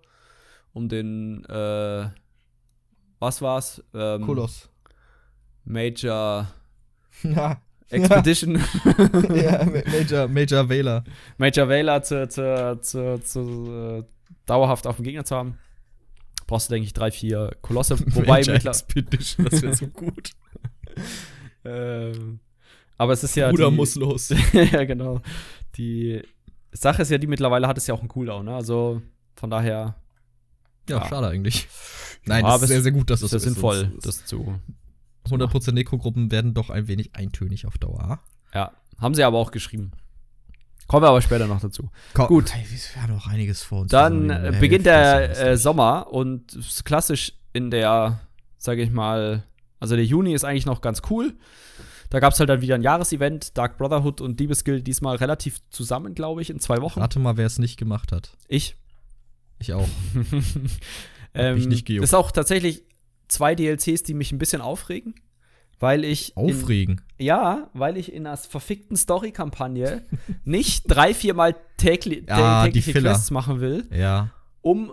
Um 0.74 0.90
den, 0.90 1.46
äh, 1.46 2.10
was 3.20 3.42
war's? 3.42 3.84
Ähm, 3.94 4.22
Koloss. 4.24 4.70
Major 5.64 6.52
Ja. 7.24 7.62
Expedition. 7.90 8.56
ja, 9.34 9.66
Ma- 9.66 9.92
Major, 9.92 10.28
Major 10.28 10.70
Wähler. 10.70 11.04
Major 11.38 11.68
Vela 11.70 12.02
zu, 12.04 12.28
zu, 12.28 12.80
zu, 12.82 13.20
zu 13.24 13.72
äh, 13.72 14.04
dauerhaft 14.46 14.86
auf 14.88 14.98
dem 14.98 15.06
Gegner 15.06 15.26
zu 15.26 15.36
haben. 15.36 15.58
Brauchst 16.48 16.70
du, 16.70 16.74
denke 16.74 16.86
ich, 16.88 16.94
drei, 16.94 17.12
vier 17.12 17.56
Kolosse. 17.62 18.00
Wobei 18.16 18.42
Major 18.42 18.56
Expedition, 18.56 19.46
das 19.50 19.62
wäre 19.62 19.76
so 19.76 19.88
gut. 19.88 20.32
ähm, 21.66 22.40
aber 23.00 23.14
es 23.14 23.24
ist 23.24 23.36
ja. 23.36 23.50
Bruder 23.50 23.72
die, 23.72 23.76
muss 23.76 23.95
los. 23.95 24.30
ja, 24.54 24.84
genau. 24.84 25.22
Die 25.78 26.22
Sache 26.72 27.02
ist 27.02 27.10
ja, 27.10 27.18
die 27.18 27.26
mittlerweile 27.28 27.68
hat 27.68 27.78
es 27.80 27.88
ja 27.88 27.95
auch 27.95 28.00
einen 28.02 28.10
Cooldown, 28.10 28.45
ne? 28.45 28.54
Also 28.56 29.02
von 29.36 29.50
daher. 29.50 29.95
Ja, 30.88 30.97
Ja. 30.97 31.08
schade 31.08 31.28
eigentlich. 31.28 31.68
Nein, 32.26 32.43
Ja, 32.45 32.52
das 32.54 32.64
ist 32.64 32.68
sehr, 32.70 32.82
sehr 32.84 32.91
gut, 32.91 33.10
dass 33.10 33.22
ist 33.24 33.34
das 33.34 33.43
ja 33.43 33.50
so 33.50 33.54
sinnvoll, 33.54 33.89
Sonst- 33.91 34.06
das 34.06 34.26
zu. 34.26 34.60
100% 35.28 35.72
Nekrogruppen 35.74 36.32
werden 36.32 36.54
doch 36.54 36.70
ein 36.70 36.88
wenig 36.88 37.16
eintönig 37.16 37.66
auf 37.66 37.78
Dauer. 37.78 38.20
Ja, 38.54 38.72
haben 39.00 39.14
sie 39.16 39.24
aber 39.24 39.38
auch 39.38 39.52
geschrieben. 39.52 39.91
Kommen 40.88 41.04
wir 41.04 41.10
aber 41.10 41.22
später 41.22 41.45
noch 41.45 41.62
dazu. 41.62 41.89
Komm, 42.16 42.28
Gut. 42.28 42.52
Wir 42.93 43.02
haben 43.04 43.14
noch 43.14 43.28
einiges 43.28 43.62
vor 43.62 43.82
uns. 43.82 43.91
Dann 43.91 44.32
Also, 44.32 44.58
äh, 44.58 44.60
beginnt 44.60 44.88
der 44.88 45.39
äh. 45.52 45.58
Sommer 45.58 46.08
und 46.12 46.58
klassisch 46.84 47.34
in 47.54 47.70
der, 47.70 48.22
sage 48.58 48.82
ich 48.82 48.89
mal, 48.91 49.43
also 49.80 49.95
der 49.95 50.06
Juni 50.06 50.34
ist 50.34 50.43
eigentlich 50.45 50.66
noch 50.66 50.82
ganz 50.82 51.04
cool. 51.12 51.36
Da 52.10 52.20
gab 52.20 52.34
es 52.34 52.39
halt 52.39 52.49
dann 52.49 52.62
wieder 52.62 52.76
ein 52.76 52.82
Jahresevent, 52.82 53.57
Dark 53.57 53.78
Brotherhood 53.78 54.20
und 54.22 54.39
Diebesguild 54.39 54.86
diesmal 54.88 55.18
relativ 55.18 55.60
zusammen, 55.70 56.16
glaube 56.16 56.41
ich, 56.41 56.49
in 56.49 56.60
zwei 56.60 56.82
Wochen. 56.82 56.99
Rate 56.99 57.20
mal, 57.20 57.38
wer 57.38 57.45
es 57.45 57.60
nicht 57.60 57.78
gemacht 57.78 58.12
hat. 58.12 58.36
Ich. 58.47 58.76
Ich 59.60 59.74
auch. 59.74 59.88
ähm, 61.34 61.55
mich 61.55 61.68
nicht 61.68 61.86
gejuckt. 61.86 62.03
Das 62.03 62.10
ist 62.12 62.16
auch 62.16 62.32
tatsächlich 62.32 62.84
zwei 63.28 63.55
DLCs, 63.55 64.03
die 64.03 64.14
mich 64.14 64.32
ein 64.32 64.38
bisschen 64.39 64.62
aufregen, 64.62 65.14
weil 65.80 66.03
ich 66.03 66.36
in, 66.36 66.43
Aufregen. 66.55 67.01
ja, 67.20 67.70
weil 67.74 67.97
ich 67.97 68.12
in 68.12 68.26
einer 68.26 68.38
verfickten 68.38 68.97
Story-Kampagne 68.97 70.03
nicht 70.43 70.86
drei, 70.88 71.14
viermal 71.14 71.55
tägli 71.78 72.26
Ja, 72.28 72.66
die 72.66 72.72
tägliche. 72.82 72.99
Quests 73.01 73.30
machen 73.32 73.60
will, 73.62 73.86
Ja. 73.91 74.32
um 74.62 74.91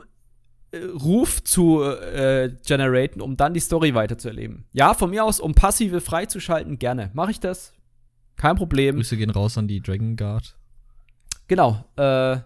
Ruf 0.85 1.43
zu 1.45 1.83
äh, 1.83 2.53
generaten, 2.67 3.21
um 3.21 3.37
dann 3.37 3.55
die 3.55 3.61
Story 3.61 3.95
weiterzuerleben. 3.95 4.65
Ja, 4.73 4.95
von 4.95 5.11
mir 5.11 5.25
aus, 5.25 5.41
um 5.41 5.55
passive 5.55 6.01
freizuschalten, 6.01 6.79
gerne. 6.79 7.11
Mache 7.15 7.31
ich 7.33 7.41
das. 7.41 7.73
Kein 8.37 8.57
Problem. 8.57 8.97
Grüße 8.97 9.17
gehen 9.17 9.31
raus 9.31 9.57
an 9.59 9.67
die 9.69 9.81
Dragon 9.81 10.17
Guard. 10.17 10.57
Genau. 11.49 11.85
Äh, 11.97 12.39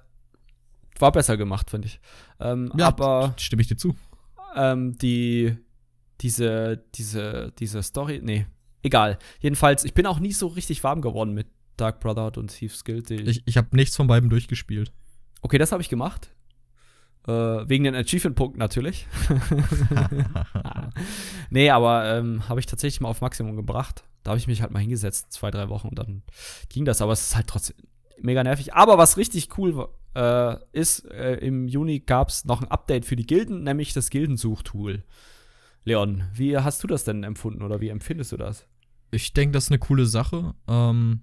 war 0.99 1.13
besser 1.13 1.37
gemacht, 1.37 1.71
finde 1.71 1.89
ich. 1.89 2.01
Ähm, 2.39 2.71
Ja, 2.77 2.89
aber 2.89 3.35
Stimme 3.39 3.63
ich 3.63 3.69
dir 3.69 3.77
zu. 3.77 3.95
ähm, 4.55 4.97
die 4.99 5.57
diese 6.21 6.85
diese 6.95 7.53
diese 7.59 7.83
Story, 7.83 8.21
nee, 8.23 8.47
egal. 8.83 9.19
Jedenfalls, 9.41 9.85
ich 9.85 9.95
bin 9.95 10.07
auch 10.07 10.21
nie 10.21 10.33
so 10.33 10.49
richtig 10.49 10.85
warm 10.85 11.01
geworden 11.01 11.33
mit 11.33 11.47
Dark 11.79 12.01
Brotherhood 12.01 12.37
und 12.37 12.49
Thieves 12.49 12.85
Guild. 12.85 13.11
Ich, 13.11 13.43
ich 13.47 13.57
habe 13.57 13.75
nichts 13.75 13.97
von 13.97 14.07
beiden 14.07 14.29
durchgespielt. 14.29 14.93
okay, 15.41 15.57
das 15.57 15.73
habe 15.73 15.81
ich 15.83 15.89
gemacht. 15.89 16.31
Äh, 17.27 17.69
wegen 17.69 17.85
den 17.85 17.95
Achievement-Punkten 17.95 18.59
natürlich. 18.59 19.07
nee, 21.51 21.71
aber 21.71 22.17
ähm, 22.17 22.49
habe 22.49 22.61
ich 22.61 22.67
tatsächlich 22.67 23.01
mal 23.01 23.11
auf 23.11 23.21
Maximum 23.21 23.57
gebracht. 23.57 24.05
Da 24.23 24.31
habe 24.31 24.39
ich 24.39 24.47
mich 24.47 24.63
halt 24.63 24.71
mal 24.71 24.81
hingesetzt, 24.81 25.33
zwei, 25.33 25.51
drei 25.51 25.69
Wochen 25.69 25.89
und 25.89 25.99
dann 25.99 26.23
ging 26.69 26.85
das. 26.85 27.03
Aber 27.03 27.13
es 27.13 27.21
ist 27.21 27.37
halt 27.37 27.47
trotzdem 27.47 27.77
mega 28.23 28.43
nervig. 28.43 28.75
Aber 28.75 28.99
was 28.99 29.17
richtig 29.17 29.57
cool 29.59 29.89
äh, 30.15 30.57
ist, 30.73 31.11
äh, 31.11 31.37
im 31.37 31.69
Juni 31.69 32.01
gab 32.01 32.29
es 32.29 32.45
noch 32.45 32.63
ein 32.63 32.69
Update 32.69 33.05
für 33.05 33.17
die 33.17 33.27
Gilden, 33.27 33.65
nämlich 33.65 33.93
das 33.93 34.11
Gildensuchtool. 34.11 35.05
Leon, 35.85 36.25
wie 36.35 36.59
hast 36.59 36.83
du 36.83 36.87
das 36.87 37.05
denn 37.05 37.25
empfunden 37.25 37.63
oder 37.63 37.81
wie 37.81 37.89
empfindest 37.89 38.33
du 38.33 38.37
das? 38.37 38.67
Ich 39.11 39.33
denke, 39.33 39.53
das 39.53 39.65
ist 39.65 39.71
eine 39.71 39.79
coole 39.79 40.07
Sache. 40.07 40.55
Ähm, 40.69 41.23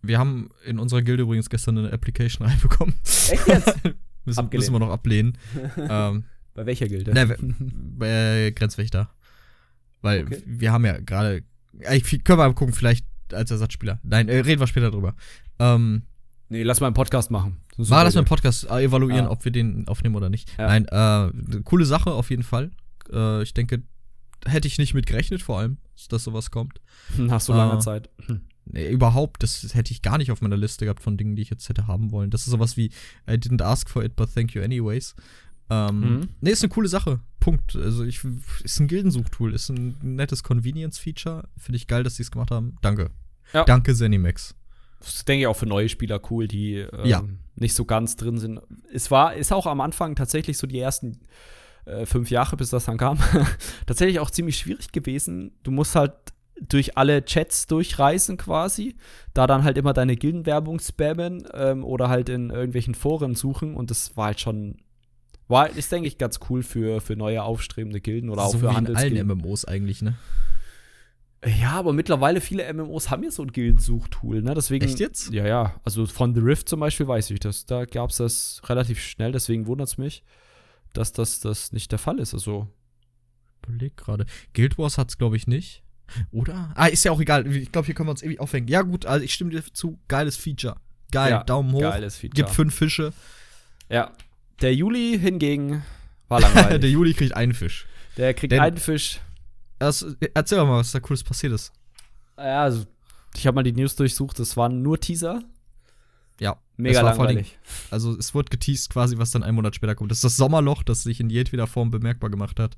wir 0.00 0.18
haben 0.18 0.50
in 0.64 0.78
unserer 0.78 1.02
Gilde 1.02 1.22
übrigens 1.22 1.48
gestern 1.48 1.78
eine 1.78 1.92
Application 1.92 2.46
reinbekommen. 2.46 2.94
Echt 3.04 3.46
jetzt? 3.46 3.78
müssen, 4.24 4.38
Abgelehnt. 4.40 4.60
müssen 4.70 4.74
wir 4.74 4.78
noch 4.86 4.90
ablehnen. 4.92 5.38
ähm, 5.76 6.24
Bei 6.54 6.66
welcher 6.66 6.88
Gilde? 6.88 7.12
ne, 7.14 7.36
bei 7.98 8.08
äh, 8.46 8.52
Grenzwächter. 8.52 9.10
Weil 10.00 10.24
Okay. 10.24 10.42
wir 10.46 10.72
haben 10.72 10.84
ja 10.84 10.98
gerade. 10.98 11.42
Können 11.80 12.22
wir 12.26 12.36
mal 12.36 12.54
gucken, 12.54 12.74
vielleicht 12.74 13.06
als 13.32 13.50
Ersatzspieler. 13.50 13.98
Nein, 14.02 14.28
äh, 14.28 14.40
reden 14.40 14.60
wir 14.60 14.66
später 14.66 14.90
drüber. 14.90 15.14
Ähm, 15.58 16.02
nee, 16.48 16.62
lass 16.64 16.80
mal 16.80 16.88
einen 16.88 16.94
Podcast 16.94 17.30
machen. 17.30 17.58
Das 17.78 17.88
war 17.88 18.04
das 18.04 18.12
dem 18.14 18.20
Idee. 18.22 18.28
Podcast 18.28 18.68
äh, 18.70 18.82
evaluieren, 18.84 19.24
Ja. 19.24 19.30
ob 19.30 19.44
wir 19.44 19.52
den 19.52 19.88
aufnehmen 19.88 20.14
oder 20.16 20.28
nicht? 20.28 20.50
Ja. 20.58 20.66
Nein, 20.66 20.84
äh, 20.86 21.60
coole 21.62 21.86
Sache 21.86 22.10
auf 22.12 22.28
jeden 22.30 22.42
Fall. 22.42 22.70
Äh, 23.10 23.42
ich 23.42 23.54
denke, 23.54 23.82
hätte 24.44 24.68
ich 24.68 24.76
nicht 24.78 24.92
mit 24.92 25.06
gerechnet, 25.06 25.40
vor 25.40 25.58
allem, 25.60 25.78
dass 26.10 26.24
sowas 26.24 26.50
kommt. 26.50 26.80
Nach 27.16 27.40
so 27.40 27.54
langer 27.54 27.74
Ah. 27.74 27.80
Zeit. 27.80 28.10
Nee, 28.64 28.88
überhaupt, 28.90 29.42
das 29.42 29.74
hätte 29.74 29.92
ich 29.92 30.02
gar 30.02 30.18
nicht 30.18 30.30
auf 30.30 30.40
meiner 30.40 30.56
Liste 30.56 30.84
gehabt 30.84 31.02
von 31.02 31.16
Dingen, 31.16 31.34
die 31.34 31.42
ich 31.42 31.50
jetzt 31.50 31.68
hätte 31.68 31.86
haben 31.86 32.12
wollen. 32.12 32.30
Das 32.30 32.42
ist 32.42 32.50
sowas 32.50 32.76
wie 32.76 32.86
I 33.28 33.32
didn't 33.32 33.62
ask 33.62 33.90
for 33.90 34.04
it, 34.04 34.14
but 34.14 34.32
thank 34.32 34.54
you 34.54 34.62
anyways. 34.62 35.14
Ähm, 35.68 36.00
mhm. 36.00 36.28
Ne, 36.40 36.50
ist 36.50 36.62
eine 36.62 36.70
coole 36.70 36.88
Sache. 36.88 37.20
Punkt. 37.40 37.74
Also 37.74 38.04
ich 38.04 38.20
ist 38.62 38.78
ein 38.78 38.88
Gildensuchtool, 38.88 39.54
ist 39.54 39.68
ein 39.68 39.96
nettes 40.02 40.42
Convenience-Feature. 40.42 41.48
Finde 41.56 41.76
ich 41.76 41.86
geil, 41.86 42.04
dass 42.04 42.16
die 42.16 42.22
es 42.22 42.30
gemacht 42.30 42.50
haben. 42.50 42.76
Danke. 42.82 43.10
Ja. 43.52 43.64
Danke, 43.64 43.94
Zenimax. 43.94 44.54
Das 45.00 45.24
denke 45.24 45.42
ich 45.42 45.46
auch 45.48 45.56
für 45.56 45.66
neue 45.66 45.88
Spieler 45.88 46.20
cool, 46.30 46.46
die 46.46 46.76
ähm, 46.76 47.04
ja. 47.04 47.24
nicht 47.56 47.74
so 47.74 47.84
ganz 47.84 48.16
drin 48.16 48.38
sind. 48.38 48.60
Es 48.92 49.10
war, 49.10 49.34
ist 49.34 49.52
auch 49.52 49.66
am 49.66 49.80
Anfang 49.80 50.14
tatsächlich 50.14 50.58
so 50.58 50.66
die 50.66 50.78
ersten 50.78 51.20
äh, 51.84 52.06
fünf 52.06 52.30
Jahre, 52.30 52.56
bis 52.56 52.70
das 52.70 52.84
dann 52.84 52.98
kam, 52.98 53.18
tatsächlich 53.86 54.20
auch 54.20 54.30
ziemlich 54.30 54.58
schwierig 54.58 54.92
gewesen. 54.92 55.52
Du 55.64 55.72
musst 55.72 55.96
halt 55.96 56.12
durch 56.60 56.96
alle 56.96 57.24
Chats 57.24 57.66
durchreisen 57.66 58.36
quasi, 58.36 58.96
da 59.34 59.46
dann 59.46 59.64
halt 59.64 59.78
immer 59.78 59.92
deine 59.92 60.16
Gildenwerbung 60.16 60.78
spammen 60.78 61.46
ähm, 61.54 61.84
oder 61.84 62.08
halt 62.08 62.28
in 62.28 62.50
irgendwelchen 62.50 62.94
Foren 62.94 63.34
suchen 63.34 63.74
und 63.74 63.90
das 63.90 64.16
war 64.16 64.26
halt 64.26 64.40
schon 64.40 64.76
war, 65.48 65.68
ist, 65.68 65.92
denke 65.92 66.08
ich, 66.08 66.18
ganz 66.18 66.40
cool 66.48 66.62
für, 66.62 67.00
für 67.00 67.14
neue 67.14 67.42
aufstrebende 67.42 68.00
Gilden 68.00 68.30
oder 68.30 68.42
so 68.42 68.56
auch 68.56 68.60
für 68.60 68.70
wie 68.70 68.78
in 68.78 68.96
allen 68.96 69.26
MMOs 69.26 69.64
eigentlich, 69.64 70.00
ne? 70.00 70.14
Ja, 71.44 71.72
aber 71.72 71.92
mittlerweile 71.92 72.40
viele 72.40 72.72
MMOs 72.72 73.10
haben 73.10 73.24
ja 73.24 73.30
so 73.30 73.42
ein 73.42 73.50
Gildensuchtool, 73.50 74.42
ne? 74.42 74.54
Deswegen. 74.54 74.84
Echt 74.84 75.00
jetzt? 75.00 75.32
Ja, 75.32 75.44
ja. 75.46 75.74
Also 75.84 76.06
von 76.06 76.34
The 76.34 76.40
Rift 76.40 76.68
zum 76.68 76.80
Beispiel 76.80 77.08
weiß 77.08 77.30
ich 77.30 77.40
das. 77.40 77.66
Da 77.66 77.84
gab 77.84 78.10
es 78.10 78.18
das 78.18 78.62
relativ 78.64 79.00
schnell, 79.00 79.32
deswegen 79.32 79.66
wundert 79.66 79.88
es 79.88 79.98
mich, 79.98 80.22
dass 80.92 81.12
das, 81.12 81.40
das 81.40 81.72
nicht 81.72 81.90
der 81.90 81.98
Fall 81.98 82.18
ist. 82.20 82.32
Also. 82.32 82.68
Überleg 83.64 83.96
gerade. 83.96 84.26
Guild 84.54 84.78
Wars 84.78 84.98
hat 84.98 85.10
es, 85.10 85.18
glaube 85.18 85.36
ich, 85.36 85.46
nicht. 85.46 85.82
Oder? 86.30 86.72
Ah, 86.74 86.86
ist 86.86 87.04
ja 87.04 87.12
auch 87.12 87.20
egal. 87.20 87.46
Ich 87.46 87.72
glaube, 87.72 87.86
hier 87.86 87.94
können 87.94 88.08
wir 88.08 88.12
uns 88.12 88.22
irgendwie 88.22 88.40
aufhängen. 88.40 88.68
Ja, 88.68 88.82
gut, 88.82 89.06
also 89.06 89.24
ich 89.24 89.32
stimme 89.34 89.50
dir 89.50 89.62
zu. 89.72 89.98
Geiles 90.08 90.36
Feature. 90.36 90.76
Geil, 91.10 91.30
ja, 91.30 91.44
Daumen 91.44 91.72
hoch. 91.72 91.80
Geiles 91.80 92.16
Feature. 92.16 92.34
Gibt 92.34 92.50
fünf 92.50 92.74
Fische. 92.74 93.12
Ja. 93.88 94.12
Der 94.60 94.74
Juli 94.74 95.18
hingegen 95.20 95.82
war 96.28 96.40
langweilig. 96.40 96.80
der 96.80 96.90
Juli 96.90 97.14
kriegt 97.14 97.36
einen 97.36 97.54
Fisch. 97.54 97.86
Der 98.16 98.34
kriegt 98.34 98.52
Denn, 98.52 98.60
einen 98.60 98.78
Fisch. 98.78 99.20
Das, 99.78 100.06
erzähl 100.34 100.64
mal, 100.64 100.78
was 100.78 100.92
da 100.92 101.00
cooles 101.00 101.22
passiert 101.22 101.52
ist. 101.52 101.72
Ja, 102.38 102.62
also, 102.62 102.84
ich 103.34 103.46
habe 103.46 103.56
mal 103.56 103.62
die 103.62 103.72
News 103.72 103.96
durchsucht. 103.96 104.38
Das 104.38 104.56
waren 104.56 104.82
nur 104.82 104.98
Teaser. 104.98 105.42
Ja. 106.40 106.56
Mega 106.76 107.02
langweilig. 107.02 107.58
also, 107.90 108.16
es 108.16 108.34
wurde 108.34 108.50
geteased 108.50 108.90
quasi, 108.90 109.18
was 109.18 109.30
dann 109.30 109.42
einen 109.42 109.56
Monat 109.56 109.74
später 109.74 109.94
kommt. 109.94 110.10
Das 110.10 110.18
ist 110.18 110.24
das 110.24 110.36
Sommerloch, 110.36 110.82
das 110.82 111.02
sich 111.02 111.20
in 111.20 111.30
jedweder 111.30 111.66
Form 111.66 111.90
bemerkbar 111.90 112.30
gemacht 112.30 112.58
hat. 112.58 112.76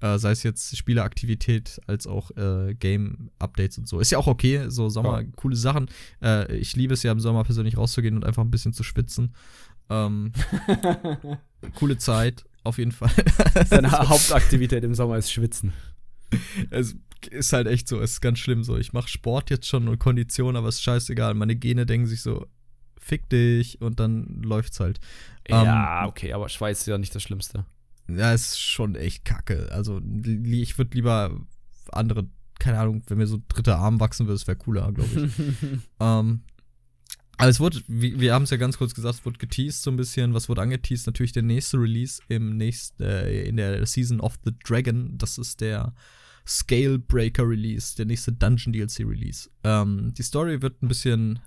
Äh, 0.00 0.18
sei 0.18 0.30
es 0.30 0.42
jetzt 0.42 0.76
Spieleraktivität 0.76 1.80
als 1.86 2.06
auch 2.06 2.30
äh, 2.36 2.74
Game-Updates 2.74 3.78
und 3.78 3.88
so. 3.88 4.00
Ist 4.00 4.10
ja 4.10 4.18
auch 4.18 4.26
okay, 4.26 4.64
so 4.68 4.88
Sommer, 4.88 5.20
ja. 5.20 5.28
coole 5.36 5.56
Sachen. 5.56 5.88
Äh, 6.22 6.56
ich 6.56 6.74
liebe 6.76 6.94
es 6.94 7.02
ja 7.02 7.12
im 7.12 7.20
Sommer 7.20 7.44
persönlich 7.44 7.76
rauszugehen 7.76 8.16
und 8.16 8.24
einfach 8.24 8.42
ein 8.42 8.50
bisschen 8.50 8.72
zu 8.72 8.82
schwitzen. 8.82 9.34
Ähm, 9.90 10.32
coole 11.74 11.98
Zeit, 11.98 12.44
auf 12.64 12.78
jeden 12.78 12.92
Fall. 12.92 13.12
Seine 13.66 13.90
Hauptaktivität 14.08 14.84
im 14.84 14.94
Sommer 14.94 15.18
ist 15.18 15.32
Schwitzen. 15.32 15.72
Es 16.70 16.96
ist 17.30 17.52
halt 17.52 17.66
echt 17.66 17.88
so, 17.88 18.00
es 18.00 18.12
ist 18.12 18.20
ganz 18.20 18.38
schlimm 18.38 18.64
so. 18.64 18.78
Ich 18.78 18.92
mache 18.92 19.08
Sport 19.08 19.50
jetzt 19.50 19.66
schon 19.66 19.88
und 19.88 19.98
Kondition, 19.98 20.56
aber 20.56 20.68
es 20.68 20.76
ist 20.76 20.82
scheißegal. 20.82 21.34
Meine 21.34 21.56
Gene 21.56 21.84
denken 21.84 22.06
sich 22.06 22.22
so, 22.22 22.46
fick 22.98 23.28
dich 23.28 23.80
und 23.80 24.00
dann 24.00 24.40
läuft's 24.42 24.80
halt. 24.80 25.00
Ja, 25.48 26.04
ähm, 26.04 26.08
okay, 26.08 26.32
aber 26.32 26.48
Schweiß 26.48 26.80
ist 26.80 26.86
ja 26.86 26.96
nicht 26.96 27.14
das 27.14 27.22
Schlimmste. 27.22 27.66
Ja, 28.16 28.32
ist 28.32 28.58
schon 28.58 28.94
echt 28.94 29.24
kacke. 29.24 29.68
Also 29.72 30.00
ich 30.24 30.78
würde 30.78 30.94
lieber 30.94 31.40
andere, 31.92 32.28
keine 32.58 32.78
Ahnung, 32.78 33.02
wenn 33.06 33.18
mir 33.18 33.26
so 33.26 33.40
dritte 33.48 33.76
Arm 33.76 34.00
wachsen 34.00 34.26
würde, 34.26 34.38
das 34.38 34.46
wäre 34.46 34.58
cooler, 34.58 34.92
glaube 34.92 35.08
ich. 35.08 35.32
ähm, 36.00 36.42
aber 37.40 37.48
es 37.48 37.58
wurde, 37.58 37.80
wir, 37.88 38.20
wir 38.20 38.34
haben 38.34 38.42
es 38.42 38.50
ja 38.50 38.58
ganz 38.58 38.76
kurz 38.76 38.94
gesagt, 38.94 39.14
es 39.14 39.24
wurde 39.24 39.38
geteased 39.38 39.82
so 39.82 39.90
ein 39.90 39.96
bisschen. 39.96 40.34
Was 40.34 40.50
wurde 40.50 40.60
angeteased? 40.60 41.06
Natürlich 41.06 41.32
der 41.32 41.42
nächste 41.42 41.78
Release 41.78 42.20
im 42.28 42.58
nächsten, 42.58 43.02
äh, 43.02 43.44
in 43.44 43.56
der 43.56 43.86
Season 43.86 44.20
of 44.20 44.38
the 44.44 44.52
Dragon. 44.62 45.16
Das 45.16 45.38
ist 45.38 45.62
der 45.62 45.94
Scale 46.46 46.98
Breaker 46.98 47.48
Release, 47.48 47.96
der 47.96 48.04
nächste 48.04 48.32
Dungeon 48.32 48.74
DLC 48.74 49.00
Release. 49.00 49.48
Ähm, 49.64 50.12
die 50.12 50.22
Story 50.22 50.60
wird 50.60 50.82
ein 50.82 50.88
bisschen 50.88 51.38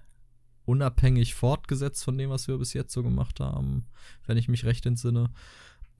unabhängig 0.65 1.35
fortgesetzt 1.35 2.03
von 2.03 2.17
dem, 2.17 2.29
was 2.29 2.47
wir 2.47 2.57
bis 2.57 2.73
jetzt 2.73 2.93
so 2.93 3.03
gemacht 3.03 3.39
haben, 3.39 3.85
wenn 4.25 4.37
ich 4.37 4.47
mich 4.47 4.65
recht 4.65 4.85
entsinne. 4.85 5.29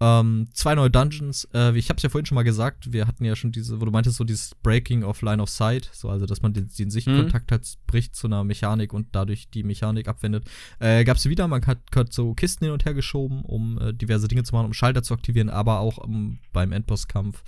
Ähm, 0.04 0.50
zwei 0.52 0.76
neue 0.76 0.92
Dungeons. 0.92 1.48
Äh, 1.54 1.78
ich 1.78 1.88
habe 1.88 1.96
es 1.96 2.04
ja 2.04 2.10
vorhin 2.10 2.26
schon 2.26 2.36
mal 2.36 2.44
gesagt, 2.44 2.92
wir 2.92 3.08
hatten 3.08 3.24
ja 3.24 3.38
schon 3.38 3.54
diese, 3.54 3.80
wo 3.80 3.86
du 3.86 3.92
meintest, 3.92 4.18
so 4.18 4.26
dieses 4.26 4.54
Breaking 4.56 5.04
of 5.04 5.22
Line 5.22 5.42
of 5.42 5.50
Sight, 5.50 5.90
so 5.94 6.10
also, 6.10 6.26
dass 6.26 6.42
man 6.42 6.52
den, 6.52 6.70
den 6.78 6.92
Sichtkontakt 6.92 7.50
mhm. 7.50 7.56
hat, 7.56 7.78
bricht 7.88 8.14
zu 8.14 8.28
einer 8.28 8.44
Mechanik 8.44 8.92
und 8.92 9.08
dadurch 9.14 9.50
die 9.50 9.64
Mechanik 9.64 10.10
abwendet. 10.10 10.44
Äh, 10.80 11.06
Gab 11.06 11.16
es 11.16 11.30
wieder, 11.30 11.48
man 11.48 11.66
hat, 11.66 11.80
hat, 11.96 12.12
so 12.12 12.34
Kisten 12.34 12.66
hin 12.66 12.74
und 12.74 12.84
her 12.84 12.94
geschoben, 12.94 13.44
um 13.46 13.80
äh, 13.80 13.94
diverse 13.94 14.28
Dinge 14.28 14.44
zu 14.44 14.54
machen, 14.54 14.66
um 14.66 14.74
Schalter 14.74 15.04
zu 15.04 15.14
aktivieren, 15.14 15.50
aber 15.50 15.80
auch 15.80 16.00
um 16.00 16.40
beim 16.52 16.74
Endbosskampf 16.74 17.42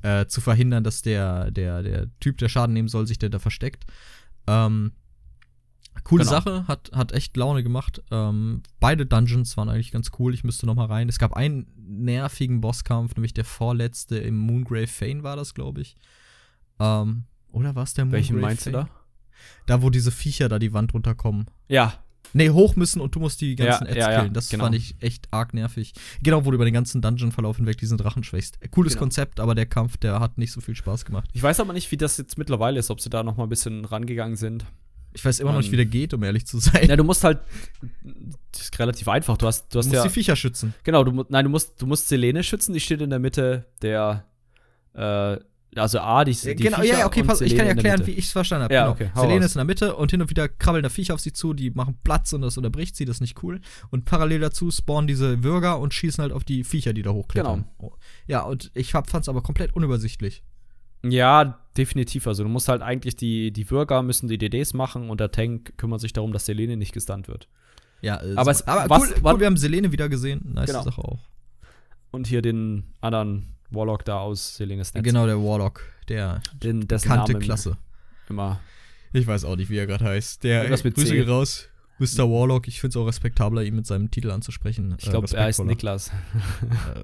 äh, 0.00 0.24
zu 0.24 0.40
verhindern, 0.40 0.84
dass 0.84 1.02
der, 1.02 1.50
der, 1.50 1.82
der 1.82 2.06
Typ, 2.20 2.38
der 2.38 2.48
Schaden 2.48 2.72
nehmen 2.72 2.88
soll, 2.88 3.06
sich 3.06 3.18
der 3.18 3.28
da 3.28 3.38
versteckt. 3.38 3.84
Ähm, 4.46 4.92
Coole 6.04 6.24
genau. 6.24 6.36
Sache, 6.36 6.68
hat, 6.68 6.90
hat 6.94 7.12
echt 7.12 7.36
Laune 7.36 7.62
gemacht. 7.62 8.02
Ähm, 8.10 8.62
beide 8.80 9.06
Dungeons 9.06 9.56
waren 9.56 9.68
eigentlich 9.68 9.92
ganz 9.92 10.10
cool. 10.18 10.34
Ich 10.34 10.44
müsste 10.44 10.66
noch 10.66 10.74
mal 10.74 10.86
rein. 10.86 11.08
Es 11.08 11.18
gab 11.18 11.34
einen 11.34 11.66
nervigen 11.76 12.60
Bosskampf, 12.60 13.14
nämlich 13.16 13.34
der 13.34 13.44
vorletzte 13.44 14.18
im 14.18 14.36
Moongrave 14.36 14.86
Fane 14.86 15.22
war 15.22 15.36
das, 15.36 15.54
glaube 15.54 15.80
ich. 15.80 15.96
Ähm, 16.78 17.24
oder 17.50 17.74
war 17.74 17.84
es 17.84 17.94
der 17.94 18.04
Moongrave 18.04 18.22
Welchen 18.22 18.40
meinst 18.40 18.64
Fane? 18.64 18.76
du 18.76 18.82
da? 18.82 18.88
Da, 19.66 19.82
wo 19.82 19.90
diese 19.90 20.10
Viecher 20.10 20.48
da 20.48 20.58
die 20.58 20.72
Wand 20.72 20.94
runterkommen. 20.94 21.46
Ja. 21.68 21.94
Nee, 22.34 22.50
hoch 22.50 22.76
müssen 22.76 23.00
und 23.00 23.14
du 23.14 23.20
musst 23.20 23.40
die 23.40 23.54
ganzen 23.54 23.86
ja, 23.86 23.90
Ads 23.90 23.98
ja, 23.98 24.20
killen. 24.20 24.34
Das 24.34 24.48
genau. 24.48 24.64
fand 24.64 24.76
ich 24.76 24.96
echt 25.00 25.28
arg 25.30 25.54
nervig. 25.54 25.94
Genau, 26.22 26.44
wo 26.44 26.50
du 26.50 26.56
über 26.56 26.64
den 26.64 26.74
ganzen 26.74 27.00
Dungeon-Verlauf 27.00 27.56
hinweg 27.56 27.78
diesen 27.78 27.96
Drachen 27.96 28.22
schwächst. 28.22 28.58
Cooles 28.70 28.94
genau. 28.94 29.04
Konzept, 29.04 29.40
aber 29.40 29.54
der 29.54 29.66
Kampf, 29.66 29.96
der 29.96 30.20
hat 30.20 30.36
nicht 30.36 30.52
so 30.52 30.60
viel 30.60 30.74
Spaß 30.74 31.04
gemacht. 31.04 31.28
Ich 31.32 31.42
weiß 31.42 31.60
aber 31.60 31.72
nicht, 31.72 31.90
wie 31.90 31.96
das 31.96 32.18
jetzt 32.18 32.36
mittlerweile 32.36 32.78
ist, 32.78 32.90
ob 32.90 33.00
sie 33.00 33.08
da 33.08 33.22
noch 33.22 33.36
mal 33.36 33.44
ein 33.44 33.48
bisschen 33.48 33.84
rangegangen 33.84 34.36
sind. 34.36 34.66
Ich 35.12 35.24
weiß 35.24 35.40
immer 35.40 35.52
noch 35.52 35.58
nicht, 35.58 35.72
wie 35.72 35.76
der 35.76 35.86
geht, 35.86 36.14
um 36.14 36.22
ehrlich 36.22 36.46
zu 36.46 36.58
sein. 36.58 36.88
Ja, 36.88 36.96
du 36.96 37.04
musst 37.04 37.24
halt. 37.24 37.40
Das 38.52 38.62
ist 38.62 38.78
relativ 38.78 39.08
einfach. 39.08 39.36
Du 39.36 39.46
hast, 39.46 39.74
du 39.74 39.78
hast 39.78 39.86
du 39.86 39.90
musst 39.90 39.94
ja, 39.94 40.02
die 40.04 40.10
Viecher 40.10 40.36
schützen. 40.36 40.74
Genau, 40.84 41.04
du, 41.04 41.24
nein, 41.28 41.44
du 41.44 41.50
musst, 41.50 41.80
du 41.80 41.86
musst 41.86 42.08
Selene 42.08 42.42
schützen, 42.42 42.72
die 42.72 42.80
steht 42.80 43.00
in 43.00 43.10
der 43.10 43.18
Mitte 43.18 43.66
der. 43.82 44.24
Äh, 44.94 45.38
also 45.76 46.00
A, 46.00 46.24
die, 46.24 46.32
die 46.32 46.54
Genau, 46.56 46.80
Viecher 46.80 47.00
ja, 47.00 47.06
okay, 47.06 47.22
pass, 47.22 47.40
ich 47.40 47.54
kann 47.54 47.66
dir 47.66 47.72
erklären, 47.72 48.06
wie 48.06 48.12
ich 48.12 48.26
es 48.26 48.32
verstanden 48.32 48.64
habe. 48.64 48.74
Ja, 48.74 48.92
genau. 48.92 49.10
okay, 49.10 49.10
Selene 49.14 49.44
ist 49.44 49.54
in 49.54 49.58
der 49.58 49.64
Mitte 49.64 49.96
und 49.96 50.10
hin 50.10 50.20
und 50.20 50.30
wieder 50.30 50.48
krabbeln 50.48 50.82
da 50.82 50.88
Viecher 50.88 51.14
auf 51.14 51.20
sie 51.20 51.32
zu, 51.32 51.52
die 51.52 51.70
machen 51.70 51.98
Platz 52.02 52.32
und 52.32 52.42
das 52.42 52.56
unterbricht 52.56 52.96
sie, 52.96 53.04
das 53.04 53.16
ist 53.16 53.20
nicht 53.20 53.42
cool. 53.42 53.60
Und 53.90 54.04
parallel 54.04 54.40
dazu 54.40 54.70
spawnen 54.70 55.06
diese 55.06 55.36
Bürger 55.36 55.78
und 55.78 55.92
schießen 55.92 56.22
halt 56.22 56.32
auf 56.32 56.44
die 56.44 56.64
Viecher, 56.64 56.94
die 56.94 57.02
da 57.02 57.10
hochklettern. 57.10 57.66
Genau. 57.78 57.96
Ja, 58.26 58.42
und 58.42 58.70
ich 58.74 58.92
fand 58.92 59.14
es 59.14 59.28
aber 59.28 59.42
komplett 59.42 59.76
unübersichtlich. 59.76 60.42
Ja, 61.04 61.60
definitiv. 61.78 62.26
Also 62.26 62.42
du 62.42 62.48
musst 62.48 62.68
halt 62.68 62.82
eigentlich 62.82 63.16
die, 63.16 63.52
die 63.52 63.64
Bürger 63.64 64.02
müssen 64.02 64.28
die 64.28 64.38
DDs 64.38 64.74
machen 64.74 65.08
und 65.08 65.20
der 65.20 65.30
Tank 65.30 65.78
kümmert 65.78 66.00
sich 66.00 66.12
darum, 66.12 66.32
dass 66.32 66.46
Selene 66.46 66.76
nicht 66.76 66.92
gestunt 66.92 67.28
wird. 67.28 67.48
Ja, 68.00 68.22
äh, 68.22 68.34
aber, 68.36 68.50
es, 68.50 68.66
aber 68.66 68.90
was, 68.90 69.02
cool, 69.02 69.14
cool, 69.24 69.40
wir 69.40 69.46
haben 69.46 69.56
Selene 69.56 69.92
wieder 69.92 70.08
gesehen. 70.08 70.52
Nice 70.54 70.66
genau. 70.66 70.82
Sache 70.82 71.00
auch. 71.02 71.20
Und 72.10 72.26
hier 72.26 72.42
den 72.42 72.84
anderen 73.00 73.54
Warlock 73.70 74.04
da 74.04 74.18
aus 74.18 74.56
Selenes 74.56 74.94
Netz. 74.94 75.04
Genau, 75.04 75.26
der 75.26 75.38
Warlock, 75.42 75.82
der 76.08 76.42
den, 76.62 76.86
bekannte 76.86 77.32
Name 77.32 77.44
Klasse. 77.44 77.76
Immer. 78.28 78.60
Ich 79.12 79.26
weiß 79.26 79.44
auch 79.44 79.56
nicht, 79.56 79.70
wie 79.70 79.78
er 79.78 79.86
gerade 79.86 80.04
heißt. 80.04 80.44
Der 80.44 80.68
mit 80.68 80.94
Grüße 80.94 81.06
C. 81.06 81.22
raus. 81.22 81.68
Mr. 81.98 82.30
Warlock, 82.30 82.68
ich 82.68 82.80
finde 82.80 82.92
es 82.92 82.96
auch 82.96 83.06
respektabler, 83.06 83.64
ihn 83.64 83.74
mit 83.74 83.84
seinem 83.84 84.10
Titel 84.10 84.30
anzusprechen. 84.30 84.94
Ich 84.98 85.10
glaube, 85.10 85.26
äh, 85.32 85.34
er 85.34 85.44
heißt 85.44 85.64
Niklas. 85.64 86.12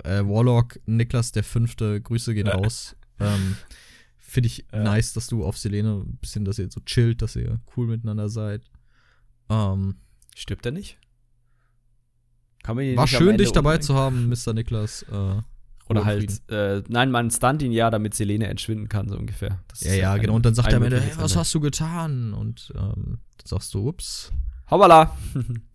äh, 0.05 0.21
Warlock, 0.21 0.79
Niklas 0.87 1.33
der 1.33 1.43
Fünfte, 1.43 2.01
Grüße 2.01 2.33
gehen 2.33 2.47
raus. 2.47 2.95
Ähm, 3.19 3.57
Finde 4.35 4.48
ich 4.48 4.66
ja. 4.73 4.82
nice, 4.82 5.12
dass 5.12 5.28
du 5.28 5.44
auf 5.44 5.56
Selene 5.56 6.02
ein 6.05 6.16
bisschen, 6.16 6.44
dass 6.44 6.59
ihr 6.59 6.69
so 6.69 6.81
chillt, 6.81 7.23
dass 7.23 7.36
ihr 7.36 7.61
cool 7.77 7.86
miteinander 7.86 8.28
seid. 8.28 8.62
Ähm, 9.48 9.94
Stirbt 10.35 10.66
er 10.66 10.73
nicht? 10.73 10.98
Kann 12.65 12.74
man 12.74 12.97
war 12.97 13.06
schön, 13.06 13.39
dich 13.39 13.52
dabei 13.52 13.78
zu 13.78 13.94
haben, 13.94 14.28
Mr. 14.28 14.52
Niklas. 14.52 15.05
Äh, 15.05 15.40
oder 15.89 16.05
halt, 16.05 16.43
äh, 16.51 16.82
nein, 16.89 17.12
man 17.12 17.31
stunt 17.31 17.62
ihn 17.62 17.70
ja, 17.70 17.90
damit 17.90 18.15
Selene 18.15 18.48
entschwinden 18.48 18.89
kann, 18.89 19.09
so 19.09 19.16
ungefähr. 19.16 19.61
Das 19.69 19.85
ja, 19.85 19.94
ja, 19.94 20.16
genau. 20.16 20.35
Und 20.35 20.44
dann 20.44 20.55
sagt 20.56 20.73
er 20.73 20.78
am 20.78 20.82
Ende, 20.82 21.01
hey, 21.01 21.12
was 21.16 21.36
hast 21.36 21.55
du 21.55 21.61
getan? 21.61 22.35
Und 22.35 22.73
ähm, 22.74 23.19
dann 23.36 23.47
sagst 23.47 23.73
du, 23.73 23.86
ups. 23.86 24.32
Hoppala. 24.69 25.16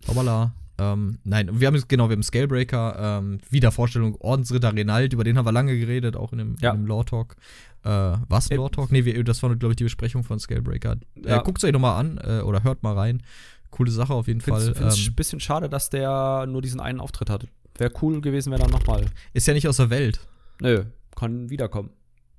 Hoppala. 0.06 0.52
Ähm, 0.80 1.18
nein, 1.24 1.60
wir 1.60 1.66
haben 1.66 1.82
genau, 1.88 2.08
wir 2.08 2.14
haben 2.14 2.22
Scalebreaker, 2.22 3.18
ähm, 3.20 3.38
Wiedervorstellung 3.50 4.16
Ordensritter 4.18 4.74
Renald, 4.74 5.12
über 5.12 5.24
den 5.24 5.36
haben 5.36 5.44
wir 5.44 5.52
lange 5.52 5.78
geredet, 5.78 6.16
auch 6.16 6.32
in 6.32 6.38
dem, 6.38 6.56
ja. 6.60 6.70
in 6.70 6.78
dem 6.78 6.86
Lore 6.86 7.04
Talk. 7.04 7.36
Äh, 7.84 8.16
was 8.28 8.50
ein 8.50 8.56
Lore 8.56 8.70
Talk? 8.70 8.90
Nee, 8.90 9.04
wir, 9.04 9.22
das 9.22 9.42
war, 9.42 9.54
glaube 9.56 9.72
ich, 9.72 9.76
die 9.76 9.84
Besprechung 9.84 10.24
von 10.24 10.38
Scalebreaker. 10.38 10.96
Äh, 11.16 11.28
ja. 11.28 11.40
Äh, 11.40 11.42
Guckt 11.44 11.58
es 11.58 11.64
euch 11.64 11.72
nochmal 11.72 12.00
an 12.00 12.18
äh, 12.24 12.40
oder 12.40 12.62
hört 12.62 12.82
mal 12.82 12.94
rein. 12.94 13.22
Coole 13.70 13.90
Sache 13.90 14.14
auf 14.14 14.26
jeden 14.26 14.40
find's, 14.40 14.64
Fall. 14.64 14.74
Finde 14.74 14.88
es 14.88 14.98
ähm, 14.98 15.12
ein 15.12 15.14
bisschen 15.16 15.40
schade, 15.40 15.68
dass 15.68 15.90
der 15.90 16.46
nur 16.46 16.62
diesen 16.62 16.80
einen 16.80 16.98
Auftritt 16.98 17.28
hatte. 17.28 17.48
Wäre 17.76 17.92
cool 18.00 18.22
gewesen, 18.22 18.50
wenn 18.50 18.60
er 18.60 18.68
nochmal. 18.68 19.04
Ist 19.34 19.46
ja 19.46 19.52
nicht 19.54 19.68
aus 19.68 19.76
der 19.76 19.90
Welt. 19.90 20.20
Nö, 20.62 20.84
kann 21.14 21.50
wiederkommen. 21.50 21.90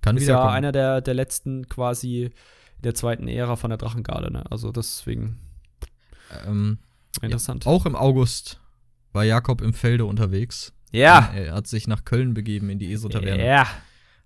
Kann 0.01 0.17
ist 0.17 0.23
wiederkommen. 0.23 0.49
ja 0.49 0.53
einer 0.53 0.71
der, 0.71 1.01
der 1.01 1.13
letzten 1.13 1.69
quasi 1.69 2.31
der 2.83 2.95
zweiten 2.95 3.27
Ära 3.27 3.55
von 3.55 3.69
der 3.69 3.77
Drachengarde, 3.77 4.31
ne? 4.31 4.43
Also 4.49 4.71
deswegen. 4.71 5.37
Ähm, 6.47 6.79
Interessant. 7.21 7.65
Ja, 7.65 7.71
auch 7.71 7.85
im 7.85 7.95
August 7.95 8.59
war 9.11 9.23
Jakob 9.23 9.61
im 9.61 9.73
Felde 9.73 10.05
unterwegs. 10.05 10.73
Ja. 10.91 11.31
Er 11.33 11.53
hat 11.53 11.67
sich 11.67 11.87
nach 11.87 12.05
Köln 12.05 12.33
begeben 12.33 12.69
in 12.69 12.79
die 12.79 12.91
ESO-Taverne. 12.91 13.45
Ja. 13.45 13.67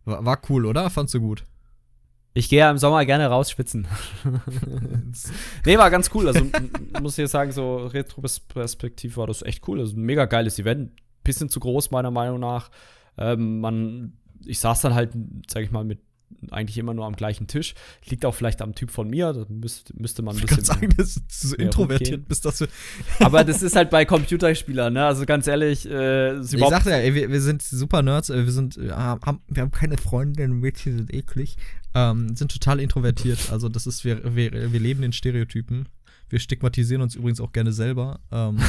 War, 0.03 0.26
war 0.26 0.41
cool, 0.49 0.66
oder? 0.66 0.90
Fandst 0.90 1.14
du 1.14 1.20
gut? 1.20 1.45
Ich 2.34 2.49
gehe 2.49 2.60
ja 2.60 2.70
im 2.70 2.78
Sommer 2.78 3.06
gerne 3.06 3.28
rausschwitzen. 3.28 3.88
nee, 5.66 5.78
war 5.78 5.90
ganz 5.90 6.12
cool. 6.14 6.28
Also 6.28 6.45
muss 7.02 7.14
ich 7.14 7.20
jetzt 7.20 7.32
sagen, 7.32 7.53
so 7.53 7.78
Retro-Perspektiv 7.78 9.16
war 9.16 9.28
das 9.28 9.41
echt 9.41 9.66
cool. 9.68 9.80
Also 9.80 9.95
ein 9.95 10.02
mega 10.02 10.26
geiles 10.26 10.60
Event. 10.60 10.91
Bisschen 11.24 11.49
zu 11.49 11.62
groß, 11.62 11.91
meiner 11.91 12.12
Meinung 12.12 12.41
nach. 12.41 12.72
Ähm, 13.18 13.62
man, 13.62 14.18
ich 14.45 14.60
saß 14.60 14.82
dann 14.82 14.94
halt, 14.94 15.14
sag 15.48 15.64
ich 15.64 15.72
mal, 15.72 15.86
mit 15.86 16.02
eigentlich 16.52 16.77
immer 16.77 16.93
nur 16.93 17.06
am 17.06 17.15
gleichen 17.15 17.47
Tisch. 17.47 17.76
Liegt 18.10 18.26
auch 18.26 18.35
vielleicht 18.35 18.61
am 18.61 18.76
Typ 18.76 18.91
von 18.91 19.10
mir. 19.10 19.34
Da 19.34 19.45
müsste, 19.49 19.93
müsste 19.97 20.22
man 20.22 20.35
ein 20.35 20.43
Ich 20.43 20.47
kann 20.47 20.57
bisschen. 20.57 20.76
sagen, 20.76 20.93
dass 20.97 21.15
du 21.15 21.47
so 21.47 21.56
introvertiert 21.56 22.23
dass 22.30 22.57
du. 22.57 22.65
Aber 23.19 23.43
das 23.43 23.61
ist 23.61 23.76
halt 23.76 23.89
bei 23.89 24.06
Computerspielern, 24.06 24.93
ne? 24.93 25.06
Also 25.06 25.26
ganz 25.26 25.47
ehrlich, 25.47 25.89
äh, 25.89 26.39
ist 26.39 26.53
Ich 26.53 26.68
sagte 26.68 26.89
ja, 26.89 26.97
ey, 26.97 27.14
wir, 27.14 27.31
wir 27.31 27.41
sind 27.41 27.61
super 27.61 28.02
Nerds, 28.02 28.30
äh, 28.30 28.45
wir 28.45 28.52
sind, 28.52 28.77
äh, 28.77 28.91
haben, 28.91 29.39
wir 29.47 29.64
haben 29.64 29.72
keine 29.72 29.97
Freunde, 29.97 30.47
Mädchen 30.47 30.97
sind 30.97 31.14
eklig, 31.14 31.57
ähm, 31.93 32.35
sind 32.35 32.52
total 32.52 32.80
introvertiert. 32.80 33.52
Also 33.52 33.69
das 33.69 33.88
ist, 33.88 34.06
wir, 34.06 34.35
wir, 34.35 34.72
wir 34.72 34.80
leben 34.80 35.03
in 35.03 35.14
Stereotypen. 35.14 35.89
Wir 36.30 36.39
stigmatisieren 36.39 37.03
uns 37.03 37.15
übrigens 37.15 37.39
auch 37.39 37.52
gerne 37.52 37.72
selber. 37.72 38.19
Ähm, 38.31 38.57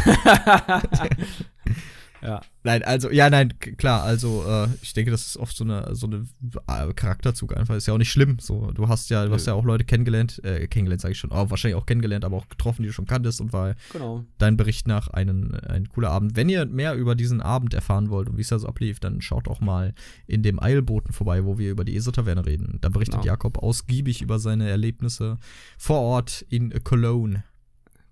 ja. 2.23 2.41
nein, 2.63 2.83
also, 2.83 3.11
ja, 3.11 3.29
nein, 3.31 3.55
klar, 3.59 4.03
also 4.03 4.45
äh, 4.47 4.69
ich 4.83 4.93
denke, 4.95 5.11
das 5.11 5.27
ist 5.27 5.37
oft 5.37 5.57
so 5.57 5.65
eine, 5.65 5.95
so 5.95 6.07
eine 6.07 6.27
äh, 6.69 6.93
Charakterzug 6.95 7.57
einfach. 7.57 7.75
Ist 7.75 7.87
ja 7.87 7.95
auch 7.95 7.99
nicht 7.99 8.11
schlimm. 8.13 8.39
So, 8.41 8.71
du 8.73 8.89
hast 8.89 9.11
ja, 9.11 9.27
du 9.27 9.33
hast 9.33 9.47
ja 9.47 9.55
auch 9.55 9.65
Leute 9.65 9.85
kennengelernt, 9.85 10.43
äh, 10.45 10.67
kennengelernt 10.67 11.01
sage 11.01 11.13
ich 11.13 11.19
schon, 11.19 11.33
aber 11.33 11.51
wahrscheinlich 11.51 11.77
auch 11.77 11.87
kennengelernt, 11.87 12.25
aber 12.25 12.37
auch 12.37 12.49
getroffen, 12.49 12.83
die 12.83 12.89
du 12.89 12.93
schon 12.93 13.07
kanntest 13.07 13.41
und 13.41 13.53
war 13.53 13.75
Genau. 13.93 14.25
dein 14.39 14.57
Bericht 14.57 14.87
nach 14.89 15.09
einen, 15.09 15.55
ein 15.55 15.89
cooler 15.89 16.11
Abend. 16.11 16.37
Wenn 16.37 16.49
ihr 16.49 16.67
mehr 16.67 16.95
über 16.95 17.15
diesen 17.15 17.41
Abend 17.41 17.75
erfahren 17.75 18.11
wollt 18.11 18.29
und 18.29 18.37
wie 18.37 18.43
es 18.43 18.49
da 18.49 18.59
so 18.59 18.67
ablief, 18.67 19.01
dann 19.01 19.21
schaut 19.21 19.49
auch 19.49 19.61
mal 19.61 19.95
in 20.27 20.43
dem 20.43 20.63
Eilboten 20.63 21.13
vorbei, 21.13 21.45
wo 21.45 21.59
wir 21.59 21.71
über 21.71 21.85
die 21.85 21.97
ESO-Taverne 21.97 22.47
reden. 22.47 22.79
Da 22.81 22.89
berichtet 22.89 23.17
Genau. 23.23 23.27
Jakob 23.27 23.59
ausgiebig 23.59 24.21
über 24.23 24.39
seine 24.39 24.69
Erlebnisse 24.69 25.39
vor 25.79 26.01
Ort 26.01 26.45
in 26.49 26.71
Cologne. 26.85 27.45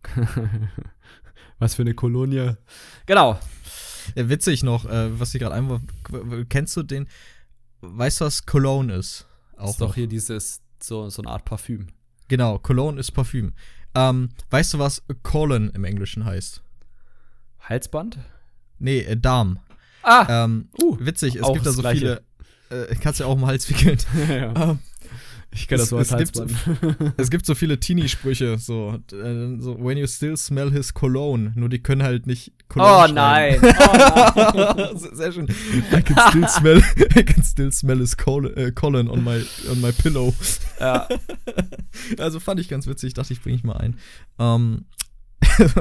Was 1.59 1.75
für 1.75 1.83
eine 1.83 1.95
Kolonie. 1.95 2.53
Genau. 3.07 3.39
Witzig 4.15 4.63
noch, 4.63 4.85
äh, 4.87 5.19
was 5.19 5.35
ich 5.35 5.41
gerade 5.41 5.55
einmal. 5.55 5.81
Kennst 6.49 6.77
du 6.77 6.83
den? 6.83 7.09
Weißt 7.81 8.21
du, 8.21 8.25
was 8.25 8.47
Cologne 8.47 8.95
ist? 8.95 9.27
Auch 9.57 9.71
ist 9.71 9.81
noch. 9.81 9.89
doch 9.89 9.95
hier 9.95 10.07
dieses, 10.07 10.61
so, 10.83 11.09
so 11.11 11.23
eine 11.23 11.31
Art 11.31 11.45
Parfüm. 11.45 11.89
Genau, 12.29 12.59
Cologne 12.59 12.99
ist 12.99 13.13
Parfüm. 13.13 13.53
Ähm, 13.95 14.31
weißt 14.51 14.75
du, 14.75 14.79
was 14.79 15.03
Colon 15.23 15.71
im 15.71 15.85
Englischen 15.85 16.25
heißt? 16.25 16.63
Halsband? 17.61 18.19
Nee, 18.79 19.01
äh, 19.01 19.17
Darm. 19.17 19.61
Ah! 20.03 20.45
Ähm, 20.45 20.69
Uh, 20.79 20.97
witzig, 21.01 21.37
es 21.37 21.53
gibt 21.53 21.65
da 21.65 21.73
so 21.73 21.83
viele. 21.83 22.23
Äh, 22.71 22.95
kannst 22.97 23.21
ja 23.21 23.27
auch 23.27 23.35
den 23.37 23.47
Hals 23.47 23.69
wickeln. 23.69 23.99
ja. 24.29 24.71
Ähm, 24.71 24.79
Ich 25.55 25.69
kenne 25.69 25.79
das 25.79 25.93
es- 25.93 26.11
Wort 26.11 26.21
es 26.21 26.33
gibt-. 26.33 27.13
Es 27.17 27.31
gibt 27.31 27.47
so 27.47 27.55
viele 27.55 27.79
Teenie-Sprüche, 27.79 28.59
so, 28.59 28.99
äh, 29.13 29.57
so, 29.61 29.77
when 29.79 29.97
you 29.97 30.07
still 30.07 30.37
smell 30.37 30.71
his 30.73 30.93
cologne, 30.93 31.53
nur 31.55 31.69
die 31.69 31.79
können 31.83 32.03
halt 32.03 32.27
nicht 32.27 32.53
Cologne 32.69 32.91
oh 32.93 33.09
schreiben. 33.09 33.15
nein! 33.15 33.61
Oh 34.37 34.75
nein! 34.77 34.99
sehr, 35.15 35.33
schön. 35.33 35.47
I 35.93 36.03
can 36.03 36.17
still 36.31 36.49
smell, 36.49 36.83
I 37.17 37.25
can 37.25 37.43
still 37.45 37.71
smell 37.73 37.99
his 37.99 38.17
col 38.17 38.47
äh, 38.59 38.73
colon 38.73 39.09
on 39.09 39.23
my, 39.23 39.43
on 39.71 39.81
my 39.81 39.93
pillow. 39.93 40.35
ja. 40.81 41.07
Also 42.19 42.41
fand 42.41 42.59
ich 42.61 42.69
ganz 42.69 42.87
witzig, 42.87 43.15
dachte 43.15 43.33
ich, 43.33 43.41
bringe 43.41 43.57
ich 43.57 43.65
mal 43.65 43.77
ein. 43.77 43.97
Ähm, 44.39 44.87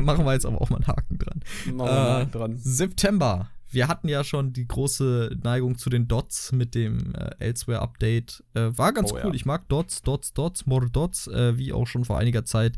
machen 0.01 0.25
wir 0.25 0.33
jetzt 0.33 0.45
aber 0.45 0.61
auch 0.61 0.69
mal 0.69 0.77
einen 0.77 0.87
Haken 0.87 1.17
dran. 1.17 1.39
Machen 1.73 1.77
wir 1.77 1.85
Äh, 1.85 2.13
mal 2.13 2.25
dran. 2.27 2.57
September. 2.57 3.49
Wir 3.73 3.87
hatten 3.87 4.07
ja 4.07 4.23
schon 4.23 4.53
die 4.53 4.67
große 4.67 5.37
Neigung 5.43 5.77
zu 5.77 5.89
den 5.89 6.07
Dots 6.07 6.51
mit 6.51 6.75
dem 6.75 7.13
äh, 7.15 7.31
Elsewhere-Update. 7.39 8.43
Äh, 8.53 8.77
war 8.77 8.93
ganz 8.93 9.11
Oh, 9.11 9.15
cool. 9.15 9.21
ja. 9.29 9.33
Ich 9.33 9.45
mag 9.45 9.67
Dots, 9.69 10.01
Dots, 10.01 10.33
Dots, 10.33 10.65
more 10.65 10.89
Dots, 10.89 11.27
äh, 11.27 11.57
wie 11.57 11.73
auch 11.73 11.87
schon 11.87 12.05
vor 12.05 12.17
einiger 12.19 12.45
Zeit 12.45 12.75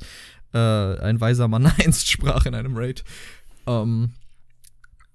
äh, 0.54 0.58
ein 0.58 1.20
weiser 1.22 1.48
Mann 1.48 1.66
einst 1.78 2.10
sprach 2.10 2.46
in 2.46 2.56
einem 2.56 2.78
Raid. 2.78 3.04
Ähm, 3.68 4.14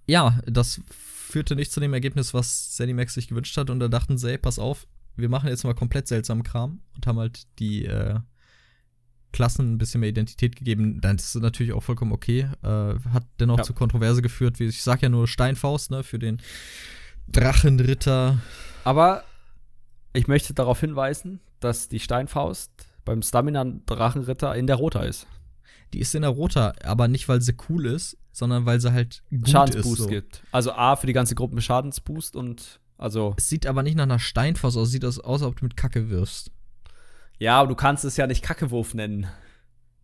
ja, 0.06 0.38
das 0.46 0.80
führte 0.90 1.54
nicht 1.56 1.72
zu 1.72 1.80
dem 1.80 1.94
Ergebnis, 1.94 2.34
was 2.34 2.70
Zenimax 2.72 3.14
sich 3.14 3.28
gewünscht 3.28 3.56
hat. 3.56 3.70
Und 3.70 3.80
da 3.80 3.88
dachten 3.88 4.18
sie, 4.18 4.32
ey, 4.32 4.38
pass 4.38 4.58
auf, 4.58 4.86
wir 5.16 5.28
machen 5.28 5.48
jetzt 5.48 5.64
mal 5.64 5.74
komplett 5.74 6.08
seltsamen 6.08 6.42
Kram 6.42 6.80
und 6.96 7.06
haben 7.06 7.18
halt 7.18 7.46
die 7.58 7.84
äh, 7.86 8.18
Klassen 9.32 9.72
ein 9.72 9.78
bisschen 9.78 10.00
mehr 10.00 10.10
Identität 10.10 10.56
gegeben. 10.56 11.00
Dann 11.00 11.16
ist 11.16 11.34
es 11.34 11.40
natürlich 11.40 11.72
auch 11.72 11.82
vollkommen 11.82 12.12
okay. 12.12 12.48
Äh, 12.62 12.66
hat 12.66 13.24
dennoch 13.38 13.58
Ja. 13.58 13.64
zu 13.64 13.74
Kontroverse 13.74 14.22
geführt. 14.22 14.58
Wie, 14.58 14.64
ich 14.66 14.82
sag 14.82 15.02
ja 15.02 15.08
nur 15.08 15.28
Steinfaust, 15.28 15.90
ne, 15.90 16.02
für 16.02 16.18
den 16.18 16.40
Drachenritter. 17.28 18.38
Aber 18.84 19.24
ich 20.12 20.26
möchte 20.26 20.54
darauf 20.54 20.80
hinweisen, 20.80 21.40
dass 21.60 21.88
die 21.88 22.00
Steinfaust 22.00 22.70
beim 23.04 23.22
Stamina-Drachenritter 23.22 24.54
in 24.56 24.66
der 24.66 24.76
Rota 24.76 25.02
ist. 25.02 25.26
Die 25.92 26.00
ist 26.00 26.14
in 26.14 26.22
der 26.22 26.30
Rota, 26.30 26.72
aber 26.84 27.08
nicht, 27.08 27.28
weil 27.28 27.40
sie 27.40 27.54
cool 27.68 27.86
ist, 27.86 28.16
sondern 28.32 28.66
weil 28.66 28.80
sie 28.80 28.92
halt 28.92 29.22
gut 29.30 29.48
Schadensboost 29.48 29.92
ist. 29.92 30.04
So. 30.04 30.06
gibt. 30.08 30.42
Also 30.52 30.72
A 30.72 30.96
für 30.96 31.06
die 31.06 31.12
ganze 31.12 31.34
Gruppe 31.34 31.60
Schadensboost 31.60 32.36
und 32.36 32.80
also. 32.96 33.34
Es 33.36 33.48
sieht 33.48 33.66
aber 33.66 33.82
nicht 33.82 33.96
nach 33.96 34.04
einer 34.04 34.18
Steinfaust 34.18 34.76
aus. 34.76 34.90
Sieht 34.90 35.04
aus, 35.04 35.18
aus, 35.18 35.42
als 35.42 35.50
ob 35.50 35.58
du 35.58 35.64
mit 35.64 35.76
Kacke 35.76 36.10
wirfst. 36.10 36.50
Ja, 37.40 37.58
aber 37.58 37.68
du 37.70 37.74
kannst 37.74 38.04
es 38.04 38.16
ja 38.16 38.26
nicht 38.26 38.42
Kackewurf 38.42 38.94
nennen. 38.94 39.26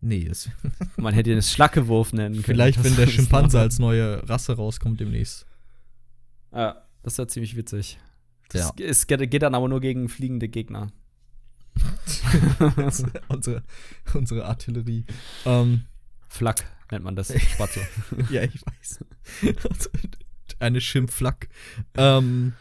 Nee, 0.01 0.27
es, 0.27 0.49
Man 0.97 1.13
hätte 1.13 1.31
ihn 1.31 1.37
es 1.37 1.51
Schlackewurf 1.51 2.11
nennen 2.11 2.35
können. 2.35 2.43
vielleicht, 2.43 2.83
wenn 2.83 2.95
der 2.95 3.07
Schimpanse 3.07 3.59
als 3.59 3.79
neue 3.79 4.27
Rasse 4.27 4.55
rauskommt 4.55 4.99
demnächst. 4.99 5.45
Ja, 6.51 6.83
das 7.03 7.13
ist 7.13 7.17
ja 7.17 7.27
ziemlich 7.27 7.55
witzig. 7.55 7.99
Ja. 8.53 8.71
Es, 8.79 9.07
geht, 9.07 9.41
dann 9.41 9.55
aber 9.55 9.67
nur 9.67 9.81
gegen 9.81 10.09
fliegende 10.09 10.47
Gegner. 10.47 10.91
unsere, 13.29 13.63
unsere 14.13 14.45
Artillerie. 14.45 15.05
Ähm, 15.45 15.85
Flak 16.27 16.65
nennt 16.89 17.03
man 17.03 17.15
das. 17.15 17.33
Spatzo. 17.53 17.81
ja, 18.31 18.43
ich 18.43 18.59
weiß. 18.65 19.05
Eine 20.59 20.81
Schimpflack. 20.81 21.49
Ähm, 21.95 22.53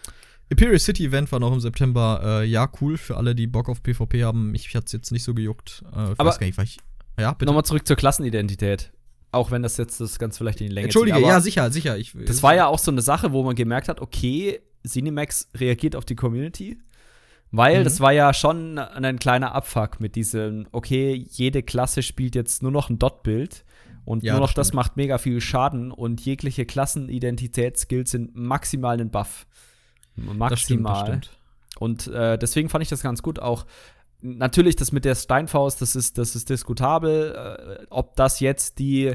Imperial 0.49 0.79
City 0.79 1.07
Event 1.07 1.31
war 1.33 1.41
noch 1.41 1.53
im 1.53 1.61
September. 1.61 2.21
Äh, 2.43 2.45
ja, 2.47 2.71
cool 2.81 2.97
für 2.99 3.17
alle, 3.17 3.35
die 3.35 3.47
Bock 3.47 3.69
auf 3.69 3.83
PvP 3.83 4.23
haben. 4.25 4.55
Ich 4.55 4.75
hat's 4.75 4.93
jetzt 4.93 5.11
nicht 5.11 5.25
so 5.25 5.35
gejuckt. 5.35 5.83
Äh, 5.95 6.13
ich 6.13 6.21
Aber- 6.21 6.37
nicht, 6.41 6.59
ich. 6.59 6.79
Ja, 7.19 7.33
bitte. 7.33 7.47
Nochmal 7.47 7.65
zurück 7.65 7.87
zur 7.87 7.97
Klassenidentität. 7.97 8.93
Auch 9.33 9.51
wenn 9.51 9.63
das 9.63 9.77
jetzt 9.77 10.01
das 10.01 10.19
Ganze 10.19 10.39
vielleicht 10.39 10.61
in 10.61 10.69
die 10.69 10.73
Länge 10.75 10.85
Entschuldige, 10.87 11.19
zieht. 11.19 11.27
ja, 11.27 11.41
sicher, 11.41 11.71
sicher. 11.73 11.99
Ich, 11.99 12.13
Das 12.27 12.43
war 12.43 12.55
ja 12.55 12.67
auch 12.69 12.79
so 12.79 12.91
eine 12.91 13.03
Sache, 13.03 13.33
wo 13.33 13.43
man 13.43 13.55
gemerkt 13.57 13.89
hat, 13.89 14.01
okay, 14.01 14.61
Cinemax 14.87 15.49
reagiert 15.57 15.97
auf 15.97 16.05
die 16.05 16.15
Community. 16.15 16.79
Weil 17.51 17.81
Mhm. 17.81 17.85
das 17.85 18.01
war 18.01 18.13
ja 18.13 18.33
schon 18.35 18.79
ein 18.79 19.19
kleiner 19.19 19.55
Abfuck 19.55 20.01
mit 20.01 20.15
diesem, 20.17 20.67
okay, 20.73 21.15
jede 21.31 21.63
Klasse 21.63 22.03
spielt 22.03 22.35
jetzt 22.35 22.63
nur 22.63 22.71
noch 22.73 22.89
ein 22.91 22.99
Dot-Bild 22.99 23.65
und 24.05 24.23
Ja, 24.23 24.33
nur 24.35 24.41
noch 24.43 24.53
das 24.53 24.69
das 24.69 24.75
macht 24.75 24.97
mega 24.97 25.19
viel 25.19 25.41
Schaden 25.41 25.91
und 25.93 26.21
jegliche 26.21 26.65
Klassenidentitätsskills 26.67 28.11
sind 28.11 28.35
maximal 28.37 29.01
ein 29.01 29.11
Buff. 29.11 29.47
Maximal. 30.17 30.51
Das 30.51 30.61
stimmt, 30.61 31.27
das. 31.27 31.81
Und 31.81 32.07
äh, 32.09 32.39
deswegen 32.39 32.69
fand 32.69 32.83
ich 32.83 32.89
das 32.89 33.03
ganz 33.03 33.23
gut. 33.23 33.39
Auch 33.39 33.67
natürlich 34.23 34.77
das 34.77 34.93
mit 34.93 35.05
der 35.05 35.15
Steinfaust, 35.15 35.81
das 35.83 35.95
ist, 35.95 36.19
das 36.19 36.35
ist 36.35 36.49
diskutabel. 36.51 37.79
Äh, 37.81 37.87
ob 37.91 38.17
das 38.17 38.41
jetzt 38.41 38.79
die, 38.79 39.15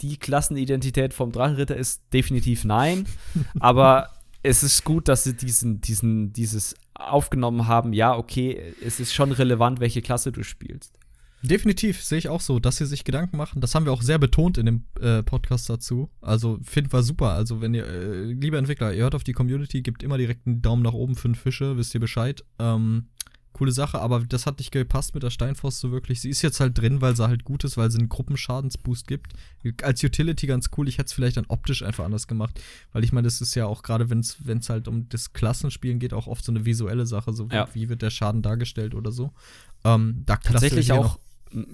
die 0.00 0.18
Klassenidentität 0.18 1.14
vom 1.14 1.32
Drachenritter 1.32 1.76
ist, 1.76 2.02
definitiv 2.12 2.64
nein. 2.64 3.06
Aber 3.60 4.10
es 4.42 4.62
ist 4.62 4.84
gut, 4.84 5.08
dass 5.08 5.24
sie 5.24 5.34
diesen, 5.34 5.80
diesen, 5.80 6.32
dieses 6.32 6.74
aufgenommen 6.94 7.66
haben. 7.66 7.92
Ja, 7.92 8.16
okay, 8.16 8.74
es 8.84 9.00
ist 9.00 9.14
schon 9.14 9.32
relevant, 9.32 9.80
welche 9.80 10.02
Klasse 10.02 10.32
du 10.32 10.42
spielst. 10.42 10.98
Definitiv, 11.42 12.02
sehe 12.02 12.18
ich 12.18 12.28
auch 12.28 12.40
so, 12.40 12.58
dass 12.58 12.76
sie 12.76 12.86
sich 12.86 13.04
Gedanken 13.04 13.36
machen. 13.36 13.60
Das 13.60 13.74
haben 13.74 13.86
wir 13.86 13.92
auch 13.92 14.02
sehr 14.02 14.18
betont 14.18 14.58
in 14.58 14.66
dem 14.66 14.84
äh, 15.00 15.22
Podcast 15.22 15.70
dazu. 15.70 16.10
Also 16.20 16.58
finden 16.62 16.92
wir 16.92 17.02
super. 17.02 17.30
Also 17.30 17.60
wenn 17.60 17.72
ihr, 17.72 17.86
äh, 17.86 18.24
liebe 18.32 18.58
Entwickler, 18.58 18.92
ihr 18.92 19.04
hört 19.04 19.14
auf 19.14 19.24
die 19.24 19.32
Community, 19.32 19.80
gebt 19.82 20.02
immer 20.02 20.18
direkt 20.18 20.46
einen 20.46 20.60
Daumen 20.60 20.82
nach 20.82 20.92
oben 20.92 21.14
für 21.16 21.28
den 21.28 21.34
Fische, 21.34 21.76
wisst 21.78 21.94
ihr 21.94 22.00
Bescheid. 22.00 22.44
Ähm, 22.58 23.06
coole 23.52 23.72
Sache, 23.72 24.00
aber 24.00 24.20
das 24.20 24.46
hat 24.46 24.58
nicht 24.58 24.70
gepasst 24.70 25.14
mit 25.14 25.22
der 25.22 25.30
Steinfaust 25.30 25.80
so 25.80 25.90
wirklich. 25.90 26.20
Sie 26.20 26.30
ist 26.30 26.40
jetzt 26.42 26.60
halt 26.60 26.78
drin, 26.78 27.00
weil 27.00 27.16
sie 27.16 27.26
halt 27.26 27.44
gut 27.44 27.64
ist, 27.64 27.76
weil 27.76 27.90
sie 27.90 27.98
einen 27.98 28.08
Gruppenschadensboost 28.08 29.06
gibt. 29.06 29.32
Als 29.82 30.04
Utility 30.04 30.46
ganz 30.46 30.68
cool. 30.76 30.88
Ich 30.88 30.98
hätte 30.98 31.06
es 31.06 31.12
vielleicht 31.14 31.36
dann 31.36 31.46
optisch 31.48 31.82
einfach 31.82 32.04
anders 32.04 32.26
gemacht, 32.28 32.60
weil 32.92 33.02
ich 33.02 33.12
meine, 33.12 33.26
das 33.26 33.40
ist 33.40 33.54
ja 33.54 33.66
auch 33.66 33.82
gerade, 33.82 34.08
wenn 34.10 34.20
es 34.20 34.68
halt 34.68 34.88
um 34.88 35.08
das 35.08 35.32
Klassenspielen 35.32 35.98
geht, 35.98 36.12
auch 36.12 36.26
oft 36.26 36.44
so 36.44 36.52
eine 36.52 36.64
visuelle 36.64 37.06
Sache. 37.06 37.32
So 37.32 37.48
Ja. 37.50 37.66
wie 37.74 37.88
wird 37.88 38.02
der 38.02 38.10
Schaden 38.10 38.42
dargestellt 38.42 38.94
oder 38.94 39.10
so. 39.10 39.32
Ähm, 39.84 40.22
da 40.26 40.36
Tatsächlich 40.36 40.92
auch, 40.92 41.18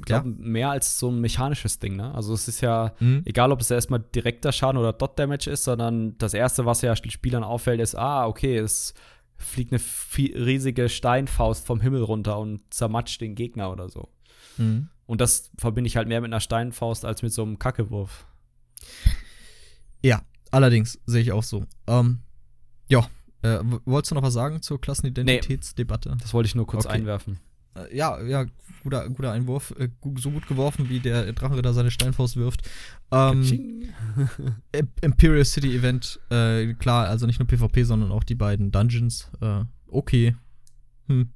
glaube, 0.02 0.28
mehr 0.28 0.70
als 0.70 0.98
so 0.98 1.10
ein 1.10 1.20
mechanisches 1.20 1.78
Ding, 1.78 1.96
ne? 1.96 2.14
Also 2.14 2.34
es 2.34 2.48
ist 2.48 2.60
ja, 2.60 2.94
Mhm. 3.00 3.22
egal 3.24 3.52
ob 3.52 3.60
es 3.60 3.70
erstmal 3.70 4.00
direkter 4.00 4.52
Schaden 4.52 4.78
oder 4.78 4.92
Dot 4.92 5.18
Damage 5.18 5.50
ist, 5.50 5.64
sondern 5.64 6.16
das 6.18 6.34
erste, 6.34 6.64
was 6.66 6.82
ja 6.82 6.94
Spielern 6.96 7.44
auffällt, 7.44 7.80
ist, 7.80 7.94
ah, 7.94 8.26
okay, 8.26 8.56
es 8.56 8.94
fliegt 9.36 9.72
eine 9.72 9.80
riesige 10.46 10.88
Steinfaust 10.88 11.66
vom 11.66 11.80
Himmel 11.80 12.02
runter 12.02 12.38
und 12.38 12.60
zermatscht 12.72 13.20
den 13.20 13.34
Gegner 13.34 13.70
oder 13.70 13.88
so. 13.88 14.08
Mhm. 14.56 14.88
Und 15.06 15.20
das 15.20 15.50
verbinde 15.58 15.88
ich 15.88 15.96
halt 15.96 16.08
mehr 16.08 16.20
mit 16.20 16.30
einer 16.32 16.40
Steinfaust 16.40 17.04
als 17.04 17.22
mit 17.22 17.32
so 17.32 17.42
einem 17.42 17.58
Kackewurf. 17.58 18.26
Ja, 20.02 20.22
Allerdings 20.52 20.98
sehe 21.06 21.20
ich 21.22 21.32
auch 21.32 21.42
so. 21.42 21.66
Ähm, 21.88 22.20
ja, 22.88 23.06
äh, 23.42 23.58
wolltest 23.84 24.12
du 24.12 24.14
noch 24.14 24.22
was 24.22 24.32
sagen 24.32 24.62
zur 24.62 24.80
Klassenidentitätsdebatte? 24.80 26.10
Nee, 26.10 26.16
das 26.20 26.32
wollte 26.32 26.46
ich 26.46 26.54
nur 26.54 26.66
kurz 26.66 26.86
Okay. 26.86 26.94
einwerfen. 26.94 27.40
Äh, 27.76 27.96
ja, 27.96 28.20
ja, 28.22 28.46
guter, 28.82 29.08
guter 29.08 29.32
Einwurf. 29.32 29.74
Äh, 29.78 29.88
so 30.16 30.30
gut 30.30 30.46
geworfen, 30.46 30.88
wie 30.88 31.00
der 31.00 31.32
Drachenritter 31.32 31.72
seine 31.74 31.90
Steinfaust 31.90 32.36
wirft. 32.36 32.62
Ähm, 33.10 33.92
Imperial 35.00 35.44
City 35.44 35.76
Event, 35.76 36.20
äh, 36.30 36.74
klar, 36.74 37.08
also 37.08 37.26
nicht 37.26 37.38
nur 37.38 37.46
PvP, 37.46 37.84
sondern 37.84 38.12
auch 38.12 38.24
die 38.24 38.34
beiden 38.34 38.70
Dungeons. 38.70 39.30
Äh, 39.40 39.64
okay. 39.88 40.36
Hm. 41.06 41.30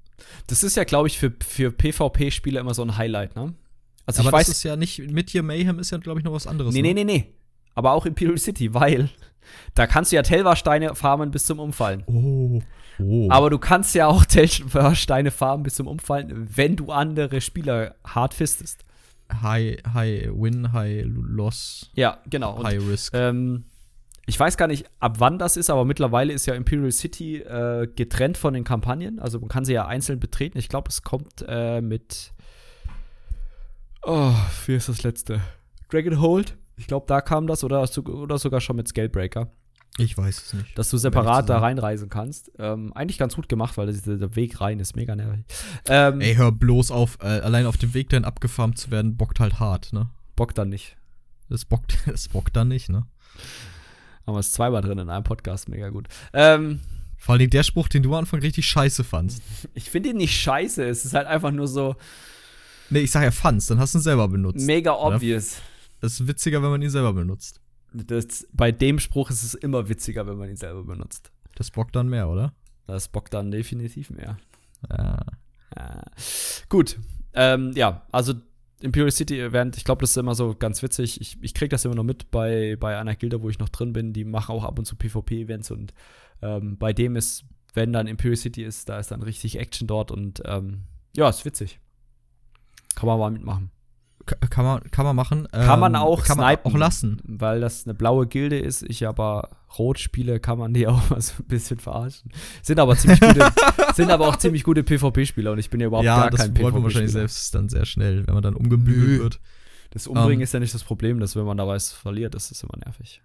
Das 0.46 0.62
ist 0.62 0.76
ja, 0.76 0.84
glaube 0.84 1.08
ich, 1.08 1.18
für, 1.18 1.32
für 1.40 1.70
PvP-Spiele 1.70 2.60
immer 2.60 2.74
so 2.74 2.82
ein 2.82 2.96
Highlight, 2.96 3.36
ne? 3.36 3.54
Also 4.06 4.20
Aber 4.20 4.30
ich 4.30 4.32
weiß. 4.32 4.46
das 4.48 4.56
ist 4.56 4.62
ja 4.64 4.76
nicht, 4.76 4.98
mit 5.10 5.30
hier 5.30 5.42
Mayhem 5.42 5.78
ist 5.78 5.90
ja, 5.90 5.98
glaube 5.98 6.20
ich, 6.20 6.24
noch 6.24 6.32
was 6.32 6.46
anderes. 6.46 6.74
nee, 6.74 6.82
ne? 6.82 6.94
nee, 6.94 7.04
nee, 7.04 7.18
nee. 7.18 7.34
Aber 7.74 7.92
auch 7.92 8.06
Imperial 8.06 8.38
City, 8.38 8.74
weil 8.74 9.08
da 9.74 9.86
kannst 9.86 10.12
du 10.12 10.16
ja 10.16 10.22
Telva-Steine 10.22 10.94
farmen 10.94 11.30
bis 11.30 11.44
zum 11.44 11.58
Umfallen. 11.58 12.02
Oh. 12.06 12.60
Oh. 13.02 13.28
Aber 13.30 13.50
du 13.50 13.58
kannst 13.58 13.94
ja 13.94 14.06
auch 14.06 14.24
Telva-Steine 14.26 15.30
farmen 15.30 15.62
bis 15.62 15.74
zum 15.74 15.86
Umfallen, 15.86 16.48
wenn 16.54 16.76
du 16.76 16.90
andere 16.90 17.40
Spieler 17.40 17.94
hart 18.04 18.34
fistest. 18.34 18.84
High, 19.42 19.78
High 19.94 20.30
Win, 20.32 20.72
High 20.72 21.04
Loss, 21.06 21.90
Ja, 21.94 22.18
genau. 22.28 22.56
Und, 22.56 22.66
High 22.66 22.80
Risk. 22.86 23.14
ähm, 23.14 23.64
ich 24.26 24.38
weiß 24.38 24.56
gar 24.56 24.66
nicht, 24.66 24.86
ab 25.00 25.16
wann 25.18 25.38
das 25.38 25.56
ist, 25.56 25.70
aber 25.70 25.84
mittlerweile 25.84 26.32
ist 26.32 26.46
ja 26.46 26.54
Imperial 26.54 26.92
City 26.92 27.38
äh, 27.38 27.88
getrennt 27.94 28.36
von 28.36 28.54
den 28.54 28.64
Kampagnen. 28.64 29.18
Also 29.18 29.40
man 29.40 29.48
kann 29.48 29.64
sie 29.64 29.72
ja 29.72 29.86
einzeln 29.86 30.20
betreten. 30.20 30.58
Ich 30.58 30.68
glaube, 30.68 30.88
es 30.88 31.02
kommt 31.02 31.44
äh, 31.48 31.80
mit. 31.80 32.32
Oh, 34.02 34.32
wie 34.66 34.74
ist 34.74 34.88
das 34.88 35.02
letzte? 35.02 35.40
Dragonhold? 35.90 36.56
Ich 36.76 36.86
glaube, 36.86 37.06
da 37.08 37.20
kam 37.20 37.46
das 37.46 37.64
oder, 37.64 37.86
oder 38.06 38.38
sogar 38.38 38.60
schon 38.60 38.76
mit 38.76 38.88
Scalebreaker, 38.88 39.50
ich 39.98 40.16
weiß 40.16 40.42
es 40.46 40.52
nicht. 40.54 40.78
dass 40.78 40.90
du 40.90 40.96
separat 40.96 41.48
da 41.48 41.58
reinreisen 41.58 42.08
kannst. 42.08 42.50
Ähm, 42.58 42.92
eigentlich 42.94 43.18
ganz 43.18 43.34
gut 43.34 43.48
gemacht, 43.48 43.76
weil 43.76 43.86
das, 43.86 44.02
der 44.02 44.36
Weg 44.36 44.60
rein 44.60 44.80
ist 44.80 44.96
mega 44.96 45.14
nervig. 45.14 45.44
Ähm, 45.88 46.20
Ey, 46.20 46.34
hör 46.36 46.52
bloß 46.52 46.90
auf, 46.90 47.18
äh, 47.20 47.26
allein 47.26 47.66
auf 47.66 47.76
dem 47.76 47.92
Weg 47.94 48.08
dahin 48.08 48.24
abgefarmt 48.24 48.78
zu 48.78 48.90
werden, 48.90 49.16
bockt 49.16 49.40
halt 49.40 49.60
hart, 49.60 49.92
ne? 49.92 50.08
Bock 50.36 50.54
dann 50.54 50.68
nicht. 50.68 50.96
Das 51.48 51.64
bockt, 51.64 51.98
das 52.06 52.28
bockt 52.28 52.56
dann 52.56 52.68
nicht, 52.68 52.88
ne? 52.88 53.06
Aber 54.26 54.38
es 54.38 54.48
ist 54.48 54.54
zweimal 54.54 54.80
drin 54.82 54.98
in 54.98 55.10
einem 55.10 55.24
Podcast, 55.24 55.68
mega 55.68 55.88
gut. 55.90 56.06
Ähm, 56.32 56.80
Vor 57.18 57.34
allem 57.34 57.50
der 57.50 57.62
Spruch, 57.64 57.88
den 57.88 58.02
du 58.02 58.10
am 58.10 58.20
Anfang 58.20 58.40
richtig 58.40 58.66
scheiße 58.66 59.04
fandst. 59.04 59.42
ich 59.74 59.90
finde 59.90 60.10
ihn 60.10 60.16
nicht 60.16 60.38
scheiße, 60.40 60.84
es 60.88 61.04
ist 61.04 61.14
halt 61.14 61.26
einfach 61.26 61.50
nur 61.50 61.68
so 61.68 61.96
Nee, 62.92 63.00
ich 63.00 63.10
sag 63.12 63.22
ja 63.22 63.30
fandst, 63.30 63.70
dann 63.70 63.78
hast 63.78 63.94
du 63.94 63.98
ihn 63.98 64.02
selber 64.02 64.26
benutzt. 64.28 64.66
mega 64.66 64.92
obvious. 64.92 65.60
Das 66.00 66.14
ist 66.14 66.26
witziger, 66.26 66.62
wenn 66.62 66.70
man 66.70 66.82
ihn 66.82 66.90
selber 66.90 67.12
benutzt. 67.12 67.59
Das, 67.92 68.46
bei 68.52 68.72
dem 68.72 68.98
Spruch 68.98 69.30
ist 69.30 69.42
es 69.42 69.54
immer 69.54 69.88
witziger, 69.88 70.26
wenn 70.26 70.38
man 70.38 70.48
ihn 70.48 70.56
selber 70.56 70.84
benutzt. 70.84 71.32
Das 71.56 71.70
bockt 71.70 71.96
dann 71.96 72.08
mehr, 72.08 72.28
oder? 72.28 72.54
Das 72.86 73.08
bockt 73.08 73.34
dann 73.34 73.50
definitiv 73.50 74.10
mehr. 74.10 74.38
Ja. 74.88 75.24
Ja. 75.76 76.02
Gut. 76.68 76.98
Ähm, 77.32 77.72
ja, 77.74 78.06
also 78.10 78.34
Imperial 78.80 79.10
City 79.10 79.40
Event, 79.40 79.76
ich 79.76 79.84
glaube, 79.84 80.00
das 80.00 80.10
ist 80.10 80.16
immer 80.16 80.34
so 80.34 80.54
ganz 80.54 80.82
witzig. 80.82 81.20
Ich, 81.20 81.38
ich 81.42 81.54
kriege 81.54 81.68
das 81.68 81.84
immer 81.84 81.94
noch 81.94 82.04
mit 82.04 82.30
bei, 82.30 82.76
bei 82.80 82.98
einer 82.98 83.14
Gilde, 83.14 83.42
wo 83.42 83.50
ich 83.50 83.58
noch 83.58 83.68
drin 83.68 83.92
bin. 83.92 84.12
Die 84.12 84.24
machen 84.24 84.54
auch 84.54 84.64
ab 84.64 84.78
und 84.78 84.86
zu 84.86 84.96
PvP-Events 84.96 85.70
und 85.70 85.92
ähm, 86.42 86.78
bei 86.78 86.92
dem 86.92 87.16
ist, 87.16 87.44
wenn 87.74 87.92
dann 87.92 88.06
Imperial 88.06 88.36
City 88.36 88.64
ist, 88.64 88.88
da 88.88 88.98
ist 88.98 89.10
dann 89.10 89.22
richtig 89.22 89.58
Action 89.58 89.86
dort 89.86 90.10
und 90.10 90.42
ähm, 90.46 90.84
ja, 91.14 91.28
ist 91.28 91.44
witzig. 91.44 91.78
Kann 92.94 93.06
man 93.06 93.18
mal 93.18 93.30
mitmachen. 93.30 93.70
Ka- 94.26 94.36
Kann 94.50 94.64
man, 94.64 94.82
kann 94.90 95.04
man 95.04 95.16
machen. 95.16 95.48
Kann 95.50 95.80
man 95.80 95.94
Ähm, 95.94 96.00
auch 96.00 96.22
kann 96.24 96.36
man 96.36 96.46
snipen. 96.48 96.72
auch 96.72 96.76
lassen. 96.78 97.20
Weil 97.24 97.60
das 97.60 97.84
eine 97.86 97.94
blaue 97.94 98.26
Gilde 98.26 98.58
ist, 98.58 98.82
ich 98.82 99.06
aber 99.06 99.48
rot 99.78 99.98
spiele, 99.98 100.40
kann 100.40 100.58
man 100.58 100.74
die 100.74 100.86
auch 100.88 101.10
mal 101.10 101.20
so 101.20 101.34
ein 101.40 101.46
bisschen 101.46 101.78
verarschen. 101.78 102.30
Sind 102.62 102.78
aber 102.80 102.96
ziemlich 102.96 103.20
gute, 103.20 103.50
sind 103.94 104.10
aber 104.10 104.28
auch 104.28 104.36
ziemlich 104.36 104.62
gute 104.64 104.82
PvP-Spieler 104.82 105.52
und 105.52 105.58
ich 105.58 105.70
bin 105.70 105.80
ja 105.80 105.86
überhaupt 105.86 106.04
ja, 106.06 106.20
gar 106.22 106.30
das 106.30 106.40
kein 106.40 106.58
wollen 106.58 106.74
wir 106.74 106.82
wahrscheinlich 106.82 107.12
PvP-Spieler. 107.12 107.28
selbst 107.28 107.54
dann 107.54 107.68
sehr 107.68 107.84
schnell, 107.86 108.26
wenn 108.26 108.34
man 108.34 108.42
dann 108.42 108.54
umgebügelt 108.54 109.08
Nö. 109.08 109.18
wird. 109.22 109.40
Das 109.92 110.06
Umbringen 110.06 110.40
Ähm. 110.40 110.44
ist 110.44 110.54
ja 110.54 110.60
nicht 110.60 110.74
das 110.74 110.84
Problem, 110.84 111.18
dass 111.18 111.34
wenn 111.34 111.44
man 111.44 111.56
dabei 111.56 111.74
es 111.76 111.90
verliert, 111.92 112.34
das 112.34 112.50
ist 112.50 112.62
immer 112.62 112.76
nervig. 112.84 113.22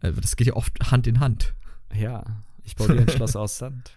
Äh, 0.00 0.12
Das 0.12 0.34
geht 0.36 0.46
ja 0.48 0.54
oft 0.54 0.90
Hand 0.90 1.06
in 1.06 1.20
Hand. 1.20 1.54
Ja, 1.94 2.24
ich 2.64 2.74
baue 2.74 2.88
dir 2.88 3.00
ein 3.02 3.08
Schloss 3.08 3.36
aus 3.36 3.58
Sand. 3.58 3.92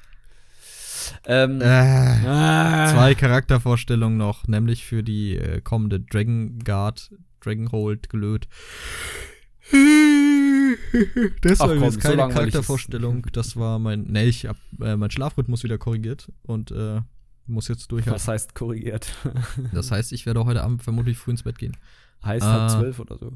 Ähm, 1.25 1.61
Äh, 1.61 1.65
ah. 1.65 2.87
zwei 2.93 3.15
Charaktervorstellungen 3.15 4.17
noch, 4.17 4.47
nämlich 4.47 4.85
für 4.85 5.03
die 5.03 5.37
äh, 5.37 5.61
kommende 5.61 5.99
Dragon 5.99 6.59
Guard, 6.59 7.11
Dragonhold 7.41 8.09
gelöt. 8.09 8.47
Das 11.41 11.61
Ach 11.61 11.67
war 11.69 11.75
komm, 11.77 11.91
so 11.91 11.99
keine 11.99 12.15
langweilig 12.15 12.35
Charaktervorstellung. 12.53 13.25
Das 13.33 13.55
war 13.55 13.79
mein. 13.79 14.03
Ne, 14.03 14.25
ich 14.25 14.45
hab 14.45 14.57
äh, 14.81 14.95
mein 14.95 15.11
Schlafrhythmus 15.11 15.63
wieder 15.63 15.77
korrigiert 15.77 16.31
und 16.43 16.71
äh, 16.71 17.01
muss 17.47 17.67
jetzt 17.67 17.91
durchhalten. 17.91 18.13
Was 18.15 18.27
heißt 18.27 18.55
korrigiert? 18.55 19.13
Das 19.73 19.91
heißt, 19.91 20.11
ich 20.13 20.25
werde 20.25 20.45
heute 20.45 20.63
Abend 20.63 20.83
vermutlich 20.83 21.17
früh 21.17 21.31
ins 21.31 21.43
Bett 21.43 21.57
gehen. 21.57 21.77
heißt 22.23 22.45
Ah. 22.45 22.61
halb 22.61 22.71
zwölf 22.71 22.99
oder 22.99 23.17
so. 23.17 23.33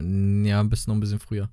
Ja, 0.00 0.60
am 0.60 0.70
besten 0.70 0.90
noch 0.90 0.96
ein 0.96 1.00
bisschen 1.00 1.18
früher. 1.20 1.50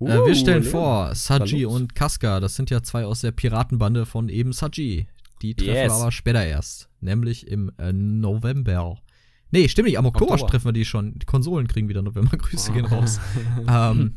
Äh, 0.00 0.06
wir 0.06 0.32
Uh, 0.32 0.34
stellen 0.34 0.62
Leon. 0.62 0.72
vor, 0.72 1.14
Saji 1.14 1.64
und 1.66 1.94
Casca, 1.94 2.40
das 2.40 2.54
sind 2.56 2.70
ja 2.70 2.82
zwei 2.82 3.04
aus 3.04 3.20
der 3.20 3.32
Piratenbande 3.32 4.06
von 4.06 4.28
eben 4.28 4.52
Saji. 4.52 5.06
Die 5.42 5.54
treffen 5.54 5.74
Yes. 5.74 5.92
wir 5.92 5.96
aber 6.02 6.12
später 6.12 6.44
erst. 6.44 6.88
Nämlich 7.00 7.46
im 7.46 7.72
äh, 7.78 7.92
November. 7.92 8.98
Nee, 9.50 9.68
stimmt 9.68 9.88
nicht, 9.88 9.98
am 9.98 10.06
Oktober, 10.06 10.32
Oktober. 10.34 10.50
treffen 10.50 10.66
wir 10.66 10.72
die 10.72 10.84
schon. 10.84 11.18
Die 11.18 11.26
Konsolen 11.26 11.66
kriegen 11.66 11.88
wieder 11.88 12.02
November. 12.02 12.36
Grüße 12.36 12.72
gehen 12.72 12.84
raus. 12.84 13.18
ähm, 13.68 14.16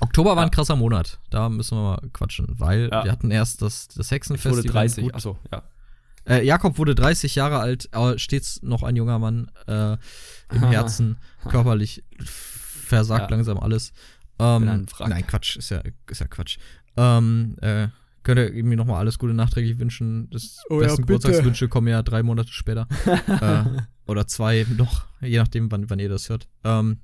Oktober 0.00 0.30
war 0.36 0.42
ein 0.42 0.48
Ja. 0.48 0.50
krasser 0.50 0.76
Monat. 0.76 1.18
Da 1.30 1.48
müssen 1.48 1.76
wir 1.78 1.82
mal 1.82 2.02
quatschen, 2.12 2.46
weil 2.58 2.88
Ja. 2.92 3.04
wir 3.04 3.12
hatten 3.12 3.30
erst 3.30 3.62
das, 3.62 3.88
das 3.88 4.06
Ich 4.06 4.12
Hexenfest. 4.12 4.56
wurde 4.58 4.68
30. 4.68 5.14
Achso, 5.14 5.38
ja. 5.50 5.62
Äh, 6.26 6.44
Jakob 6.46 6.78
wurde 6.78 6.94
30 6.94 7.34
Jahre 7.34 7.58
alt, 7.58 7.88
aber 7.92 8.18
stets 8.18 8.62
noch 8.62 8.82
ein 8.82 8.96
junger 8.96 9.18
Mann 9.18 9.50
äh, 9.66 9.96
im 10.54 10.62
Herzen. 10.68 11.16
Körperlich 11.48 12.02
versagt 12.18 13.30
Ja. 13.30 13.36
langsam 13.36 13.58
alles. 13.58 13.92
Ähm, 14.38 14.86
nein, 15.00 15.26
Quatsch, 15.26 15.56
ist 15.56 15.70
ja, 15.70 15.82
ist 16.10 16.20
ja 16.20 16.26
Quatsch. 16.26 16.58
Ähm, 16.96 17.56
äh, 17.60 17.88
könnt 18.22 18.38
ihr 18.38 18.64
mir 18.64 18.76
nochmal 18.76 18.98
alles 18.98 19.18
Gute 19.18 19.34
nachträglich 19.34 19.78
wünschen. 19.78 20.28
Das 20.30 20.58
Oh 20.70 20.80
ja, 20.80 20.88
besten 20.88 21.02
bitte. 21.02 21.18
Geburtstagswünsche 21.18 21.68
kommen 21.68 21.88
ja 21.88 22.02
drei 22.02 22.22
Monate 22.22 22.52
später. 22.52 22.88
äh, 23.26 23.64
oder 24.06 24.26
zwei 24.26 24.66
noch, 24.76 25.06
je 25.20 25.38
nachdem, 25.38 25.70
wann, 25.70 25.88
wann 25.90 25.98
ihr 25.98 26.08
das 26.08 26.28
hört. 26.28 26.48
Ähm, 26.64 26.98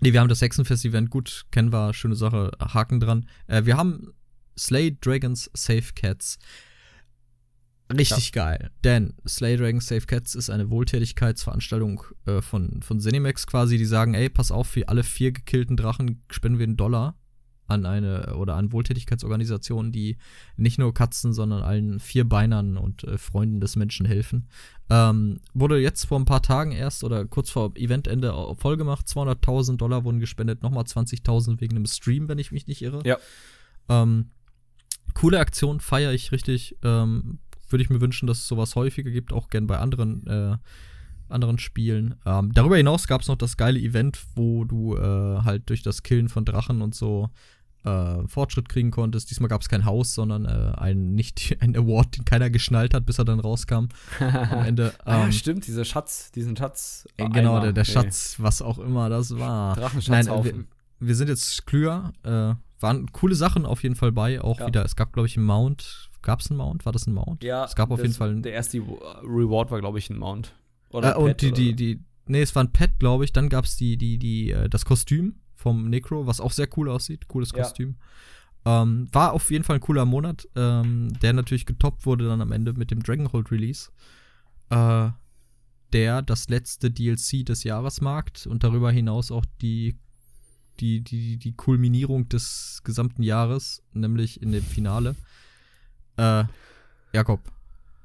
nee, 0.00 0.12
wir 0.12 0.20
haben 0.20 0.28
das 0.28 0.40
Hexenfest-Event, 0.40 1.10
gut, 1.10 1.46
kennen 1.50 1.72
wir, 1.72 1.92
schöne 1.94 2.14
Sache, 2.14 2.52
Haken 2.60 3.00
dran. 3.00 3.26
Äh, 3.46 3.64
wir 3.64 3.76
haben 3.76 4.12
Slay 4.58 4.96
Dragons 5.00 5.50
Save 5.54 5.92
Cats. 5.94 6.38
Richtig 7.92 8.32
geil. 8.32 8.70
Denn 8.84 9.14
Slay 9.26 9.56
Dragons 9.56 9.86
Save 9.86 10.06
Cats 10.06 10.34
ist 10.34 10.50
eine 10.50 10.70
Wohltätigkeitsveranstaltung 10.70 12.02
äh, 12.26 12.42
von, 12.42 12.82
von 12.82 13.00
Zenimax 13.00 13.46
quasi, 13.46 13.78
die 13.78 13.84
sagen, 13.84 14.14
ey, 14.14 14.28
pass 14.28 14.50
auf, 14.50 14.66
für 14.68 14.88
alle 14.88 15.02
vier 15.04 15.32
gekillten 15.32 15.76
Drachen 15.76 16.22
spenden 16.30 16.58
wir 16.58 16.64
einen 16.64 16.76
Dollar 16.76 17.16
an 17.68 17.84
eine 17.84 18.36
oder 18.36 18.54
an 18.54 18.70
Wohltätigkeitsorganisationen, 18.70 19.90
die 19.90 20.18
nicht 20.56 20.78
nur 20.78 20.94
Katzen, 20.94 21.32
sondern 21.32 21.62
allen 21.64 21.98
Vierbeinern 21.98 22.76
und 22.76 23.02
äh, 23.04 23.18
Freunden 23.18 23.60
des 23.60 23.74
Menschen 23.74 24.06
helfen. 24.06 24.48
Ähm, 24.88 25.40
wurde 25.52 25.78
jetzt 25.80 26.04
vor 26.04 26.18
ein 26.20 26.26
paar 26.26 26.42
Tagen 26.42 26.70
erst 26.70 27.02
oder 27.02 27.24
kurz 27.24 27.50
vor 27.50 27.72
Eventende 27.76 28.34
au- 28.34 28.54
voll 28.54 28.76
gemacht. 28.76 29.06
200.000 29.08 29.78
Dollar 29.78 30.04
wurden 30.04 30.20
gespendet, 30.20 30.62
nochmal 30.62 30.84
20.000 30.84 31.60
wegen 31.60 31.74
einem 31.76 31.86
Stream, 31.86 32.28
wenn 32.28 32.38
ich 32.38 32.52
mich 32.52 32.68
nicht 32.68 32.82
irre. 32.82 33.02
Ja. 33.04 33.18
Ähm, 33.88 34.30
coole 35.14 35.40
Aktion, 35.40 35.80
feiere 35.80 36.12
ich 36.12 36.30
richtig. 36.30 36.76
Ähm, 36.84 37.40
Würde 37.68 37.82
ich 37.82 37.90
mir 37.90 38.00
wünschen, 38.00 38.26
dass 38.26 38.38
es 38.38 38.48
sowas 38.48 38.74
häufiger 38.76 39.10
gibt, 39.10 39.32
auch 39.32 39.48
gern 39.48 39.66
bei 39.66 39.78
anderen, 39.78 40.26
äh, 40.26 40.56
anderen 41.28 41.58
Spielen. 41.58 42.14
Ähm, 42.24 42.52
darüber 42.52 42.76
hinaus 42.76 43.06
gab 43.08 43.20
es 43.22 43.28
noch 43.28 43.36
das 43.36 43.56
geile 43.56 43.78
Event, 43.80 44.20
wo 44.36 44.64
du 44.64 44.96
äh, 44.96 45.00
halt 45.42 45.68
durch 45.68 45.82
das 45.82 46.02
Killen 46.02 46.28
von 46.28 46.44
Drachen 46.44 46.82
und 46.82 46.94
so 46.94 47.30
äh, 47.84 48.26
Fortschritt 48.28 48.68
kriegen 48.68 48.90
konntest. 48.90 49.30
Diesmal 49.30 49.48
gab 49.48 49.60
es 49.62 49.68
kein 49.68 49.84
Haus, 49.84 50.14
sondern 50.14 50.44
äh, 50.44 50.72
ein 50.76 51.14
nicht 51.14 51.56
ein 51.60 51.76
Award, 51.76 52.16
den 52.16 52.24
keiner 52.24 52.50
geschnallt 52.50 52.94
hat, 52.94 53.06
bis 53.06 53.18
er 53.18 53.24
dann 53.24 53.40
rauskam. 53.40 53.88
Am 54.20 54.64
Ende. 54.64 54.92
ah, 55.04 55.24
Ähm, 55.24 55.32
stimmt, 55.32 55.66
dieser 55.66 55.84
Schatz, 55.84 56.30
diesen 56.32 56.56
Schatz. 56.56 57.06
äh, 57.16 57.28
genau, 57.28 57.52
Eimer. 57.56 57.60
der, 57.60 57.72
der 57.72 57.84
Nee. 57.84 57.90
Schatz, 57.92 58.36
was 58.38 58.62
auch 58.62 58.78
immer 58.78 59.08
das 59.08 59.36
war. 59.36 59.74
Nein, 59.74 59.80
Drachenschatzhaufen. 59.82 60.66
wir, 61.00 61.08
wir 61.08 61.14
sind 61.16 61.28
jetzt 61.28 61.66
klüger. 61.66 62.12
Äh, 62.22 62.54
waren 62.78 63.10
coole 63.12 63.34
Sachen 63.34 63.64
auf 63.66 63.82
jeden 63.82 63.94
Fall 63.96 64.12
bei. 64.12 64.40
Auch 64.40 64.60
Ja. 64.60 64.66
wieder, 64.66 64.84
es 64.84 64.96
gab, 64.96 65.12
glaube 65.12 65.26
ich, 65.26 65.36
einen 65.36 65.46
Mount. 65.46 66.10
Gab 66.26 66.40
es 66.40 66.50
einen 66.50 66.58
Mount? 66.58 66.84
War 66.84 66.92
das 66.92 67.06
ein 67.06 67.14
Mount? 67.14 67.44
ja, 67.44 67.64
Es 67.64 67.76
gab 67.76 67.92
auf 67.92 68.02
jeden 68.02 68.12
Fall 68.12 68.30
einen. 68.30 68.42
Der 68.42 68.52
erste 68.52 68.78
Reward 68.78 69.70
war, 69.70 69.78
glaube 69.78 70.00
ich, 70.00 70.10
ein 70.10 70.18
Mount. 70.18 70.56
Äh, 70.92 70.96
ein 70.98 71.14
und 71.14 71.40
die, 71.40 71.46
oder 71.46 71.56
die, 71.56 71.76
die, 71.76 72.00
nee, 72.26 72.42
es 72.42 72.52
war 72.56 72.64
ein 72.64 72.72
Pet, 72.72 72.98
glaube 72.98 73.24
ich. 73.24 73.32
Dann 73.32 73.48
gab 73.48 73.64
es 73.64 73.76
die, 73.76 73.96
die, 73.96 74.18
die, 74.18 74.50
äh, 74.50 74.68
das 74.68 74.84
Kostüm 74.84 75.36
vom 75.54 75.88
Necro, 75.88 76.26
was 76.26 76.40
auch 76.40 76.50
sehr 76.50 76.66
cool 76.76 76.90
aussieht. 76.90 77.28
Cooles 77.28 77.52
Ja. 77.52 77.62
Kostüm. 77.62 77.94
Ähm, 78.64 79.06
war 79.12 79.34
auf 79.34 79.52
jeden 79.52 79.62
Fall 79.62 79.76
ein 79.76 79.80
cooler 79.80 80.04
Monat, 80.04 80.48
ähm, 80.56 81.12
der 81.22 81.32
natürlich 81.32 81.64
getoppt 81.64 82.06
wurde 82.06 82.26
dann 82.26 82.40
am 82.40 82.50
Ende 82.50 82.72
mit 82.72 82.90
dem 82.90 83.04
Dragonhold 83.04 83.52
Release. 83.52 83.90
Äh, 84.70 85.10
der 85.92 86.22
das 86.22 86.48
letzte 86.48 86.90
DLC 86.90 87.46
des 87.46 87.62
Jahres 87.62 88.00
markt 88.00 88.48
und 88.48 88.64
darüber 88.64 88.90
hinaus 88.90 89.30
auch 89.30 89.44
die 89.62 89.96
die, 90.80 91.02
die, 91.02 91.36
die 91.36 91.52
Kulminierung 91.52 92.28
des 92.28 92.80
gesamten 92.84 93.22
Jahres, 93.22 93.82
nämlich 93.92 94.42
in 94.42 94.52
dem 94.52 94.64
Finale. 94.64 95.14
Äh, 96.16 96.44
Jakob, 97.12 97.40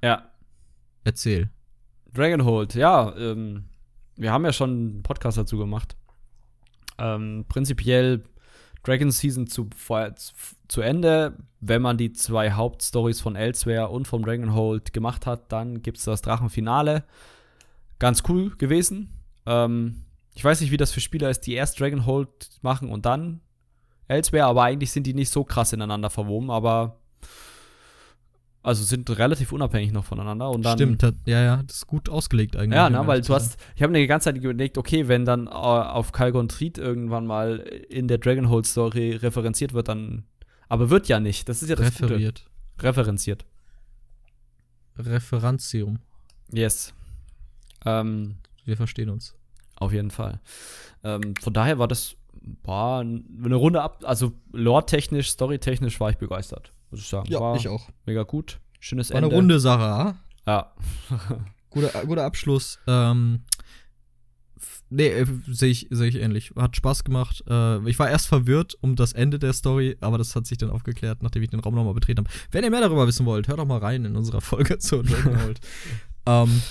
Ja, 0.04 0.30
erzähl. 1.04 1.50
Dragonhold, 2.14 2.76
ja, 2.76 3.16
ähm, 3.16 3.66
wir 4.16 4.32
haben 4.32 4.46
ja 4.46 4.54
schon 4.54 4.70
einen 4.70 5.04
Podcast 5.04 5.38
dazu 5.38 5.58
gemacht. 5.58 5.96
Ähm, 6.98 7.46
prinzipiell 7.48 8.24
Dragon 8.84 9.12
Season 9.12 9.48
zu, 9.48 9.70
zu 10.68 10.82
Ende. 10.82 11.38
Wenn 11.60 11.82
man 11.82 11.98
die 11.98 12.14
zwei 12.14 12.52
Hauptstories 12.52 13.22
von 13.22 13.36
Elsewhere 13.36 13.90
und 13.90 14.08
vom 14.08 14.24
Dragonhold 14.24 14.94
gemacht 14.94 15.26
hat, 15.26 15.52
dann 15.52 15.82
gibt 15.82 15.98
es 15.98 16.04
das 16.04 16.22
Drachenfinale. 16.22 17.04
Ganz 18.00 18.24
cool 18.28 18.56
gewesen. 18.58 19.14
Ähm, 19.46 20.04
ich 20.34 20.44
weiß 20.44 20.62
nicht, 20.62 20.72
wie 20.72 20.78
das 20.78 20.92
für 20.92 21.02
Spieler 21.02 21.30
ist, 21.30 21.42
die 21.42 21.54
erst 21.54 21.80
Dragonhold 21.80 22.50
machen 22.62 22.90
und 22.90 23.06
dann 23.06 23.42
Elsewhere, 24.08 24.46
aber 24.46 24.64
eigentlich 24.64 24.92
sind 24.92 25.08
die 25.08 25.14
nicht 25.14 25.30
so 25.30 25.44
krass 25.44 25.74
ineinander 25.74 26.10
verwoben, 26.10 26.50
aber 26.52 26.98
also 28.64 28.84
sind 28.84 29.10
relativ 29.18 29.52
unabhängig 29.52 29.92
noch 29.92 30.06
voneinander. 30.06 30.50
Und 30.52 30.64
dann, 30.64 30.78
Stimmt, 30.78 31.04
hat, 31.04 31.16
ja, 31.26 31.42
ja, 31.42 31.64
das 31.64 31.78
ist 31.78 31.88
gut 31.88 32.10
ausgelegt 32.10 32.56
eigentlich. 32.56 32.76
ja, 32.76 32.90
ne, 32.90 33.06
weil 33.08 33.22
du 33.22 33.34
hast, 33.34 33.58
ich 33.76 33.82
habe 33.82 33.92
mir 33.92 34.00
die 34.00 34.08
ganze 34.08 34.26
Zeit 34.26 34.38
überlegt, 34.38 34.78
okay, 34.78 35.08
wenn 35.08 35.26
dann 35.26 35.48
äh, 35.48 35.50
auf 35.50 36.12
Calgon 36.12 36.48
Tried 36.48 36.78
irgendwann 36.78 37.26
mal 37.26 37.58
in 37.90 38.08
der 38.08 38.18
Dragonhold 38.20 38.66
Story 38.68 39.16
referenziert 39.16 39.74
wird, 39.74 39.88
dann, 39.88 40.26
aber 40.70 40.90
wird 40.90 41.08
ja 41.08 41.20
nicht. 41.20 41.50
Das 41.50 41.64
ist 41.64 41.70
ja 41.70 41.76
das 41.76 41.88
referiert. 41.88 42.46
Gute. 42.78 42.88
Referenziert. 42.88 43.46
Referenzium. 44.98 46.00
Yes. 46.52 46.94
Ähm, 47.86 48.36
Wir 48.66 48.78
verstehen 48.78 49.10
uns. 49.10 49.36
auf 49.78 49.94
jeden 49.94 50.12
Fall. 50.12 50.40
Ähm, 51.04 51.34
von 51.42 51.54
daher 51.54 51.80
war 51.80 51.88
das 51.88 52.16
war 52.64 53.02
eine 53.02 53.56
Runde 53.56 53.82
ab, 53.84 54.04
also 54.04 54.32
lore-technisch, 54.52 55.30
story-technisch 55.30 56.00
war 56.00 56.10
ich 56.10 56.18
begeistert, 56.18 56.72
muss 56.92 57.00
ich 57.00 57.08
sagen. 57.08 57.32
war 57.32 57.72
auch. 57.72 57.90
mega 58.06 58.24
gut. 58.24 58.60
Schönes 58.80 59.10
War 59.10 59.18
Ende. 59.18 59.30
eine 59.30 59.36
runde 59.36 59.60
Sache, 59.60 59.84
ah? 59.84 60.16
Ja. 60.46 60.72
Guter, 61.70 62.06
guter 62.06 62.26
Abschluss. 62.26 62.80
Ähm, 62.86 63.44
nee, 64.90 65.08
äh, 65.08 65.26
sehe 65.48 65.70
ich, 65.70 65.88
seh 65.90 66.08
ich 66.08 66.16
ähnlich. 66.16 66.52
Hat 66.58 66.76
Spaß 66.76 67.06
gemacht. 67.06 67.46
Äh, 67.50 67.88
ich 67.90 67.98
war 67.98 68.10
erst 68.10 68.28
verwirrt 68.28 68.76
um 68.82 68.98
das 68.98 69.14
Ende 69.14 69.40
der 69.40 69.54
Story, 69.54 69.96
aber 70.02 70.18
das 70.18 70.36
hat 70.36 70.46
sich 70.46 70.58
dann 70.58 70.70
aufgeklärt, 70.70 71.24
nachdem 71.24 71.44
ich 71.44 71.50
den 71.50 71.62
Raum 71.62 71.74
nochmal 71.76 71.94
betreten 71.94 72.26
habe. 72.26 72.30
Wenn 72.52 72.66
ihr 72.66 72.72
mehr 72.72 72.82
darüber 72.82 73.08
wissen 73.08 73.26
wollt, 73.26 73.48
hört 73.48 73.60
doch 73.60 73.66
mal 73.66 73.78
rein 73.78 74.04
in 74.04 74.18
unserer 74.18 74.42
Folge 74.42 74.78
zu 74.80 75.02
ähm, 76.28 76.62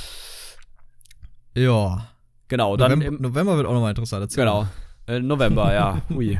ja. 1.56 2.08
Genau, 2.48 2.76
dann 2.76 2.98
November, 2.98 3.06
im, 3.06 3.22
November 3.22 3.56
wird 3.56 3.66
auch 3.66 3.72
nochmal 3.72 3.90
interessant. 3.90 4.22
Erzähl 4.22 4.44
genau. 4.44 4.66
Äh, 5.06 5.20
November, 5.20 5.72
ja. 5.72 6.02
Ui. 6.10 6.38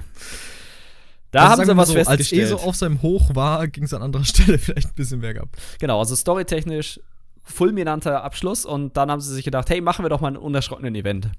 Da 1.30 1.48
Also 1.50 1.62
haben 1.62 1.70
sie 1.70 1.76
was 1.76 1.88
so, 1.88 1.94
festgestellt. 1.94 2.42
Als 2.42 2.52
ESO 2.52 2.68
auf 2.68 2.76
seinem 2.76 3.02
Hoch 3.02 3.34
war, 3.34 3.66
ging 3.68 3.84
es 3.84 3.94
an 3.94 4.02
anderer 4.02 4.24
Stelle 4.26 4.58
vielleicht 4.58 4.88
ein 4.88 4.94
bisschen 4.94 5.20
bergab. 5.20 5.48
Genau, 5.78 5.98
also 5.98 6.14
storytechnisch 6.16 7.00
fulminanter 7.42 8.22
Abschluss 8.22 8.64
und 8.64 8.96
dann 8.96 9.10
haben 9.10 9.20
sie 9.20 9.34
sich 9.34 9.44
gedacht, 9.44 9.70
hey, 9.70 9.80
machen 9.80 10.04
wir 10.04 10.08
doch 10.08 10.20
mal 10.20 10.28
einen 10.28 10.36
unerschrockenen 10.36 10.94
Event. 10.94 11.30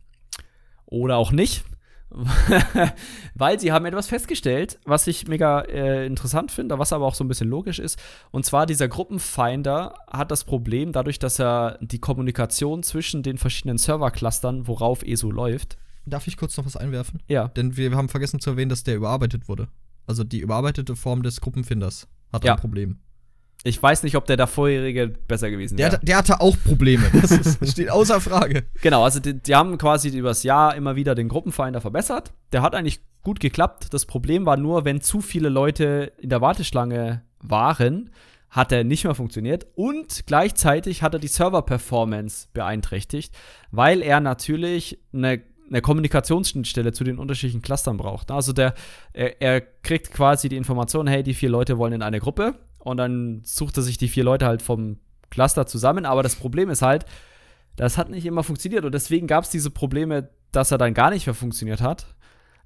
Oder 0.86 1.18
auch 1.18 1.32
nicht. 1.32 1.64
Weil 3.36 3.60
sie 3.60 3.72
haben 3.72 3.86
etwas 3.86 4.08
festgestellt, 4.08 4.80
was 4.84 5.08
ich 5.08 5.30
mega 5.30 5.62
äh, 5.62 6.06
interessant 6.06 6.52
finde, 6.52 6.78
was 6.78 6.92
aber 6.92 7.06
auch 7.06 7.16
so 7.16 7.24
ein 7.24 7.30
bisschen 7.30 7.48
logisch 7.48 7.80
ist. 7.80 7.98
Und 8.32 8.46
zwar 8.46 8.66
dieser 8.66 8.90
Gruppenfinder 8.90 9.94
hat 10.12 10.30
das 10.30 10.44
Problem, 10.44 10.92
dadurch, 10.92 11.20
dass 11.20 11.40
er 11.40 11.78
die 11.80 12.00
Kommunikation 12.00 12.84
zwischen 12.84 13.24
den 13.24 13.38
verschiedenen 13.38 13.78
Serverclustern, 13.78 14.68
worauf 14.68 15.04
ESO 15.04 15.32
läuft, 15.32 15.78
Darf 16.06 16.28
ich 16.28 16.38
kurz 16.38 16.57
noch 16.57 16.65
was 16.65 16.76
einwerfen? 16.78 17.22
ja, 17.28 17.48
Denn 17.49 17.78
wir 17.78 17.91
haben 17.95 18.10
vergessen 18.10 18.40
zu 18.40 18.52
erwähnen, 18.52 18.69
dass 18.69 18.84
der 18.84 18.95
überarbeitet 18.95 19.48
wurde. 19.48 19.68
Also 20.07 20.23
die 20.23 20.40
überarbeitete 20.40 20.95
Form 20.95 21.23
des 21.23 21.41
Gruppenfinders 21.41 22.07
hat 22.34 22.44
Ja. 22.44 22.53
ein 22.53 22.60
Problem. 22.60 22.99
ich 23.64 23.82
weiß 23.82 24.02
nicht, 24.02 24.15
ob 24.15 24.26
der 24.26 24.48
vorherige 24.48 25.07
besser 25.28 25.52
gewesen 25.52 25.78
Der, 25.78 25.86
wäre. 25.88 25.95
hatte- 25.98 26.06
der 26.06 26.18
hatte 26.18 26.41
auch 26.41 26.57
Probleme. 26.65 27.03
Das 27.22 27.30
ist, 27.32 27.72
steht 27.72 27.91
außer 27.91 28.19
Frage. 28.19 28.64
Genau, 28.82 29.03
also 29.03 29.19
die, 29.19 29.36
die 29.40 29.53
haben 29.56 29.78
quasi 29.78 30.10
übers 30.10 30.41
Jahr 30.41 30.73
immer 30.76 30.95
wieder 30.95 31.14
den 31.14 31.30
Gruppenfinder 31.30 31.80
verbessert. 31.82 32.34
Der 32.52 32.64
hat 32.64 32.73
eigentlich 32.73 33.02
gut 33.22 33.40
geklappt. 33.40 33.94
Das 33.94 34.07
Problem 34.07 34.48
war 34.48 34.57
nur, 34.57 34.84
wenn 34.86 34.99
zu 35.02 35.22
viele 35.22 35.49
Leute 35.49 36.11
in 36.18 36.30
der 36.30 36.41
Warteschlange 36.41 37.22
waren, 37.40 38.10
hat 38.49 38.72
er 38.72 38.84
nicht 38.84 39.03
mehr 39.03 39.14
funktioniert 39.15 39.68
und 39.76 40.23
gleichzeitig 40.26 41.03
hat 41.03 41.14
er 41.14 41.19
die 41.19 41.28
Server-Performance 41.28 42.48
beeinträchtigt, 42.53 43.34
weil 43.69 44.02
er 44.02 44.19
natürlich 44.19 44.99
eine, 45.14 45.40
eine 45.72 45.81
Kommunikationsschnittstelle 45.81 46.91
zu 46.91 47.03
den 47.03 47.18
unterschiedlichen 47.18 47.61
Clustern 47.61 47.98
braucht. 47.98 48.30
Also 48.30 48.53
der, 48.53 48.73
er, 49.14 49.41
er 49.41 49.61
kriegt 49.61 50.11
quasi 50.11 50.49
die 50.49 50.57
Information, 50.57 51.07
hey, 51.07 51.23
die 51.23 51.34
vier 51.34 51.49
Leute 51.49 51.77
wollen 51.77 51.93
in 51.93 52.02
eine 52.02 52.19
Gruppe 52.19 52.56
und 52.80 52.98
dann 52.98 53.41
sucht 53.43 53.77
er 53.77 53.84
sich 53.84 53.98
die 53.98 54.10
vier 54.10 54.23
Leute 54.23 54.45
halt 54.45 54.61
vom 54.61 54.98
Cluster 55.30 55.65
zusammen. 55.65 56.06
Aber 56.06 56.23
das 56.23 56.35
Problem 56.35 56.69
ist 56.69 56.81
halt, 56.81 57.06
das 57.77 57.98
hat 57.98 58.10
nicht 58.10 58.26
immer 58.26 58.43
funktioniert 58.43 58.85
und 58.85 58.93
deswegen 58.93 59.27
gab 59.27 59.45
es 59.45 59.49
diese 59.49 59.69
Probleme, 59.69 60.30
dass 60.52 60.72
er 60.72 60.77
dann 60.77 60.93
gar 60.93 61.10
nicht 61.10 61.26
mehr 61.26 61.34
funktioniert 61.34 61.81
hat. 61.81 62.06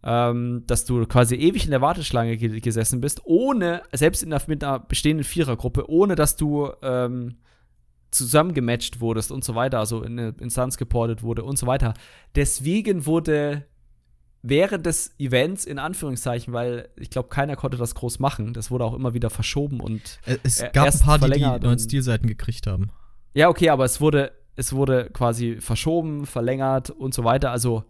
Ähm, 0.08 0.64
dass 0.68 0.86
du 0.86 1.04
quasi 1.08 1.34
ewig 1.34 1.66
in 1.66 1.72
der 1.72 1.82
Warteschlange 1.82 2.38
ge 2.38 2.60
gesessen 2.60 3.02
bist, 3.02 3.22
ohne, 3.24 3.82
selbst 3.92 4.22
in 4.22 4.30
der, 4.30 4.40
mit 4.46 4.64
einer 4.64 4.78
bestehenden 4.78 5.24
Vierergruppe, 5.24 5.90
ohne 5.90 6.14
dass 6.14 6.36
du 6.36 6.70
ähm, 6.84 7.38
zusammengematcht 8.16 9.00
wurdest 9.00 9.32
und 9.32 9.44
so 9.44 9.56
weiter, 9.56 9.80
also 9.80 10.02
in 10.04 10.20
eine 10.20 10.36
Instanz 10.40 10.78
geportet 10.78 11.24
wurde 11.24 11.44
und 11.44 11.58
so 11.58 11.68
weiter. 11.68 11.94
Deswegen 12.36 13.06
wurde 13.06 13.66
während 14.42 14.86
des 14.86 15.16
Events, 15.20 15.66
in 15.66 15.80
Anführungszeichen, 15.80 16.54
weil 16.54 16.90
ich 16.98 17.10
glaube, 17.10 17.30
keiner 17.30 17.56
konnte 17.56 17.78
das 17.78 17.96
groß 17.96 18.20
machen, 18.20 18.54
das 18.54 18.70
wurde 18.70 18.86
auch 18.86 18.94
immer 18.94 19.14
wieder 19.14 19.30
verschoben 19.30 19.80
und 19.80 20.20
Es 20.44 20.64
gab 20.74 20.94
ein 20.94 21.00
paar, 21.00 21.20
die 21.20 21.32
die 21.32 21.40
neuen 21.40 21.80
Stilseiten 21.80 22.28
gekriegt 22.28 22.68
haben. 22.68 22.92
Ja, 23.34 23.50
okay, 23.50 23.70
aber 23.70 23.86
es 23.86 24.00
wurde, 24.00 24.32
es 24.56 24.74
wurde 24.74 25.10
quasi 25.12 25.58
verschoben, 25.60 26.26
verlängert 26.26 26.92
und 26.92 27.14
so 27.14 27.24
weiter. 27.24 27.52
Also 27.52 27.84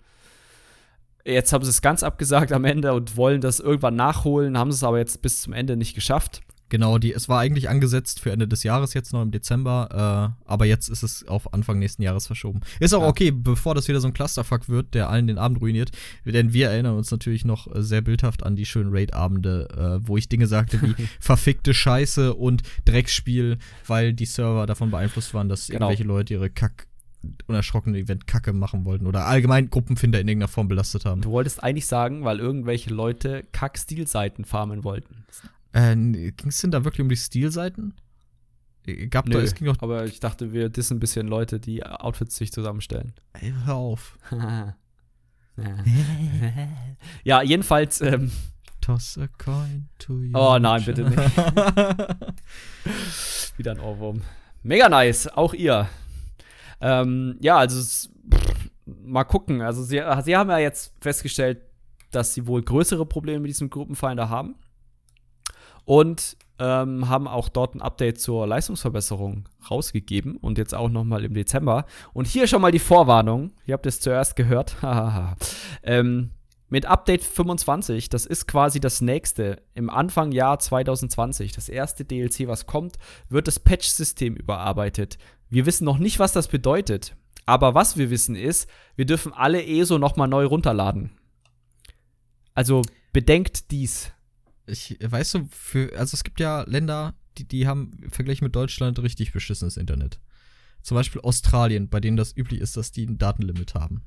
jetzt 1.26 1.52
haben 1.52 1.64
sie 1.64 1.70
es 1.70 1.82
ganz 1.82 2.04
abgesagt 2.04 2.52
am 2.54 2.64
Ende 2.64 2.94
und 2.94 3.18
wollen 3.18 3.42
das 3.42 3.60
irgendwann 3.60 3.96
nachholen, 3.96 4.58
haben 4.58 4.70
es 4.70 4.84
aber 4.84 4.98
jetzt 4.98 5.22
bis 5.22 5.42
zum 5.42 5.54
Ende 5.54 5.76
nicht 5.76 5.94
geschafft. 5.94 6.42
Genau, 6.70 6.98
die, 6.98 7.14
es 7.14 7.30
war 7.30 7.40
eigentlich 7.42 7.70
angesetzt 7.70 8.20
für 8.20 8.32
Ende 8.32 8.48
des 8.48 8.64
Jahres, 8.64 8.96
jetzt 8.96 9.14
noch 9.14 9.22
im 9.22 9.30
Dezember, 9.32 10.34
äh, 10.46 10.50
aber 10.50 10.66
jetzt 10.66 10.90
ist 10.90 11.04
es 11.04 11.28
auf 11.28 11.54
Anfang 11.54 11.78
nächsten 11.78 12.02
Jahres 12.02 12.26
verschoben. 12.26 12.62
Ist 12.80 12.94
auch 12.94 13.02
Ja. 13.04 13.08
okay, 13.08 13.30
bevor 13.32 13.76
das 13.76 13.88
wieder 13.88 14.02
so 14.02 14.08
ein 14.08 14.14
Clusterfuck 14.14 14.68
wird, 14.68 14.96
der 14.96 15.10
allen 15.10 15.28
den 15.28 15.38
Abend 15.38 15.62
ruiniert. 15.62 15.92
Denn 16.26 16.54
wir 16.54 16.70
erinnern 16.72 16.96
uns 16.98 17.12
natürlich 17.12 17.46
noch 17.46 17.68
äh, 17.74 17.84
sehr 17.84 18.02
bildhaft 18.02 18.44
an 18.44 18.56
die 18.56 18.66
schönen 18.66 18.90
Raid-Abende, 18.92 20.00
äh, 20.04 20.08
wo 20.08 20.18
ich 20.18 20.28
Dinge 20.28 20.48
sagte 20.48 20.82
wie 20.82 20.96
verfickte 21.20 21.74
Scheiße 21.76 22.34
und 22.34 22.64
Drecksspiel, 22.86 23.60
weil 23.86 24.14
die 24.14 24.26
Server 24.26 24.66
davon 24.66 24.90
beeinflusst 24.90 25.34
waren, 25.36 25.50
dass 25.50 25.68
Genau. 25.68 25.86
irgendwelche 25.86 26.04
Leute 26.04 26.34
ihre 26.34 26.50
Kack 26.50 26.88
unerschrockene 27.48 27.98
Event 27.98 28.28
Kacke 28.28 28.54
machen 28.54 28.86
wollten 28.86 29.08
oder 29.08 29.26
allgemein 29.26 29.70
Gruppenfinder 29.72 30.20
in 30.20 30.28
irgendeiner 30.28 30.48
Form 30.48 30.68
belastet 30.68 31.06
haben. 31.06 31.22
Du 31.22 31.32
wolltest 31.32 31.64
eigentlich 31.64 31.88
sagen, 31.88 32.24
weil 32.24 32.40
irgendwelche 32.40 32.92
Leute 32.92 33.44
Kack-Stilseiten 33.52 34.46
farmen 34.46 34.84
wollten. 34.84 35.26
Äh, 35.76 35.96
ging 35.96 36.48
es 36.48 36.62
denn 36.62 36.72
da 36.72 36.86
wirklich 36.86 37.02
um 37.02 37.10
die 37.10 37.18
Stilseiten? 37.18 37.94
Äh, 38.88 39.08
Gab 39.08 39.26
da, 39.26 39.38
Nö, 39.38 39.44
es 39.44 39.56
ging 39.56 39.68
doch. 39.68 39.82
aber 39.82 40.06
ich 40.06 40.22
dachte, 40.22 40.54
wir 40.54 40.70
dissen 40.70 40.98
ein 40.98 41.00
bisschen 41.00 41.28
Leute, 41.28 41.60
die 41.60 41.86
Outfits 41.86 42.38
sich 42.38 42.54
zusammenstellen. 42.54 43.14
Ey, 43.34 43.54
hör 43.66 43.76
auf. 43.76 44.18
ja, 47.24 47.42
jedenfalls, 47.42 48.02
ähm, 48.02 48.32
Toss 48.80 49.18
a 49.18 49.28
coin 49.44 49.90
to 50.00 50.22
you. 50.22 50.38
Oh 50.38 50.58
nein, 50.60 50.84
bitte 50.86 51.10
nicht. 51.10 51.18
Wieder 53.58 53.72
ein 53.72 53.80
Ohrwurm. 53.80 54.22
Mega 54.64 54.88
nice, 54.88 55.28
auch 55.28 55.54
ihr. 55.54 55.90
Ähm, 56.80 57.38
ja, 57.42 57.58
also 57.58 58.10
pff, 58.32 58.70
mal 58.86 59.24
gucken. 59.24 59.62
Also 59.62 59.84
sie, 59.84 60.02
sie 60.24 60.38
haben 60.38 60.50
ja 60.50 60.60
jetzt 60.60 60.94
festgestellt, 61.02 61.62
dass 62.12 62.34
sie 62.34 62.48
wohl 62.48 62.62
größere 62.62 63.06
Probleme 63.06 63.40
mit 63.40 63.50
diesem 63.50 63.70
Gruppenfinder 63.70 64.30
haben. 64.30 64.56
Und 65.86 66.38
ähm, 66.58 67.10
haben 67.10 67.28
auch 67.28 67.50
dort 67.50 67.76
ein 67.76 67.82
Update 67.82 68.20
zur 68.20 68.48
Leistungsverbesserung 68.48 69.46
rausgegeben 69.70 70.38
und 70.38 70.58
jetzt 70.58 70.74
auch 70.74 70.90
noch 70.90 71.04
mal 71.04 71.26
im 71.26 71.34
Dezember. 71.34 71.86
Und 72.14 72.28
hier 72.28 72.48
schon 72.48 72.62
mal 72.62 72.72
die 72.72 72.80
Vorwarnung. 72.80 73.52
Ihr 73.66 73.74
habt 73.74 73.86
es 73.86 74.00
zuerst 74.00 74.36
gehört. 74.36 74.76
Ähm, 75.88 76.32
mit 76.68 76.88
Update 76.88 77.24
25, 77.24 78.10
das 78.10 78.26
ist 78.26 78.48
quasi 78.48 78.80
das 78.80 79.00
nächste, 79.00 79.62
im 79.76 79.92
Anfang 79.92 80.32
Jahr 80.32 80.58
2020, 80.58 81.52
das 81.52 81.70
erste 81.70 82.06
DLC, 82.06 82.48
was 82.48 82.66
kommt, 82.66 82.98
wird 83.30 83.48
das 83.48 83.60
Patch-System 83.60 84.36
überarbeitet. 84.36 85.20
Wir 85.50 85.68
wissen 85.68 85.86
noch 85.86 86.00
nicht, 86.00 86.18
was 86.18 86.34
das 86.34 86.48
bedeutet. 86.48 87.16
Aber 87.46 87.76
was 87.76 87.98
wir 87.98 88.10
wissen 88.10 88.36
ist, 88.36 88.68
wir 88.96 89.06
dürfen 89.06 89.32
alle 89.32 89.64
ESO 89.64 90.00
nochmal 90.00 90.28
neu 90.28 90.46
runterladen. 90.46 91.12
Also 92.56 92.82
bedenkt 93.14 93.70
dies. 93.70 94.12
Ich, 94.68 94.98
weißt 95.02 95.34
du, 95.36 95.48
für, 95.52 95.98
also 95.98 96.16
es 96.16 96.24
gibt 96.24 96.40
ja 96.40 96.64
Länder, 96.64 97.14
die, 97.38 97.48
die 97.48 97.68
haben 97.68 97.92
im 98.02 98.12
Vergleich 98.12 98.42
mit 98.42 98.56
Deutschland 98.56 98.98
richtig 99.00 99.32
beschissenes 99.34 99.78
Internet. 99.78 100.20
Zum 100.82 100.96
Beispiel 100.96 101.22
Australien, 101.22 101.90
bei 101.90 102.00
denen 102.00 102.18
das 102.18 102.36
üblich 102.36 102.62
ist, 102.62 102.78
dass 102.78 102.92
die 102.92 103.06
ein 103.06 103.18
Datenlimit 103.18 103.74
haben. 103.76 104.04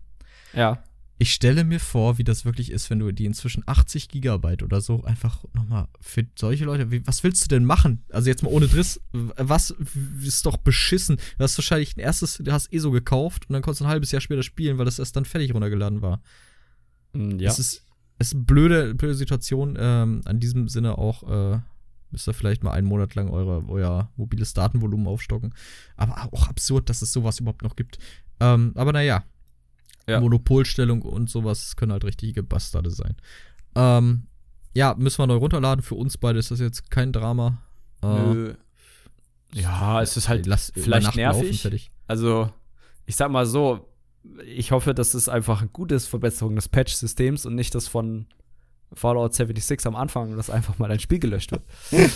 Ja. 0.55 0.83
ich 1.19 1.35
stelle 1.35 1.65
mir 1.65 1.81
vor, 1.81 2.17
wie 2.19 2.25
das 2.25 2.45
wirklich 2.45 2.71
ist, 2.71 2.89
wenn 2.91 3.01
du 3.01 3.11
die 3.13 3.27
inzwischen 3.27 3.63
80 3.67 4.09
Gigabyte 4.09 4.63
oder 4.63 4.81
so 4.81 5.03
einfach 5.05 5.45
nochmal 5.53 5.89
für 6.01 6.25
solche 6.39 6.65
Leute, 6.65 6.91
wie, 6.93 7.05
was 7.07 7.23
willst 7.25 7.45
du 7.45 7.49
denn 7.49 7.65
machen? 7.65 8.05
Also 8.11 8.29
jetzt 8.31 8.43
mal 8.45 8.51
ohne 8.51 8.69
Driss, 8.69 9.01
was 9.13 9.75
ist 10.23 10.47
doch 10.47 10.57
beschissen. 10.57 11.17
Du 11.37 11.45
hast 11.45 11.59
wahrscheinlich 11.59 11.97
ein 11.97 12.01
erstes, 12.01 12.39
du 12.39 12.51
hast 12.53 12.73
eh 12.73 12.79
so 12.79 12.91
gekauft 12.93 13.47
und 13.49 13.53
dann 13.53 13.63
konntest 13.63 13.81
du 13.81 13.85
ein 13.85 13.91
halbes 13.91 14.13
Jahr 14.13 14.21
später 14.21 14.43
spielen, 14.45 14.79
weil 14.79 14.85
das 14.87 14.99
erst 15.01 15.17
dann 15.17 15.25
fertig 15.25 15.53
runtergeladen 15.55 16.01
war. 16.03 16.23
Mm, 17.13 17.39
Ja. 17.41 17.51
Es 17.51 17.59
ist, 17.59 17.85
ist 18.19 18.35
eine 18.35 18.45
blöde, 18.45 18.95
blöde 18.95 19.15
Situation. 19.15 19.77
Ähm, 19.79 20.23
an 20.25 20.41
diesem 20.41 20.69
Sinne 20.69 20.99
auch 20.99 21.23
äh, 21.55 21.61
müsst 22.11 22.29
ihr 22.29 22.35
vielleicht 22.35 22.63
mal 22.65 22.73
einen 22.73 22.87
Monat 22.87 23.15
lang 23.15 23.29
eure, 23.31 23.65
euer 23.69 24.11
mobiles 24.17 24.55
Datenvolumen 24.55 25.07
aufstocken. 25.07 25.55
Aber 25.97 26.29
auch 26.33 26.49
absurd, 26.49 26.89
dass 26.91 27.03
es 27.03 27.13
sowas 27.13 27.39
überhaupt 27.41 27.63
noch 27.63 27.77
gibt. 27.77 27.99
Ähm, 28.41 28.73
aber 28.77 28.93
naja, 28.93 29.25
Ja. 30.09 30.21
Monopolstellung 30.21 31.03
und 31.03 31.29
sowas 31.29 31.77
können 31.77 31.93
halt 31.93 32.05
richtige 32.05 32.43
Bastarde 32.43 32.91
sein. 32.91 33.17
Ähm, 33.75 34.27
ja, 34.75 34.95
müssen 34.97 35.19
wir 35.19 35.27
neu 35.27 35.37
runterladen. 35.37 35.83
Für 35.83 35.97
uns 35.97 36.17
beide 36.19 36.39
ist 36.39 36.51
das 36.51 36.61
jetzt 36.61 36.91
kein 36.91 37.13
Drama. 37.13 37.59
Äh, 38.03 38.07
Nö. 38.07 38.55
Ja, 39.53 40.03
es 40.03 40.17
ist 40.17 40.29
halt 40.29 40.47
lass 40.47 40.73
vielleicht 40.75 41.07
laufen, 41.07 41.17
nervig. 41.19 41.63
fertig. 41.63 41.91
Also, 42.07 42.51
ich 43.07 43.17
sag 43.17 43.31
mal 43.31 43.47
so, 43.47 43.88
ich 44.45 44.73
hoffe, 44.73 44.95
dass 44.95 45.15
es 45.15 45.29
einfach 45.29 45.61
eine 45.61 45.71
gute 45.71 45.99
Verbesserung 46.01 46.57
des 46.57 46.69
Patch-Systems 46.69 47.47
und 47.47 47.55
nicht 47.55 47.75
das 47.75 47.89
von 47.89 48.27
Fallout 48.93 49.35
76 49.35 49.87
am 49.87 49.97
Anfang, 49.97 50.37
dass 50.37 50.51
einfach 50.51 50.79
mal 50.79 50.91
ein 50.91 51.01
Spiel 51.01 51.19
gelöscht 51.19 51.53
wird. 51.53 51.63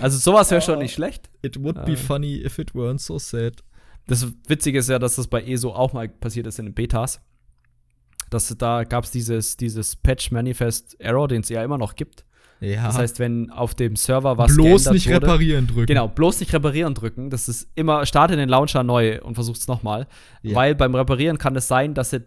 also, 0.00 0.18
sowas 0.18 0.50
wäre 0.50 0.60
schon 0.60 0.78
nicht 0.78 0.94
schlecht. 0.94 1.30
It 1.42 1.62
would 1.62 1.84
be 1.84 1.96
funny 1.96 2.36
if 2.44 2.58
it 2.58 2.72
weren't 2.72 2.98
so 3.00 3.18
sad. 3.18 3.62
Das 4.06 4.26
Witzige 4.48 4.78
ist 4.78 4.88
ja, 4.88 4.98
dass 4.98 5.16
das 5.16 5.28
bei 5.28 5.42
ESO 5.42 5.70
auch 5.70 5.92
mal 5.92 6.08
passiert 6.08 6.46
ist 6.46 6.58
in 6.58 6.66
den 6.66 6.74
Betas. 6.74 7.20
Dass 8.30 8.54
da 8.58 8.84
gab 8.84 9.04
es 9.04 9.10
dieses, 9.10 9.56
dieses 9.56 9.96
Patch-Manifest-Error, 9.96 11.28
den 11.28 11.42
es 11.42 11.48
ja 11.48 11.62
immer 11.62 11.78
noch 11.78 11.94
gibt. 11.94 12.24
Ja, 12.60 12.86
Das 12.86 12.98
heißt, 12.98 13.18
wenn 13.18 13.50
auf 13.50 13.74
dem 13.74 13.96
Server 13.96 14.38
was 14.38 14.54
bloß 14.54 14.90
nicht 14.90 15.06
wurde, 15.06 15.26
reparieren 15.26 15.66
drücken. 15.66 15.86
Genau, 15.86 16.08
bloß 16.08 16.40
nicht 16.40 16.52
reparieren 16.52 16.94
drücken. 16.94 17.30
Das 17.30 17.48
ist 17.48 17.68
immer, 17.74 18.06
starte 18.06 18.36
den 18.36 18.48
Launcher 18.48 18.82
neu 18.82 19.20
und 19.20 19.34
versuch's 19.34 19.68
nochmal. 19.68 20.06
Ja. 20.42 20.54
Weil 20.54 20.74
beim 20.74 20.94
Reparieren 20.94 21.38
kann 21.38 21.56
es 21.56 21.68
sein, 21.68 21.94
dass 21.94 22.12
er 22.12 22.22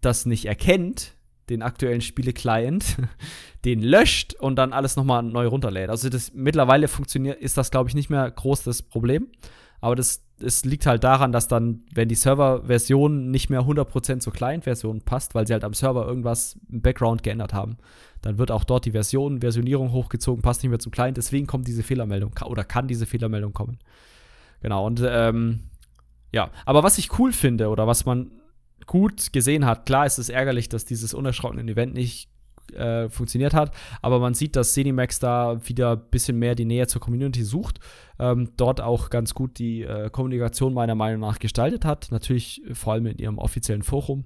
das 0.00 0.26
nicht 0.26 0.46
erkennt, 0.46 1.14
den 1.48 1.62
aktuellen 1.62 2.00
Spiele-Client, 2.00 2.96
den 3.64 3.82
löscht 3.82 4.34
und 4.34 4.56
dann 4.56 4.72
alles 4.72 4.96
nochmal 4.96 5.22
neu 5.22 5.46
runterlädt. 5.46 5.90
Also 5.90 6.08
das 6.08 6.32
mittlerweile 6.34 6.88
funktioniert, 6.88 7.40
ist 7.40 7.56
das, 7.56 7.70
glaube 7.70 7.88
ich, 7.88 7.94
nicht 7.94 8.10
mehr 8.10 8.30
groß 8.30 8.64
das 8.64 8.82
Problem. 8.82 9.28
Aber 9.80 9.94
das, 9.94 10.24
es 10.40 10.64
liegt 10.64 10.86
halt 10.86 11.04
daran, 11.04 11.32
dass 11.32 11.48
dann, 11.48 11.82
wenn 11.94 12.08
die 12.08 12.14
Server-Version 12.16 13.30
nicht 13.30 13.48
mehr 13.48 13.62
100% 13.62 14.18
zur 14.20 14.32
Client-Version 14.32 15.02
passt, 15.02 15.34
weil 15.34 15.46
sie 15.46 15.52
halt 15.52 15.64
am 15.64 15.74
Server 15.74 16.06
irgendwas 16.06 16.58
im 16.70 16.82
Background 16.82 17.22
geändert 17.22 17.54
haben, 17.54 17.78
dann 18.22 18.38
wird 18.38 18.50
auch 18.50 18.64
dort 18.64 18.84
die 18.84 18.92
Version, 18.92 19.40
Versionierung 19.40 19.92
hochgezogen, 19.92 20.42
passt 20.42 20.62
nicht 20.62 20.70
mehr 20.70 20.78
zum 20.78 20.92
Client. 20.92 21.16
Deswegen 21.16 21.46
kommt 21.46 21.68
diese 21.68 21.82
Fehlermeldung 21.82 22.34
oder 22.44 22.64
kann 22.64 22.88
diese 22.88 23.06
Fehlermeldung 23.06 23.52
kommen. 23.52 23.78
Genau, 24.60 24.86
und 24.86 25.02
ähm, 25.06 25.60
ja, 26.32 26.50
aber 26.66 26.82
was 26.82 26.98
ich 26.98 27.18
cool 27.18 27.32
finde 27.32 27.68
oder 27.68 27.86
was 27.86 28.04
man 28.04 28.32
gut 28.86 29.32
gesehen 29.32 29.66
hat, 29.66 29.86
klar 29.86 30.06
ist 30.06 30.18
es 30.18 30.28
ärgerlich, 30.28 30.68
dass 30.68 30.84
dieses 30.84 31.14
unerschrockene 31.14 31.70
Event 31.70 31.94
nicht 31.94 32.28
äh, 32.74 33.08
funktioniert 33.08 33.54
hat, 33.54 33.74
aber 34.02 34.18
man 34.18 34.34
sieht, 34.34 34.56
dass 34.56 34.74
Cinemax 34.74 35.20
da 35.20 35.58
wieder 35.66 35.92
ein 35.92 36.02
bisschen 36.10 36.38
mehr 36.38 36.54
die 36.54 36.64
Nähe 36.64 36.86
zur 36.86 37.00
Community 37.00 37.42
sucht, 37.42 37.80
ähm, 38.18 38.50
dort 38.56 38.80
auch 38.80 39.10
ganz 39.10 39.32
gut 39.34 39.58
die 39.58 39.82
äh, 39.82 40.10
Kommunikation 40.10 40.74
meiner 40.74 40.94
Meinung 40.94 41.20
nach 41.20 41.38
gestaltet 41.38 41.84
hat, 41.84 42.08
natürlich 42.10 42.62
vor 42.72 42.94
allem 42.94 43.06
in 43.06 43.18
ihrem 43.18 43.38
offiziellen 43.38 43.82
Forum 43.82 44.24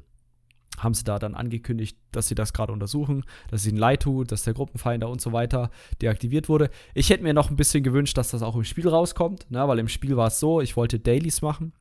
haben 0.79 0.95
sie 0.95 1.05
da 1.05 1.19
dann 1.19 1.35
angekündigt, 1.35 1.97
dass 2.13 2.29
sie 2.29 2.35
das 2.35 2.53
gerade 2.53 2.73
untersuchen, 2.73 3.25
dass 3.51 3.63
es 3.63 3.67
ihnen 3.67 3.79
leid 3.79 4.03
tut, 4.03 4.33
dass 4.33 4.43
der 4.43 4.55
Gruppenfinder 4.55 5.09
und 5.09 5.21
so 5.21 5.33
weiter 5.33 5.71
deaktiviert 6.01 6.49
wurde. 6.49 6.71
Ich 6.95 7.11
hätte 7.11 7.23
mir 7.23 7.35
noch 7.35 7.51
ein 7.51 7.57
bisschen 7.57 7.83
gewünscht, 7.83 8.17
dass 8.17 8.31
das 8.31 8.43
auch 8.43 8.57
im 8.57 8.65
Spiel 8.65 8.89
rauskommt, 8.89 9.51
ne, 9.51 9.67
weil 9.69 9.79
im 9.79 9.89
Spiel 9.89 10.17
war 10.17 10.29
es 10.29 10.41
so, 10.41 10.61
ich 10.61 10.77
wollte 10.77 10.99
Dailies 10.99 11.43
machen, 11.43 11.73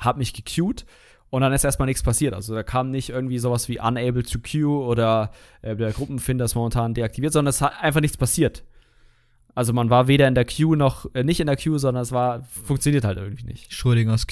habe 0.00 0.18
mich 0.18 0.32
gequeued 0.32 0.84
und 1.30 1.40
dann 1.40 1.52
ist 1.52 1.64
erstmal 1.64 1.86
nichts 1.86 2.02
passiert. 2.02 2.34
Also 2.34 2.54
da 2.54 2.62
kam 2.62 2.90
nicht 2.90 3.08
irgendwie 3.08 3.38
sowas 3.38 3.68
wie 3.68 3.80
unable 3.80 4.22
to 4.22 4.38
queue 4.38 4.84
oder 4.84 5.30
äh, 5.62 5.74
der 5.74 5.92
Gruppenfinder 5.92 6.44
ist 6.44 6.54
momentan 6.54 6.94
deaktiviert, 6.94 7.32
sondern 7.32 7.50
es 7.50 7.62
hat 7.62 7.72
einfach 7.80 8.02
nichts 8.02 8.18
passiert. 8.18 8.64
Also 9.54 9.72
man 9.72 9.90
war 9.90 10.08
weder 10.08 10.28
in 10.28 10.34
der 10.34 10.44
Queue 10.44 10.76
noch 10.76 11.06
äh, 11.14 11.24
nicht 11.24 11.40
in 11.40 11.46
der 11.46 11.56
Queue, 11.56 11.78
sondern 11.78 12.02
es 12.02 12.12
war 12.12 12.44
funktioniert 12.44 13.04
halt 13.04 13.18
irgendwie 13.18 13.44
nicht. 13.44 13.72
Schrödingers. 13.72 14.26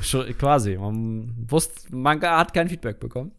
Schon, 0.00 0.26
quasi. 0.38 0.76
Man 0.76 1.46
wusste, 1.48 1.94
man 1.94 2.20
hat 2.22 2.54
kein 2.54 2.68
Feedback 2.68 2.98
bekommen. 2.98 3.32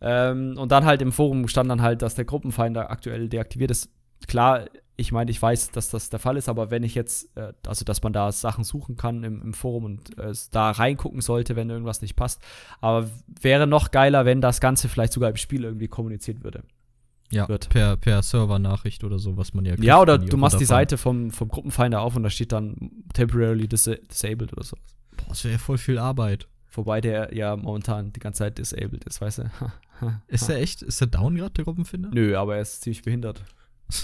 Ähm, 0.00 0.58
und 0.58 0.72
dann 0.72 0.84
halt 0.84 1.00
im 1.00 1.12
Forum 1.12 1.46
stand 1.46 1.70
dann 1.70 1.80
halt, 1.80 2.02
dass 2.02 2.16
der 2.16 2.24
Gruppenfinder 2.24 2.90
aktuell 2.90 3.28
deaktiviert 3.28 3.70
ist. 3.70 3.88
Klar, 4.26 4.66
ich 4.96 5.12
meine, 5.12 5.30
ich 5.30 5.40
weiß, 5.40 5.70
dass 5.70 5.90
das 5.90 6.10
der 6.10 6.18
Fall 6.18 6.36
ist, 6.36 6.48
aber 6.48 6.70
wenn 6.70 6.82
ich 6.82 6.94
jetzt, 6.94 7.36
äh, 7.36 7.52
also 7.66 7.84
dass 7.84 8.02
man 8.02 8.12
da 8.12 8.30
Sachen 8.32 8.64
suchen 8.64 8.96
kann 8.96 9.22
im, 9.22 9.40
im 9.42 9.54
Forum 9.54 9.84
und 9.84 10.18
äh, 10.18 10.32
da 10.50 10.72
reingucken 10.72 11.20
sollte, 11.20 11.54
wenn 11.54 11.70
irgendwas 11.70 12.02
nicht 12.02 12.16
passt. 12.16 12.42
Aber 12.80 13.08
wäre 13.40 13.66
noch 13.68 13.92
geiler, 13.92 14.24
wenn 14.24 14.40
das 14.40 14.60
Ganze 14.60 14.88
vielleicht 14.88 15.12
sogar 15.12 15.30
im 15.30 15.36
Spiel 15.36 15.64
irgendwie 15.64 15.88
kommuniziert 15.88 16.42
würde. 16.42 16.64
Ja, 17.32 17.48
Wird. 17.48 17.68
per, 17.70 17.96
per 17.96 18.22
Server-Nachricht 18.22 19.04
oder 19.04 19.18
so, 19.18 19.36
was 19.36 19.54
man 19.54 19.64
ja 19.64 19.72
kriegt, 19.72 19.84
Ja, 19.84 20.00
oder 20.00 20.18
du 20.18 20.36
machst 20.36 20.60
die. 20.60 20.66
Seite 20.66 20.98
vom, 20.98 21.30
vom 21.30 21.48
Gruppenfinder 21.48 22.00
auf 22.02 22.14
und 22.14 22.22
da 22.24 22.30
steht 22.30 22.52
dann 22.52 22.90
temporarily 23.14 23.66
dis 23.66 23.84
disabled 24.10 24.52
oder 24.52 24.64
so. 24.64 24.76
Boah, 25.16 25.28
das 25.30 25.42
wäre 25.44 25.52
ja 25.52 25.58
voll 25.58 25.78
viel 25.78 25.98
Arbeit. 25.98 26.46
Wobei 26.74 27.00
der 27.00 27.34
ja 27.34 27.56
momentan 27.56 28.12
die 28.12 28.20
ganze 28.20 28.40
Zeit 28.40 28.58
disabled 28.58 29.04
ist, 29.04 29.20
weißt 29.20 29.38
du? 29.38 29.50
Ist 30.26 30.48
der 30.48 30.56
echt, 30.60 30.82
ist 30.82 31.00
der 31.00 31.06
down 31.06 31.36
gerade, 31.36 31.52
der 31.52 31.64
Gruppenfinder? 31.64 32.10
Nö, 32.12 32.36
aber 32.36 32.56
er 32.56 32.62
ist 32.62 32.82
ziemlich 32.82 33.02
behindert. 33.02 33.40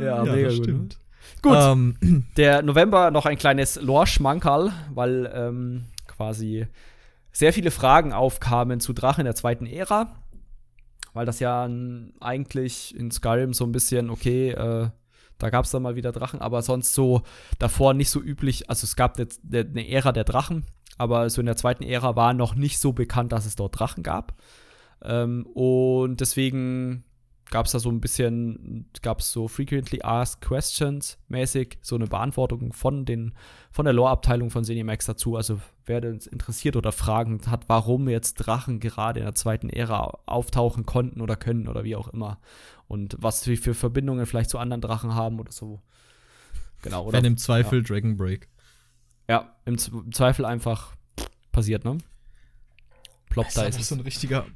Ja, 0.00 0.24
mega 0.24 0.48
gut, 0.50 0.66
ne? 0.66 0.88
Gut, 1.42 1.56
Ähm, 1.56 2.24
der 2.36 2.62
November 2.62 3.10
noch 3.10 3.26
ein 3.26 3.38
kleines 3.38 3.80
Lore-Schmankerl, 3.80 4.72
weil 4.94 5.30
ähm, 5.34 5.84
quasi 6.06 6.66
sehr 7.38 7.52
viele 7.52 7.70
Fragen 7.70 8.12
aufkamen 8.12 8.80
zu 8.80 8.92
Drachen 8.92 9.22
der 9.22 9.36
zweiten 9.36 9.64
Ära. 9.64 10.12
Weil 11.12 11.24
das 11.24 11.38
ja 11.38 11.70
eigentlich 12.18 12.96
in 12.96 13.12
Skyrim 13.12 13.52
so 13.52 13.64
ein 13.64 13.70
bisschen, 13.70 14.10
okay, 14.10 14.50
äh, 14.50 14.88
da 15.38 15.50
gab 15.50 15.64
es 15.64 15.70
dann 15.70 15.84
mal 15.84 15.94
wieder 15.94 16.10
Drachen, 16.10 16.40
aber 16.40 16.62
sonst 16.62 16.94
so 16.94 17.22
davor 17.60 17.94
nicht 17.94 18.10
so 18.10 18.20
üblich. 18.20 18.68
Also 18.68 18.86
es 18.86 18.96
gab 18.96 19.16
eine, 19.16 19.28
eine 19.60 19.88
Ära 19.88 20.10
der 20.10 20.24
Drachen, 20.24 20.66
aber 20.96 21.30
so 21.30 21.40
in 21.40 21.46
der 21.46 21.56
zweiten 21.56 21.84
Ära 21.84 22.16
war 22.16 22.34
noch 22.34 22.56
nicht 22.56 22.80
so 22.80 22.92
bekannt, 22.92 23.30
dass 23.30 23.46
es 23.46 23.54
dort 23.54 23.78
Drachen 23.78 24.02
gab. 24.02 24.34
Ähm, 25.04 25.46
und 25.54 26.20
deswegen 26.20 27.04
gab 27.50 27.66
es 27.66 27.72
da 27.72 27.78
so 27.78 27.90
ein 27.90 28.00
bisschen, 28.00 28.86
gab 29.02 29.20
es 29.20 29.32
so 29.32 29.48
frequently 29.48 30.00
asked 30.02 30.40
questions 30.40 31.18
mäßig, 31.28 31.78
so 31.80 31.96
eine 31.96 32.06
Beantwortung 32.06 32.72
von 32.72 33.04
den, 33.04 33.34
von 33.70 33.84
der 33.84 33.94
Lore-Abteilung 33.94 34.50
von 34.50 34.64
Cinemax 34.64 35.06
dazu. 35.06 35.36
Also 35.36 35.60
wer 35.86 36.00
das 36.00 36.26
interessiert 36.26 36.76
oder 36.76 36.92
Fragen 36.92 37.40
hat, 37.46 37.68
warum 37.68 38.08
jetzt 38.08 38.34
Drachen 38.34 38.80
gerade 38.80 39.20
in 39.20 39.26
der 39.26 39.34
zweiten 39.34 39.70
Ära 39.70 40.18
auftauchen 40.26 40.84
konnten 40.84 41.20
oder 41.20 41.36
können 41.36 41.68
oder 41.68 41.84
wie 41.84 41.96
auch 41.96 42.08
immer. 42.08 42.38
Und 42.86 43.16
was 43.18 43.42
sie 43.42 43.56
für 43.56 43.74
Verbindungen 43.74 44.26
vielleicht 44.26 44.50
zu 44.50 44.58
anderen 44.58 44.80
Drachen 44.80 45.14
haben 45.14 45.40
oder 45.40 45.52
so. 45.52 45.80
Genau, 46.82 47.04
oder? 47.04 47.18
wenn 47.18 47.24
im 47.24 47.36
Zweifel 47.36 47.82
Dragon 47.82 48.16
Break. 48.16 48.48
Ja, 49.28 49.56
im, 49.64 49.78
Z 49.78 49.92
im 49.92 50.12
Zweifel 50.12 50.44
einfach 50.44 50.94
passiert, 51.52 51.84
ne? 51.84 51.98
Ploppt 53.28 53.56
da 53.56 53.62
Das 53.62 53.70
ist 53.70 53.76
ist 53.76 53.82
es. 53.82 53.88
so 53.88 53.94
ein 53.96 54.00
richtiger 54.00 54.46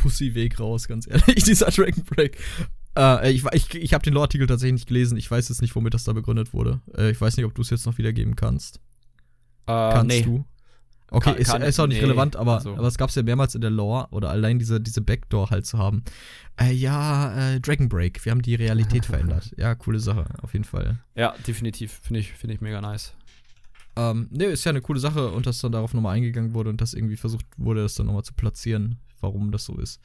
Pussy-Weg 0.00 0.60
raus, 0.60 0.88
ganz 0.88 1.06
ehrlich, 1.06 1.44
dieser 1.44 1.70
Dragon 1.70 2.04
Break. 2.04 2.38
Äh, 2.96 3.32
ich 3.32 3.44
ich, 3.52 3.74
ich 3.74 3.94
habe 3.94 4.02
den 4.02 4.14
Lore-Artikel 4.14 4.46
tatsächlich 4.46 4.74
nicht 4.74 4.88
gelesen. 4.88 5.16
Ich 5.16 5.30
weiß 5.30 5.48
jetzt 5.48 5.62
nicht, 5.62 5.74
womit 5.76 5.94
das 5.94 6.04
da 6.04 6.12
begründet 6.12 6.52
wurde. 6.52 6.80
Äh, 6.96 7.10
ich 7.10 7.20
weiß 7.20 7.36
nicht, 7.36 7.46
ob 7.46 7.54
du 7.54 7.62
es 7.62 7.70
jetzt 7.70 7.86
noch 7.86 7.98
wiedergeben 7.98 8.36
kannst. 8.36 8.80
Äh, 9.66 9.92
Kannst 9.92 10.06
nee. 10.08 10.22
du? 10.22 10.44
Okay, 11.12 11.30
Kann- 11.32 11.40
ist, 11.40 11.50
kann- 11.50 11.62
ist 11.62 11.80
auch 11.80 11.86
nicht 11.88 11.98
nee, 11.98 12.04
relevant, 12.04 12.36
aber, 12.36 12.54
also. 12.54 12.72
aber 12.76 12.86
es 12.86 12.96
gab 12.96 13.08
es 13.08 13.16
ja 13.16 13.22
mehrmals 13.22 13.54
in 13.56 13.60
der 13.60 13.70
Lore 13.70 14.06
oder 14.12 14.30
allein 14.30 14.58
diese, 14.60 14.80
diese 14.80 15.00
Backdoor 15.00 15.50
halt 15.50 15.66
zu 15.66 15.76
haben. 15.76 16.04
Äh, 16.60 16.72
ja, 16.72 17.54
äh, 17.54 17.60
Dragon 17.60 17.88
Break, 17.88 18.24
wir 18.24 18.30
haben 18.30 18.42
die 18.42 18.54
Realität 18.54 19.06
verändert. 19.06 19.52
Ja, 19.56 19.74
coole 19.74 19.98
Sache, 19.98 20.26
auf 20.42 20.52
jeden 20.52 20.64
Fall. 20.64 21.00
Ja, 21.16 21.34
definitiv. 21.46 22.00
Finde 22.02 22.20
ich, 22.20 22.32
finde 22.32 22.54
ich 22.54 22.60
mega 22.60 22.80
nice. 22.80 23.12
Ähm, 23.96 24.28
ne, 24.30 24.44
ist 24.44 24.64
ja 24.64 24.70
eine 24.70 24.80
coole 24.82 25.00
Sache 25.00 25.30
und 25.30 25.46
dass 25.46 25.58
dann 25.58 25.72
darauf 25.72 25.94
nochmal 25.94 26.14
eingegangen 26.14 26.54
wurde 26.54 26.70
und 26.70 26.80
dass 26.80 26.94
irgendwie 26.94 27.16
versucht 27.16 27.44
wurde, 27.56 27.82
das 27.82 27.94
dann 27.94 28.06
nochmal 28.06 28.22
zu 28.22 28.32
platzieren, 28.34 28.98
warum 29.20 29.52
das 29.52 29.64
so 29.64 29.76
ist. 29.78 30.00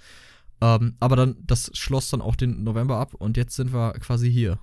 Ähm, 0.61 0.95
aber 0.99 1.15
dann, 1.15 1.35
das 1.45 1.71
schloss 1.73 2.09
dann 2.09 2.21
auch 2.21 2.35
den 2.35 2.63
November 2.63 2.97
ab 2.97 3.13
und 3.13 3.37
jetzt 3.37 3.55
sind 3.55 3.73
wir 3.73 3.93
quasi 3.93 4.31
hier. 4.31 4.59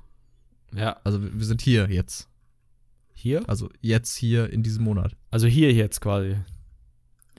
Ja. 0.74 0.98
Also 1.04 1.22
wir 1.22 1.44
sind 1.44 1.60
hier 1.60 1.90
jetzt. 1.90 2.28
Hier? 3.12 3.46
Also 3.48 3.70
jetzt 3.80 4.16
hier 4.16 4.50
in 4.50 4.62
diesem 4.62 4.84
Monat. 4.84 5.16
Also 5.30 5.46
hier 5.46 5.72
jetzt 5.72 6.00
quasi. 6.00 6.36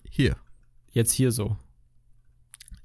Hier. 0.10 0.35
Jetzt 0.91 1.11
hier 1.11 1.31
so. 1.31 1.57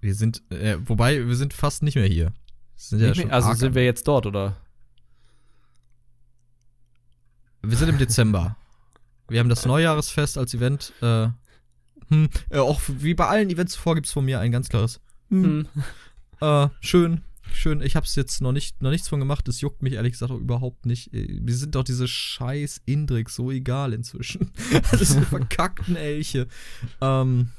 Wir 0.00 0.14
sind, 0.14 0.42
äh, 0.50 0.78
wobei, 0.86 1.26
wir 1.26 1.36
sind 1.36 1.52
fast 1.52 1.82
nicht 1.82 1.96
mehr 1.96 2.06
hier. 2.06 2.32
Sind 2.76 3.00
ja 3.00 3.14
mehr- 3.14 3.32
also 3.34 3.52
sind 3.52 3.74
wir 3.74 3.84
jetzt 3.84 4.06
dort, 4.08 4.24
oder? 4.26 4.56
wir 7.62 7.76
sind 7.76 7.88
im 7.88 7.98
Dezember. 7.98 8.56
Wir 9.28 9.40
haben 9.40 9.48
das 9.48 9.66
Neujahresfest 9.66 10.38
als 10.38 10.54
Event. 10.54 10.92
Äh, 11.02 11.28
hm, 12.08 12.28
äh, 12.50 12.58
auch 12.58 12.80
wie 12.86 13.14
bei 13.14 13.26
allen 13.26 13.50
Events 13.50 13.74
zuvor 13.74 13.94
gibt 13.94 14.06
es 14.06 14.12
von 14.12 14.24
mir 14.24 14.40
ein 14.40 14.52
ganz 14.52 14.68
klares. 14.68 15.00
Hm, 15.30 15.66
Hm. 15.74 15.82
äh, 16.40 16.68
schön, 16.80 17.22
schön. 17.52 17.80
Ich 17.82 17.96
habe 17.96 18.06
es 18.06 18.14
jetzt 18.14 18.40
noch 18.40 18.52
nicht, 18.52 18.80
noch 18.82 18.90
nichts 18.90 19.08
von 19.08 19.18
gemacht. 19.20 19.46
Das 19.48 19.60
juckt 19.60 19.82
mich 19.82 19.94
ehrlich 19.94 20.12
gesagt 20.12 20.32
auch 20.32 20.38
überhaupt 20.38 20.86
nicht. 20.86 21.12
Äh, 21.12 21.40
Mir 21.40 21.54
sind 21.54 21.74
doch 21.74 21.84
diese 21.84 22.08
scheiß 22.08 22.80
Indrix 22.86 23.34
so 23.34 23.50
egal 23.50 23.92
inzwischen. 23.92 24.50
diese 25.00 25.22
verkackten 25.22 25.96
Elche. 25.96 26.46
Ähm, 27.00 27.50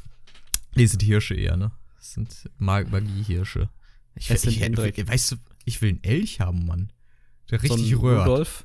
die 0.76 0.88
sind 0.88 1.02
Hirsche 1.04 1.36
eher, 1.36 1.58
ne? 1.58 1.72
Das 1.98 2.14
sind 2.14 2.50
Mag 2.58 2.92
Magiehirsche. 2.92 3.70
Ich, 4.16 4.30
Es 4.32 4.42
sind 4.44 4.52
ich, 4.52 4.62
Indrik. 4.62 4.98
ich, 4.98 5.08
weißt 5.08 5.34
du, 5.34 5.36
ich 5.66 5.82
will 5.82 5.90
einen 5.90 6.04
Elch 6.04 6.40
haben, 6.40 6.66
Mann. 6.66 6.92
Der 7.52 7.62
richtig 7.62 7.78
so 7.90 7.96
ein 7.96 8.00
röhrt. 8.00 8.28
Rudolf. 8.28 8.64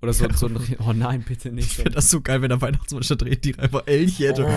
Oder 0.00 0.12
so, 0.12 0.26
so 0.32 0.46
ein. 0.46 0.58
Oh 0.86 0.92
nein, 0.92 1.24
bitte 1.26 1.50
nicht. 1.50 1.70
Ich 1.70 1.76
finde 1.76 1.90
das 1.92 2.08
so 2.08 2.20
geil, 2.20 2.40
wenn 2.40 2.50
der 2.50 2.60
Weihnachtsmann 2.60 3.02
statt 3.02 3.22
Rentier 3.22 3.58
einfach 3.58 3.82
Elch 3.86 4.20
hätte. 4.20 4.46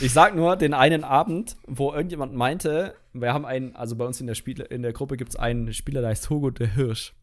Ich 0.00 0.12
sag 0.12 0.34
nur, 0.34 0.56
den 0.56 0.74
einen 0.74 1.04
Abend, 1.04 1.56
wo 1.66 1.92
irgendjemand 1.92 2.34
meinte, 2.34 2.94
wir 3.12 3.32
haben 3.32 3.46
einen, 3.46 3.76
also 3.76 3.96
bei 3.96 4.04
uns 4.04 4.20
in 4.20 4.26
der 4.26 4.34
Spiele, 4.34 4.64
in 4.64 4.82
der 4.82 4.92
Gruppe 4.92 5.16
gibt 5.16 5.30
es 5.30 5.36
einen 5.36 5.72
Spieler, 5.72 6.00
der 6.00 6.10
heißt 6.10 6.28
Hugo 6.30 6.50
der 6.50 6.74
Hirsch. 6.74 7.14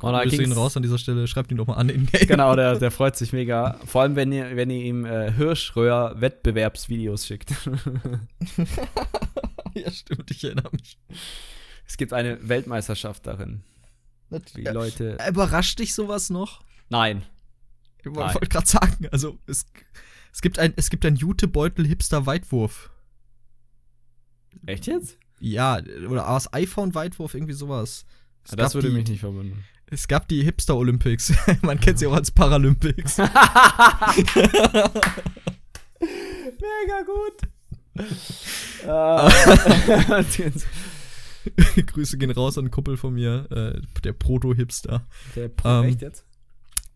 Und 0.00 0.12
da 0.12 0.22
ihn 0.22 0.52
raus 0.52 0.76
an 0.76 0.82
dieser 0.82 0.98
Stelle. 0.98 1.26
Schreibt 1.26 1.50
ihn 1.50 1.56
doch 1.56 1.66
mal 1.66 1.74
an 1.74 1.88
in 1.88 2.06
Game. 2.06 2.28
Genau, 2.28 2.54
der, 2.54 2.78
der 2.78 2.90
freut 2.96 3.16
sich 3.16 3.32
mega. 3.32 3.78
Vor 3.84 4.02
allem, 4.02 4.14
wenn 4.16 4.30
ihr, 4.32 4.54
wenn 4.56 4.70
ihr 4.70 4.84
ihm 4.84 5.04
äh, 5.04 5.32
Hirschröhr-Wettbewerbsvideos 5.32 7.26
schickt. 7.26 7.50
ja, 9.74 9.90
stimmt, 9.90 10.30
ich 10.30 10.44
erinnere 10.44 10.70
mich. 10.72 10.96
Es 11.90 11.96
gibt 11.96 12.12
eine 12.12 12.48
Weltmeisterschaft 12.48 13.26
darin. 13.26 13.64
Die. 14.54 14.62
Leute. 14.62 15.18
Überrascht 15.28 15.80
dich 15.80 15.92
sowas 15.92 16.30
noch? 16.30 16.62
Nein. 16.88 17.24
Ich 17.98 18.04
Nein. 18.04 18.32
wollte 18.32 18.46
gerade 18.46 18.68
sagen, 18.68 19.08
also 19.10 19.40
es, 19.48 19.66
es 20.32 20.40
gibt 20.40 20.60
ein, 20.60 20.72
es 20.76 20.88
gibt 20.88 21.04
ein 21.04 21.16
Jutebeutel-Hipster-Weitwurf. 21.16 22.90
Echt 24.66 24.86
jetzt? 24.86 25.18
Ja, 25.40 25.80
oder 26.08 26.28
aus 26.28 26.52
iPhone-Weitwurf, 26.52 27.34
irgendwie 27.34 27.54
sowas. 27.54 28.06
Es 28.44 28.52
das 28.52 28.56
gab 28.56 28.74
würde 28.74 28.90
die, 28.90 28.94
mich 28.94 29.08
nicht 29.08 29.20
verwundern. 29.20 29.64
Es 29.86 30.06
gab 30.06 30.28
die 30.28 30.44
Hipster-Olympics. 30.44 31.32
Man 31.62 31.80
kennt 31.80 31.98
sie 31.98 32.06
auch 32.06 32.14
als 32.14 32.30
Paralympics. 32.30 33.18
Mega 33.18 33.32
gut. 37.04 37.42
äh, 38.86 40.52
Grüße 41.86 42.18
gehen 42.18 42.30
raus 42.30 42.58
an 42.58 42.64
einen 42.64 42.70
Kumpel 42.70 42.96
von 42.96 43.14
mir, 43.14 43.46
äh, 43.50 43.80
der 44.04 44.12
Proto-Hipster. 44.12 45.06
der 45.36 45.50
Ähm, 45.64 45.84
Echt 45.84 46.02
jetzt? 46.02 46.24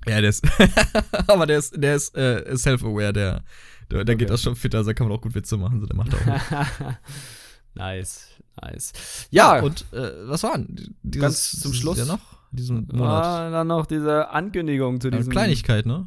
Ja, 0.07 0.21
der 0.21 0.31
ist, 0.31 0.45
aber 1.29 1.47
der 1.47 1.59
ist, 1.59 1.75
der 1.83 1.97
ist 1.97 2.15
äh, 2.17 2.57
self-aware, 2.57 3.13
der, 3.13 3.45
der, 3.91 4.05
der 4.05 4.15
geht 4.17 4.27
Okay. 4.27 4.33
das 4.35 4.43
schon 4.43 4.55
fit, 4.57 4.75
also 4.75 4.91
da 4.91 4.95
kann 4.95 5.09
man 5.09 5.17
auch 5.17 5.23
gut 5.23 5.35
Witze 5.35 5.57
machen, 5.57 5.81
so 5.81 5.87
der 5.87 5.97
macht 5.97 6.15
auch 6.15 6.21
nice, 7.75 8.29
nice. 8.61 8.93
Ja, 9.31 9.61
und 9.61 9.87
äh, 9.93 10.13
was 10.29 10.43
war 10.43 10.59
denn 10.59 10.95
dieses, 11.03 11.23
Ganz 11.23 11.61
zum 11.61 11.73
Schluss? 11.73 11.99
Jahr 11.99 12.07
noch? 12.07 12.21
Diesen 12.53 12.87
Monat? 12.93 13.25
Ah, 13.25 13.51
dann 13.51 13.67
noch 13.67 13.87
diese 13.87 14.29
Ankündigung 14.31 15.01
zu 15.01 15.11
diesem. 15.11 15.33
Kleinigkeit, 15.33 15.87
ne? 15.87 16.07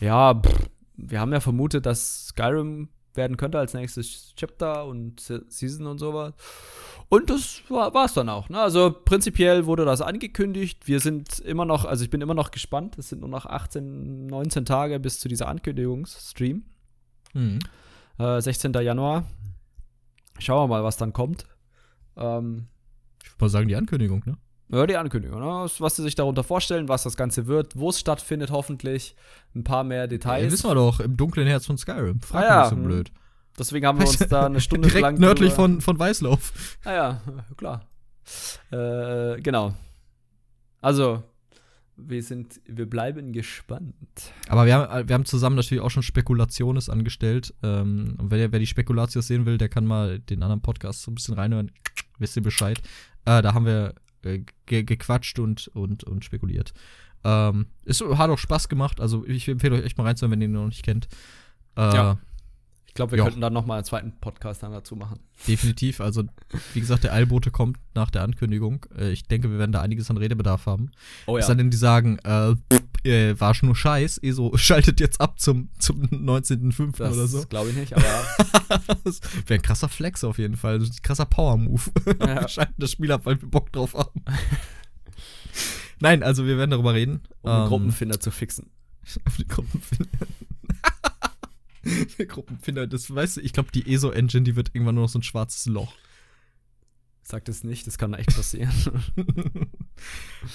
Ja, 0.00 0.34
pff, 0.34 0.68
wir 0.96 1.20
haben 1.20 1.32
ja 1.32 1.40
vermutet, 1.40 1.84
dass 1.86 2.28
Skyrim 2.28 2.88
werden 3.14 3.36
könnte 3.36 3.58
als 3.58 3.74
nächstes 3.74 4.34
Chapter 4.36 4.86
und 4.86 5.20
Se- 5.20 5.44
Season 5.48 5.86
und 5.86 5.98
sowas. 5.98 6.34
Und 7.08 7.30
das 7.30 7.60
war 7.68 8.04
es 8.04 8.14
dann 8.14 8.28
auch. 8.28 8.48
Ne? 8.48 8.58
Also 8.60 8.90
prinzipiell 9.04 9.66
wurde 9.66 9.84
das 9.84 10.00
angekündigt. 10.00 10.86
Wir 10.88 11.00
sind 11.00 11.38
immer 11.40 11.64
noch, 11.64 11.84
also 11.84 12.02
ich 12.04 12.10
bin 12.10 12.20
immer 12.20 12.34
noch 12.34 12.50
gespannt. 12.50 12.98
Es 12.98 13.10
sind 13.10 13.20
nur 13.20 13.28
noch 13.28 13.46
18, 13.46 14.26
19 14.26 14.64
Tage 14.64 14.98
bis 15.00 15.20
zu 15.20 15.28
dieser 15.28 15.48
Ankündigungsstream. 15.48 16.64
Mhm. 17.34 17.58
Äh, 18.18 18.40
16. 18.40 18.72
Januar. 18.74 19.24
Schauen 20.38 20.64
wir 20.64 20.76
mal, 20.76 20.84
was 20.84 20.96
dann 20.96 21.12
kommt. 21.12 21.44
Ähm, 22.16 22.66
Ich 23.22 23.30
würde 23.32 23.44
mal 23.44 23.48
sagen, 23.48 23.68
die 23.68 23.76
Ankündigung, 23.76 24.22
ne? 24.26 24.36
Ja, 24.70 24.86
die 24.86 24.96
Ankündigung, 24.96 25.40
ne? 25.40 25.66
Was- 25.78 25.96
sie 25.96 26.02
sich 26.02 26.14
darunter 26.14 26.42
vorstellen, 26.44 26.88
was 26.88 27.02
das 27.02 27.16
Ganze 27.16 27.46
wird, 27.46 27.76
wo 27.76 27.90
es 27.90 28.00
stattfindet, 28.00 28.50
hoffentlich. 28.50 29.14
Ein 29.54 29.62
paar 29.64 29.84
mehr 29.84 30.02
Ja, 30.02 30.06
Details. 30.06 30.52
wissen 30.52 30.68
wir 30.70 30.74
doch, 30.74 31.00
im 31.00 31.16
dunklen 31.16 31.46
Herz 31.46 31.66
von 31.66 31.76
Skyrim. 31.78 32.20
Frag 32.20 32.42
Ah, 32.42 32.46
ja. 32.46 32.60
mich 32.62 32.70
so 32.70 32.76
blöd. 32.76 33.12
Deswegen 33.58 33.86
haben 33.86 33.98
wir 34.00 34.06
uns 34.08 34.18
da 34.18 34.46
eine 34.46 34.60
Stunde 34.60 34.88
Direkt 34.88 35.02
lang 35.02 35.18
nördlich 35.18 35.52
von, 35.52 35.80
von 35.80 35.96
Weißlauf. 35.98 36.52
Ah 36.84 36.92
ja, 36.92 37.20
klar. 37.56 37.86
Äh, 38.72 39.40
genau. 39.42 39.74
Also, 40.80 41.22
wir 41.96 42.22
sind, 42.22 42.60
wir 42.66 42.88
bleiben 42.90 43.32
gespannt. 43.32 43.94
Aber 44.48 44.66
wir 44.66 44.74
haben, 44.74 45.08
wir 45.08 45.14
haben 45.14 45.24
zusammen 45.24 45.54
natürlich 45.56 45.82
auch 45.82 45.90
schon 45.90 46.02
Spekulationes 46.02 46.88
angestellt. 46.88 47.54
Ähm, 47.62 48.16
und 48.18 48.30
wer, 48.32 48.50
wer 48.50 48.58
die 48.58 48.66
Spekulatius 48.66 49.28
sehen 49.28 49.46
will, 49.46 49.58
der 49.58 49.68
kann 49.68 49.84
mal 49.86 50.18
den 50.18 50.42
anderen 50.42 50.62
Podcast 50.62 51.02
so 51.02 51.10
ein 51.10 51.14
bisschen 51.14 51.34
reinhören. 51.34 51.70
Wisst 52.18 52.34
ihr 52.36 52.42
Bescheid. 52.42 52.78
Äh, 53.24 53.40
da 53.42 53.54
haben 53.54 53.66
wir 53.66 53.94
äh, 54.24 54.44
ge 54.66 54.82
gequatscht 54.82 55.38
und, 55.38 55.68
und, 55.68 56.04
und 56.04 56.24
spekuliert. 56.24 56.72
Ähm, 57.24 57.66
es 57.84 58.00
hat 58.00 58.30
auch 58.30 58.38
Spaß 58.38 58.68
gemacht. 58.68 59.00
Also 59.00 59.24
ich 59.26 59.48
empfehle 59.48 59.76
euch 59.76 59.84
echt 59.84 59.96
mal 59.98 60.04
reinzuhören, 60.04 60.32
wenn 60.32 60.40
ihr 60.40 60.48
ihn 60.48 60.52
noch 60.52 60.66
nicht 60.66 60.82
kennt. 60.84 61.08
Äh, 61.76 61.80
Ja. 61.94 62.18
Ich 62.86 62.94
glaube, 62.96 63.10
wir 63.12 63.18
Ja. 63.18 63.24
könnten 63.24 63.40
dann 63.40 63.52
noch 63.52 63.66
mal 63.66 63.74
einen 63.74 63.84
zweiten 63.84 64.12
Podcast 64.20 64.62
dann 64.62 64.70
dazu 64.70 64.94
machen. 64.94 65.18
Definitiv. 65.48 66.00
Also, 66.00 66.22
wie 66.74 66.78
gesagt, 66.80 67.02
der 67.02 67.12
Eilbote 67.12 67.50
kommt 67.50 67.76
nach 67.94 68.08
der 68.08 68.22
Ankündigung. 68.22 68.86
Äh, 68.96 69.10
ich 69.10 69.24
denke, 69.24 69.50
wir 69.50 69.58
werden 69.58 69.72
da 69.72 69.80
einiges 69.80 70.10
an 70.10 70.16
Redebedarf 70.16 70.66
haben. 70.66 70.92
Oh 71.26 71.36
Es 71.36 71.48
sei 71.48 71.54
denn, 71.54 71.70
die 71.72 71.76
sagen, 71.76 72.18
äh, 72.20 72.54
äh, 73.04 73.38
war 73.38 73.54
schon 73.54 73.68
nur 73.68 73.76
Scheiß, 73.76 74.18
ESO 74.18 74.52
schaltet 74.56 75.00
jetzt 75.00 75.20
ab 75.20 75.38
zum, 75.40 75.68
zum 75.78 76.02
19.05. 76.06 76.96
das 76.98 77.14
oder 77.14 77.26
so. 77.26 77.44
glaube 77.46 77.70
ich 77.70 77.76
nicht, 77.76 77.92
aber 77.94 78.04
das 79.04 79.20
wäre 79.46 79.58
ein 79.60 79.62
krasser 79.62 79.88
Flex 79.88 80.24
auf 80.24 80.38
jeden 80.38 80.56
Fall. 80.56 80.80
Ein 80.80 80.90
krasser 81.02 81.26
Power-Move. 81.26 81.82
Ja. 82.20 82.40
wir 82.42 82.48
schalten 82.48 82.74
das 82.78 82.90
Spiel 82.92 83.12
ab, 83.12 83.22
weil 83.24 83.40
wir 83.40 83.48
Bock 83.48 83.72
drauf 83.72 83.94
haben. 83.94 84.22
Nein, 86.00 86.22
also 86.22 86.46
wir 86.46 86.58
werden 86.58 86.70
darüber 86.70 86.94
reden. 86.94 87.22
um 87.42 87.50
den 87.50 87.62
Ähm, 87.62 87.68
Gruppenfinder 87.68 88.20
zu 88.20 88.30
fixen. 88.30 88.70
Auf 89.26 89.36
die 89.36 89.46
Gruppenfinder. 89.46 90.26
Die 92.18 92.26
Gruppenfinder, 92.26 92.86
das 92.86 93.14
weißt 93.14 93.36
du, 93.36 93.40
ich 93.42 93.52
glaube, 93.52 93.70
die 93.72 93.92
ESO-Engine, 93.92 94.44
die 94.44 94.56
wird 94.56 94.70
irgendwann 94.74 94.94
nur 94.94 95.04
noch 95.04 95.10
so 95.10 95.18
ein 95.18 95.22
schwarzes 95.22 95.66
Loch. 95.66 95.92
Sagt 97.26 97.48
es 97.48 97.64
nicht, 97.64 97.86
das 97.86 97.96
kann 97.96 98.12
echt 98.12 98.36
passieren. 98.36 98.70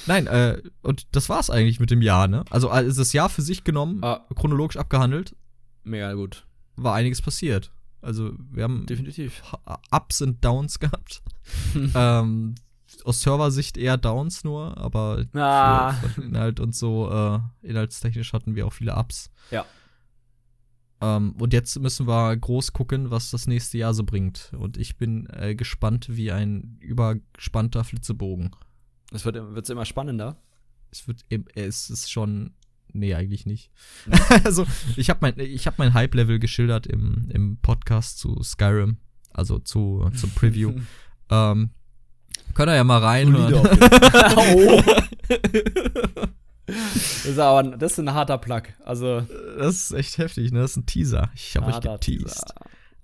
Nein, 0.06 0.28
äh, 0.28 0.62
und 0.84 1.08
das 1.16 1.28
war's 1.30 1.50
eigentlich 1.50 1.80
mit 1.80 1.90
dem 1.92 2.02
Jahr, 2.02 2.28
ne? 2.28 2.46
Also, 2.52 2.72
äh, 2.72 2.86
ist 2.86 3.00
das 3.00 3.12
Jahr 3.14 3.30
für 3.30 3.42
sich 3.42 3.64
genommen, 3.64 4.04
ah, 4.04 4.26
chronologisch 4.36 4.78
abgehandelt, 4.78 5.36
mega 5.84 6.14
gut. 6.14 6.46
war 6.76 6.94
einiges 6.96 7.22
passiert. 7.22 7.72
Also, 8.02 8.34
wir 8.52 8.64
haben 8.64 8.86
Definitiv. 8.86 9.42
Ha- 9.52 9.80
Ups 9.92 10.22
und 10.22 10.44
Downs 10.46 10.80
gehabt. 10.80 11.22
ähm, 11.96 12.56
aus 13.04 13.22
Serversicht 13.22 13.78
eher 13.78 13.98
Downs 13.98 14.44
nur, 14.44 14.78
aber 14.78 15.26
Ah. 15.34 15.94
für, 15.94 16.10
für 16.10 16.22
Inhalt 16.24 16.60
und 16.60 16.76
so, 16.76 17.10
äh, 17.12 17.40
inhaltstechnisch 17.68 18.32
hatten 18.34 18.56
wir 18.56 18.68
auch 18.68 18.74
viele 18.74 18.96
Ups. 18.96 19.32
Ja. 19.52 19.66
Ähm, 21.02 21.32
und 21.40 21.54
jetzt 21.54 21.80
müssen 21.80 22.08
wir 22.08 22.36
groß 22.36 22.74
gucken, 22.74 23.10
was 23.10 23.32
das 23.32 23.48
nächste 23.48 23.78
Jahr 23.78 23.94
so 23.94 24.04
bringt. 24.04 24.52
Und 24.58 24.78
ich 24.78 24.98
bin 24.98 25.28
äh, 25.32 25.56
gespannt 25.56 26.08
wie 26.10 26.32
ein 26.32 26.78
übergespannter 26.82 27.84
Flitzebogen. 27.84 28.52
Es 29.12 29.26
wird 29.26 29.36
wird's 29.36 29.70
immer 29.70 29.86
spannender. 29.86 30.38
Es 30.92 31.08
wird, 31.08 31.24
im- 31.30 31.46
es 31.56 31.90
ist 31.90 32.12
schon, 32.12 32.52
nee, 32.92 33.14
eigentlich 33.16 33.46
nicht. 33.46 33.72
also, 34.44 34.66
ich 34.98 35.10
habe 35.10 35.20
mein, 35.22 35.40
ich 35.40 35.68
habe 35.68 35.76
mein 35.80 35.94
Hype-Level 35.94 36.40
geschildert 36.40 36.86
im, 36.88 37.30
im 37.32 37.58
Podcast 37.58 38.20
zu 38.20 38.42
Skyrim, 38.44 38.98
also 39.32 39.60
zu, 39.60 40.10
zum 40.16 40.32
Preview. 40.32 40.74
ähm, 41.30 41.70
könnt 42.56 42.70
ihr 42.70 42.76
ja 42.76 42.84
mal 42.84 43.00
reinhören. 43.00 43.54
oh. 44.36 44.84
Das 46.72 47.26
ist 47.26 47.40
aber 47.40 47.64
das 47.78 47.94
ist 47.94 48.00
ein 48.00 48.14
harter 48.14 48.38
Plug. 48.38 48.64
Also 48.86 49.22
Das 49.58 49.76
ist 49.76 49.92
echt 49.92 50.18
heftig, 50.18 50.52
ne? 50.52 50.62
Das 50.62 50.72
ist 50.72 50.78
ein 50.78 50.86
Teaser. 50.86 51.30
Ich 51.36 51.56
habe 51.58 51.68
euch 51.68 51.80
geteased. 51.82 52.54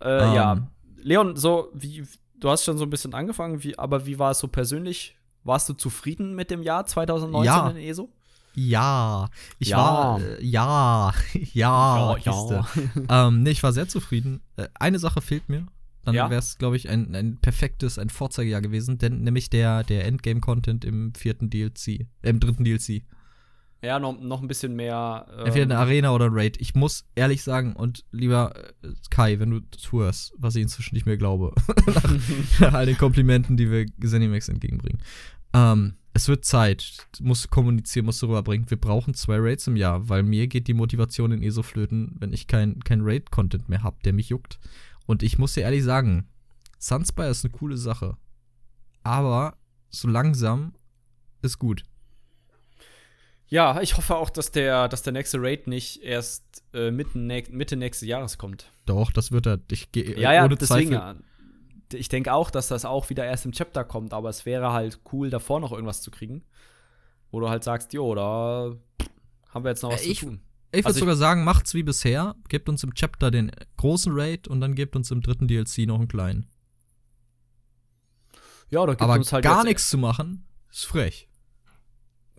Äh, 0.01 0.07
Ähm. 0.27 0.35
Ja, 0.35 0.67
Leon, 0.97 1.35
so 1.35 1.69
wie 1.73 2.03
du 2.39 2.49
hast 2.49 2.63
schon 2.65 2.77
so 2.77 2.83
ein 2.85 2.89
bisschen 2.89 3.13
angefangen, 3.13 3.63
wie, 3.63 3.77
aber 3.79 4.05
wie 4.05 4.19
war 4.19 4.31
es 4.31 4.39
so 4.39 4.47
persönlich? 4.47 5.15
Warst 5.43 5.69
du 5.69 5.73
zufrieden 5.73 6.33
mit 6.35 6.49
dem 6.51 6.63
Jahr 6.63 6.85
2019 6.85 7.45
Ja. 7.45 7.69
in 7.69 7.77
ESO? 7.77 8.09
Ja, 8.55 9.29
ich 9.59 9.69
Ja. 9.69 9.77
war, 9.77 10.21
äh, 10.21 10.43
ja, 10.45 11.13
ja, 11.53 12.15
Kiste. 12.21 12.65
ähm, 13.09 13.43
nee, 13.43 13.51
ich 13.51 13.61
war 13.63 13.73
sehr 13.73 13.87
zufrieden. 13.87 14.41
Äh, 14.57 14.67
eine 14.75 14.97
Sache 14.99 15.21
fehlt 15.21 15.49
mir. 15.49 15.67
Dann 16.03 16.15
Ja? 16.15 16.29
wäre 16.29 16.39
es, 16.39 16.57
glaube 16.57 16.75
ich, 16.77 16.87
ein, 16.89 17.15
ein 17.15 17.37
perfektes, 17.37 17.97
ein 17.99 18.09
Vorzeigejahr 18.09 18.61
gewesen, 18.61 18.97
denn 18.97 19.21
nämlich 19.23 19.49
der, 19.49 19.83
der 19.83 20.05
Endgame-Content 20.05 20.85
im 20.85 21.13
vierten 21.15 21.49
DLC, 21.49 21.87
äh, 21.87 22.29
im 22.29 22.39
dritten 22.39 22.63
DLC. 22.63 23.03
Ja, 23.85 23.99
noch, 23.99 24.19
noch 24.19 24.41
ein 24.41 24.47
bisschen 24.47 24.75
mehr. 24.75 25.27
ähm, 25.31 25.45
Entweder 25.45 25.63
eine 25.65 25.77
Arena 25.77 26.11
oder 26.11 26.25
ein 26.25 26.33
Raid. 26.33 26.59
Ich 26.59 26.75
muss 26.75 27.05
ehrlich 27.15 27.43
sagen, 27.43 27.75
und 27.75 28.03
lieber 28.11 28.53
äh, 28.83 28.93
Kai, 29.09 29.39
wenn 29.39 29.51
du 29.51 29.59
zuhörst, 29.71 30.33
was 30.37 30.55
ich 30.55 30.63
inzwischen 30.63 30.95
nicht 30.95 31.05
mehr 31.05 31.17
glaube, 31.17 31.53
nach, 31.87 32.59
nach 32.59 32.73
all 32.75 32.85
den 32.85 32.97
Komplimenten, 32.97 33.57
die 33.57 33.69
wir 33.69 33.85
Zenimax 34.03 34.49
entgegenbringen. 34.49 35.01
Ähm, 35.53 35.95
es 36.13 36.27
wird 36.27 36.45
Zeit. 36.45 37.07
Muss 37.19 37.49
kommunizieren, 37.49 38.05
muss 38.05 38.23
rüberbringen. 38.23 38.69
Wir 38.69 38.79
brauchen 38.79 39.13
zwei 39.13 39.37
Raids 39.37 39.67
im 39.67 39.75
Jahr, 39.75 40.07
weil 40.07 40.23
mir 40.23 40.47
geht 40.47 40.67
die 40.67 40.73
Motivation 40.73 41.31
in 41.31 41.43
ESO 41.43 41.61
flöten, 41.61 42.15
wenn 42.19 42.33
ich 42.33 42.47
kein, 42.47 42.79
kein 42.79 43.01
Raid-Content 43.01 43.69
mehr 43.69 43.83
habe, 43.83 43.97
der 44.05 44.13
mich 44.13 44.29
juckt. 44.29 44.59
Und 45.05 45.23
ich 45.23 45.37
muss 45.37 45.53
dir 45.53 45.61
ehrlich 45.61 45.83
sagen, 45.83 46.29
Sunspire 46.79 47.29
ist 47.29 47.43
eine 47.43 47.51
coole 47.51 47.77
Sache. 47.77 48.17
Aber 49.03 49.57
so 49.89 50.07
langsam 50.07 50.73
ist 51.41 51.59
gut. 51.59 51.83
Ja, 53.47 53.79
ich 53.81 53.95
hoffe 53.97 54.15
auch, 54.15 54.29
dass 54.29 54.51
der, 54.51 54.87
dass 54.87 55.03
der 55.03 55.13
nächste 55.13 55.37
Raid 55.39 55.67
nicht 55.67 56.01
erst 56.01 56.63
äh, 56.73 56.89
mitten, 56.91 57.27
Mitte 57.27 57.75
nächsten 57.75 58.05
Jahres 58.05 58.37
kommt. 58.37 58.71
Doch, 58.85 59.11
das 59.11 59.31
wird 59.31 59.45
er. 59.45 59.59
Ich 59.69 59.91
gehe 59.91 60.19
ja, 60.19 60.33
ja, 60.33 60.45
ohne 60.45 60.55
deswegen, 60.55 60.91
Zweifel. 60.93 61.23
Ich 61.93 62.09
denke 62.09 62.33
auch, 62.33 62.49
dass 62.49 62.67
das 62.67 62.85
auch 62.85 63.09
wieder 63.09 63.25
erst 63.25 63.45
im 63.45 63.51
Chapter 63.51 63.83
kommt, 63.83 64.13
aber 64.13 64.29
es 64.29 64.45
wäre 64.45 64.73
halt 64.73 64.99
cool, 65.11 65.29
davor 65.29 65.59
noch 65.59 65.71
irgendwas 65.71 66.01
zu 66.01 66.09
kriegen. 66.09 66.43
Wo 67.29 67.39
du 67.39 67.49
halt 67.49 67.63
sagst, 67.63 67.93
jo, 67.93 68.15
da 68.15 68.75
haben 69.49 69.63
wir 69.63 69.69
jetzt 69.69 69.83
noch 69.83 69.91
was 69.91 70.03
ich, 70.03 70.19
zu 70.19 70.25
tun. 70.25 70.41
Ich 70.71 70.79
würde 70.79 70.87
also 70.87 70.99
sogar 71.01 71.15
sagen, 71.15 71.43
macht's 71.43 71.73
wie 71.75 71.83
bisher. 71.83 72.35
Gebt 72.49 72.67
uns 72.67 72.83
im 72.83 72.95
Chapter 72.95 73.29
den 73.29 73.51
großen 73.77 74.11
Raid 74.15 74.47
und 74.47 74.59
dann 74.59 74.73
gebt 74.73 74.95
uns 74.95 75.11
im 75.11 75.21
dritten 75.21 75.47
DLC 75.47 75.79
noch 75.85 75.99
einen 75.99 76.07
kleinen. 76.07 76.47
Ja, 78.69 78.81
oder 78.81 78.93
gibt 78.93 79.03
aber 79.03 79.13
uns 79.13 79.31
halt 79.31 79.43
gar 79.43 79.63
nichts 79.63 79.89
zu 79.89 79.97
machen, 79.97 80.47
ist 80.71 80.85
frech. 80.85 81.29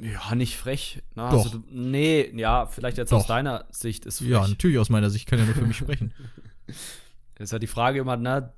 Ja, 0.00 0.34
nicht 0.34 0.56
frech. 0.56 1.02
Na, 1.14 1.30
Doch. 1.30 1.44
Also, 1.44 1.62
nee, 1.70 2.30
ja, 2.36 2.66
vielleicht 2.66 2.98
jetzt 2.98 3.12
Doch. 3.12 3.18
aus 3.18 3.26
deiner 3.26 3.64
Sicht 3.70 4.04
ist 4.04 4.18
frech. 4.18 4.28
Ja, 4.28 4.46
natürlich 4.46 4.78
aus 4.78 4.90
meiner 4.90 5.10
Sicht, 5.10 5.22
ich 5.22 5.26
kann 5.26 5.38
ja 5.38 5.46
nur 5.46 5.54
für 5.54 5.66
mich 5.66 5.76
sprechen. 5.76 6.12
ist 7.38 7.52
ja 7.52 7.58
die 7.58 7.66
Frage 7.66 8.00
immer, 8.00 8.16
ne, 8.16 8.52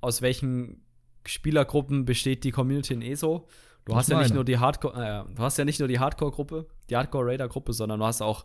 aus 0.00 0.22
welchen 0.22 0.82
Spielergruppen 1.24 2.04
besteht 2.04 2.44
die 2.44 2.50
Community 2.50 2.94
in 2.94 3.02
ESO? 3.02 3.46
Du 3.84 3.96
hast 3.96 4.08
ja 4.10 4.20
nicht 4.20 4.34
nur 4.34 4.44
die 4.44 4.58
Hardcore, 4.58 5.26
äh, 5.28 5.34
du 5.34 5.42
hast 5.42 5.58
ja 5.58 5.64
nicht 5.64 5.80
nur 5.80 5.88
die 5.88 5.98
Hardcore-Gruppe, 5.98 6.66
die 6.88 6.96
Hardcore-Raider-Gruppe, 6.96 7.72
sondern 7.72 7.98
du 7.98 8.06
hast 8.06 8.22
auch 8.22 8.44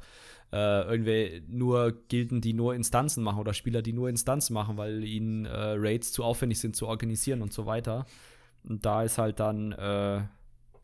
äh, 0.52 0.82
irgendwie 0.84 1.44
nur 1.48 1.94
Gilden, 2.08 2.42
die 2.42 2.54
nur 2.54 2.74
Instanzen 2.74 3.24
machen 3.24 3.40
oder 3.40 3.54
Spieler, 3.54 3.82
die 3.82 3.94
nur 3.94 4.10
Instanzen 4.10 4.54
machen, 4.54 4.78
weil 4.78 5.04
ihnen 5.04 5.46
äh, 5.46 5.76
Raids 5.78 6.12
zu 6.12 6.24
aufwendig 6.24 6.60
sind 6.60 6.76
zu 6.76 6.88
organisieren 6.88 7.42
und 7.42 7.54
so 7.54 7.66
weiter. 7.66 8.06
Und 8.64 8.86
da 8.86 9.04
ist 9.04 9.18
halt 9.18 9.40
dann 9.40 9.74
äh, 9.74 10.22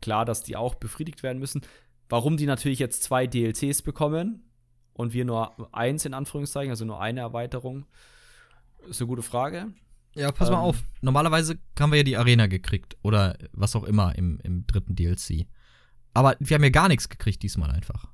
klar, 0.04 0.26
dass 0.26 0.42
die 0.42 0.54
auch 0.54 0.74
befriedigt 0.74 1.22
werden 1.22 1.38
müssen. 1.38 1.62
Warum 2.10 2.36
die 2.36 2.46
natürlich 2.46 2.78
jetzt 2.78 3.02
zwei 3.02 3.26
DLCs 3.26 3.80
bekommen 3.82 4.44
und 4.92 5.14
wir 5.14 5.24
nur 5.24 5.74
eins 5.74 6.04
in 6.04 6.12
Anführungszeichen, 6.12 6.70
also 6.70 6.84
nur 6.84 7.00
eine 7.00 7.20
Erweiterung, 7.20 7.86
ist 8.86 9.00
eine 9.00 9.08
gute 9.08 9.22
Frage. 9.22 9.72
Ja, 10.14 10.30
pass 10.30 10.48
ähm, 10.48 10.54
mal 10.54 10.60
auf. 10.60 10.84
Normalerweise 11.00 11.58
haben 11.80 11.90
wir 11.90 11.96
ja 11.96 12.04
die 12.04 12.18
Arena 12.18 12.46
gekriegt 12.46 12.98
oder 13.02 13.36
was 13.52 13.74
auch 13.74 13.84
immer 13.84 14.14
im, 14.16 14.38
im 14.44 14.66
dritten 14.66 14.94
DLC. 14.94 15.46
Aber 16.12 16.36
wir 16.38 16.54
haben 16.54 16.62
ja 16.62 16.70
gar 16.70 16.88
nichts 16.88 17.08
gekriegt 17.08 17.42
diesmal 17.42 17.70
einfach. 17.70 18.06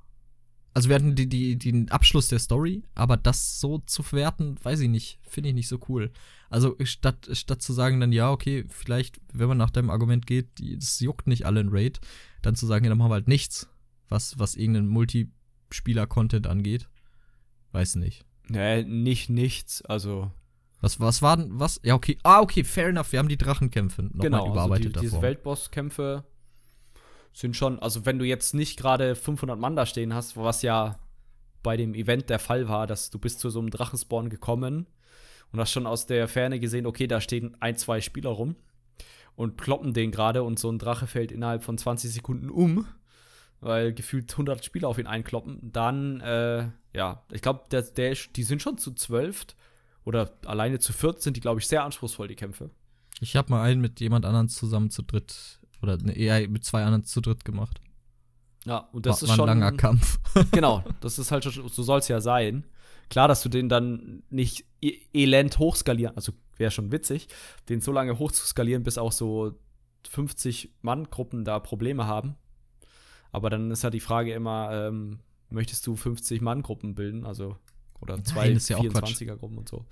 Also 0.73 0.89
wir 0.89 0.97
hatten 0.97 1.17
die, 1.17 1.29
die, 1.29 1.59
den 1.59 1.91
Abschluss 1.91 2.29
der 2.29 2.39
Story, 2.39 2.85
aber 2.95 3.17
das 3.17 3.59
so 3.61 3.79
zu 3.79 4.03
verwerten, 4.03 4.57
weiß 4.63 4.81
ich 4.81 4.89
nicht, 4.89 5.19
finde 5.23 5.49
ich 5.49 5.55
nicht 5.55 5.69
so 5.69 5.81
cool. 5.89 6.13
Also 6.49 6.77
statt, 6.85 7.29
statt 7.33 7.61
zu 7.61 7.73
sagen 7.73 8.01
dann, 8.01 8.13
ja, 8.13 8.31
okay, 8.31 8.65
vielleicht, 8.69 9.21
wenn 9.33 9.49
man 9.49 9.59
nach 9.59 9.71
deinem 9.71 9.91
Argument 9.91 10.27
geht, 10.27 10.61
es 10.61 11.01
juckt 11.01 11.27
nicht 11.27 11.45
alle 11.45 11.61
in 11.61 11.71
Raid, 11.71 12.01
dann 12.43 12.55
zu 12.55 12.67
sagen, 12.67 12.85
ja, 12.85 12.89
dann 12.89 12.99
machen 12.99 13.11
wir 13.11 13.15
halt 13.15 13.29
nichts, 13.29 13.69
was, 14.09 14.39
was 14.39 14.55
irgendeinen 14.55 14.89
Multispieler-Content 14.89 16.47
angeht. 16.47 16.89
Weiß 17.73 17.97
nicht. 17.97 18.25
Nee, 18.49 18.85
nicht 18.85 19.29
nichts, 19.29 19.83
also. 19.83 20.31
Was, 20.81 20.99
was 20.99 21.21
war 21.21 21.37
denn, 21.37 21.59
was? 21.59 21.81
Ja, 21.85 21.95
okay. 21.95 22.17
Ah, 22.23 22.41
okay, 22.41 22.65
fair 22.65 22.89
enough. 22.89 23.13
Wir 23.13 23.19
haben 23.19 23.29
die 23.29 23.37
Drachenkämpfe 23.37 24.03
nochmal 24.03 24.21
genau, 24.23 24.51
überarbeitet 24.51 24.97
also 24.97 25.01
die, 25.01 25.07
Diese 25.07 25.23
Weltbosskämpfe 25.23 26.25
sind 27.33 27.57
schon, 27.57 27.79
also 27.79 28.07
wenn 28.07 28.19
du 28.19 28.25
jetzt 28.25 28.55
nicht 28.55 28.79
gerade 28.79 29.15
500 29.15 29.59
Mann 29.59 29.77
da 29.77 29.87
stehen 29.87 30.15
hast, 30.15 30.37
was 30.37 30.63
ja 30.63 30.99
bei 31.63 31.77
dem 31.77 31.95
Event 31.95 32.31
der 32.31 32.39
Fall 32.39 32.69
war, 32.69 32.87
dass 32.87 33.11
du 33.11 33.19
bist 33.19 33.41
zu 33.41 33.51
so 33.51 33.61
einem 33.61 33.71
Drachenspawn 33.71 34.31
gekommen 34.31 34.87
und 35.53 35.61
hast 35.61 35.73
schon 35.73 35.87
aus 35.87 36.07
der 36.07 36.29
Ferne 36.29 36.59
gesehen, 36.61 36.87
okay, 36.87 37.07
da 37.07 37.21
stehen 37.21 37.57
ein, 37.61 37.77
zwei 37.77 38.01
Spieler 38.01 38.31
rum 38.31 38.57
und 39.37 39.61
kloppen 39.61 39.93
den 39.93 40.11
gerade 40.11 40.43
und 40.43 40.59
so 40.59 40.71
ein 40.71 40.79
Drache 40.79 41.07
fällt 41.07 41.33
innerhalb 41.33 41.63
von 41.63 41.79
20 41.79 42.13
Sekunden 42.13 42.51
um, 42.51 42.87
weil 43.61 43.93
gefühlt 43.93 44.31
100 44.31 44.65
Spieler 44.65 44.89
auf 44.89 44.99
ihn 44.99 45.07
einkloppen, 45.07 45.71
dann, 45.73 46.21
äh, 46.21 46.69
ja, 46.95 47.23
ich 47.31 47.43
glaube, 47.43 47.65
der, 47.71 47.83
der, 47.83 48.17
die 48.35 48.43
sind 48.43 48.63
schon 48.63 48.79
zu 48.79 48.93
zwölf 48.93 49.47
oder 50.05 50.33
alleine 50.47 50.79
zu 50.79 50.93
viert 50.93 51.21
sind 51.21 51.37
die, 51.37 51.41
glaube 51.41 51.61
ich, 51.61 51.69
sehr 51.69 51.85
anspruchsvoll, 51.85 52.29
die 52.29 52.37
Kämpfe. 52.37 52.71
Ich 53.21 53.37
habe 53.37 53.51
mal 53.51 53.63
einen 53.63 53.83
mit 53.83 54.01
jemand 54.01 54.25
anderen 54.25 54.49
zusammen 54.49 54.91
zu 54.91 55.03
dritt 55.03 55.60
oder 55.83 55.99
eher 56.15 56.49
mit 56.49 56.65
zwei 56.65 56.85
anderen 56.85 57.05
zu 57.05 57.21
dritt 57.21 57.45
gemacht. 57.45 57.81
Ja, 58.65 58.89
und 58.93 59.07
das 59.07 59.23
war, 59.23 59.23
ist 59.23 59.29
war 59.29 59.35
ein 59.35 59.37
schon. 59.37 59.49
ein 59.49 59.59
langer 59.61 59.77
Kampf. 59.77 60.19
genau, 60.53 60.85
das 61.01 61.19
ist 61.19 61.33
halt, 61.33 61.45
so 61.45 61.83
soll 61.83 61.99
es 61.99 62.09
ja 62.09 62.21
sein. 62.21 62.65
Klar, 63.09 63.27
dass 63.29 63.43
du 63.43 63.49
den 63.49 63.69
dann 63.69 64.23
nicht 64.31 64.65
e 64.81 64.99
elend 65.13 65.59
hochskalieren, 65.59 66.15
also 66.17 66.33
wäre 66.57 66.71
schon 66.71 66.93
witzig, 66.93 67.29
den 67.69 67.81
so 67.81 67.91
lange 67.91 68.19
hochzuskalieren, 68.19 68.83
bis 68.83 68.99
auch 68.99 69.13
so 69.13 69.59
50-Mann-Gruppen 70.09 71.45
da 71.45 71.59
Probleme 71.59 72.07
haben. 72.07 72.37
Aber 73.33 73.51
dann 73.51 73.71
ist 73.71 73.83
ja 73.83 73.91
die 73.91 74.01
Frage 74.01 74.33
immer, 74.33 74.71
ähm, 74.73 75.21
möchtest 75.49 75.87
du 75.87 75.95
50-Mann-Gruppen 75.95 76.95
bilden? 76.95 77.27
Also, 77.27 77.57
oder 78.01 78.23
zwei 78.25 78.53
24er-Gruppen 78.53 79.59
und 79.59 79.69
so. 79.69 79.87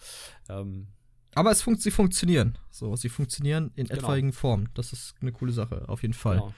Ähm, 0.49 0.89
aber 1.35 1.51
es 1.51 1.63
fun 1.63 1.77
sie 1.77 1.91
funktionieren. 1.91 2.59
So, 2.71 2.97
sie 2.97 3.09
funktionieren 3.09 3.71
in 3.75 3.87
genau. 3.87 4.01
etwaigen 4.01 4.33
Formen. 4.33 4.69
Das 4.75 4.93
ist 4.93 5.15
eine 5.21 5.33
coole 5.33 5.53
Sache, 5.53 5.89
auf 5.89 6.03
jeden 6.03 6.15
Fall. 6.15 6.37
Genau. 6.37 6.55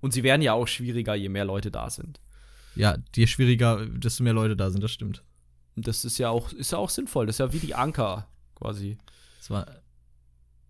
Und 0.00 0.12
sie 0.12 0.22
werden 0.22 0.42
ja 0.42 0.52
auch 0.52 0.68
schwieriger, 0.68 1.14
je 1.14 1.28
mehr 1.28 1.44
Leute 1.44 1.70
da 1.70 1.90
sind. 1.90 2.20
Ja, 2.74 2.98
je 3.14 3.26
schwieriger, 3.26 3.86
desto 3.86 4.22
mehr 4.22 4.32
Leute 4.32 4.56
da 4.56 4.70
sind, 4.70 4.82
das 4.82 4.90
stimmt. 4.90 5.22
Das 5.76 6.04
ist 6.04 6.18
ja 6.18 6.30
auch, 6.30 6.52
ist 6.52 6.72
ja 6.72 6.78
auch 6.78 6.90
sinnvoll. 6.90 7.26
Das 7.26 7.36
ist 7.36 7.40
ja 7.40 7.52
wie 7.52 7.58
die 7.58 7.74
Anker, 7.74 8.28
quasi. 8.54 8.98
Das 9.38 9.50
war. 9.50 9.66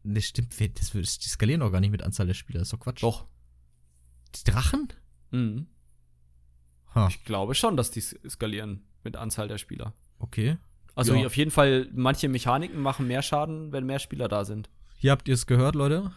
Ne, 0.03 0.21
stimmt, 0.21 0.55
das, 0.61 0.93
das, 0.93 1.19
die 1.19 1.29
skalieren 1.29 1.61
doch 1.61 1.71
gar 1.71 1.81
nicht 1.81 1.91
mit 1.91 2.03
Anzahl 2.03 2.27
der 2.27 2.35
Spieler, 2.35 2.59
das 2.61 2.69
ist 2.69 2.73
doch 2.73 2.81
Quatsch. 2.81 3.03
Doch. 3.03 3.27
Die 4.35 4.51
Drachen? 4.51 4.89
Mhm. 5.31 5.67
Huh. 6.95 7.07
Ich 7.09 7.25
glaube 7.25 7.55
schon, 7.55 7.77
dass 7.77 7.91
die 7.91 8.01
skalieren 8.01 8.85
mit 9.03 9.17
Anzahl 9.17 9.49
der 9.49 9.59
Spieler. 9.59 9.95
Okay. 10.19 10.59
Also 10.95 11.15
ja. 11.15 11.27
auf 11.27 11.37
jeden 11.37 11.51
Fall, 11.51 11.89
manche 11.93 12.29
Mechaniken 12.29 12.81
machen 12.81 13.07
mehr 13.07 13.23
Schaden, 13.23 13.73
wenn 13.73 13.85
mehr 13.85 13.99
Spieler 13.99 14.29
da 14.29 14.45
sind. 14.45 14.69
Hier 14.97 15.11
habt 15.11 15.29
ihr 15.29 15.35
es 15.35 15.47
gehört, 15.47 15.75
Leute. 15.75 16.13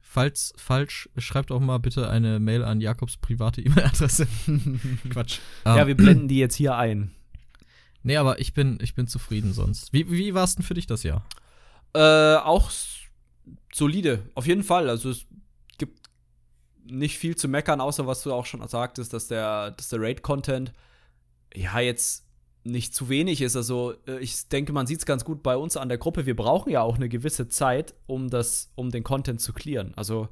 Falls 0.00 0.54
falsch, 0.56 1.10
schreibt 1.18 1.52
auch 1.52 1.60
mal 1.60 1.78
bitte 1.78 2.08
eine 2.08 2.40
Mail 2.40 2.64
an 2.64 2.80
Jakobs 2.80 3.18
private 3.18 3.60
E-Mail-Adresse. 3.64 4.26
Quatsch. 5.10 5.40
Ja, 5.66 5.86
wir 5.86 5.96
blenden 5.96 6.28
die 6.28 6.38
jetzt 6.38 6.56
hier 6.56 6.76
ein. 6.76 7.10
Nee, 8.02 8.16
aber 8.16 8.40
ich 8.40 8.54
bin, 8.54 8.78
ich 8.80 8.94
bin 8.94 9.06
zufrieden 9.06 9.52
sonst. 9.52 9.92
Wie, 9.92 10.10
wie 10.10 10.32
war 10.32 10.44
es 10.44 10.54
denn 10.54 10.64
für 10.64 10.74
dich 10.74 10.86
das 10.86 11.02
Jahr? 11.02 11.26
Äh, 11.94 12.36
auch 12.36 12.70
solide, 13.72 14.22
auf 14.34 14.46
jeden 14.46 14.62
Fall. 14.62 14.88
Also 14.88 15.10
es 15.10 15.26
gibt 15.76 16.08
nicht 16.84 17.18
viel 17.18 17.36
zu 17.36 17.48
meckern, 17.48 17.80
außer 17.80 18.06
was 18.06 18.22
du 18.22 18.32
auch 18.32 18.46
schon 18.46 18.66
sagtest, 18.66 19.12
dass 19.12 19.28
der, 19.28 19.72
dass 19.72 19.90
der 19.90 20.00
Raid-Content 20.00 20.72
ja 21.54 21.80
jetzt 21.80 22.27
nicht 22.64 22.94
zu 22.94 23.08
wenig 23.08 23.40
ist. 23.40 23.56
Also 23.56 23.94
äh, 24.06 24.18
ich 24.20 24.48
denke, 24.48 24.72
man 24.72 24.86
sieht 24.86 24.98
es 24.98 25.06
ganz 25.06 25.24
gut 25.24 25.42
bei 25.42 25.56
uns 25.56 25.76
an 25.76 25.88
der 25.88 25.98
Gruppe. 25.98 26.26
Wir 26.26 26.36
brauchen 26.36 26.70
ja 26.70 26.82
auch 26.82 26.96
eine 26.96 27.08
gewisse 27.08 27.48
Zeit, 27.48 27.94
um 28.06 28.28
das, 28.30 28.70
um 28.74 28.90
den 28.90 29.04
Content 29.04 29.40
zu 29.40 29.52
clearen. 29.52 29.94
Also 29.96 30.28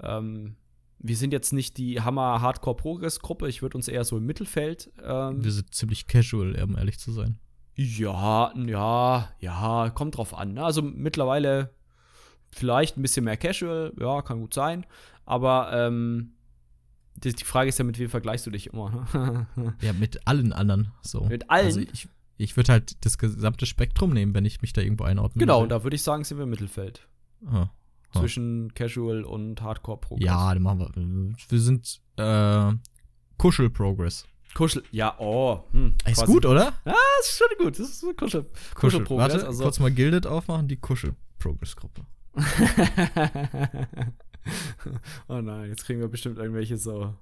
ähm, 0.00 0.56
wir 0.98 1.16
sind 1.16 1.32
jetzt 1.32 1.52
nicht 1.52 1.78
die 1.78 2.00
Hammer 2.00 2.40
Hardcore 2.40 2.76
Progress 2.76 3.20
Gruppe. 3.20 3.48
Ich 3.48 3.62
würde 3.62 3.76
uns 3.76 3.88
eher 3.88 4.04
so 4.04 4.16
im 4.16 4.26
Mittelfeld. 4.26 4.92
Ähm, 5.02 5.42
wir 5.44 5.50
sind 5.50 5.74
ziemlich 5.74 6.06
casual, 6.06 6.60
um 6.62 6.76
ehrlich 6.76 6.98
zu 6.98 7.12
sein. 7.12 7.38
Ja, 7.74 8.52
ja, 8.56 9.30
ja, 9.40 9.90
kommt 9.90 10.16
drauf 10.16 10.34
an. 10.34 10.54
Ne? 10.54 10.64
Also 10.64 10.82
mittlerweile 10.82 11.70
vielleicht 12.50 12.96
ein 12.96 13.02
bisschen 13.02 13.24
mehr 13.24 13.36
casual, 13.36 13.92
ja, 13.98 14.22
kann 14.22 14.40
gut 14.40 14.54
sein. 14.54 14.86
Aber 15.24 15.72
ähm, 15.72 16.34
die, 17.16 17.32
die 17.32 17.44
Frage 17.44 17.68
ist 17.68 17.78
ja, 17.78 17.84
mit 17.84 17.98
wem 17.98 18.08
vergleichst 18.08 18.46
du 18.46 18.50
dich 18.50 18.68
immer? 18.72 19.06
Ne? 19.14 19.46
ja, 19.80 19.92
mit 19.92 20.26
allen 20.26 20.52
anderen. 20.52 20.92
So. 21.02 21.24
Mit 21.24 21.50
allen? 21.50 21.66
Also 21.66 21.80
ich, 21.80 22.08
ich 22.36 22.56
würde 22.56 22.72
halt 22.72 23.04
das 23.04 23.18
gesamte 23.18 23.66
Spektrum 23.66 24.12
nehmen, 24.12 24.34
wenn 24.34 24.44
ich 24.44 24.62
mich 24.62 24.72
da 24.72 24.80
irgendwo 24.80 25.04
einordne. 25.04 25.38
Genau, 25.38 25.66
da 25.66 25.82
würde 25.84 25.96
ich 25.96 26.02
sagen, 26.02 26.24
sind 26.24 26.38
wir 26.38 26.44
im 26.44 26.50
Mittelfeld. 26.50 27.06
Ah, 27.46 27.68
ah. 28.12 28.18
Zwischen 28.18 28.74
Casual 28.74 29.24
und 29.24 29.62
Hardcore 29.62 29.98
Progress. 29.98 30.26
Ja, 30.26 30.52
dann 30.52 30.62
machen 30.62 30.80
wir. 30.80 31.34
Wir 31.48 31.60
sind 31.60 32.00
äh, 32.16 32.72
Kuschel 33.38 33.70
Progress. 33.70 34.26
Kuschel, 34.54 34.82
ja, 34.90 35.14
oh. 35.18 35.64
Hm, 35.72 35.94
ist 36.04 36.26
gut, 36.26 36.44
oder? 36.44 36.74
Ja, 36.84 36.94
ist 37.20 37.38
schon 37.38 37.48
gut. 37.58 37.78
Das 37.78 37.88
ist 37.88 38.00
Kuschel, 38.02 38.16
Kuschel, 38.16 38.46
Kuschel 38.74 39.00
Progress. 39.04 39.32
Warte, 39.32 39.46
also. 39.46 39.64
kurz 39.64 39.78
mal 39.80 39.90
Gildet 39.90 40.26
aufmachen, 40.26 40.68
die 40.68 40.76
Kuschel 40.76 41.14
Progress 41.38 41.74
Gruppe. 41.74 42.02
oh 45.28 45.40
nein, 45.40 45.70
jetzt 45.70 45.84
kriegen 45.84 46.00
wir 46.00 46.08
bestimmt 46.08 46.38
irgendwelche 46.38 46.76
so 46.76 47.14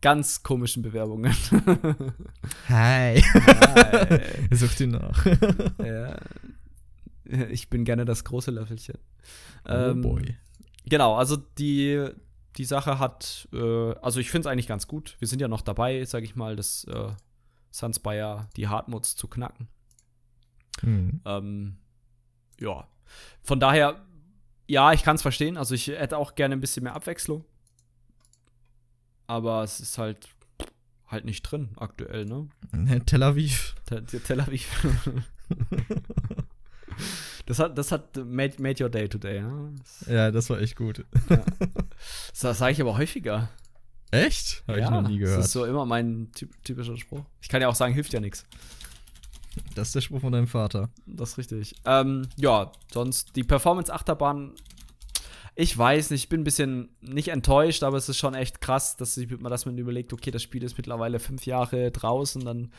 ganz 0.00 0.42
komischen 0.42 0.82
Bewerbungen. 0.82 1.34
Hi. 2.68 3.20
Hi. 3.20 4.54
Sucht 4.54 4.80
ihn 4.80 4.90
nach. 4.90 5.26
ja. 5.78 6.16
Ich 7.50 7.70
bin 7.70 7.84
gerne 7.84 8.04
das 8.04 8.24
große 8.24 8.50
Löffelchen. 8.50 8.98
Oh 9.66 9.72
ähm, 9.72 10.00
boy. 10.00 10.36
Genau, 10.86 11.14
also 11.14 11.36
die, 11.36 12.08
die 12.56 12.64
Sache 12.64 12.98
hat, 12.98 13.48
äh, 13.52 13.92
also 14.02 14.20
ich 14.20 14.30
finde 14.30 14.48
es 14.48 14.52
eigentlich 14.52 14.66
ganz 14.66 14.88
gut. 14.88 15.16
Wir 15.18 15.28
sind 15.28 15.40
ja 15.40 15.48
noch 15.48 15.62
dabei, 15.62 16.04
sage 16.04 16.24
ich 16.24 16.34
mal, 16.34 16.56
das 16.56 16.84
äh, 16.84 17.12
Sunspire, 17.70 18.48
die 18.56 18.68
Hardmods 18.68 19.16
zu 19.16 19.28
knacken. 19.28 19.68
Mhm. 20.82 21.20
Ähm, 21.24 21.76
ja. 22.58 22.88
Von 23.42 23.60
daher, 23.60 24.04
ja, 24.70 24.92
ich 24.92 25.02
kann 25.02 25.16
es 25.16 25.22
verstehen. 25.22 25.56
Also 25.56 25.74
ich 25.74 25.88
hätte 25.88 26.16
auch 26.16 26.36
gerne 26.36 26.54
ein 26.54 26.60
bisschen 26.60 26.84
mehr 26.84 26.94
Abwechslung. 26.94 27.44
Aber 29.26 29.64
es 29.64 29.80
ist 29.80 29.98
halt 29.98 30.28
halt 31.08 31.24
nicht 31.24 31.42
drin 31.42 31.70
aktuell, 31.76 32.24
ne? 32.24 32.48
Tel 33.04 33.22
Aviv. 33.24 33.74
Tel, 33.86 34.04
Tel 34.04 34.40
Aviv. 34.40 34.68
das 37.46 37.58
hat, 37.58 37.76
das 37.76 37.90
hat 37.90 38.16
made, 38.16 38.62
made 38.62 38.82
your 38.82 38.88
day 38.88 39.08
today, 39.08 39.40
ne? 39.40 39.74
Das, 39.78 40.06
Ja, 40.08 40.30
das 40.30 40.48
war 40.50 40.60
echt 40.60 40.76
gut. 40.76 41.04
das 42.40 42.58
sage 42.58 42.72
ich 42.72 42.80
aber 42.80 42.96
häufiger. 42.96 43.50
Echt? 44.12 44.62
Habe 44.68 44.78
ich 44.78 44.84
Ja, 44.84 44.90
noch 44.90 45.08
nie 45.08 45.18
gehört. 45.18 45.38
Das 45.38 45.46
ist 45.46 45.52
so 45.52 45.64
immer 45.64 45.84
mein 45.84 46.30
typ, 46.32 46.50
typischer 46.62 46.96
Spruch. 46.96 47.24
Ich 47.40 47.48
kann 47.48 47.60
ja 47.60 47.68
auch 47.68 47.74
sagen, 47.74 47.92
hilft 47.92 48.12
ja 48.12 48.20
nichts. 48.20 48.46
Das 49.74 49.88
ist 49.88 49.94
der 49.94 50.00
Spruch 50.00 50.20
von 50.20 50.32
deinem 50.32 50.46
Vater. 50.46 50.90
Das 51.06 51.30
ist 51.30 51.38
richtig. 51.38 51.74
Ähm, 51.84 52.28
ja, 52.36 52.72
sonst 52.92 53.34
die 53.36 53.44
Performance-Achterbahn. 53.44 54.52
Ich 55.56 55.76
weiß 55.76 56.10
nicht, 56.10 56.24
ich 56.24 56.28
bin 56.28 56.42
ein 56.42 56.44
bisschen 56.44 56.88
nicht 57.00 57.28
enttäuscht, 57.28 57.82
aber 57.82 57.96
es 57.96 58.08
ist 58.08 58.18
schon 58.18 58.34
echt 58.34 58.60
krass, 58.60 58.96
dass, 58.96 59.16
ich, 59.16 59.28
dass 59.28 59.66
man 59.66 59.76
überlegt, 59.76 60.12
okay, 60.12 60.30
das 60.30 60.42
Spiel 60.42 60.62
ist 60.62 60.76
mittlerweile 60.76 61.18
fünf 61.18 61.44
Jahre 61.44 61.90
draußen, 61.90 62.44
dann 62.44 62.72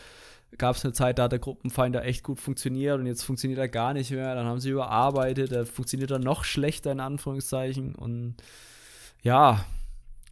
gab 0.58 0.76
es 0.76 0.84
eine 0.84 0.94
Zeit, 0.94 1.20
da 1.20 1.24
hat 1.24 1.32
der 1.32 1.40
Gruppenfinder 1.40 2.04
echt 2.04 2.24
gut 2.24 2.40
funktioniert 2.40 3.00
und 3.00 3.06
jetzt 3.06 3.24
funktioniert 3.24 3.60
er 3.60 3.70
gar 3.70 3.94
nicht 3.94 4.12
mehr. 4.12 4.36
Dann 4.36 4.46
haben 4.46 4.60
sie 4.60 4.70
überarbeitet, 4.70 5.52
er 5.52 5.66
funktioniert 5.66 6.12
dann 6.12 6.22
noch 6.22 6.44
schlechter 6.44 6.92
in 6.92 7.00
Anführungszeichen 7.00 7.96
und 7.96 8.36
ja, 9.22 9.66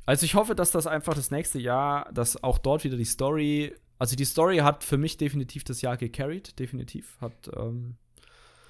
also 0.05 0.25
ich 0.25 0.33
hoffe, 0.33 0.55
dass 0.55 0.71
das 0.71 0.87
einfach 0.87 1.13
das 1.13 1.29
nächste 1.29 1.59
Jahr, 1.59 2.11
dass 2.11 2.43
auch 2.43 2.57
dort 2.57 2.83
wieder 2.83 2.97
die 2.97 3.05
Story, 3.05 3.75
also 3.99 4.15
die 4.15 4.25
Story 4.25 4.57
hat 4.57 4.83
für 4.83 4.97
mich 4.97 5.17
definitiv 5.17 5.63
das 5.63 5.81
Jahr 5.81 5.97
gecarried, 5.97 6.57
definitiv, 6.57 7.17
hat 7.21 7.51
ähm, 7.55 7.97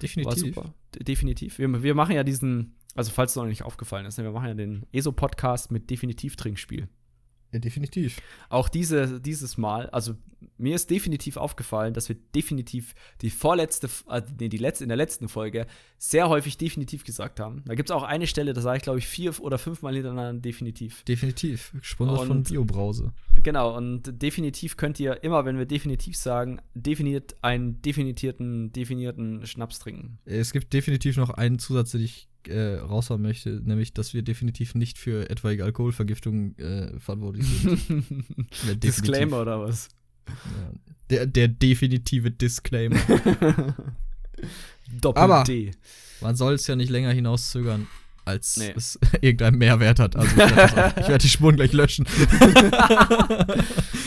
Definitiv. 0.00 0.54
super. 0.54 0.74
De 0.94 1.04
definitiv. 1.04 1.58
Wir, 1.58 1.82
wir 1.82 1.94
machen 1.94 2.14
ja 2.14 2.24
diesen, 2.24 2.74
also 2.94 3.10
falls 3.12 3.32
es 3.32 3.36
noch 3.36 3.46
nicht 3.46 3.62
aufgefallen 3.62 4.06
ist, 4.06 4.18
ne, 4.18 4.24
wir 4.24 4.32
machen 4.32 4.48
ja 4.48 4.54
den 4.54 4.86
ESO-Podcast 4.92 5.70
mit 5.70 5.90
Definitiv-Trinkspiel. 5.90 6.88
Ja, 7.52 7.58
definitiv. 7.58 8.20
Auch 8.48 8.68
diese, 8.68 9.20
dieses 9.20 9.58
Mal, 9.58 9.90
also 9.90 10.14
mir 10.56 10.74
ist 10.74 10.90
definitiv 10.90 11.36
aufgefallen, 11.36 11.94
dass 11.94 12.08
wir 12.08 12.16
definitiv 12.34 12.94
die 13.22 13.30
vorletzte, 13.30 13.88
äh, 14.08 14.22
nee, 14.38 14.48
die 14.48 14.58
letzte, 14.58 14.84
in 14.84 14.88
der 14.88 14.96
letzten 14.96 15.28
Folge 15.28 15.66
sehr 15.98 16.28
häufig 16.28 16.56
definitiv 16.58 17.04
gesagt 17.04 17.40
haben. 17.40 17.62
Da 17.66 17.74
gibt 17.74 17.90
es 17.90 17.96
auch 17.96 18.02
eine 18.02 18.26
Stelle, 18.26 18.52
da 18.52 18.60
sage 18.60 18.78
ich, 18.78 18.82
glaube 18.82 18.98
ich, 18.98 19.06
vier 19.06 19.38
oder 19.40 19.58
fünfmal 19.58 19.94
hintereinander 19.94 20.40
definitiv. 20.40 21.02
Definitiv. 21.04 21.72
Gesponsert 21.78 22.26
von 22.26 22.42
Biobrause. 22.42 23.12
Genau, 23.42 23.76
und 23.76 24.22
definitiv 24.22 24.76
könnt 24.76 25.00
ihr 25.00 25.22
immer, 25.22 25.44
wenn 25.44 25.58
wir 25.58 25.66
definitiv 25.66 26.16
sagen, 26.16 26.60
definiert 26.74 27.36
einen 27.42 27.82
definierten, 27.82 28.72
definierten 28.72 29.46
Schnaps 29.46 29.78
trinken. 29.78 30.18
Es 30.24 30.52
gibt 30.52 30.72
definitiv 30.72 31.16
noch 31.16 31.30
einen 31.30 31.58
Zusatz, 31.58 31.92
den 31.92 32.02
ich 32.02 32.29
äh, 32.48 32.76
raushauen 32.76 33.22
möchte, 33.22 33.60
nämlich, 33.64 33.92
dass 33.94 34.14
wir 34.14 34.22
definitiv 34.22 34.74
nicht 34.74 34.98
für 34.98 35.28
etwaige 35.30 35.64
Alkoholvergiftung 35.64 36.56
äh, 36.58 36.98
verantwortlich 36.98 37.46
sind. 37.46 37.80
Ja. 38.66 38.74
Disclaimer 38.74 39.40
oder 39.42 39.60
was? 39.60 39.88
Ja. 40.28 40.34
Der, 41.10 41.26
der 41.26 41.48
definitive 41.48 42.30
Disclaimer. 42.30 42.96
Doppel 45.00 45.22
Aber- 45.22 45.44
D. 45.44 45.72
Man 46.20 46.36
soll 46.36 46.54
es 46.54 46.66
ja 46.66 46.76
nicht 46.76 46.90
länger 46.90 47.12
hinauszögern, 47.12 47.86
als 48.26 48.58
Nee. 48.58 48.74
es 48.76 48.98
irgendeinen 49.22 49.56
Mehrwert 49.58 49.98
hat. 49.98 50.16
Also 50.16 50.28
ich 50.30 50.36
werde 50.36 51.08
werd 51.08 51.22
die 51.22 51.28
Spuren 51.28 51.56
gleich 51.56 51.72
löschen. 51.72 52.06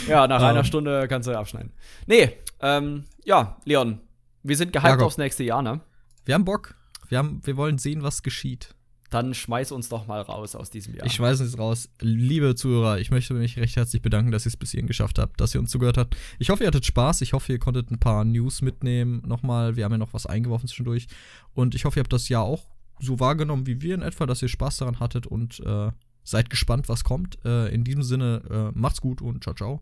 Ja, 0.07 0.27
nach 0.27 0.39
Ähm. 0.41 0.45
einer 0.47 0.63
Stunde 0.63 1.07
kannst 1.07 1.27
du 1.27 1.37
abschneiden. 1.37 1.71
Nee, 2.05 2.31
ähm, 2.61 3.05
ja, 3.25 3.57
Leon, 3.65 3.99
wir 4.43 4.57
sind 4.57 4.73
gehypt 4.73 4.87
Jakob. 4.89 5.05
aufs 5.07 5.17
nächste 5.17 5.43
Jahr, 5.43 5.61
ne? 5.61 5.79
Wir 6.25 6.35
haben 6.35 6.45
Bock. 6.45 6.75
Wir, 7.09 7.17
haben, 7.17 7.41
wir 7.43 7.57
wollen 7.57 7.77
sehen, 7.77 8.03
was 8.03 8.23
geschieht. 8.23 8.75
Dann 9.13 9.35
schmeiß 9.35 9.71
uns 9.71 9.89
doch 9.89 10.07
mal 10.07 10.21
raus 10.21 10.55
aus 10.55 10.71
diesem 10.71 10.95
Jahr. 10.95 11.05
Ich 11.05 11.13
schmeiße 11.13 11.43
es 11.43 11.59
raus. 11.59 11.87
Liebe 11.99 12.55
Zuhörer, 12.55 12.97
ich 12.97 13.11
möchte 13.11 13.35
mich 13.35 13.57
recht 13.57 13.75
herzlich 13.75 14.01
bedanken, 14.01 14.31
dass 14.31 14.47
ihr 14.47 14.49
es 14.49 14.57
bis 14.57 14.71
hierhin 14.71 14.87
geschafft 14.87 15.19
habt, 15.19 15.39
dass 15.39 15.53
ihr 15.53 15.61
uns 15.61 15.69
zugehört 15.69 15.99
habt. 15.99 16.17
Ich 16.39 16.49
hoffe, 16.49 16.63
ihr 16.63 16.67
hattet 16.67 16.87
Spaß. 16.87 17.21
Ich 17.21 17.33
hoffe, 17.33 17.51
ihr 17.51 17.59
konntet 17.59 17.91
ein 17.91 17.99
paar 17.99 18.25
News 18.25 18.63
mitnehmen. 18.63 19.21
Nochmal, 19.23 19.75
wir 19.75 19.85
haben 19.85 19.91
ja 19.91 19.99
noch 19.99 20.15
was 20.15 20.25
eingeworfen 20.25 20.67
zwischendurch. 20.67 21.05
Und 21.53 21.75
ich 21.75 21.85
hoffe, 21.85 21.99
ihr 21.99 22.03
habt 22.03 22.13
das 22.13 22.27
Jahr 22.27 22.41
auch 22.41 22.65
so 22.99 23.19
wahrgenommen 23.19 23.67
wie 23.67 23.81
wir 23.81 23.93
in 23.93 24.01
etwa, 24.01 24.25
dass 24.25 24.41
ihr 24.41 24.49
Spaß 24.49 24.77
daran 24.77 24.99
hattet 24.99 25.27
und 25.27 25.59
äh, 25.59 25.91
seid 26.23 26.49
gespannt, 26.49 26.89
was 26.89 27.03
kommt. 27.03 27.37
Äh, 27.45 27.67
in 27.67 27.83
diesem 27.83 28.01
Sinne, 28.01 28.41
äh, 28.49 28.77
macht's 28.77 29.01
gut 29.01 29.21
und 29.21 29.43
ciao, 29.43 29.53
ciao. 29.53 29.81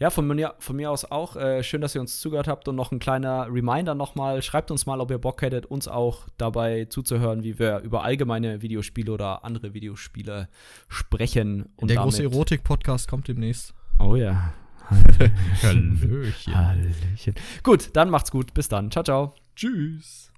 Ja, 0.00 0.08
von 0.08 0.26
mir, 0.26 0.54
von 0.58 0.76
mir 0.76 0.90
aus 0.90 1.04
auch. 1.04 1.36
Äh, 1.36 1.62
schön, 1.62 1.82
dass 1.82 1.94
ihr 1.94 2.00
uns 2.00 2.20
zugehört 2.20 2.48
habt. 2.48 2.66
Und 2.68 2.74
noch 2.74 2.90
ein 2.90 2.98
kleiner 2.98 3.46
Reminder 3.52 3.94
nochmal. 3.94 4.40
Schreibt 4.40 4.70
uns 4.70 4.86
mal, 4.86 4.98
ob 4.98 5.10
ihr 5.10 5.18
Bock 5.18 5.42
hättet, 5.42 5.66
uns 5.66 5.88
auch 5.88 6.26
dabei 6.38 6.86
zuzuhören, 6.86 7.42
wie 7.42 7.58
wir 7.58 7.80
über 7.80 8.02
allgemeine 8.02 8.62
Videospiele 8.62 9.12
oder 9.12 9.44
andere 9.44 9.74
Videospiele 9.74 10.48
sprechen. 10.88 11.68
Und 11.76 11.90
Der 11.90 11.98
große 11.98 12.22
Erotik-Podcast 12.22 13.08
kommt 13.08 13.28
demnächst. 13.28 13.74
Oh 13.98 14.16
ja. 14.16 14.54
Hallöchen. 15.62 16.56
Hallöchen. 16.56 17.34
Gut, 17.62 17.90
dann 17.94 18.08
macht's 18.08 18.30
gut. 18.30 18.54
Bis 18.54 18.68
dann. 18.68 18.90
Ciao, 18.90 19.04
ciao. 19.04 19.34
Tschüss. 19.54 20.29